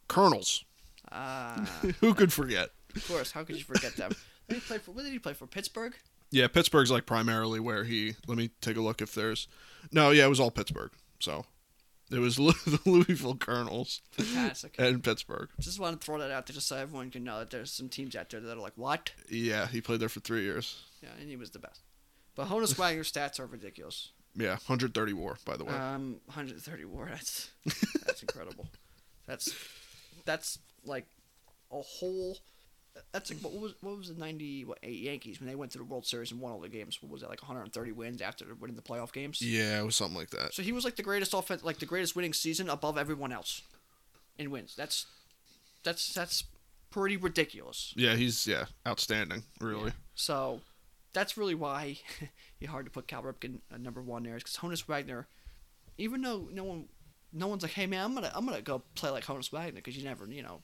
Colonels. 0.09 0.65
Ah, 1.11 1.57
Who 2.01 2.15
could 2.15 2.33
forget? 2.33 2.71
of 2.95 3.07
course. 3.09 3.33
How 3.33 3.43
could 3.45 3.57
you 3.57 3.65
forget 3.65 3.97
them? 3.97 4.13
Did 4.49 4.55
he 4.57 4.61
play 4.61 4.79
for? 4.79 4.93
What 4.93 5.05
did 5.05 5.13
he 5.13 5.19
play 5.19 5.33
for? 5.33 5.47
Pittsburgh. 5.47 5.95
Yeah, 6.33 6.47
Pittsburgh's 6.49 6.91
like 6.91 7.07
primarily 7.07 7.59
where 7.61 7.85
he. 7.85 8.15
Let 8.27 8.37
me 8.39 8.51
take 8.61 8.77
a 8.77 8.81
look 8.81 9.01
if 9.03 9.15
there's. 9.15 9.47
No, 9.93 10.11
yeah, 10.11 10.25
it 10.27 10.29
was 10.29 10.41
all 10.41 10.51
Pittsburgh. 10.51 10.91
So 11.21 11.45
it 12.11 12.19
was 12.19 12.37
the 12.37 12.81
Louisville 12.85 13.37
Colonels 13.37 14.01
Fantastic. 14.13 14.75
and 14.79 15.03
Pittsburgh. 15.03 15.49
Just 15.59 15.79
want 15.81 16.01
to 16.01 16.05
throw 16.05 16.19
that 16.19 16.31
out 16.31 16.47
there, 16.47 16.55
just 16.55 16.69
so 16.69 16.77
everyone 16.77 17.11
can 17.11 17.25
know 17.25 17.39
that 17.39 17.51
there's 17.51 17.73
some 17.73 17.89
teams 17.89 18.17
out 18.17 18.31
there 18.31 18.41
that 18.41 18.57
are 18.57 18.61
like, 18.61 18.77
what? 18.77 19.13
Yeah, 19.29 19.67
he 19.69 19.81
played 19.81 20.01
there 20.01 20.09
for 20.09 20.21
three 20.21 20.43
years. 20.43 20.83
Yeah, 21.03 21.11
and 21.21 21.29
he 21.29 21.37
was 21.37 21.51
the 21.51 21.59
best. 21.59 21.81
But 22.35 22.49
Honus 22.49 22.75
Wagner's 22.79 23.11
stats 23.11 23.39
are 23.41 23.47
ridiculous. 23.47 24.11
Yeah, 24.37 24.51
130 24.51 25.13
WAR 25.13 25.39
by 25.45 25.57
the 25.57 25.65
way. 25.65 25.73
Um, 25.73 26.17
130 26.27 26.85
WAR. 26.85 27.09
That's 27.11 27.51
that's 28.07 28.23
incredible. 28.23 28.69
That's 29.27 29.53
that's 30.25 30.59
like 30.85 31.07
a 31.73 31.81
whole. 31.81 32.39
That's 33.13 33.31
like 33.31 33.41
what 33.41 33.53
was 33.53 33.75
what 33.81 33.97
was 33.97 34.09
the 34.09 34.21
90 34.21 34.65
what 34.65 34.79
eight 34.83 35.01
Yankees 35.01 35.41
when 35.41 35.49
they 35.49 35.55
went 35.55 35.73
to 35.73 35.79
the 35.79 35.85
World 35.85 36.07
Series 36.07 36.33
and 36.33 36.41
won 36.41 36.53
all 36.53 36.61
the 36.61 36.69
games? 36.69 36.99
What 37.01 37.11
was 37.11 37.23
that 37.23 37.31
like 37.31 37.43
130 37.43 37.93
wins 37.93 38.21
after 38.21 38.45
winning 38.59 38.77
the 38.77 38.83
playoff 38.83 39.13
games? 39.13 39.41
yeah, 39.41 39.81
it 39.81 39.85
was 39.85 39.97
something 39.97 40.17
like 40.17 40.31
that. 40.31 40.55
So 40.55 40.63
he 40.63 40.73
was 40.73 40.85
like 40.85 40.97
the 40.97 41.03
greatest 41.03 41.35
offense, 41.35 41.63
like 41.63 41.79
the 41.79 41.87
greatest 41.87 42.17
winning 42.17 42.33
season 42.33 42.69
above 42.69 42.99
everyone 42.99 43.33
else 43.33 43.63
in 44.39 44.51
wins. 44.51 44.75
That's 44.77 45.07
that's 45.85 46.13
that's 46.13 46.45
pretty 46.91 47.17
ridiculous. 47.17 47.95
Yeah, 47.97 48.17
he's 48.17 48.47
yeah 48.47 48.67
outstanding. 48.87 49.45
Really. 49.61 49.93
So 50.15 50.61
that's 51.13 51.37
really 51.37 51.55
why 51.55 51.99
you're 52.61 52.71
hard 52.71 52.87
to 52.87 52.91
put 52.91 53.07
Cal 53.07 53.23
Ripken 53.23 53.61
at 53.73 53.81
number 53.81 54.03
one 54.03 54.23
there 54.23 54.37
is 54.37 54.43
because 54.43 54.57
Honus 54.57 54.87
Wagner, 54.87 55.27
even 55.99 56.23
though 56.23 56.49
no 56.53 56.65
one, 56.65 56.89
no 57.33 57.47
one's 57.49 57.63
like, 57.63 57.73
hey 57.73 57.87
man, 57.87 58.05
I'm 58.05 58.15
gonna 58.15 58.33
I'm 58.35 58.47
gonna 58.47 58.63
go 58.63 58.83
play 58.95 59.11
like 59.11 59.25
Honus 59.25 59.53
Wagner, 59.53 59.77
because 59.77 59.97
you 59.97 60.05
never, 60.05 60.27
you 60.27 60.43
know, 60.43 60.63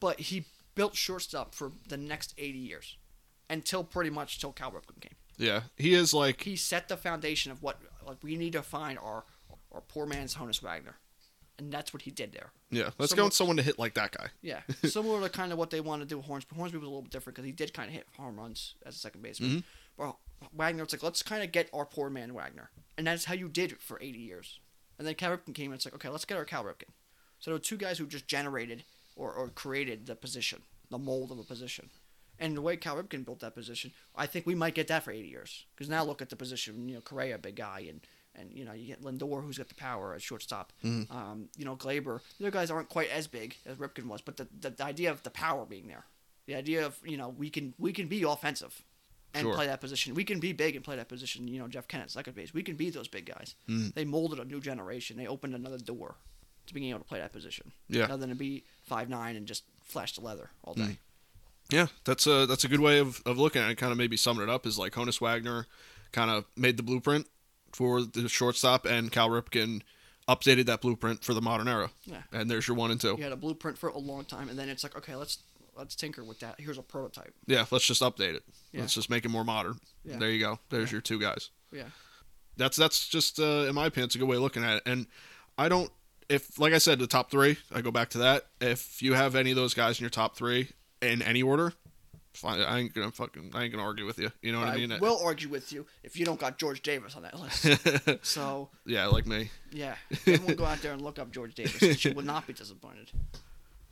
but 0.00 0.20
he 0.20 0.44
built 0.74 0.96
shortstop 0.96 1.54
for 1.54 1.72
the 1.88 1.96
next 1.96 2.34
80 2.38 2.58
years, 2.58 2.96
until 3.50 3.84
pretty 3.84 4.10
much 4.10 4.38
till 4.40 4.52
Cal 4.52 4.70
Ripken 4.72 5.00
came. 5.00 5.14
Yeah, 5.38 5.62
he 5.76 5.94
is 5.94 6.12
like 6.14 6.42
He 6.42 6.56
set 6.56 6.88
the 6.88 6.96
foundation 6.96 7.50
of 7.52 7.62
what 7.62 7.80
like 8.06 8.18
we 8.22 8.36
need 8.36 8.52
to 8.52 8.62
find 8.62 8.98
our 8.98 9.24
our 9.72 9.80
poor 9.80 10.06
man's 10.06 10.34
Honus 10.36 10.60
Wagner, 10.62 10.96
and 11.58 11.72
that's 11.72 11.92
what 11.94 12.02
he 12.02 12.10
did 12.10 12.32
there. 12.32 12.52
yeah. 12.70 12.90
Let's 12.98 13.10
So 13.10 13.16
go 13.16 13.24
with 13.24 13.32
someone 13.34 13.56
to 13.56 13.62
hit 13.62 13.78
like 13.78 13.94
that 13.94 14.12
guy. 14.12 14.26
Yeah, 14.42 14.60
similar 14.84 15.20
to 15.22 15.28
kind 15.30 15.50
of 15.52 15.58
what 15.58 15.70
they 15.70 15.80
wanted 15.80 16.04
to 16.04 16.08
do 16.08 16.16
with 16.18 16.26
Hornsby. 16.26 16.48
But 16.50 16.56
Hornsby 16.58 16.78
was 16.78 16.86
a 16.86 16.90
little 16.90 17.02
bit 17.02 17.10
different 17.10 17.36
because 17.36 17.46
he 17.46 17.52
did 17.52 17.72
kind 17.72 17.88
of 17.88 17.94
hit 17.94 18.06
home 18.16 18.38
runs 18.38 18.74
as 18.84 18.94
a 18.94 18.98
second 18.98 19.22
baseman. 19.22 19.50
Mm-hmm. 19.50 19.58
But 19.96 20.16
Wagner, 20.54 20.82
it's 20.82 20.92
like 20.92 21.02
let's 21.02 21.22
kind 21.22 21.42
of 21.42 21.50
get 21.52 21.70
our 21.72 21.86
poor 21.86 22.10
man 22.10 22.34
Wagner, 22.34 22.70
and 22.98 23.06
that's 23.06 23.24
how 23.24 23.34
you 23.34 23.48
did 23.48 23.72
it 23.72 23.80
for 23.80 23.98
80 24.00 24.18
years. 24.18 24.60
And 24.98 25.08
then 25.08 25.14
Cal 25.14 25.36
Ripken 25.36 25.54
came, 25.54 25.72
and 25.72 25.76
it's 25.78 25.86
like 25.86 25.94
okay, 25.94 26.10
let's 26.10 26.26
get 26.26 26.36
our 26.36 26.44
Cal 26.44 26.62
Ripken. 26.64 26.90
So 27.38 27.50
there 27.50 27.54
were 27.54 27.58
two 27.58 27.78
guys 27.78 27.98
who 27.98 28.06
just 28.06 28.28
generated 28.28 28.84
or, 29.16 29.32
or 29.32 29.48
created 29.48 30.06
the 30.06 30.14
position, 30.16 30.62
the 30.90 30.98
mold 30.98 31.30
of 31.32 31.38
a 31.38 31.44
position. 31.44 31.90
And 32.38 32.56
the 32.56 32.62
way 32.62 32.76
Cal 32.76 32.96
Ripken 32.96 33.24
built 33.24 33.40
that 33.40 33.54
position, 33.54 33.92
I 34.16 34.26
think 34.26 34.46
we 34.46 34.54
might 34.54 34.74
get 34.74 34.88
that 34.88 35.04
for 35.04 35.12
80 35.12 35.28
years. 35.28 35.64
Because 35.74 35.88
now 35.88 36.02
look 36.02 36.20
at 36.22 36.28
the 36.30 36.36
position, 36.36 36.88
you 36.88 36.96
know, 36.96 37.00
Correa, 37.00 37.38
big 37.38 37.56
guy, 37.56 37.86
and 37.88 38.00
and 38.34 38.50
you 38.52 38.64
know 38.64 38.72
you 38.72 38.86
get 38.86 39.02
Lindor, 39.02 39.44
who's 39.44 39.58
got 39.58 39.68
the 39.68 39.74
power 39.74 40.14
at 40.14 40.22
shortstop. 40.22 40.72
Um, 41.10 41.48
you 41.56 41.64
know, 41.66 41.76
Gleyber. 41.76 42.20
The 42.38 42.46
other 42.46 42.50
guys 42.50 42.70
aren't 42.70 42.88
quite 42.88 43.10
as 43.10 43.26
big 43.26 43.56
as 43.66 43.76
Ripken 43.76 44.06
was, 44.06 44.22
but 44.22 44.38
the, 44.38 44.48
the 44.58 44.70
the 44.70 44.84
idea 44.84 45.10
of 45.10 45.22
the 45.22 45.30
power 45.30 45.66
being 45.66 45.86
there, 45.86 46.06
the 46.46 46.54
idea 46.54 46.84
of 46.86 46.98
you 47.04 47.18
know 47.18 47.28
we 47.28 47.50
can 47.50 47.74
we 47.78 47.92
can 47.92 48.08
be 48.08 48.22
offensive 48.22 48.82
and 49.34 49.44
Sure. 49.44 49.54
play 49.54 49.66
that 49.66 49.80
position. 49.82 50.14
We 50.14 50.24
can 50.24 50.40
be 50.40 50.52
big 50.52 50.74
and 50.76 50.84
play 50.84 50.96
that 50.96 51.08
position. 51.08 51.46
You 51.46 51.58
know, 51.60 51.68
Jeff 51.68 51.86
Kent 51.88 52.04
at, 52.04 52.10
second 52.10 52.34
base. 52.34 52.52
We 52.54 52.62
can 52.62 52.74
be 52.76 52.88
those 52.90 53.08
big 53.08 53.26
guys. 53.26 53.54
They 53.94 54.04
molded 54.06 54.38
a 54.38 54.44
new 54.46 54.60
generation. 54.60 55.16
They 55.18 55.26
opened 55.26 55.54
another 55.54 55.78
door 55.78 56.16
to 56.66 56.74
being 56.74 56.90
able 56.90 57.00
to 57.00 57.04
play 57.04 57.18
that 57.18 57.32
position. 57.32 57.72
Yeah. 57.88 58.02
Rather 58.02 58.18
than 58.18 58.30
to 58.30 58.34
be 58.34 58.64
five 58.84 59.08
nine 59.08 59.36
and 59.36 59.46
just 59.46 59.64
flash 59.82 60.14
the 60.14 60.20
leather 60.20 60.50
all 60.64 60.74
day. 60.74 60.98
Yeah, 61.70 61.86
that's 62.04 62.26
a 62.26 62.46
that's 62.46 62.64
a 62.64 62.68
good 62.68 62.80
way 62.80 62.98
of, 62.98 63.22
of 63.24 63.38
looking 63.38 63.62
at 63.62 63.70
it. 63.70 63.76
Kind 63.76 63.92
of 63.92 63.98
maybe 63.98 64.16
summing 64.16 64.42
it 64.42 64.50
up 64.50 64.66
is 64.66 64.78
like 64.78 64.92
Honus 64.92 65.20
Wagner 65.20 65.66
kind 66.12 66.30
of 66.30 66.44
made 66.56 66.76
the 66.76 66.82
blueprint 66.82 67.26
for 67.72 68.02
the 68.02 68.28
shortstop, 68.28 68.84
and 68.84 69.10
Cal 69.10 69.30
Ripken 69.30 69.82
updated 70.28 70.66
that 70.66 70.80
blueprint 70.80 71.24
for 71.24 71.34
the 71.34 71.40
modern 71.40 71.68
era. 71.68 71.90
Yeah. 72.04 72.22
And 72.32 72.50
there's 72.50 72.68
your 72.68 72.76
one 72.76 72.90
and 72.90 73.00
two. 73.00 73.14
You 73.16 73.24
had 73.24 73.32
a 73.32 73.36
blueprint 73.36 73.78
for 73.78 73.88
a 73.88 73.98
long 73.98 74.24
time, 74.24 74.48
and 74.48 74.58
then 74.58 74.68
it's 74.68 74.82
like, 74.82 74.96
okay, 74.96 75.16
let's 75.16 75.38
let's 75.76 75.96
tinker 75.96 76.22
with 76.22 76.40
that. 76.40 76.56
Here's 76.58 76.78
a 76.78 76.82
prototype. 76.82 77.34
Yeah, 77.46 77.64
let's 77.70 77.86
just 77.86 78.02
update 78.02 78.34
it. 78.34 78.42
Yeah. 78.72 78.80
Let's 78.80 78.94
just 78.94 79.08
make 79.08 79.24
it 79.24 79.30
more 79.30 79.44
modern. 79.44 79.78
Yeah. 80.04 80.18
There 80.18 80.30
you 80.30 80.40
go. 80.40 80.58
There's 80.68 80.92
your 80.92 81.00
two 81.00 81.18
guys. 81.18 81.50
Yeah. 81.72 81.84
That's 82.56 82.76
that's 82.76 83.08
just 83.08 83.40
uh, 83.40 83.66
in 83.68 83.74
my 83.74 83.86
opinion, 83.86 84.06
it's 84.06 84.14
a 84.14 84.18
good 84.18 84.28
way 84.28 84.36
of 84.36 84.42
looking 84.42 84.64
at 84.64 84.76
it. 84.76 84.82
And 84.84 85.06
I 85.56 85.68
don't 85.68 85.90
if 86.32 86.58
like 86.58 86.72
I 86.72 86.78
said, 86.78 86.98
the 86.98 87.06
top 87.06 87.30
three, 87.30 87.56
I 87.72 87.80
go 87.80 87.90
back 87.90 88.10
to 88.10 88.18
that. 88.18 88.46
If 88.60 89.02
you 89.02 89.14
have 89.14 89.34
any 89.36 89.50
of 89.50 89.56
those 89.56 89.74
guys 89.74 89.98
in 89.98 90.02
your 90.04 90.10
top 90.10 90.36
three 90.36 90.68
in 91.00 91.22
any 91.22 91.42
order, 91.42 91.72
fine. 92.34 92.60
I 92.60 92.78
ain't 92.80 92.94
gonna 92.94 93.10
fucking 93.12 93.50
I 93.54 93.64
ain't 93.64 93.72
gonna 93.72 93.84
argue 93.84 94.06
with 94.06 94.18
you. 94.18 94.30
You 94.40 94.52
know 94.52 94.60
what 94.60 94.68
I, 94.68 94.72
I 94.72 94.76
mean? 94.78 94.92
I 94.92 94.98
will 94.98 95.20
argue 95.22 95.48
with 95.48 95.72
you 95.72 95.86
if 96.02 96.16
you 96.18 96.24
don't 96.24 96.40
got 96.40 96.58
George 96.58 96.82
Davis 96.82 97.14
on 97.16 97.22
that 97.22 97.38
list. 97.38 98.24
so 98.26 98.70
yeah, 98.86 99.06
like 99.06 99.26
me. 99.26 99.50
yeah, 99.70 99.94
everyone 100.26 100.56
go 100.56 100.64
out 100.64 100.80
there 100.82 100.92
and 100.92 101.02
look 101.02 101.18
up 101.18 101.30
George 101.30 101.54
Davis. 101.54 102.04
You 102.04 102.14
will 102.14 102.24
not 102.24 102.46
be 102.46 102.52
disappointed. 102.52 103.10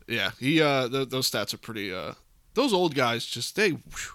Yeah, 0.09 0.33
he 0.41 0.61
uh 0.61 0.89
th- 0.89 1.09
those 1.11 1.31
stats 1.31 1.55
are 1.55 1.59
pretty 1.59 1.95
uh 1.95 2.15
those 2.55 2.73
old 2.73 2.97
guys 2.97 3.25
just 3.25 3.55
they 3.55 3.71
whew, 3.71 4.13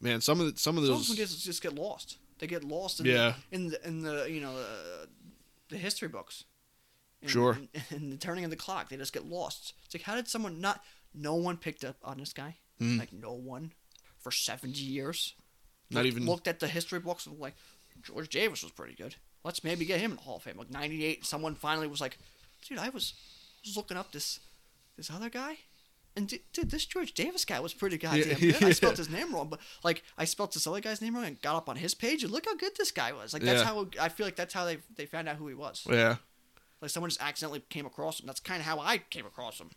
man 0.00 0.20
some 0.20 0.38
of 0.38 0.52
the, 0.54 0.60
some 0.60 0.78
of 0.78 0.84
Some 0.84 0.94
those 0.94 1.08
them 1.08 1.16
just, 1.16 1.44
just 1.44 1.60
get 1.60 1.74
lost. 1.74 2.18
They 2.38 2.46
get 2.46 2.62
lost 2.62 3.00
in 3.00 3.06
Yeah. 3.06 3.34
the, 3.50 3.56
in 3.56 3.68
the 3.70 3.88
in 3.88 4.02
the 4.02 4.30
you 4.30 4.40
know 4.40 4.52
uh, 4.56 5.06
the 5.70 5.76
history 5.76 6.06
books. 6.06 6.44
Sure. 7.30 7.58
In, 7.90 7.96
in 7.96 8.10
the 8.10 8.16
turning 8.16 8.44
of 8.44 8.50
the 8.50 8.56
clock, 8.56 8.88
they 8.88 8.96
just 8.96 9.12
get 9.12 9.26
lost. 9.26 9.74
It's 9.84 9.94
like 9.94 10.02
how 10.02 10.14
did 10.14 10.28
someone 10.28 10.60
not? 10.60 10.82
No 11.14 11.34
one 11.34 11.56
picked 11.56 11.84
up 11.84 11.96
on 12.02 12.18
this 12.18 12.32
guy. 12.32 12.56
Hmm. 12.78 12.98
Like 12.98 13.12
no 13.12 13.32
one 13.32 13.72
for 14.18 14.30
seventy 14.32 14.80
years. 14.82 15.34
Not 15.90 16.04
Looked- 16.04 16.06
even- 16.16 16.26
looked 16.26 16.48
at 16.48 16.60
the 16.60 16.68
history 16.68 16.98
books 17.00 17.26
and 17.26 17.38
like 17.38 17.54
George 18.02 18.28
Davis 18.28 18.62
was 18.62 18.72
pretty 18.72 18.94
good. 18.94 19.14
Let's 19.44 19.62
maybe 19.62 19.84
get 19.84 20.00
him 20.00 20.12
in 20.12 20.16
the 20.16 20.22
Hall 20.22 20.36
of 20.36 20.42
Fame. 20.42 20.56
Like 20.58 20.70
ninety 20.70 21.04
eight, 21.04 21.24
someone 21.24 21.54
finally 21.54 21.86
was 21.86 22.00
like, 22.00 22.18
dude, 22.66 22.78
I 22.78 22.88
was, 22.88 23.12
was 23.64 23.76
looking 23.76 23.96
up 23.96 24.10
this 24.12 24.40
this 24.96 25.10
other 25.10 25.28
guy. 25.30 25.58
And 26.16 26.28
d- 26.28 26.42
dude, 26.52 26.70
this 26.70 26.86
George 26.86 27.12
Davis 27.12 27.44
guy 27.44 27.58
was 27.60 27.74
pretty 27.74 27.98
goddamn 27.98 28.36
Yeah, 28.38 28.52
good. 28.52 28.62
I 28.64 28.70
spelled 28.72 28.96
his 28.96 29.10
name 29.10 29.34
wrong, 29.34 29.48
but 29.48 29.58
like 29.82 30.02
I 30.16 30.24
spelled 30.24 30.52
this 30.54 30.66
other 30.66 30.80
guy's 30.80 31.00
name 31.02 31.14
wrong 31.16 31.24
and 31.24 31.40
got 31.42 31.56
up 31.56 31.68
on 31.68 31.74
his 31.76 31.92
page 31.94 32.22
and 32.22 32.32
look 32.32 32.46
how 32.46 32.54
good 32.56 32.72
this 32.76 32.90
guy 32.92 33.12
was. 33.12 33.32
Like 33.32 33.42
that's 33.42 33.60
Yeah. 33.62 33.66
how 33.66 33.86
I 34.00 34.08
feel 34.08 34.24
like 34.26 34.36
that's 34.36 34.54
how 34.54 34.64
they 34.64 34.78
they 34.96 35.06
found 35.06 35.28
out 35.28 35.36
who 35.36 35.48
he 35.48 35.54
was. 35.54 35.84
yeah 35.90 36.16
Like 36.84 36.90
someone 36.90 37.08
just 37.08 37.22
accidentally 37.22 37.60
came 37.70 37.86
across 37.86 38.20
him. 38.20 38.26
That's 38.26 38.40
kind 38.40 38.60
of 38.60 38.66
how 38.66 38.78
I 38.78 38.98
came 38.98 39.24
across 39.24 39.58
him. 39.58 39.70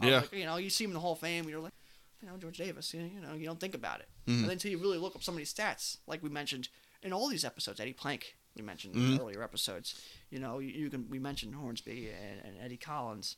I 0.00 0.08
Yeah. 0.08 0.16
like, 0.22 0.32
you 0.32 0.44
know, 0.44 0.56
you 0.56 0.70
see 0.70 0.82
him 0.84 0.90
in 0.90 0.94
the 0.94 1.00
Hall 1.00 1.12
of 1.12 1.20
Fame, 1.20 1.48
you're 1.48 1.60
like, 1.60 1.72
you 2.20 2.28
know, 2.28 2.36
George 2.36 2.58
Davis. 2.58 2.92
You 2.92 3.20
know, 3.20 3.34
you 3.34 3.46
don't 3.46 3.60
think 3.60 3.74
about 3.76 4.00
it, 4.00 4.08
Mm-hmm. 4.26 4.32
and 4.40 4.44
then 4.44 4.50
until 4.52 4.70
you 4.72 4.78
really 4.78 4.98
look 4.98 5.14
up 5.14 5.22
some 5.22 5.34
of 5.34 5.38
these 5.38 5.54
stats, 5.54 5.98
like 6.08 6.20
we 6.22 6.28
mentioned 6.28 6.68
in 7.02 7.12
all 7.12 7.28
these 7.28 7.44
episodes, 7.44 7.78
Eddie 7.78 7.92
Plank. 7.92 8.34
We 8.56 8.62
mentioned 8.62 8.96
Mm-hmm. 8.96 9.12
in 9.14 9.20
earlier 9.20 9.42
episodes. 9.44 9.94
You 10.30 10.40
know, 10.40 10.58
you, 10.58 10.70
you 10.70 10.90
can 10.90 11.08
we 11.08 11.20
mentioned 11.20 11.54
Hornsby 11.54 12.08
and, 12.10 12.40
and 12.44 12.56
Eddie 12.64 12.76
Collins. 12.76 13.36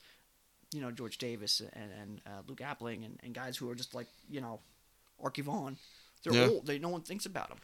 You 0.73 0.81
know, 0.81 0.91
George 0.91 1.19
Davis 1.19 1.61
and, 1.61 1.91
and 2.01 2.21
uh, 2.27 2.41
Luke 2.47 2.61
Appling 2.61 3.05
and, 3.05 3.19
and 3.23 3.35
guys 3.35 3.57
who 3.59 3.69
are 3.69 3.75
just 3.75 3.95
like 3.95 4.07
you 4.31 4.41
know, 4.41 4.61
Arky 5.23 5.43
Vaughan. 5.45 5.77
They're 6.25 6.33
Yeah. 6.33 6.49
old. 6.49 6.67
They 6.67 6.79
no 6.79 6.89
one 6.89 7.03
thinks 7.03 7.27
about 7.27 7.49
them. 7.51 7.59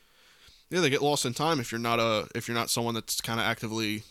yeah 0.70 0.80
they 0.80 0.90
get 0.90 1.00
lost 1.02 1.24
in 1.24 1.32
time 1.32 1.60
if 1.60 1.70
you're 1.72 1.78
not 1.80 1.98
a 2.00 2.28
if 2.34 2.46
you're 2.48 2.56
not 2.56 2.68
someone 2.68 2.92
that's 2.94 3.20
kind 3.22 3.38
of 3.40 3.46
actively 3.46 4.02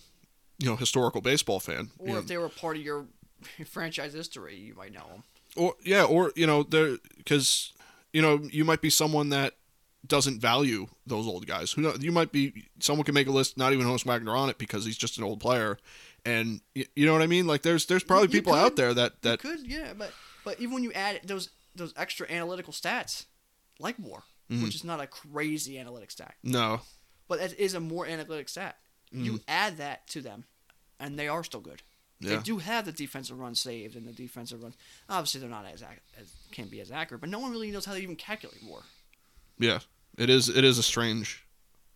you 0.60 0.68
know 0.70 0.76
historical 0.76 1.22
baseball 1.22 1.60
fan 1.60 1.92
Or 2.00 2.08
you 2.08 2.14
know. 2.14 2.20
if 2.20 2.28
they 2.28 2.38
were 2.38 2.50
part 2.50 2.78
of 2.78 2.84
your 2.84 3.06
franchise 3.66 4.14
history, 4.14 4.56
you 4.58 4.76
might 4.76 4.94
know 4.94 5.06
them. 5.12 5.24
or 5.56 5.74
yeah 5.84 6.04
or 6.04 6.32
you 6.36 6.48
know 6.48 6.64
there 6.64 6.98
because 7.18 7.74
you 8.14 8.22
know 8.22 8.40
you 8.52 8.64
might 8.66 8.82
be 8.82 8.90
someone 8.90 9.30
that 9.30 9.54
doesn't 10.08 10.40
value 10.40 10.86
those 11.08 11.26
old 11.28 11.48
guys 11.48 11.72
who 11.72 11.82
know 11.82 11.94
you 12.00 12.12
might 12.12 12.32
be 12.32 12.68
someone 12.80 13.04
can 13.04 13.14
make 13.16 13.28
a 13.28 13.32
list 13.32 13.58
not 13.58 13.74
even 13.74 13.86
Honus 13.86 14.06
Wagner 14.06 14.36
on 14.36 14.50
it 14.50 14.58
because 14.60 14.86
he's 14.86 14.98
just 14.98 15.18
an 15.18 15.24
old 15.24 15.40
player 15.40 15.80
and 16.24 16.62
y- 16.76 16.86
you 16.96 17.06
know 17.08 17.14
what 17.14 17.24
I 17.24 17.28
mean 17.28 17.48
like 17.48 17.64
there's 17.64 17.86
there's 17.88 18.04
probably 18.04 18.28
You 18.28 18.32
people 18.42 18.54
out 18.54 18.76
there 18.76 18.94
that 18.94 19.22
that 19.24 19.40
could 19.40 19.66
yeah, 19.66 19.94
but 19.98 20.12
but 20.44 20.60
even 20.60 20.74
when 20.76 20.84
you 20.84 20.94
add 20.94 21.22
those 21.26 21.50
those 21.76 21.92
extra 21.98 22.26
analytical 22.32 22.72
stats, 22.72 23.26
like 23.80 23.96
WAR, 24.00 24.24
Mm-hmm. 24.52 24.64
which 24.64 24.76
is 24.76 24.84
not 24.84 25.02
a 25.02 25.08
crazy 25.08 25.80
analytic 25.80 26.12
stat, 26.12 26.36
no 26.44 26.82
but 27.28 27.40
it 27.40 27.58
is 27.60 27.74
a 27.74 27.80
more 27.80 28.06
analytic 28.06 28.48
stat. 28.48 28.78
Mm. 29.16 29.26
You 29.26 29.42
add 29.48 29.78
that 29.78 30.08
to 30.10 30.22
them, 30.22 30.46
and 31.00 31.18
they 31.18 31.28
are 31.28 31.44
still 31.44 31.62
good. 31.62 31.82
Yeah. 32.20 32.38
They 32.38 32.42
do 32.44 32.58
have 32.60 32.86
the 32.86 32.92
defensive 32.92 33.40
run 33.40 33.56
saved 33.56 33.96
and 33.96 34.08
the 34.08 34.14
defensive 34.14 34.64
run. 34.64 34.74
Obviously, 35.10 35.42
they're 35.42 35.50
not 35.50 35.66
as, 35.66 35.84
as 36.20 36.32
can't 36.52 36.72
be 36.72 36.80
as 36.80 36.92
accurate, 36.92 37.22
but 37.22 37.30
no 37.30 37.40
one 37.40 37.52
really 37.52 37.72
knows 37.72 37.86
how 37.86 37.94
they 37.94 38.00
even 38.00 38.16
calculate 38.16 38.64
war. 38.64 38.84
Yeah. 39.60 39.80
It 40.18 40.30
is 40.30 40.48
it 40.50 40.64
is 40.64 40.78
a 40.78 40.84
strange 40.84 41.46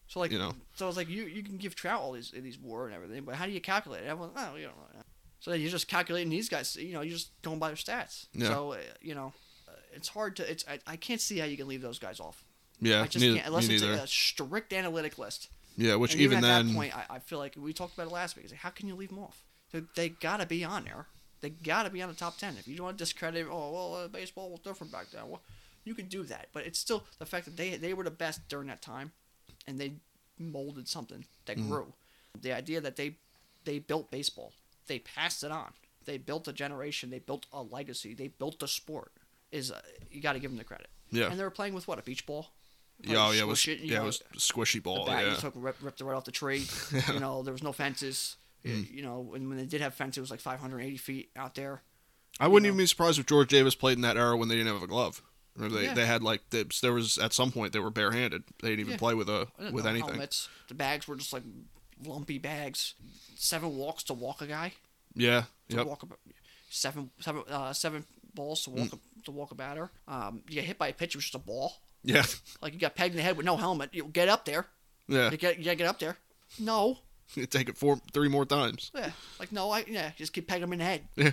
So 0.07 0.19
like, 0.19 0.31
You 0.31 0.39
know. 0.39 0.53
so 0.75 0.87
it's 0.87 0.97
like 0.97 1.09
you 1.09 1.23
you 1.23 1.41
can 1.41 1.57
give 1.57 1.75
Trout 1.75 2.01
all 2.01 2.11
these 2.11 2.31
these 2.31 2.59
war 2.59 2.85
and 2.85 2.93
everything, 2.93 3.23
but 3.23 3.35
how 3.35 3.45
do 3.45 3.51
you 3.51 3.61
calculate 3.61 4.03
it? 4.03 4.07
Everyone, 4.07 4.31
oh, 4.35 4.55
you 4.55 4.65
don't 4.65 4.77
know. 4.77 5.01
So 5.39 5.51
then 5.51 5.61
you're 5.61 5.71
just 5.71 5.87
calculating 5.87 6.29
these 6.29 6.49
guys. 6.49 6.75
You 6.75 6.93
know, 6.93 7.01
you're 7.01 7.13
just 7.13 7.31
going 7.41 7.59
by 7.59 7.69
their 7.69 7.77
stats. 7.77 8.27
Yeah. 8.33 8.47
So 8.47 8.73
uh, 8.73 8.77
you 9.01 9.15
know, 9.15 9.31
uh, 9.67 9.71
it's 9.93 10.09
hard 10.09 10.35
to. 10.37 10.51
It's 10.51 10.65
I, 10.67 10.79
I 10.85 10.95
can't 10.97 11.21
see 11.21 11.39
how 11.39 11.45
you 11.45 11.55
can 11.55 11.67
leave 11.67 11.81
those 11.81 11.99
guys 11.99 12.19
off. 12.19 12.43
Yeah, 12.81 13.03
I 13.03 13.07
just 13.07 13.23
neither, 13.23 13.35
can't 13.35 13.47
unless 13.47 13.69
it's 13.69 13.83
a 13.83 14.07
strict 14.07 14.73
analytic 14.73 15.17
list. 15.17 15.49
Yeah, 15.79 15.95
which 15.95 16.13
and 16.13 16.21
even, 16.21 16.37
at 16.37 16.41
then 16.41 16.67
that 16.67 16.75
point, 16.75 16.95
I, 16.95 17.15
I 17.15 17.19
feel 17.19 17.39
like 17.39 17.55
we 17.57 17.73
talked 17.73 17.93
about 17.95 18.07
it 18.07 18.13
last 18.13 18.35
week. 18.35 18.45
It's 18.45 18.53
like, 18.53 18.61
how 18.61 18.69
can 18.69 18.87
you 18.87 18.95
leave 18.95 19.09
them 19.09 19.19
off? 19.19 19.43
They, 19.71 19.83
they 19.95 20.09
gotta 20.09 20.45
be 20.45 20.63
on 20.63 20.83
there. 20.85 21.07
They 21.41 21.49
gotta 21.49 21.89
be 21.89 22.01
on 22.01 22.09
the 22.09 22.15
top 22.15 22.37
ten. 22.37 22.55
If 22.59 22.67
you 22.67 22.75
don't 22.75 22.85
want 22.85 22.97
to 22.97 23.03
discredit, 23.03 23.47
oh 23.49 23.71
well, 23.71 23.95
uh, 23.95 24.07
baseball 24.07 24.49
was 24.51 24.59
different 24.59 24.91
back 24.91 25.07
then. 25.11 25.29
Well, 25.29 25.41
you 25.85 25.95
can 25.95 26.07
do 26.07 26.23
that, 26.23 26.47
but 26.53 26.65
it's 26.65 26.77
still 26.79 27.03
the 27.17 27.25
fact 27.25 27.45
that 27.45 27.55
they 27.57 27.75
they 27.77 27.93
were 27.93 28.03
the 28.03 28.11
best 28.11 28.47
during 28.49 28.67
that 28.67 28.81
time, 28.81 29.11
and 29.67 29.79
they 29.79 29.93
molded 30.37 30.87
something 30.87 31.25
that 31.45 31.57
Mhm. 31.57 31.67
grew. 31.69 31.93
The 32.39 32.51
idea 32.53 32.81
that 32.81 32.95
they 32.95 33.15
they 33.65 33.79
built 33.79 34.09
baseball, 34.11 34.53
they 34.87 34.99
passed 34.99 35.43
it 35.43 35.51
on. 35.51 35.73
They 36.05 36.17
built 36.17 36.47
a 36.47 36.53
generation. 36.53 37.09
They 37.09 37.19
built 37.19 37.45
a 37.53 37.61
legacy. 37.61 38.13
They 38.13 38.27
built 38.29 38.59
the 38.59 38.67
sport. 38.67 39.11
Is 39.51 39.71
uh, 39.71 39.81
you 40.11 40.21
got 40.21 40.33
to 40.33 40.39
give 40.39 40.51
them 40.51 40.57
the 40.57 40.63
credit. 40.63 40.89
yeah. 41.11 41.29
And 41.29 41.39
they 41.39 41.43
were 41.43 41.49
playing 41.51 41.73
with 41.73 41.87
what 41.87 41.99
a 41.99 42.01
beach 42.03 42.25
ball. 42.25 42.53
Yeah, 43.01 43.27
oh, 43.27 43.31
yeah, 43.31 43.41
it 43.41 43.47
was 43.47 43.65
it, 43.67 43.79
yeah, 43.79 43.97
it 43.97 43.99
know, 43.99 44.05
was 44.05 44.23
squishy 44.37 44.81
ball. 44.83 45.05
the 45.05 45.11
bat 45.11 45.23
yeah. 45.25 45.31
you 45.31 45.37
took 45.37 45.53
rip, 45.55 45.77
ripped 45.81 46.01
it 46.01 46.03
right 46.03 46.15
off 46.15 46.25
the 46.25 46.31
tree. 46.31 46.65
You 47.13 47.19
know, 47.19 47.43
there 47.43 47.53
was 47.53 47.63
no 47.63 47.71
fences. 47.71 48.35
Mm. 48.65 48.91
You 48.91 49.03
know, 49.03 49.31
and 49.35 49.47
when 49.47 49.57
they 49.57 49.65
did 49.65 49.79
have 49.81 49.93
fences, 49.93 50.17
it 50.17 50.21
was 50.21 50.31
like 50.31 50.41
580 50.41 50.97
feet 50.97 51.29
out 51.37 51.55
there. 51.55 51.81
I 52.39 52.47
wouldn't 52.47 52.63
know. 52.63 52.67
even 52.69 52.77
be 52.77 52.85
surprised 52.85 53.17
if 53.19 53.25
George 53.25 53.47
Davis 53.47 53.73
played 53.75 53.97
in 53.97 54.01
that 54.01 54.17
era 54.17 54.35
when 54.35 54.49
they 54.49 54.55
didn't 54.55 54.73
have 54.73 54.83
a 54.83 54.87
glove. 54.87 55.21
Remember 55.55 55.77
they, 55.79 55.85
Yeah. 55.85 55.93
they 55.93 56.05
had 56.05 56.23
like 56.23 56.41
they, 56.49 56.65
there 56.81 56.93
was 56.93 57.17
at 57.17 57.33
some 57.33 57.51
point 57.51 57.73
they 57.73 57.79
were 57.79 57.89
barehanded. 57.89 58.43
They 58.61 58.69
didn't 58.69 58.81
even 58.81 58.91
Yeah. 58.93 58.97
play 58.97 59.13
with 59.13 59.29
a 59.29 59.47
with 59.71 59.85
know 59.85 59.89
anything. 59.91 60.09
Helmets. 60.09 60.49
The 60.67 60.73
bags 60.75 61.07
were 61.07 61.15
just 61.15 61.31
like 61.33 61.43
lumpy 62.05 62.37
bags. 62.37 62.95
Seven 63.35 63.77
walks 63.77 64.03
to 64.03 64.13
walk 64.13 64.41
a 64.41 64.47
guy. 64.47 64.73
Yeah. 65.15 65.43
To 65.69 65.77
Yep. 65.77 65.85
walk 65.87 66.03
a, 66.03 66.07
seven, 66.69 67.11
seven, 67.19 67.43
uh, 67.49 67.73
seven 67.73 68.05
balls 68.33 68.63
to 68.63 68.69
walk 68.69 68.93
a, 68.93 68.99
to 69.25 69.31
walk 69.31 69.51
a 69.51 69.55
batter. 69.55 69.89
Um, 70.07 70.43
you 70.47 70.55
get 70.55 70.65
hit 70.65 70.77
by 70.77 70.89
a 70.89 70.93
pitch, 70.93 71.15
it 71.15 71.17
was 71.17 71.25
just 71.25 71.35
a 71.35 71.39
ball. 71.39 71.81
Yeah. 72.03 72.23
Like 72.61 72.73
you 72.73 72.79
got 72.79 72.95
pegged 72.95 73.13
in 73.13 73.17
the 73.17 73.23
head 73.23 73.37
with 73.37 73.45
no 73.45 73.57
helmet. 73.57 73.89
You 73.93 74.05
get 74.05 74.29
up 74.29 74.45
there. 74.45 74.67
Yeah. 75.07 75.31
You 75.31 75.37
get 75.37 75.57
you 75.59 75.63
get 75.75 75.81
up 75.87 75.99
there. 75.99 76.17
No. 76.59 76.99
You 77.35 77.45
take 77.45 77.69
it 77.69 77.77
four 77.77 77.99
three 78.13 78.29
more 78.29 78.45
times. 78.45 78.91
Yeah. 78.95 79.11
Like 79.39 79.51
no. 79.51 79.69
I 79.71 79.83
yeah. 79.87 80.11
Just 80.17 80.33
keep 80.33 80.47
pegging 80.47 80.61
them 80.61 80.73
in 80.73 80.79
the 80.79 80.85
head. 80.85 81.01
Yeah. 81.15 81.31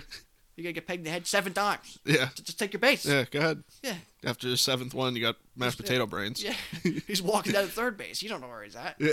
You 0.55 0.63
gotta 0.63 0.73
get 0.73 0.87
pegged 0.87 0.99
in 1.01 1.03
the 1.05 1.11
head 1.11 1.27
seven 1.27 1.53
times. 1.53 1.99
Yeah. 2.03 2.25
Just, 2.35 2.45
just 2.45 2.59
take 2.59 2.73
your 2.73 2.79
base. 2.79 3.05
Yeah. 3.05 3.25
Go 3.29 3.39
ahead. 3.39 3.63
Yeah. 3.83 3.95
After 4.23 4.49
the 4.49 4.57
seventh 4.57 4.93
one, 4.93 5.15
you 5.15 5.21
got 5.21 5.37
mashed 5.55 5.79
Yeah. 5.79 5.83
potato 5.85 6.05
brains. 6.07 6.43
Yeah, 6.43 6.55
he's 7.07 7.21
walking 7.21 7.53
down 7.53 7.65
to 7.65 7.71
third 7.71 7.95
base. 7.97 8.21
You 8.21 8.29
don't 8.29 8.41
know 8.41 8.47
where 8.47 8.63
he's 8.63 8.75
at. 8.75 8.95
Yeah. 8.99 9.11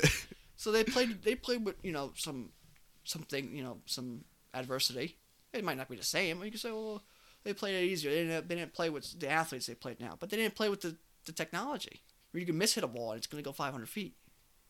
So 0.56 0.72
they 0.72 0.84
played. 0.84 1.22
They 1.22 1.34
played 1.34 1.64
with 1.64 1.76
you 1.82 1.92
know 1.92 2.12
some 2.16 2.50
something 3.04 3.54
you 3.54 3.62
know 3.62 3.78
some 3.86 4.24
adversity. 4.54 5.18
It 5.52 5.64
might 5.64 5.76
not 5.76 5.88
be 5.88 5.96
the 5.96 6.02
same. 6.04 6.42
You 6.42 6.50
can 6.50 6.58
say, 6.58 6.70
well, 6.72 7.02
they 7.44 7.52
played 7.52 7.74
it 7.74 7.86
easier. 7.86 8.10
They 8.10 8.24
didn't. 8.24 8.48
They 8.48 8.54
didn't 8.56 8.72
play 8.72 8.88
with 8.90 9.18
the 9.20 9.28
athletes 9.28 9.66
they 9.66 9.74
played 9.74 10.00
now, 10.00 10.16
but 10.18 10.30
they 10.30 10.36
didn't 10.36 10.54
play 10.54 10.68
with 10.68 10.80
the, 10.80 10.96
the 11.26 11.32
technology. 11.32 12.02
Where 12.30 12.40
you 12.40 12.46
can 12.46 12.58
miss 12.58 12.74
hit 12.74 12.82
a 12.84 12.88
ball 12.88 13.12
and 13.12 13.18
it's 13.18 13.26
going 13.26 13.42
to 13.42 13.46
go 13.48 13.52
500 13.52 13.88
feet. 13.88 14.14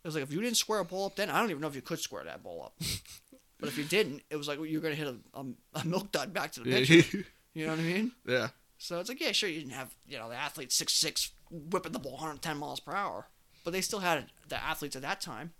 It 0.02 0.08
was 0.08 0.14
like 0.14 0.24
if 0.24 0.32
you 0.32 0.40
didn't 0.40 0.58
square 0.58 0.80
a 0.80 0.84
ball 0.84 1.06
up 1.06 1.16
then, 1.16 1.30
I 1.30 1.40
don't 1.40 1.50
even 1.50 1.62
know 1.62 1.68
if 1.68 1.74
you 1.74 1.80
could 1.82 1.98
square 1.98 2.24
that 2.24 2.42
ball 2.42 2.62
up. 2.64 2.74
but 3.58 3.68
if 3.70 3.78
you 3.78 3.84
didn't, 3.84 4.22
it 4.30 4.36
was 4.36 4.48
like 4.48 4.58
you're 4.58 4.82
going 4.82 4.94
to 4.94 5.02
hit 5.02 5.08
a, 5.08 5.38
a, 5.40 5.44
a 5.80 5.84
milk 5.86 6.12
dud 6.12 6.32
back 6.34 6.52
to 6.52 6.60
the 6.60 6.70
pitcher. 6.70 7.24
You 7.54 7.66
know 7.66 7.70
what 7.72 7.78
I 7.78 7.82
mean? 7.82 8.12
yeah. 8.26 8.48
So 8.78 8.98
it's 8.98 9.08
like, 9.08 9.20
yeah, 9.20 9.30
sure, 9.30 9.48
you 9.48 9.60
didn't 9.60 9.74
have, 9.74 9.94
you 10.08 10.18
know, 10.18 10.28
the 10.28 10.34
athletes 10.34 10.74
six 10.74 10.92
six 10.92 11.30
whipping 11.50 11.92
the 11.92 12.00
ball 12.00 12.14
110 12.14 12.56
miles 12.58 12.80
per 12.80 12.92
hour, 12.92 13.28
but 13.64 13.70
they 13.72 13.80
still 13.80 14.00
had 14.00 14.26
the 14.48 14.60
athletes 14.62 14.96
at 14.96 15.02
that 15.02 15.20
time. 15.20 15.52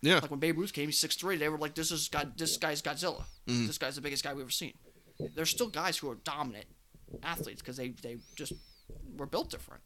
Yeah. 0.00 0.20
Like 0.20 0.30
when 0.30 0.40
Babe 0.40 0.56
Ruth 0.58 0.72
came, 0.72 0.86
he's 0.86 0.98
six 0.98 1.16
three. 1.16 1.36
They 1.36 1.50
were 1.50 1.58
like, 1.58 1.74
this 1.74 1.90
is 1.92 2.08
God, 2.08 2.32
this 2.38 2.56
guy's 2.56 2.80
Godzilla. 2.80 3.24
Mhm. 3.46 3.66
This 3.66 3.76
guy's 3.76 3.94
the 3.94 4.00
biggest 4.00 4.24
guy 4.24 4.32
we've 4.32 4.42
ever 4.44 4.50
seen. 4.50 4.72
There's 5.34 5.50
still 5.50 5.68
guys 5.68 5.98
who 5.98 6.10
are 6.10 6.14
dominant 6.16 6.64
athletes 7.22 7.60
because 7.60 7.76
they 7.76 7.88
they 7.90 8.16
just 8.36 8.54
were 9.16 9.26
built 9.26 9.50
different. 9.50 9.82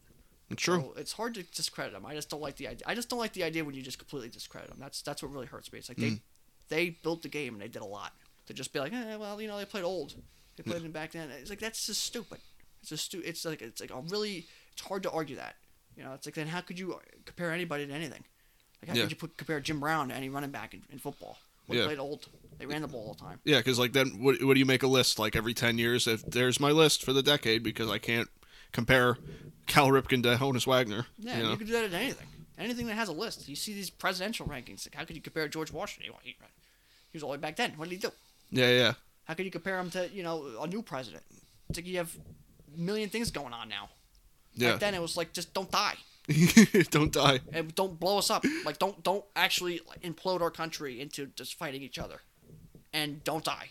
True. 0.57 0.81
So 0.81 0.95
it's 0.97 1.13
hard 1.13 1.35
to 1.35 1.43
discredit 1.43 1.93
them. 1.93 2.07
I 2.07 2.15
just 2.15 2.31
don't 2.31 2.41
like 2.41 2.57
the 2.57 2.69
idea. 2.69 2.87
I 2.87 2.95
just 2.95 3.09
don't 3.11 3.19
like 3.19 3.35
the 3.35 3.45
idea 3.45 3.65
when 3.65 3.75
you 3.75 3.83
just 3.83 3.99
completely 3.99 4.29
discredit 4.31 4.71
them. 4.71 4.79
That's 4.81 5.03
that's 5.03 5.23
what 5.23 5.31
really 5.33 5.47
hurts 5.47 5.71
me. 5.73 5.79
It's 5.79 5.89
like 5.91 5.99
they 5.99 6.11
Mm. 6.13 6.21
they 6.69 6.91
built 6.91 7.23
the 7.23 7.29
game 7.29 7.53
and 7.55 7.61
they 7.63 7.69
did 7.69 7.83
a 7.83 7.87
lot 7.87 8.13
to 8.47 8.55
just 8.55 8.73
be 8.73 8.79
like, 8.81 8.93
eh, 8.93 9.17
well, 9.17 9.41
you 9.43 9.49
know, 9.49 9.59
they 9.59 9.65
played 9.67 9.85
old. 9.85 10.15
They 10.57 10.63
played 10.63 10.83
it 10.83 10.93
back 10.93 11.13
then. 11.13 11.31
It's 11.31 11.51
like 11.51 11.61
that's 11.61 11.87
just 11.87 12.03
stupid. 12.03 12.39
It's 12.81 12.89
just 12.91 13.05
stu- 13.07 13.23
It's 13.25 13.45
like 13.45 13.61
it's 13.63 13.81
like 13.81 13.91
a 13.91 14.01
really. 14.09 14.47
It's 14.73 14.83
hard 14.83 15.03
to 15.03 15.11
argue 15.11 15.37
that. 15.37 15.57
You 15.97 16.05
know, 16.05 16.15
it's 16.15 16.27
like 16.27 16.35
then 16.35 16.47
how 16.47 16.61
could 16.63 16.79
you 16.79 16.99
compare 17.27 17.53
anybody 17.53 17.87
to 17.87 17.93
anything? 17.93 18.25
Like 18.81 18.89
how 18.89 18.95
Yeah. 18.95 19.03
could 19.03 19.11
you 19.11 19.17
put 19.17 19.37
compare 19.37 19.61
Jim 19.61 19.81
Brown 19.81 20.09
to 20.09 20.15
any 20.15 20.29
running 20.29 20.51
back 20.51 20.73
in, 20.73 20.83
in 20.91 20.99
football? 20.99 21.39
Well, 21.67 21.77
Yeah. 21.77 21.83
They 21.83 21.89
played 21.89 21.99
old. 21.99 22.27
They 22.59 22.67
ran 22.67 22.81
the 22.83 22.89
ball 22.89 23.09
all 23.09 23.15
the 23.15 23.21
time. 23.21 23.41
Yeah, 23.45 23.59
because 23.59 23.79
like 23.79 23.93
then, 23.93 24.23
what, 24.23 24.43
what 24.43 24.55
do 24.55 24.61
you 24.61 24.67
make 24.67 24.83
a 24.83 24.87
list 24.89 25.19
like 25.19 25.37
every 25.37 25.53
ten 25.55 25.77
years? 25.79 26.07
If 26.07 26.23
there's 26.23 26.59
my 26.59 26.71
list 26.71 27.05
for 27.05 27.13
the 27.13 27.23
decade, 27.23 27.63
because 27.63 27.91
I 27.91 27.99
can't 27.99 28.29
compare 28.73 29.19
Cal 29.67 29.89
Ripken 29.89 30.23
to 30.23 30.37
Honus 30.37 30.67
Wagner. 30.67 31.07
Yeah, 31.19 31.39
you 31.39 31.51
you, 31.51 31.57
could 31.57 31.67
do 31.67 31.73
that 31.75 31.85
at 31.85 31.93
anything. 31.95 32.27
Anything 32.59 32.87
that 32.87 32.95
has 32.95 33.09
a 33.09 33.13
list. 33.13 33.49
You 33.49 33.55
see 33.57 33.73
these 33.75 33.91
presidential 33.91 34.47
rankings. 34.47 34.87
Like 34.87 34.95
how 34.97 35.05
could 35.05 35.15
you 35.17 35.23
compare 35.23 35.47
George 35.49 35.73
Washington? 35.73 36.13
He, 36.23 36.31
he 36.31 36.37
was 37.17 37.23
all 37.23 37.31
the 37.31 37.37
way 37.37 37.41
back 37.41 37.57
then. 37.57 37.73
What 37.77 37.89
did 37.89 37.95
he 37.97 38.01
do? 38.01 38.11
yeah, 38.51 38.71
yeah, 38.71 38.93
How 39.25 39.35
could 39.35 39.45
you 39.45 39.51
compare 39.53 39.79
him 39.79 39.91
to 39.91 40.09
you 40.09 40.23
know 40.23 40.45
a 40.61 40.67
new 40.67 40.83
president? 40.83 41.23
It's 41.69 41.79
like 41.79 41.87
you 41.87 41.99
have 41.99 42.17
a 42.75 42.81
million 42.81 43.11
things 43.11 43.31
going 43.31 43.53
on 43.53 43.69
now. 43.69 43.91
yeah. 44.55 44.73
Back 44.73 44.81
then 44.81 44.95
it 44.95 45.03
was 45.03 45.17
like 45.17 45.33
just 45.33 45.53
don't 45.55 45.71
die 45.71 45.95
Don't 46.91 47.13
die. 47.13 47.41
and 47.53 47.75
don't 47.75 47.99
blow 47.99 48.19
us 48.19 48.31
up. 48.31 48.45
Like 48.65 48.79
don't 48.79 49.03
don't 49.03 49.25
actually 49.37 49.81
implode 50.03 50.41
our 50.41 50.51
country 50.51 51.01
into 51.01 51.27
just 51.37 51.55
fighting 51.55 51.83
each 51.83 51.99
other, 51.99 52.21
and 52.93 53.23
don't 53.25 53.45
die, 53.45 53.71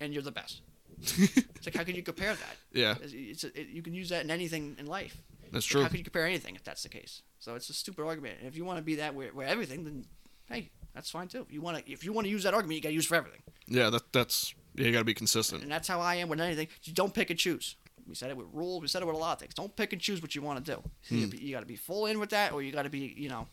and 0.00 0.12
you're 0.14 0.22
the 0.22 0.30
best. 0.30 0.60
It's 1.02 1.66
like 1.66 1.74
how 1.74 1.84
can 1.84 1.94
you 1.94 2.02
compare 2.02 2.34
that? 2.34 2.56
Yeah, 2.72 2.94
It's, 3.02 3.12
it's 3.14 3.44
it, 3.44 3.68
you 3.68 3.82
can 3.82 3.94
use 3.94 4.08
that 4.10 4.24
in 4.24 4.30
anything 4.30 4.76
in 4.78 4.86
life. 4.86 5.16
that's 5.52 5.64
Like, 5.66 5.70
true. 5.70 5.82
how 5.82 5.88
can 5.88 5.98
you 5.98 6.04
compare 6.04 6.26
anything 6.26 6.54
if 6.56 6.64
that's 6.64 6.82
the 6.82 6.88
case? 6.88 7.22
So 7.38 7.54
it's 7.54 7.68
a 7.70 7.74
stupid 7.74 8.04
argument. 8.04 8.36
And 8.40 8.48
if 8.48 8.56
you 8.56 8.64
want 8.64 8.78
to 8.78 8.82
be 8.82 8.96
that 8.96 9.14
where, 9.14 9.28
where 9.28 9.46
everything, 9.46 9.84
then 9.84 10.04
hey, 10.50 10.70
that's 10.94 11.10
fine 11.10 11.28
too. 11.28 11.42
If 11.46 11.52
you 11.52 11.60
want 11.62 11.78
to 11.84 11.90
if 11.90 12.04
you 12.04 12.12
want 12.12 12.26
to 12.26 12.30
use 12.30 12.42
that 12.42 12.54
argument, 12.54 12.76
you 12.76 12.82
got 12.82 12.88
to 12.90 12.94
use 12.94 13.04
it 13.06 13.08
for 13.08 13.14
everything. 13.16 13.42
Yeah, 13.66 13.90
that 13.90 14.12
that's 14.12 14.54
yeah. 14.74 14.86
You 14.86 14.92
got 14.92 14.98
to 15.00 15.04
be 15.04 15.14
consistent. 15.14 15.62
And 15.62 15.70
that's 15.72 15.88
how 15.88 16.00
I 16.00 16.16
am 16.16 16.28
with 16.28 16.40
anything. 16.40 16.68
You 16.84 16.92
don't 16.92 17.14
pick 17.14 17.30
and 17.30 17.38
choose. 17.38 17.76
We 18.08 18.14
said 18.14 18.30
it 18.30 18.36
with 18.36 18.46
rules. 18.52 18.82
We 18.82 18.88
said 18.88 19.02
it 19.02 19.06
with 19.06 19.16
a 19.16 19.18
lot 19.18 19.32
of 19.32 19.38
things. 19.40 19.54
Don't 19.54 19.74
pick 19.74 19.92
and 19.92 20.00
choose 20.00 20.22
what 20.22 20.34
you 20.34 20.42
want 20.42 20.64
to 20.64 20.74
do. 20.74 20.82
Hmm. 21.08 21.16
You, 21.18 21.26
you 21.38 21.54
got 21.54 21.60
to 21.60 21.66
be 21.66 21.76
full 21.76 22.06
in 22.06 22.20
with 22.20 22.30
that, 22.30 22.52
or 22.52 22.62
you 22.62 22.70
got 22.70 22.82
to 22.84 22.90
be, 22.90 23.12
you 23.16 23.28
know, 23.28 23.48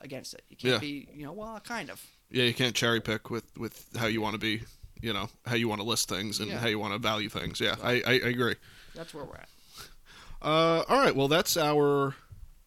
against 0.00 0.34
it. 0.34 0.42
You 0.50 0.56
can't 0.56 0.74
Yeah. 0.74 0.78
be, 0.80 1.08
you 1.14 1.24
know, 1.24 1.32
well, 1.32 1.58
kind 1.60 1.88
of. 1.90 2.04
Yeah, 2.30 2.44
you 2.44 2.52
can't 2.52 2.74
cherry 2.74 3.00
pick 3.00 3.30
with 3.30 3.44
with 3.56 3.86
how 3.96 4.06
you 4.06 4.20
want 4.20 4.34
to 4.34 4.38
be. 4.38 4.62
You 5.00 5.12
know 5.12 5.28
how 5.46 5.54
you 5.56 5.68
want 5.68 5.80
to 5.80 5.86
list 5.86 6.08
things 6.08 6.40
and 6.40 6.48
Yeah. 6.50 6.58
how 6.58 6.68
you 6.68 6.78
want 6.78 6.92
to 6.94 6.98
value 6.98 7.28
things. 7.28 7.60
Yeah, 7.60 7.76
I, 7.82 8.02
I, 8.06 8.12
I 8.12 8.28
agree. 8.28 8.54
That's 8.94 9.12
where 9.12 9.24
we're 9.24 9.34
at. 9.36 9.48
Uh, 10.42 10.84
all 10.88 10.98
right. 11.00 11.14
Well, 11.14 11.28
that's 11.28 11.56
our. 11.56 12.14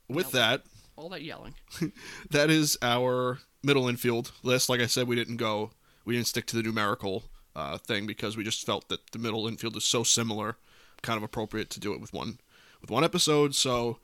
With 0.07 0.27
Nope. 0.27 0.34
that, 0.34 0.61
All 0.95 1.10
that 1.10 1.22
yelling. 1.22 1.53
that 2.31 2.49
is 2.49 2.77
our 2.81 3.39
middle 3.64 3.88
infield 3.88 4.31
list. 4.41 4.68
Like 4.69 4.80
I 4.81 4.88
said, 4.88 5.07
we 5.07 5.15
didn't 5.15 5.38
go, 5.38 5.72
we 6.06 6.15
didn't 6.15 6.27
stick 6.27 6.47
to 6.47 6.56
the 6.56 6.64
numerical 6.64 7.26
uh, 7.56 7.77
thing 7.77 8.07
because 8.07 8.35
we 8.35 8.43
just 8.43 8.65
felt 8.65 8.89
that 8.89 9.11
the 9.11 9.19
middle 9.19 9.47
infield 9.47 9.76
is 9.76 9.84
so 9.85 10.01
similar, 10.03 10.56
kind 11.03 11.18
of 11.18 11.23
appropriate 11.23 11.69
to 11.72 11.80
do 11.80 11.93
it 11.93 12.01
with 12.01 12.11
one, 12.11 12.39
with 12.81 12.89
one 12.89 13.03
episode. 13.03 13.53
So, 13.53 13.99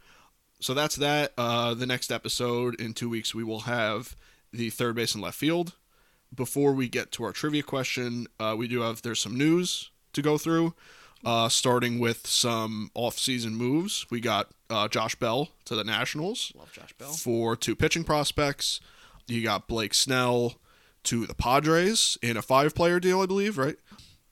so 0.59 0.73
that's 0.75 0.95
that. 0.97 1.33
Uh, 1.37 1.73
the 1.73 1.87
next 1.87 2.11
episode 2.11 2.79
in 2.79 2.93
two 2.93 3.09
weeks, 3.09 3.33
we 3.33 3.43
will 3.43 3.61
have 3.61 4.15
the 4.53 4.69
third 4.69 4.95
base 4.95 5.15
and 5.15 5.23
left 5.23 5.37
field. 5.39 5.73
Before 6.35 6.73
we 6.73 6.87
get 6.89 7.11
to 7.13 7.23
our 7.23 7.31
trivia 7.31 7.63
question, 7.63 8.27
uh, 8.39 8.55
we 8.57 8.67
do 8.67 8.81
have 8.81 9.01
there's 9.01 9.19
some 9.21 9.37
news 9.37 9.91
to 10.13 10.21
go 10.21 10.37
through. 10.37 10.73
Uh, 11.23 11.49
starting 11.49 11.97
with 11.97 12.27
some 12.27 12.91
off-season 12.93 13.55
moves, 13.55 14.05
we 14.11 14.19
got 14.19 14.51
uh, 14.69 14.87
Josh 14.87 15.15
Bell 15.15 15.49
to 15.65 15.75
the 15.75 15.83
Nationals 15.83 16.53
Love 16.55 16.71
Josh 16.71 16.93
Bell. 16.99 17.09
for 17.13 17.55
two 17.55 17.75
pitching 17.75 18.03
prospects. 18.03 18.79
You 19.25 19.41
got 19.41 19.67
Blake 19.67 19.95
Snell 19.95 20.55
to 21.05 21.25
the 21.25 21.33
Padres 21.33 22.17
in 22.21 22.37
a 22.37 22.43
five-player 22.43 22.99
deal, 22.99 23.21
I 23.21 23.25
believe, 23.25 23.57
right? 23.57 23.77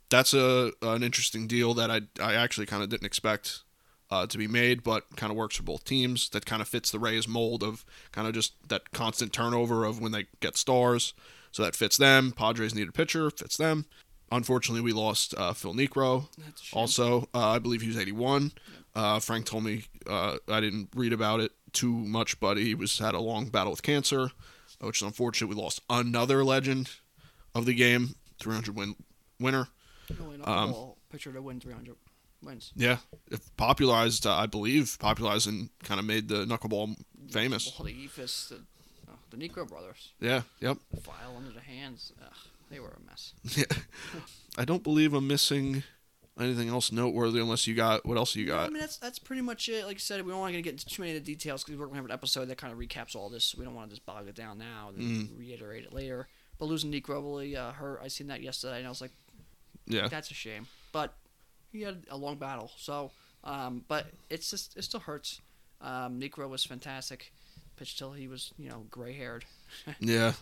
That's 0.09 0.35
a 0.35 0.71
an 0.84 1.01
interesting 1.01 1.47
deal 1.47 1.73
that 1.73 1.89
I 1.89 2.01
I 2.21 2.35
actually 2.35 2.67
kind 2.67 2.84
of 2.84 2.89
didn't 2.89 3.07
expect 3.07 3.63
uh, 4.11 4.27
to 4.27 4.38
be 4.38 4.47
made, 4.47 4.84
but 4.84 5.15
kind 5.15 5.31
of 5.31 5.38
works 5.38 5.55
for 5.55 5.63
both 5.63 5.85
teams. 5.85 6.30
That 6.30 6.45
kind 6.45 6.61
of 6.61 6.67
fits 6.67 6.91
the 6.91 6.99
Rays 6.99 7.27
mold 7.27 7.63
of 7.63 7.84
kind 8.11 8.27
of 8.27 8.35
just 8.35 8.53
that 8.69 8.91
constant 8.91 9.34
turnover 9.34 9.84
of 9.84 9.99
when 9.99 10.11
they 10.11 10.27
get 10.39 10.55
stars. 10.57 11.15
So 11.53 11.63
that 11.63 11.75
fits 11.75 11.95
them. 11.97 12.31
Padres 12.34 12.75
need 12.75 12.89
a 12.89 12.91
pitcher, 12.91 13.30
fits 13.30 13.55
them. 13.57 13.85
Unfortunately, 14.31 14.81
we 14.81 14.91
lost 14.91 15.34
uh, 15.38 15.53
Phil 15.53 15.73
Niekro. 15.75 16.27
Also, 16.73 17.30
uh, 17.34 17.49
I 17.49 17.59
believe 17.59 17.81
he 17.81 17.88
was 17.88 17.97
81. 17.97 18.51
Uh, 18.95 19.19
Frank 19.19 19.45
told 19.45 19.63
me 19.63 19.85
uh, 20.07 20.38
I 20.49 20.59
didn't 20.59 20.89
read 20.95 21.13
about 21.13 21.39
it 21.39 21.51
too 21.71 21.91
much, 21.93 22.39
but 22.39 22.57
he 22.57 22.73
was 22.75 22.97
had 22.99 23.13
a 23.13 23.19
long 23.19 23.49
battle 23.49 23.71
with 23.71 23.84
cancer, 23.84 24.31
which 24.81 24.97
is 24.97 25.05
unfortunate. 25.05 25.47
We 25.47 25.55
lost 25.55 25.81
another 25.89 26.43
legend 26.43 26.89
of 27.55 27.65
the 27.65 27.73
game, 27.75 28.15
300 28.39 28.75
win 28.75 28.95
winner. 29.39 29.67
Only 30.19 30.41
Um, 30.41 30.73
knuckleball 30.73 30.95
pitcher 31.11 31.31
to 31.34 31.41
win 31.41 31.59
300 31.59 31.95
wins. 32.41 32.71
Yeah, 32.75 32.97
if 33.31 33.55
popularized, 33.57 34.25
uh, 34.25 34.35
I 34.35 34.47
believe 34.47 34.97
popularized 34.99 35.47
and 35.47 35.69
kind 35.84 35.99
of 35.99 36.05
made 36.05 36.27
the 36.27 36.45
knuckleball 36.45 36.95
famous. 37.31 37.71
Well, 37.77 37.85
the 37.88 38.09
the, 39.38 39.49
Niekro 39.49 39.68
brothers, 39.68 40.11
Yeah, 40.19 40.41
yep. 40.60 40.77
file 41.01 41.34
under 41.38 41.51
the 41.51 41.60
hands. 41.61 42.14
Ugh, 42.22 42.31
they 42.69 42.80
were 42.80 42.89
a 42.95 43.05
mess. 43.10 43.34
Yeah. 43.57 43.65
I 44.57 44.65
don't 44.65 44.84
believe 44.84 45.14
I'm 45.14 45.27
missing 45.27 45.84
anything 46.39 46.68
else 46.69 46.91
noteworthy 46.91 47.39
unless 47.39 47.68
you 47.68 47.76
got 47.76 48.05
what 48.05 48.18
else 48.18 48.35
you 48.35 48.45
got. 48.47 48.68
I 48.68 48.69
mean, 48.69 48.80
that's 48.80 48.97
that's 48.97 49.19
pretty 49.19 49.41
much 49.41 49.69
it. 49.69 49.85
Like 49.85 49.97
I 49.97 49.99
said, 49.99 50.23
we 50.26 50.31
don't 50.31 50.39
want 50.39 50.53
to 50.55 50.61
get 50.61 50.72
into 50.73 50.85
too 50.85 51.01
many 51.03 51.15
of 51.15 51.23
the 51.23 51.31
details 51.34 51.64
because 51.64 51.77
we're 51.80 51.85
going 51.85 51.95
to 51.95 52.01
have 52.01 52.05
an 52.05 52.11
episode 52.11 52.45
that 52.45 52.57
kind 52.57 52.73
of 52.73 52.80
recaps 52.80 53.15
all 53.15 53.30
this. 53.30 53.55
We 53.55 53.65
don't 53.65 53.76
want 53.76 53.89
to 53.89 53.95
just 53.95 54.05
bog 54.05 54.27
it 54.27 54.35
down 54.35 54.57
now 54.57 54.89
and 54.95 54.97
Mm. 55.30 55.39
reiterate 55.39 55.84
it 55.85 55.93
later. 55.93 56.27
But 56.60 56.65
losing 56.65 56.89
Nick 56.91 57.07
Robley, 57.10 57.55
uh, 57.57 57.72
hurt. 57.72 57.99
I 58.03 58.07
seen 58.07 58.27
that 58.27 58.41
yesterday, 58.41 58.77
and 58.77 58.85
I 58.85 58.89
was 58.89 59.01
like, 59.01 59.11
Yeah. 59.88 60.07
that's 60.07 60.30
a 60.31 60.34
shame. 60.35 60.68
But 60.91 61.14
he 61.72 61.81
had 61.81 62.03
a 62.10 62.18
long 62.18 62.38
battle, 62.38 62.72
so 62.77 63.11
um, 63.43 63.84
but 63.88 64.07
it's 64.30 64.49
just 64.49 64.77
it 64.77 64.84
still 64.84 65.01
hurts. 65.01 65.41
Um, 65.81 66.19
Niekro 66.19 66.47
was 66.47 66.64
fantastic. 66.64 67.34
Pitched 67.78 67.98
till 67.98 68.12
he 68.14 68.28
was 68.28 68.52
you 68.58 68.70
know 68.70 68.86
gray 68.90 69.14
haired. 69.14 69.45
Yeah. 70.00 70.34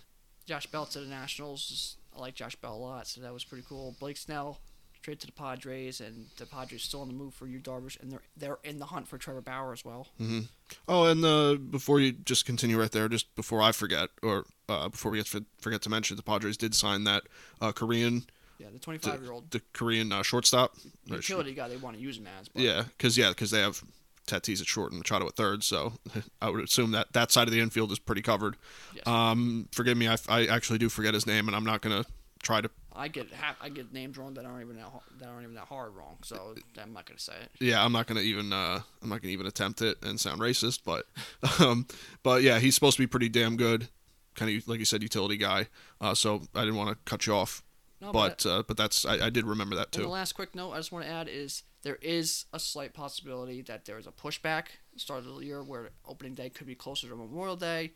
Josh 0.46 0.68
Bell 0.68 0.86
to 0.88 1.00
the 1.00 1.08
Nationals. 1.08 1.96
I 2.16 2.20
like 2.20 2.36
Josh 2.36 2.56
Bell 2.58 2.76
a 2.76 2.78
lot, 2.78 3.08
so 3.08 3.22
that 3.22 3.32
was 3.34 3.44
pretty 3.46 3.64
cool. 3.68 3.96
Blake 4.00 4.18
Snell 4.18 4.60
trade 5.02 5.20
to 5.20 5.26
the 5.26 5.32
Padres, 5.34 6.00
and 6.02 6.28
the 6.38 6.46
Padres 6.46 6.84
still 6.84 7.02
on 7.02 7.08
the 7.08 7.14
move 7.14 7.34
for 7.34 7.48
Yu 7.48 7.60
Darvish, 7.60 8.00
and 8.02 8.12
they're 8.12 8.22
they're 8.38 8.58
in 8.64 8.78
the 8.80 8.86
hunt 8.86 9.08
for 9.08 9.18
Trevor 9.18 9.42
Bauer 9.42 9.72
as 9.74 9.84
well. 9.86 10.08
Mm-hmm. 10.20 10.42
Oh, 10.88 11.06
and 11.06 11.24
uh, 11.26 11.56
before 11.56 12.00
you 12.00 12.12
just 12.12 12.46
continue 12.46 12.80
right 12.80 12.92
there, 12.92 13.08
just 13.08 13.34
before 13.36 13.62
I 13.62 13.72
forget, 13.72 14.10
or 14.22 14.46
uh, 14.70 14.90
before 14.90 15.12
we 15.12 15.18
get 15.20 15.28
to, 15.28 15.46
forget 15.60 15.82
to 15.84 15.90
mention, 15.90 16.18
the 16.18 16.24
Padres 16.24 16.58
did 16.58 16.76
sign 16.76 17.04
that 17.06 17.24
uh, 17.62 17.72
Korean, 17.72 18.24
Yeah, 18.60 18.68
the 18.74 18.80
25 18.80 19.22
year 19.22 19.32
old 19.32 19.52
the 19.52 19.62
Korean 19.74 20.12
uh, 20.12 20.24
shortstop. 20.24 20.76
utility 21.06 21.54
guy 21.54 21.68
they 21.68 21.78
want 21.78 21.96
to 21.96 22.02
use 22.02 22.18
him 22.18 22.28
as. 22.40 22.50
But 22.50 22.62
Yeah, 22.62 22.84
because 22.98 23.18
yeah, 23.18 23.30
because 23.30 23.52
they 23.52 23.62
have 23.62 23.84
Tatis 24.32 24.62
at 24.62 24.68
short 24.68 24.92
and 24.92 25.00
Machado 25.00 25.28
at 25.28 25.36
third, 25.36 25.64
so 25.64 25.94
I 26.42 26.50
would 26.50 26.64
assume 26.64 26.92
that 26.92 27.14
that 27.14 27.32
side 27.32 27.48
of 27.48 27.54
the 27.54 27.60
infield 27.60 27.92
is 27.92 28.00
pretty 28.00 28.22
covered. 28.22 28.56
Yes. 28.94 29.06
Um, 29.06 29.68
forgive 29.72 29.98
me, 29.98 30.08
I, 30.08 30.18
I 30.30 30.46
actually 30.48 30.80
do 30.80 30.90
forget 30.90 31.14
his 31.14 31.26
name, 31.28 31.48
and 31.48 31.56
I'm 31.56 31.64
not 31.66 31.82
gonna 31.82 32.06
try 32.42 32.62
to. 32.62 32.70
I 32.94 33.08
get 33.08 33.28
I 33.62 33.70
get 33.70 33.94
names 33.94 34.18
wrong 34.18 34.34
that 34.34 34.46
aren't 34.46 34.64
even 34.64 34.76
that, 34.76 34.92
that 35.20 35.28
aren't 35.30 35.44
even 35.44 35.56
that 35.56 35.66
hard 35.66 35.96
wrong, 35.96 36.18
so 36.24 36.56
I'm 36.82 36.94
not 36.94 37.06
gonna 37.06 37.20
say 37.20 37.34
it. 37.42 37.50
Yeah, 37.60 37.84
I'm 37.84 37.92
not 37.94 38.08
gonna 38.08 38.20
even. 38.22 38.52
Uh, 38.52 38.82
I'm 39.02 39.10
not 39.10 39.22
gonna 39.22 39.32
even 39.34 39.46
attempt 39.48 39.82
it 39.82 39.98
and 40.04 40.20
sound 40.20 40.42
racist, 40.42 40.80
but, 40.86 41.06
um, 41.60 41.88
but 42.24 42.42
yeah, 42.44 42.60
he's 42.60 42.76
supposed 42.76 42.98
to 42.98 43.02
be 43.04 43.08
pretty 43.08 43.30
damn 43.30 43.56
good. 43.58 43.88
Kind 44.36 44.56
of 44.58 44.68
like 44.68 44.80
you 44.80 44.86
said, 44.86 45.04
utility 45.04 45.38
guy. 45.38 45.68
Uh, 46.00 46.14
so 46.16 46.42
I 46.56 46.62
didn't 46.62 46.76
want 46.76 46.90
to 46.90 46.96
cut 47.10 47.28
you 47.28 47.34
off, 47.34 47.64
No, 48.02 48.12
but 48.12 48.46
uh, 48.46 48.64
but 48.68 48.78
that's 48.78 49.06
I, 49.06 49.26
I 49.26 49.30
did 49.30 49.46
remember 49.46 49.76
that 49.76 49.94
And 49.96 50.04
the 50.04 50.08
too. 50.08 50.12
last 50.12 50.34
quick 50.34 50.56
note 50.56 50.72
I 50.72 50.78
just 50.78 50.92
want 50.92 51.06
to 51.06 51.12
add 51.12 51.28
is 51.30 51.64
there 51.84 51.98
is 52.02 52.46
a 52.54 52.60
slight 52.60 52.94
possibility 52.94 53.62
that 53.64 53.86
there 53.86 53.98
is 53.98 54.08
a 54.08 54.12
pushback 54.12 54.66
start 54.96 55.26
of 55.26 55.36
the 55.36 55.46
year 55.46 55.64
where 55.64 55.90
opening 56.06 56.34
day 56.34 56.50
could 56.50 56.68
be 56.68 56.76
closer 56.76 57.08
to 57.08 57.16
Memorial 57.16 57.56
Day, 57.56 57.94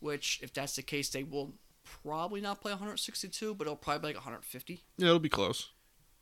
which 0.00 0.40
if 0.42 0.52
that's 0.52 0.76
the 0.76 0.82
case 0.82 1.08
they 1.10 1.22
will 1.22 1.54
probably 2.04 2.40
not 2.40 2.60
play 2.60 2.72
162, 2.72 3.54
but 3.54 3.66
it'll 3.66 3.76
probably 3.76 4.00
be 4.00 4.06
like 4.08 4.16
150. 4.16 4.80
Yeah, 4.98 5.06
it'll 5.08 5.18
be 5.18 5.28
close. 5.28 5.68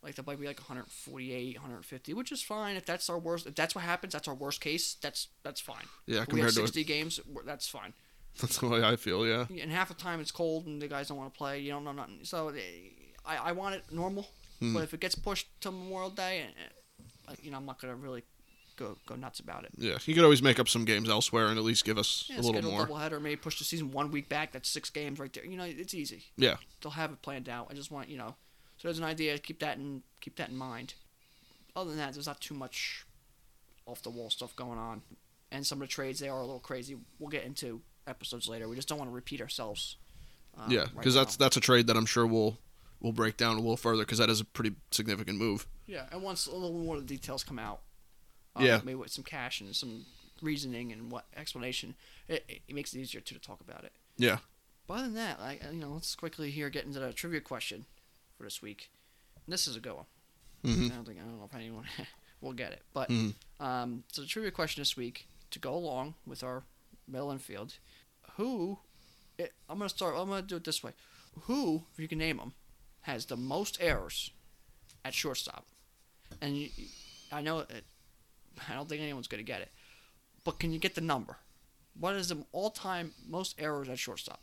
Like 0.03 0.15
that 0.15 0.27
might 0.27 0.41
be 0.41 0.47
like 0.47 0.59
148, 0.59 1.57
150, 1.57 2.15
which 2.15 2.33
is 2.33 2.43
fine 2.43 2.77
if 2.77 2.87
that's 2.87 3.11
our 3.11 3.19
worst. 3.19 3.47
If 3.47 3.55
that's 3.55 3.75
what 3.75 3.85
happens, 3.85 4.15
that's 4.15 4.29
our 4.29 4.35
worst 4.35 4.61
case. 4.61 4.97
That's 5.03 5.29
that's 5.43 5.61
fine. 5.61 5.85
Yeah, 6.07 6.23
If 6.23 6.33
we 6.33 6.41
have 6.41 6.55
compared 6.55 6.55
to 6.55 6.61
60 6.61 6.85
games, 6.85 7.21
that's 7.45 7.69
fine. 7.69 7.93
that's 8.41 8.59
the 8.59 8.69
way 8.69 8.83
I 8.83 8.97
feel. 8.97 9.27
Yeah. 9.27 9.45
And 9.51 9.71
half 9.71 9.89
the 9.89 9.95
time 9.95 10.21
it's 10.21 10.31
cold 10.31 10.67
and 10.67 10.81
the 10.81 10.89
guys 10.89 11.09
don't 11.09 11.19
want 11.19 11.33
to 11.33 11.37
play. 11.37 11.61
You 11.61 11.73
don't 11.73 11.85
know 11.85 11.93
nothing. 11.93 12.21
So 12.23 12.49
eh, 12.49 12.61
I, 13.27 13.37
I 13.37 13.53
want 13.53 13.75
it 13.75 13.85
normal. 13.93 14.29
Hmm. 14.61 14.75
But 14.75 14.85
if 14.85 14.95
it 14.95 15.01
gets 15.01 15.15
pushed 15.15 15.49
to 15.63 15.71
Memorial 15.71 16.11
Day, 16.11 16.47
eh, 17.31 17.35
you 17.43 17.51
know, 17.51 17.57
I'm 17.59 17.67
not 17.67 17.81
gonna 17.81 17.97
really 17.97 18.23
go 18.77 18.97
go 19.07 19.15
nuts 19.17 19.41
about 19.41 19.65
it. 19.65 19.71
Yeah, 19.77 19.99
you 20.05 20.15
could 20.15 20.25
always 20.25 20.43
make 20.43 20.59
up 20.59 20.69
some 20.69 20.85
games 20.85 21.09
elsewhere 21.09 21.49
and 21.49 21.59
at 21.59 21.65
least 21.65 21.85
give 21.85 21.99
us 21.99 22.27
Yeah, 22.29 22.41
a 22.41 22.43
little 22.43 22.63
more. 22.71 22.85
a 22.85 22.87
doubleheader, 22.87 23.21
maybe 23.21 23.37
push 23.37 23.59
the 23.59 23.65
season 23.65 23.91
one 23.93 24.11
week 24.11 24.29
back. 24.29 24.53
That's 24.53 24.69
six 24.69 24.91
games 24.91 25.19
right 25.19 25.33
there. 25.33 25.45
You 25.45 25.57
know, 25.57 25.65
it's 25.65 25.95
easy. 25.95 26.25
Yeah. 26.37 26.57
They'll 26.83 26.93
have 26.93 27.13
it 27.13 27.21
planned 27.23 27.49
out. 27.49 27.69
I 27.71 27.75
just 27.75 27.91
want 27.91 28.09
you 28.09 28.17
know, 28.19 28.37
so 28.79 28.89
there's 28.89 28.99
an 28.99 29.05
idea. 29.05 29.39
Keep 29.39 29.61
that 29.61 29.77
in 29.79 30.03
keep 30.21 30.37
that 30.37 30.49
in 30.51 30.57
mind. 30.57 30.95
Other 31.77 31.91
than 31.91 31.99
that, 31.99 32.15
there's 32.15 32.27
not 32.27 32.41
too 32.41 32.55
much 32.55 33.05
off 33.87 34.03
the 34.03 34.11
wall 34.11 34.31
stuff 34.31 34.55
going 34.57 34.79
on, 34.79 35.03
and 35.53 35.67
some 35.67 35.81
of 35.81 35.89
the 35.89 35.93
trades 35.93 36.19
they 36.21 36.29
are 36.29 36.39
a 36.39 36.45
little 36.45 36.59
crazy. 36.61 36.97
We'll 37.19 37.29
get 37.31 37.45
into 37.45 37.81
episodes 38.07 38.49
later. 38.49 38.69
We 38.69 38.77
just 38.77 38.89
don't 38.89 38.99
want 38.99 39.11
to 39.11 39.15
repeat 39.15 39.41
ourselves. 39.41 39.97
uh, 40.59 40.65
Yeah, 40.69 40.81
right 40.81 40.97
because 40.97 41.15
that's 41.15 41.37
that's 41.37 41.57
a 41.57 41.61
trade 41.61 41.87
that 41.89 41.97
I'm 41.97 42.07
sure 42.07 42.27
we'll 42.27 42.59
we'll 43.01 43.13
break 43.13 43.37
down 43.37 43.55
a 43.57 43.61
little 43.61 43.77
further 43.77 44.03
because 44.03 44.19
that 44.19 44.31
is 44.31 44.41
a 44.41 44.45
pretty 44.45 44.75
significant 44.91 45.39
move. 45.39 45.67
yeah. 45.87 46.07
And 46.13 46.23
once 46.23 46.47
a 46.47 46.53
little 46.53 46.73
more 46.79 46.97
of 46.97 47.07
the 47.07 47.15
details 47.17 47.43
come 47.45 47.59
out, 47.59 47.81
uh, 48.57 48.63
Yeah. 48.63 48.81
maybe 48.85 48.97
with 48.97 49.11
some 49.11 49.25
cash 49.25 49.61
and 49.61 49.75
some 49.75 50.07
reasoning 50.43 50.93
and 50.93 51.11
what 51.11 51.27
explanation, 51.37 51.95
it, 52.29 52.45
it, 52.49 52.75
makes 52.75 52.95
it 52.95 53.01
easier 53.01 53.21
too 53.21 53.35
to 53.35 53.41
talk 53.41 53.61
about 53.61 53.85
it. 53.85 53.93
Yeah. 54.17 54.39
But 54.87 54.95
other 54.95 55.03
than 55.05 55.15
that, 55.15 55.41
like 55.41 55.63
you 55.73 55.79
know, 55.81 55.93
let's 55.93 56.15
quickly 56.15 56.51
here 56.51 56.69
get 56.71 56.85
into 56.85 56.99
the 57.01 57.13
trivia 57.13 57.41
question 57.41 57.87
for 58.37 58.45
this 58.45 58.61
week. 58.63 58.91
And 59.47 59.53
this 59.53 59.67
is 59.69 59.77
a 59.77 59.81
good 59.81 59.95
one. 59.95 60.07
hmm 60.65 60.87
I 60.87 60.95
don't 60.95 61.05
think 61.07 61.19
I 61.19 61.23
don't 61.23 61.39
know 61.39 61.45
if 61.45 61.55
anyone 61.55 61.87
will 62.41 62.53
get 62.53 62.73
it, 62.73 62.83
but 62.93 63.09
Mhm. 63.09 63.35
um, 63.61 64.05
so 64.13 64.23
the 64.23 64.29
trivia 64.29 64.51
question 64.51 64.81
this 64.81 64.97
week 64.97 65.27
to 65.53 65.59
go 65.59 65.75
along 65.75 66.15
with 66.27 66.43
our 66.43 66.65
middle 67.09 67.31
infield, 67.31 67.79
who? 68.37 68.79
It, 69.39 69.53
I'm 69.69 69.79
gonna 69.79 69.89
start. 69.89 70.15
I'm 70.17 70.29
gonna 70.29 70.43
do 70.43 70.57
it 70.57 70.65
this 70.65 70.83
way. 70.83 70.93
Who, 71.43 71.85
if 71.93 71.99
you 72.01 72.09
can 72.09 72.19
name 72.19 72.37
them, 72.39 72.53
has 73.03 73.27
the 73.27 73.37
most 73.37 73.79
errors 73.81 74.31
at 75.05 75.15
shortstop? 75.15 75.67
And 76.41 76.57
you, 76.57 76.69
I 77.33 77.41
know 77.41 77.61
it, 77.61 77.85
I 78.69 78.75
don't 78.75 78.89
think 78.89 79.03
anyone's 79.03 79.29
gonna 79.29 79.43
get 79.43 79.61
it, 79.61 79.71
but 80.45 80.59
can 80.59 80.73
you 80.73 80.79
get 80.79 80.95
the 80.95 81.01
number? 81.01 81.37
What 81.99 82.15
is 82.15 82.29
the 82.29 82.45
all-time 82.53 83.13
most 83.29 83.57
errors 83.59 83.89
at 83.89 83.99
shortstop? 83.99 84.41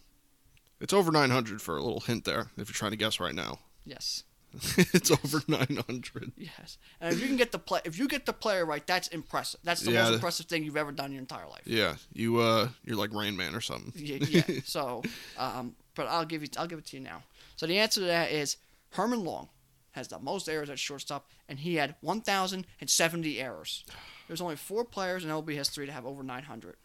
It's 0.79 0.93
over 0.93 1.11
900 1.11 1.61
for 1.61 1.77
a 1.77 1.81
little 1.81 2.01
hint 2.01 2.25
there 2.25 2.51
if 2.57 2.67
you're 2.69 2.75
trying 2.75 2.91
to 2.91 2.97
guess 2.97 3.19
right 3.19 3.33
now. 3.33 3.59
Yes. 3.85 4.23
it's 4.77 5.11
over 5.11 5.41
900. 5.47 6.31
Yes, 6.37 6.77
and 7.01 7.13
if 7.13 7.19
you 7.21 7.27
can 7.27 7.35
get 7.35 7.51
the 7.51 7.59
play, 7.59 7.81
if 7.83 7.99
you 7.99 8.07
get 8.07 8.25
the 8.25 8.33
player 8.33 8.65
right, 8.65 8.85
that's 8.87 9.09
impressive. 9.09 9.59
That's 9.63 9.81
the 9.81 9.91
Yeah, 9.91 10.03
most 10.03 10.13
impressive 10.15 10.45
thing 10.45 10.63
you've 10.63 10.77
ever 10.77 10.91
done 10.93 11.07
in 11.07 11.11
your 11.13 11.19
entire 11.21 11.47
life. 11.47 11.63
Yeah, 11.65 11.95
you 12.13 12.39
uh 12.39 12.69
you're 12.83 12.95
like 12.95 13.13
Rain 13.13 13.35
Man 13.35 13.53
or 13.55 13.61
something. 13.61 13.91
Yeah. 13.95 14.17
yeah. 14.29 14.59
so, 14.63 15.03
um, 15.37 15.75
but 15.97 16.07
I'll 16.07 16.23
give 16.25 16.41
you, 16.41 16.47
I'll 16.57 16.67
give 16.67 16.79
it 16.79 16.85
to 16.87 16.97
you 16.97 17.03
now. 17.03 17.23
So 17.57 17.65
the 17.67 17.77
answer 17.79 17.99
to 17.99 18.07
that 18.07 18.31
is 18.31 18.55
Herman 18.91 19.25
Long 19.25 19.49
has 19.91 20.07
the 20.07 20.19
most 20.19 20.47
errors 20.47 20.69
at 20.69 20.79
shortstop, 20.79 21.27
and 21.49 21.59
he 21.59 21.75
had 21.75 21.95
1,070 22.01 23.39
errors. 23.39 23.83
There's 24.27 24.41
only 24.41 24.55
four 24.55 24.83
players 24.85 25.23
in 25.23 25.29
LB 25.31 25.53
history 25.53 25.85
to 25.85 25.91
have 25.91 26.05
over 26.05 26.23
900. 26.23 26.75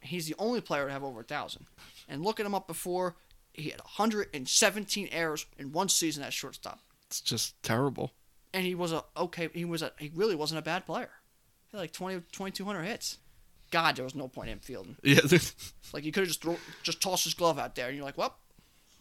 He's 0.00 0.26
the 0.26 0.34
only 0.38 0.60
player 0.60 0.86
to 0.86 0.92
have 0.92 1.04
over 1.04 1.16
1,000. 1.16 1.66
And 2.08 2.22
looking 2.22 2.46
him 2.46 2.54
up 2.54 2.66
before, 2.66 3.16
he 3.52 3.70
had 3.70 3.80
117 3.80 5.08
errors 5.12 5.46
in 5.58 5.72
one 5.72 5.88
season 5.88 6.22
at 6.22 6.32
shortstop. 6.32 6.80
It's 7.06 7.20
just 7.20 7.60
terrible. 7.62 8.12
and 8.54 8.64
he 8.64 8.74
was 8.74 8.92
a 8.92 9.02
okay. 9.16 9.48
He 9.52 9.64
was 9.64 9.82
a 9.82 9.92
he 9.98 10.10
really 10.14 10.36
wasn't 10.36 10.60
a 10.60 10.62
bad 10.62 10.86
player. 10.86 11.10
He 11.68 11.76
had 11.76 11.80
like 11.82 11.92
20, 11.92 12.20
2,200 12.32 12.82
hits. 12.84 13.18
God, 13.72 13.96
there 13.96 14.04
was 14.04 14.14
no 14.14 14.26
point 14.28 14.48
in 14.48 14.54
him 14.54 14.60
fielding. 14.60 14.96
Yeah, 15.02 15.20
Like 15.92 16.04
you 16.04 16.12
could 16.12 16.20
have 16.22 16.28
just 16.28 16.42
throw, 16.42 16.56
just 16.82 17.00
tossed 17.00 17.24
his 17.24 17.34
glove 17.34 17.58
out 17.58 17.74
there, 17.74 17.88
and 17.88 17.96
you're 17.96 18.04
like, 18.04 18.18
well, 18.18 18.36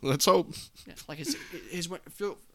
let's 0.01 0.25
hope. 0.25 0.53
yeah. 0.87 0.93
like 1.07 1.17
his 1.17 1.35
his 1.69 1.89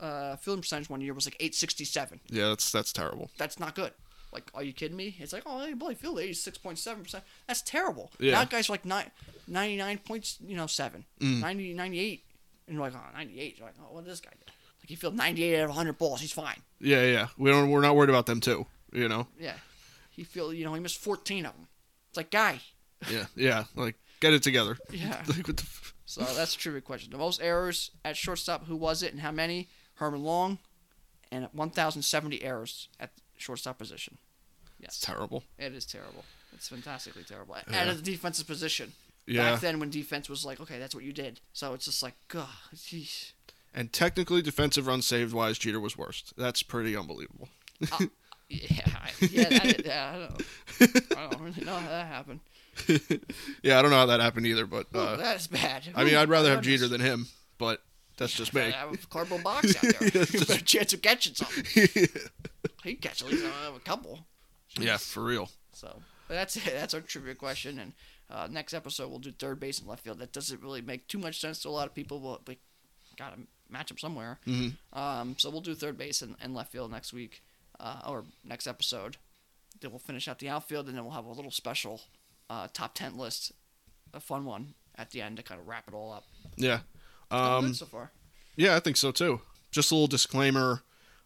uh, 0.01 0.37
fielding 0.37 0.63
percentage 0.63 0.89
one 0.91 1.01
year 1.01 1.15
was 1.15 1.27
like 1.27 1.37
867. 1.41 2.21
Yeah, 2.31 2.49
that's 2.49 2.71
that's 2.73 2.93
terrible. 2.93 3.31
That's 3.39 3.59
not 3.59 3.75
good. 3.75 3.93
Like, 4.33 4.51
are 4.53 4.65
you 4.65 4.73
kidding 4.73 4.97
me? 4.97 5.15
It's 5.21 5.33
like, 5.33 5.45
oh, 5.47 5.65
hey, 5.65 5.75
boy, 5.75 5.95
field 5.95 6.19
86.7 6.19 7.03
percent. 7.05 7.23
That's 7.47 7.63
terrible. 7.63 8.11
Yeah. 8.19 8.33
Now 8.33 8.45
guys 8.45 8.69
are 8.69 8.73
like 8.73 8.85
nine, 8.85 9.11
99 9.47 9.99
points, 9.99 10.39
you 10.45 10.57
know, 10.57 10.67
seven, 10.67 11.05
Mm. 11.21 11.41
90, 11.41 11.75
98, 11.75 12.25
and 12.67 12.75
you're 12.75 12.83
like, 12.85 12.95
oh, 12.97 13.17
98. 13.17 13.59
You're 13.59 13.67
like, 13.67 13.77
oh, 13.81 13.95
what 13.95 14.03
did 14.05 14.11
this 14.13 14.21
guy 14.21 14.31
do? 14.33 14.53
Like 14.83 14.89
he 14.89 14.97
fielded 14.97 15.19
98 15.19 15.59
out 15.61 15.65
of 15.65 15.71
100 15.71 15.99
balls. 15.99 16.21
He's 16.21 16.33
fine. 16.33 16.57
Yeah, 16.81 17.03
yeah. 17.05 17.29
We 17.39 17.51
don't 17.51 17.71
we're 17.71 17.81
not 17.81 17.95
worried 17.95 18.11
about 18.11 18.27
them 18.27 18.41
too. 18.41 18.67
You 18.93 19.09
know. 19.09 19.29
Yeah. 19.39 19.55
He 20.11 20.25
feel 20.25 20.53
you 20.53 20.65
know 20.65 20.75
he 20.75 20.81
missed 20.81 20.99
14 20.99 21.47
of 21.47 21.53
them. 21.55 21.69
It's 22.09 22.17
like 22.17 22.31
guy. 22.33 22.61
Yeah, 23.11 23.27
yeah. 23.37 23.65
Like 23.77 23.95
get 24.21 24.33
it 24.35 24.43
together. 24.43 24.77
Yeah. 24.91 25.23
Like, 25.29 25.47
what 25.47 25.57
the 25.59 25.63
f- 25.63 25.94
So 26.15 26.35
that's 26.35 26.55
a 26.55 26.59
trivia 26.59 26.81
question. 26.81 27.11
The 27.11 27.19
most 27.19 27.43
errors 27.43 27.91
at 28.05 28.17
shortstop. 28.17 28.67
Who 28.67 28.77
was 28.77 29.03
it 29.03 29.13
and 29.13 29.21
how 29.21 29.33
many? 29.33 29.69
Herman 29.97 30.23
Long, 30.25 30.59
and 31.31 31.49
1,070 31.53 32.43
errors 32.43 32.89
at 32.99 33.11
shortstop 33.37 33.79
position. 33.79 34.19
it's 34.81 34.99
Yes, 34.99 35.01
terrible. 35.01 35.45
it 35.59 35.73
is 35.75 35.85
terrible. 35.87 36.25
It's 36.53 36.69
fantastically 36.69 37.23
terrible. 37.25 37.57
Yeah. 37.69 37.81
And 37.81 37.91
at 37.91 37.97
the 37.97 38.03
defensive 38.03 38.47
position. 38.47 38.93
Yeah. 39.27 39.53
Back 39.53 39.61
then, 39.61 39.81
when 39.81 39.91
defense 39.91 40.29
was 40.29 40.45
like, 40.45 40.61
okay, 40.61 40.79
that's 40.79 40.95
what 40.95 41.05
you 41.05 41.13
did. 41.13 41.41
So 41.53 41.73
it's 41.75 41.87
just 41.87 42.03
like, 42.03 42.15
God, 42.29 42.49
geez. 42.85 43.33
And 43.75 43.93
technically, 43.93 44.43
defensive 44.43 44.87
runs 44.87 45.07
saved 45.07 45.33
wise, 45.33 45.59
Jeter 45.59 45.81
was 45.81 45.97
worst. 45.97 46.35
That's 46.37 46.63
pretty 46.63 46.95
unbelievable. 46.97 47.49
Uh, 47.91 48.07
yeah, 48.49 48.87
I, 48.87 49.11
yeah, 49.21 49.49
that, 49.49 49.85
yeah. 49.87 50.13
I 50.15 50.19
don't, 50.19 51.19
I 51.19 51.31
don't 51.31 51.41
really 51.43 51.65
know 51.65 51.75
how 51.75 51.89
that 51.89 52.07
happened. 52.07 52.41
yeah, 53.63 53.79
I 53.79 53.83
don't 53.83 53.91
know 53.91 53.99
how 53.99 54.07
that 54.07 54.21
happened 54.21 54.47
either, 54.47 54.67
but 54.67 54.87
uh, 54.95 55.17
that 55.17 55.37
is 55.37 55.47
bad. 55.47 55.83
I 55.95 56.05
mean, 56.05 56.17
I'd 56.17 56.29
rather 56.29 56.51
have. 56.51 56.63
Jeter 56.63 56.89
than 56.89 57.01
him. 57.01 57.27
But 57.59 57.81
That's 58.17 58.33
just 58.33 58.53
me. 58.55 58.63
I 58.63 58.71
have 58.71 58.93
a 58.93 58.97
cardboard 59.09 59.45
box 59.45 59.75
out 59.77 59.83
there. 59.83 59.93
Yeah, 60.03 60.25
just- 60.25 60.49
better 60.49 60.65
chance 60.65 60.93
of 60.93 61.03
catching 61.03 61.35
something. 61.35 62.07
He 62.83 62.95
catch 62.97 63.23
at 63.23 63.29
least 63.31 63.45
uh, 63.47 63.73
a 63.75 63.81
couple. 63.81 64.27
yeah, 64.79 64.99
for 64.99 65.23
real. 65.25 65.49
So, 65.73 66.03
but 66.29 66.35
that's 66.35 66.55
it. 66.57 66.65
That's 66.67 66.93
our 66.93 67.01
trivia 67.01 67.35
question. 67.35 67.79
And 67.79 67.93
uh, 68.29 68.47
next 68.51 68.75
episode 68.75 69.09
we'll 69.09 69.21
do 69.21 69.33
third 69.33 69.59
base 69.59 69.79
and 69.79 69.89
left 69.89 70.05
field. 70.05 70.19
That 70.19 70.33
doesn't 70.35 70.61
really 70.63 70.83
make 70.83 71.09
too 71.09 71.17
much 71.19 71.41
sense 71.41 71.61
to 71.63 71.69
a 71.69 71.71
lot 71.71 71.87
of 71.87 71.95
people, 71.95 72.21
but 72.21 72.47
we 72.47 72.59
gotta 73.17 73.37
match 73.71 73.89
them 73.89 73.97
somewhere. 73.97 74.39
hmm 74.45 74.69
Um, 74.93 75.35
so 75.39 75.49
we'll 75.49 75.63
do 75.63 75.75
third 75.75 75.97
base 75.97 76.21
and, 76.21 76.37
and 76.43 76.55
left 76.55 76.73
field 76.73 76.91
next 76.91 77.15
week, 77.15 77.43
uh, 77.81 78.01
or 78.07 78.25
next 78.45 78.67
episode. 78.67 79.17
Then 79.81 79.91
we'll 79.91 79.99
finish 79.99 80.29
out 80.29 80.39
the 80.39 80.51
outfield, 80.51 80.87
and 80.89 80.95
then 80.97 81.05
we'll 81.05 81.15
have 81.15 81.25
a 81.25 81.33
little 81.33 81.51
special 81.51 82.03
uh, 82.51 82.69
top 82.73 82.95
ten 82.95 83.17
list, 83.17 83.53
a 84.13 84.21
fun 84.21 84.45
one 84.45 84.75
at 84.97 85.11
the 85.11 85.21
end 85.23 85.37
to 85.37 85.43
kind 85.43 85.61
of 85.61 85.67
wrap 85.67 85.89
it 85.89 85.95
all 85.95 86.13
up. 86.13 86.25
Yeah. 86.57 86.81
Um, 87.31 87.67
good 87.67 87.77
so 87.77 87.87
far. 87.87 88.13
Yeah, 88.57 88.77
I 88.77 88.81
think 88.81 88.97
so 88.97 89.11
too. 89.11 89.41
Just 89.71 89.91
a 89.91 89.95
little 89.95 90.07
disclaimer. 90.07 90.83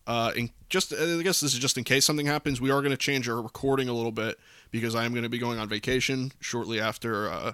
Uh, 0.06 0.32
in 0.34 0.50
just 0.70 0.92
I 0.94 1.22
guess 1.22 1.40
this 1.40 1.52
is 1.52 1.58
just 1.58 1.76
in 1.76 1.84
case 1.84 2.06
something 2.06 2.26
happens. 2.26 2.60
We 2.60 2.70
are 2.70 2.80
going 2.80 2.92
to 2.92 2.96
change 2.96 3.28
our 3.28 3.42
recording 3.42 3.90
a 3.90 3.92
little 3.92 4.12
bit 4.12 4.38
because 4.70 4.94
I 4.94 5.04
am 5.04 5.12
going 5.12 5.24
to 5.24 5.28
be 5.28 5.38
going 5.38 5.58
on 5.58 5.68
vacation 5.68 6.32
shortly 6.40 6.80
after 6.80 7.30
uh, 7.30 7.52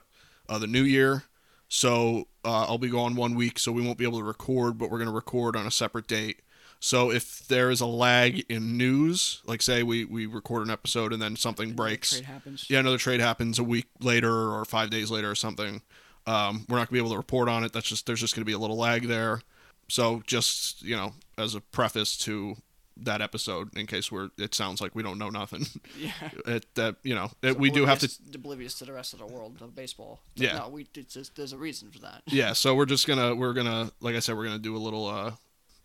uh, 0.48 0.58
the 0.58 0.68
new 0.68 0.82
year. 0.82 1.24
So 1.68 2.28
uh, 2.44 2.66
I'll 2.68 2.78
be 2.78 2.90
gone 2.90 3.16
one 3.16 3.34
week, 3.34 3.58
so 3.58 3.72
we 3.72 3.82
won't 3.82 3.98
be 3.98 4.04
able 4.04 4.18
to 4.18 4.24
record. 4.24 4.78
But 4.78 4.90
we're 4.90 4.98
going 4.98 5.10
to 5.10 5.14
record 5.14 5.56
on 5.56 5.66
a 5.66 5.70
separate 5.70 6.06
date. 6.06 6.42
So 6.80 7.10
if 7.10 7.46
there 7.48 7.70
is 7.70 7.80
a 7.80 7.86
lag 7.86 8.44
in 8.50 8.76
news, 8.76 9.40
like 9.46 9.62
say 9.62 9.82
we 9.82 10.04
we 10.04 10.26
record 10.26 10.64
an 10.66 10.70
episode 10.70 11.12
and 11.12 11.20
then 11.22 11.36
something 11.36 11.72
breaks, 11.72 12.10
Trade 12.12 12.24
happens. 12.26 12.66
yeah, 12.68 12.80
another 12.80 12.98
trade 12.98 13.20
happens 13.20 13.58
a 13.58 13.64
week 13.64 13.86
later 14.00 14.50
or 14.52 14.64
five 14.64 14.90
days 14.90 15.10
later 15.10 15.30
or 15.30 15.34
something. 15.34 15.80
Um, 16.26 16.66
we're 16.68 16.76
not 16.78 16.88
gonna 16.88 16.96
be 16.96 16.98
able 16.98 17.10
to 17.12 17.16
report 17.16 17.48
on 17.48 17.64
it. 17.64 17.72
That's 17.72 17.88
just 17.88 18.06
there's 18.06 18.20
just 18.20 18.34
gonna 18.34 18.44
be 18.44 18.52
a 18.52 18.58
little 18.58 18.76
lag 18.78 19.08
there. 19.08 19.40
So 19.88 20.22
just 20.26 20.82
you 20.82 20.96
know, 20.96 21.12
as 21.38 21.54
a 21.54 21.60
preface 21.60 22.16
to 22.18 22.56
that 22.96 23.20
episode, 23.20 23.76
in 23.76 23.86
case 23.86 24.12
we're 24.12 24.30
it 24.38 24.54
sounds 24.54 24.80
like 24.80 24.94
we 24.94 25.02
don't 25.02 25.18
know 25.18 25.30
nothing. 25.30 25.66
Yeah. 25.98 26.12
it 26.46 26.66
that 26.74 26.96
you 27.02 27.14
know 27.14 27.30
it, 27.42 27.58
we 27.58 27.70
do 27.70 27.86
have 27.86 27.98
to 28.00 28.06
Oblivious- 28.06 28.34
oblivious 28.34 28.74
to 28.78 28.84
the 28.84 28.92
rest 28.92 29.12
of 29.14 29.20
the 29.20 29.26
world 29.26 29.56
of 29.62 29.74
baseball. 29.74 30.20
Yeah. 30.34 30.58
No, 30.58 30.68
we 30.68 30.86
it's 30.94 31.14
just, 31.14 31.34
there's 31.36 31.52
a 31.52 31.58
reason 31.58 31.90
for 31.90 31.98
that. 32.00 32.22
yeah. 32.26 32.52
So 32.52 32.74
we're 32.74 32.86
just 32.86 33.06
gonna 33.06 33.34
we're 33.34 33.52
gonna 33.54 33.90
like 34.00 34.16
I 34.16 34.18
said 34.20 34.36
we're 34.36 34.44
gonna 34.44 34.58
do 34.58 34.76
a 34.76 34.78
little 34.78 35.06
uh 35.08 35.32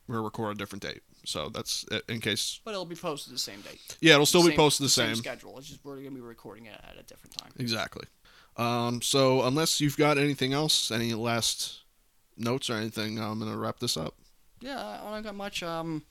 we're 0.10 0.16
gonna 0.16 0.26
record 0.26 0.56
a 0.56 0.58
different 0.58 0.82
date. 0.82 1.02
So 1.26 1.50
that's 1.50 1.86
in 2.08 2.20
case 2.20 2.60
But 2.66 2.72
it'll 2.72 2.86
be 2.86 2.96
posted 2.96 3.34
the 3.34 3.38
same 3.38 3.62
date. 3.62 3.80
yeah 4.02 4.14
it'll 4.16 4.26
still 4.26 4.46
be 4.46 4.56
posted 4.56 4.84
the 4.86 4.90
same. 4.90 5.16
schedule. 5.16 5.58
It's 5.60 5.68
just 5.68 5.86
we're 5.86 5.98
gonna 5.98 6.12
be 6.12 6.20
recording 6.22 6.66
it 6.66 6.80
at 6.84 6.98
a 7.00 7.04
different 7.04 7.38
time. 7.38 7.52
Exactly. 7.60 8.06
Um, 8.58 9.02
so 9.02 9.44
unless 9.44 9.80
you've 9.80 9.96
got 9.98 10.18
anything 10.18 10.52
else, 10.54 10.90
any 10.92 11.14
last 11.14 11.82
notes 12.36 12.70
or 12.70 12.74
anything, 12.74 13.20
I'm 13.20 13.38
gonna 13.40 13.56
wrap 13.58 13.80
this 13.80 13.96
up. 13.96 14.16
Yeah, 14.62 14.80
I 15.02 15.12
don't 15.12 15.22
got 15.24 15.36
much. 15.36 15.62
Um, 15.64 16.04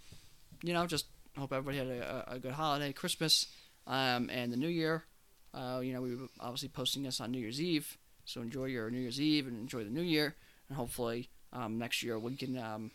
you 0.62 0.72
know, 0.72 0.86
just 0.86 1.06
hope 1.36 1.52
everybody 1.52 1.78
had 1.78 1.88
a, 1.88 2.24
a 2.30 2.34
a 2.34 2.38
good 2.38 2.52
holiday, 2.52 2.92
Christmas, 2.92 3.46
um, 3.86 4.30
and 4.30 4.52
the 4.52 4.56
New 4.56 4.68
Year. 4.68 5.04
Uh, 5.52 5.80
you 5.82 5.92
know, 5.92 6.00
we 6.02 6.14
were 6.14 6.28
obviously 6.40 6.68
posting 6.68 7.02
this 7.02 7.20
on 7.20 7.30
New 7.32 7.38
Year's 7.40 7.60
Eve, 7.60 7.98
so 8.24 8.40
enjoy 8.42 8.66
your 8.66 8.90
New 8.90 9.00
Year's 9.00 9.20
Eve 9.20 9.46
and 9.48 9.58
enjoy 9.58 9.82
the 9.84 9.90
New 9.90 10.02
Year, 10.02 10.36
and 10.68 10.76
hopefully 10.76 11.28
um, 11.52 11.78
next 11.78 12.02
year 12.02 12.18
we 12.18 12.36
can 12.36 12.56
um, 12.58 12.90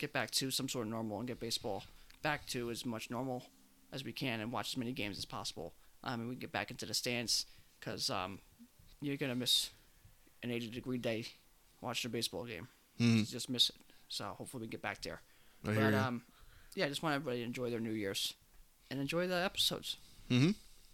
get 0.00 0.12
back 0.12 0.30
to 0.32 0.50
some 0.50 0.68
sort 0.68 0.86
of 0.86 0.90
normal 0.90 1.18
and 1.18 1.28
get 1.28 1.38
baseball 1.38 1.84
back 2.22 2.46
to 2.48 2.70
as 2.70 2.84
much 2.84 3.10
normal 3.10 3.44
as 3.92 4.02
we 4.04 4.12
can 4.12 4.40
and 4.40 4.50
watch 4.52 4.72
as 4.72 4.76
many 4.76 4.92
games 4.92 5.18
as 5.18 5.24
possible. 5.24 5.72
Um, 6.02 6.20
and 6.20 6.28
we 6.28 6.34
can 6.34 6.40
get 6.40 6.52
back 6.52 6.70
into 6.70 6.86
the 6.86 6.94
stands 6.94 7.46
because 7.78 8.08
um, 8.10 8.38
you're 9.00 9.16
gonna 9.16 9.34
miss 9.34 9.70
an 10.42 10.50
80 10.50 10.68
degree 10.70 10.98
day 10.98 11.26
watching 11.80 12.08
a 12.08 12.12
baseball 12.12 12.44
game. 12.44 12.68
Mhm. 12.98 13.18
You 13.18 13.24
just 13.24 13.48
miss 13.50 13.68
it. 13.70 13.76
So 14.08 14.24
hopefully 14.36 14.62
we 14.62 14.68
get 14.68 14.82
back 14.82 15.02
there. 15.02 15.20
I 15.66 15.72
hear 15.72 15.90
But 15.90 15.94
um, 15.98 16.22
yeah, 16.74 16.86
I 16.86 16.88
just 16.88 17.02
want 17.02 17.14
everybody 17.14 17.38
to 17.38 17.44
enjoy 17.44 17.70
their 17.70 17.80
New 17.80 17.92
Year's 17.92 18.34
and 18.90 19.00
enjoy 19.00 19.26
the 19.26 19.36
episodes. 19.36 19.96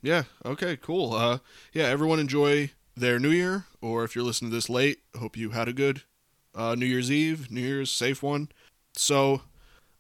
Yeah. 0.03 0.25
Okay. 0.45 0.77
Cool. 0.77 1.15
Uh, 1.15 1.39
yeah. 1.73 1.85
Everyone 1.85 2.19
enjoy 2.21 2.71
their 2.97 3.19
New 3.19 3.31
Year, 3.31 3.67
or 3.81 4.05
if 4.05 4.15
you're 4.15 4.25
listening 4.25 4.51
to 4.51 4.57
this 4.57 4.69
late, 4.71 5.01
hope 5.19 5.37
you 5.37 5.51
had 5.51 5.69
a 5.69 5.73
good 5.73 6.03
uh, 6.55 6.75
New 6.75 6.87
Year's 6.87 7.11
Eve, 7.11 7.51
New 7.51 7.61
Year's 7.61 7.91
safe 7.91 8.23
one. 8.23 8.49
So 8.97 9.43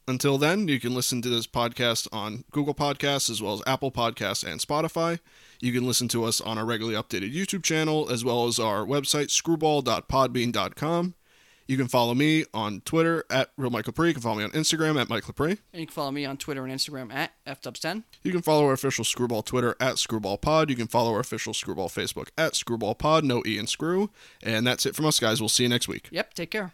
until 0.09 0.39
then, 0.39 0.69
you 0.69 0.79
can 0.81 0.95
listen 0.95 1.21
to 1.23 1.29
this 1.29 1.47
podcast 1.47 2.09
on 2.13 2.45
Google 2.51 2.75
Podcasts 2.75 3.29
as 3.31 3.43
well 3.43 3.55
as 3.55 3.63
Apple 3.67 3.91
Podcasts 3.91 4.45
and 4.45 4.61
Spotify. 4.61 5.19
You 5.61 5.73
can 5.73 5.87
listen 5.87 6.09
to 6.09 6.25
us 6.25 6.41
on 6.41 6.59
our 6.59 6.65
regularly 6.65 6.97
updated 7.01 7.35
YouTube 7.35 7.63
channel 7.63 8.11
as 8.11 8.25
well 8.25 8.47
as 8.47 8.59
our 8.59 8.85
website 8.85 9.31
screwball.podbean.com. 9.31 11.15
You 11.69 11.77
can 11.77 11.89
follow 11.89 12.15
me 12.15 12.45
on 12.55 12.81
Twitter 12.83 13.25
at 13.29 13.51
Real 13.57 13.71
Mike 13.71 13.87
Lepre. 13.87 14.07
You 14.07 14.13
can 14.13 14.23
follow 14.23 14.37
me 14.37 14.45
on 14.45 14.51
Instagram 14.53 15.01
at 15.01 15.09
Mike 15.09 15.25
Lepre. 15.25 15.59
And 15.73 15.81
you 15.81 15.87
can 15.87 15.95
follow 15.95 16.13
me 16.13 16.25
on 16.25 16.37
Twitter 16.37 16.65
and 16.65 16.73
Instagram 16.73 17.13
at 17.13 17.33
FDubs10. 17.45 18.05
You 18.23 18.31
can 18.31 18.43
follow 18.43 18.67
our 18.67 18.73
official 18.73 19.05
Screwball 19.05 19.43
Twitter 19.43 19.75
at 19.81 19.97
ScrewballPod. 19.97 20.71
You 20.71 20.77
can 20.77 20.87
follow 20.87 21.13
our 21.15 21.21
official 21.21 21.53
Screwball 21.53 21.89
Facebook 21.89 22.29
at 22.39 22.53
ScrewballPod. 22.53 23.25
No 23.25 23.43
E 23.45 23.59
and 23.59 23.69
Screw. 23.69 24.11
And 24.45 24.65
that's 24.65 24.87
it 24.87 24.95
from 24.95 25.07
us, 25.07 25.19
guys. 25.19 25.41
We'll 25.41 25.49
see 25.49 25.65
you 25.65 25.69
next 25.69 25.89
week. 25.89 26.09
Yep, 26.13 26.35
take 26.35 26.53
care. 26.53 26.73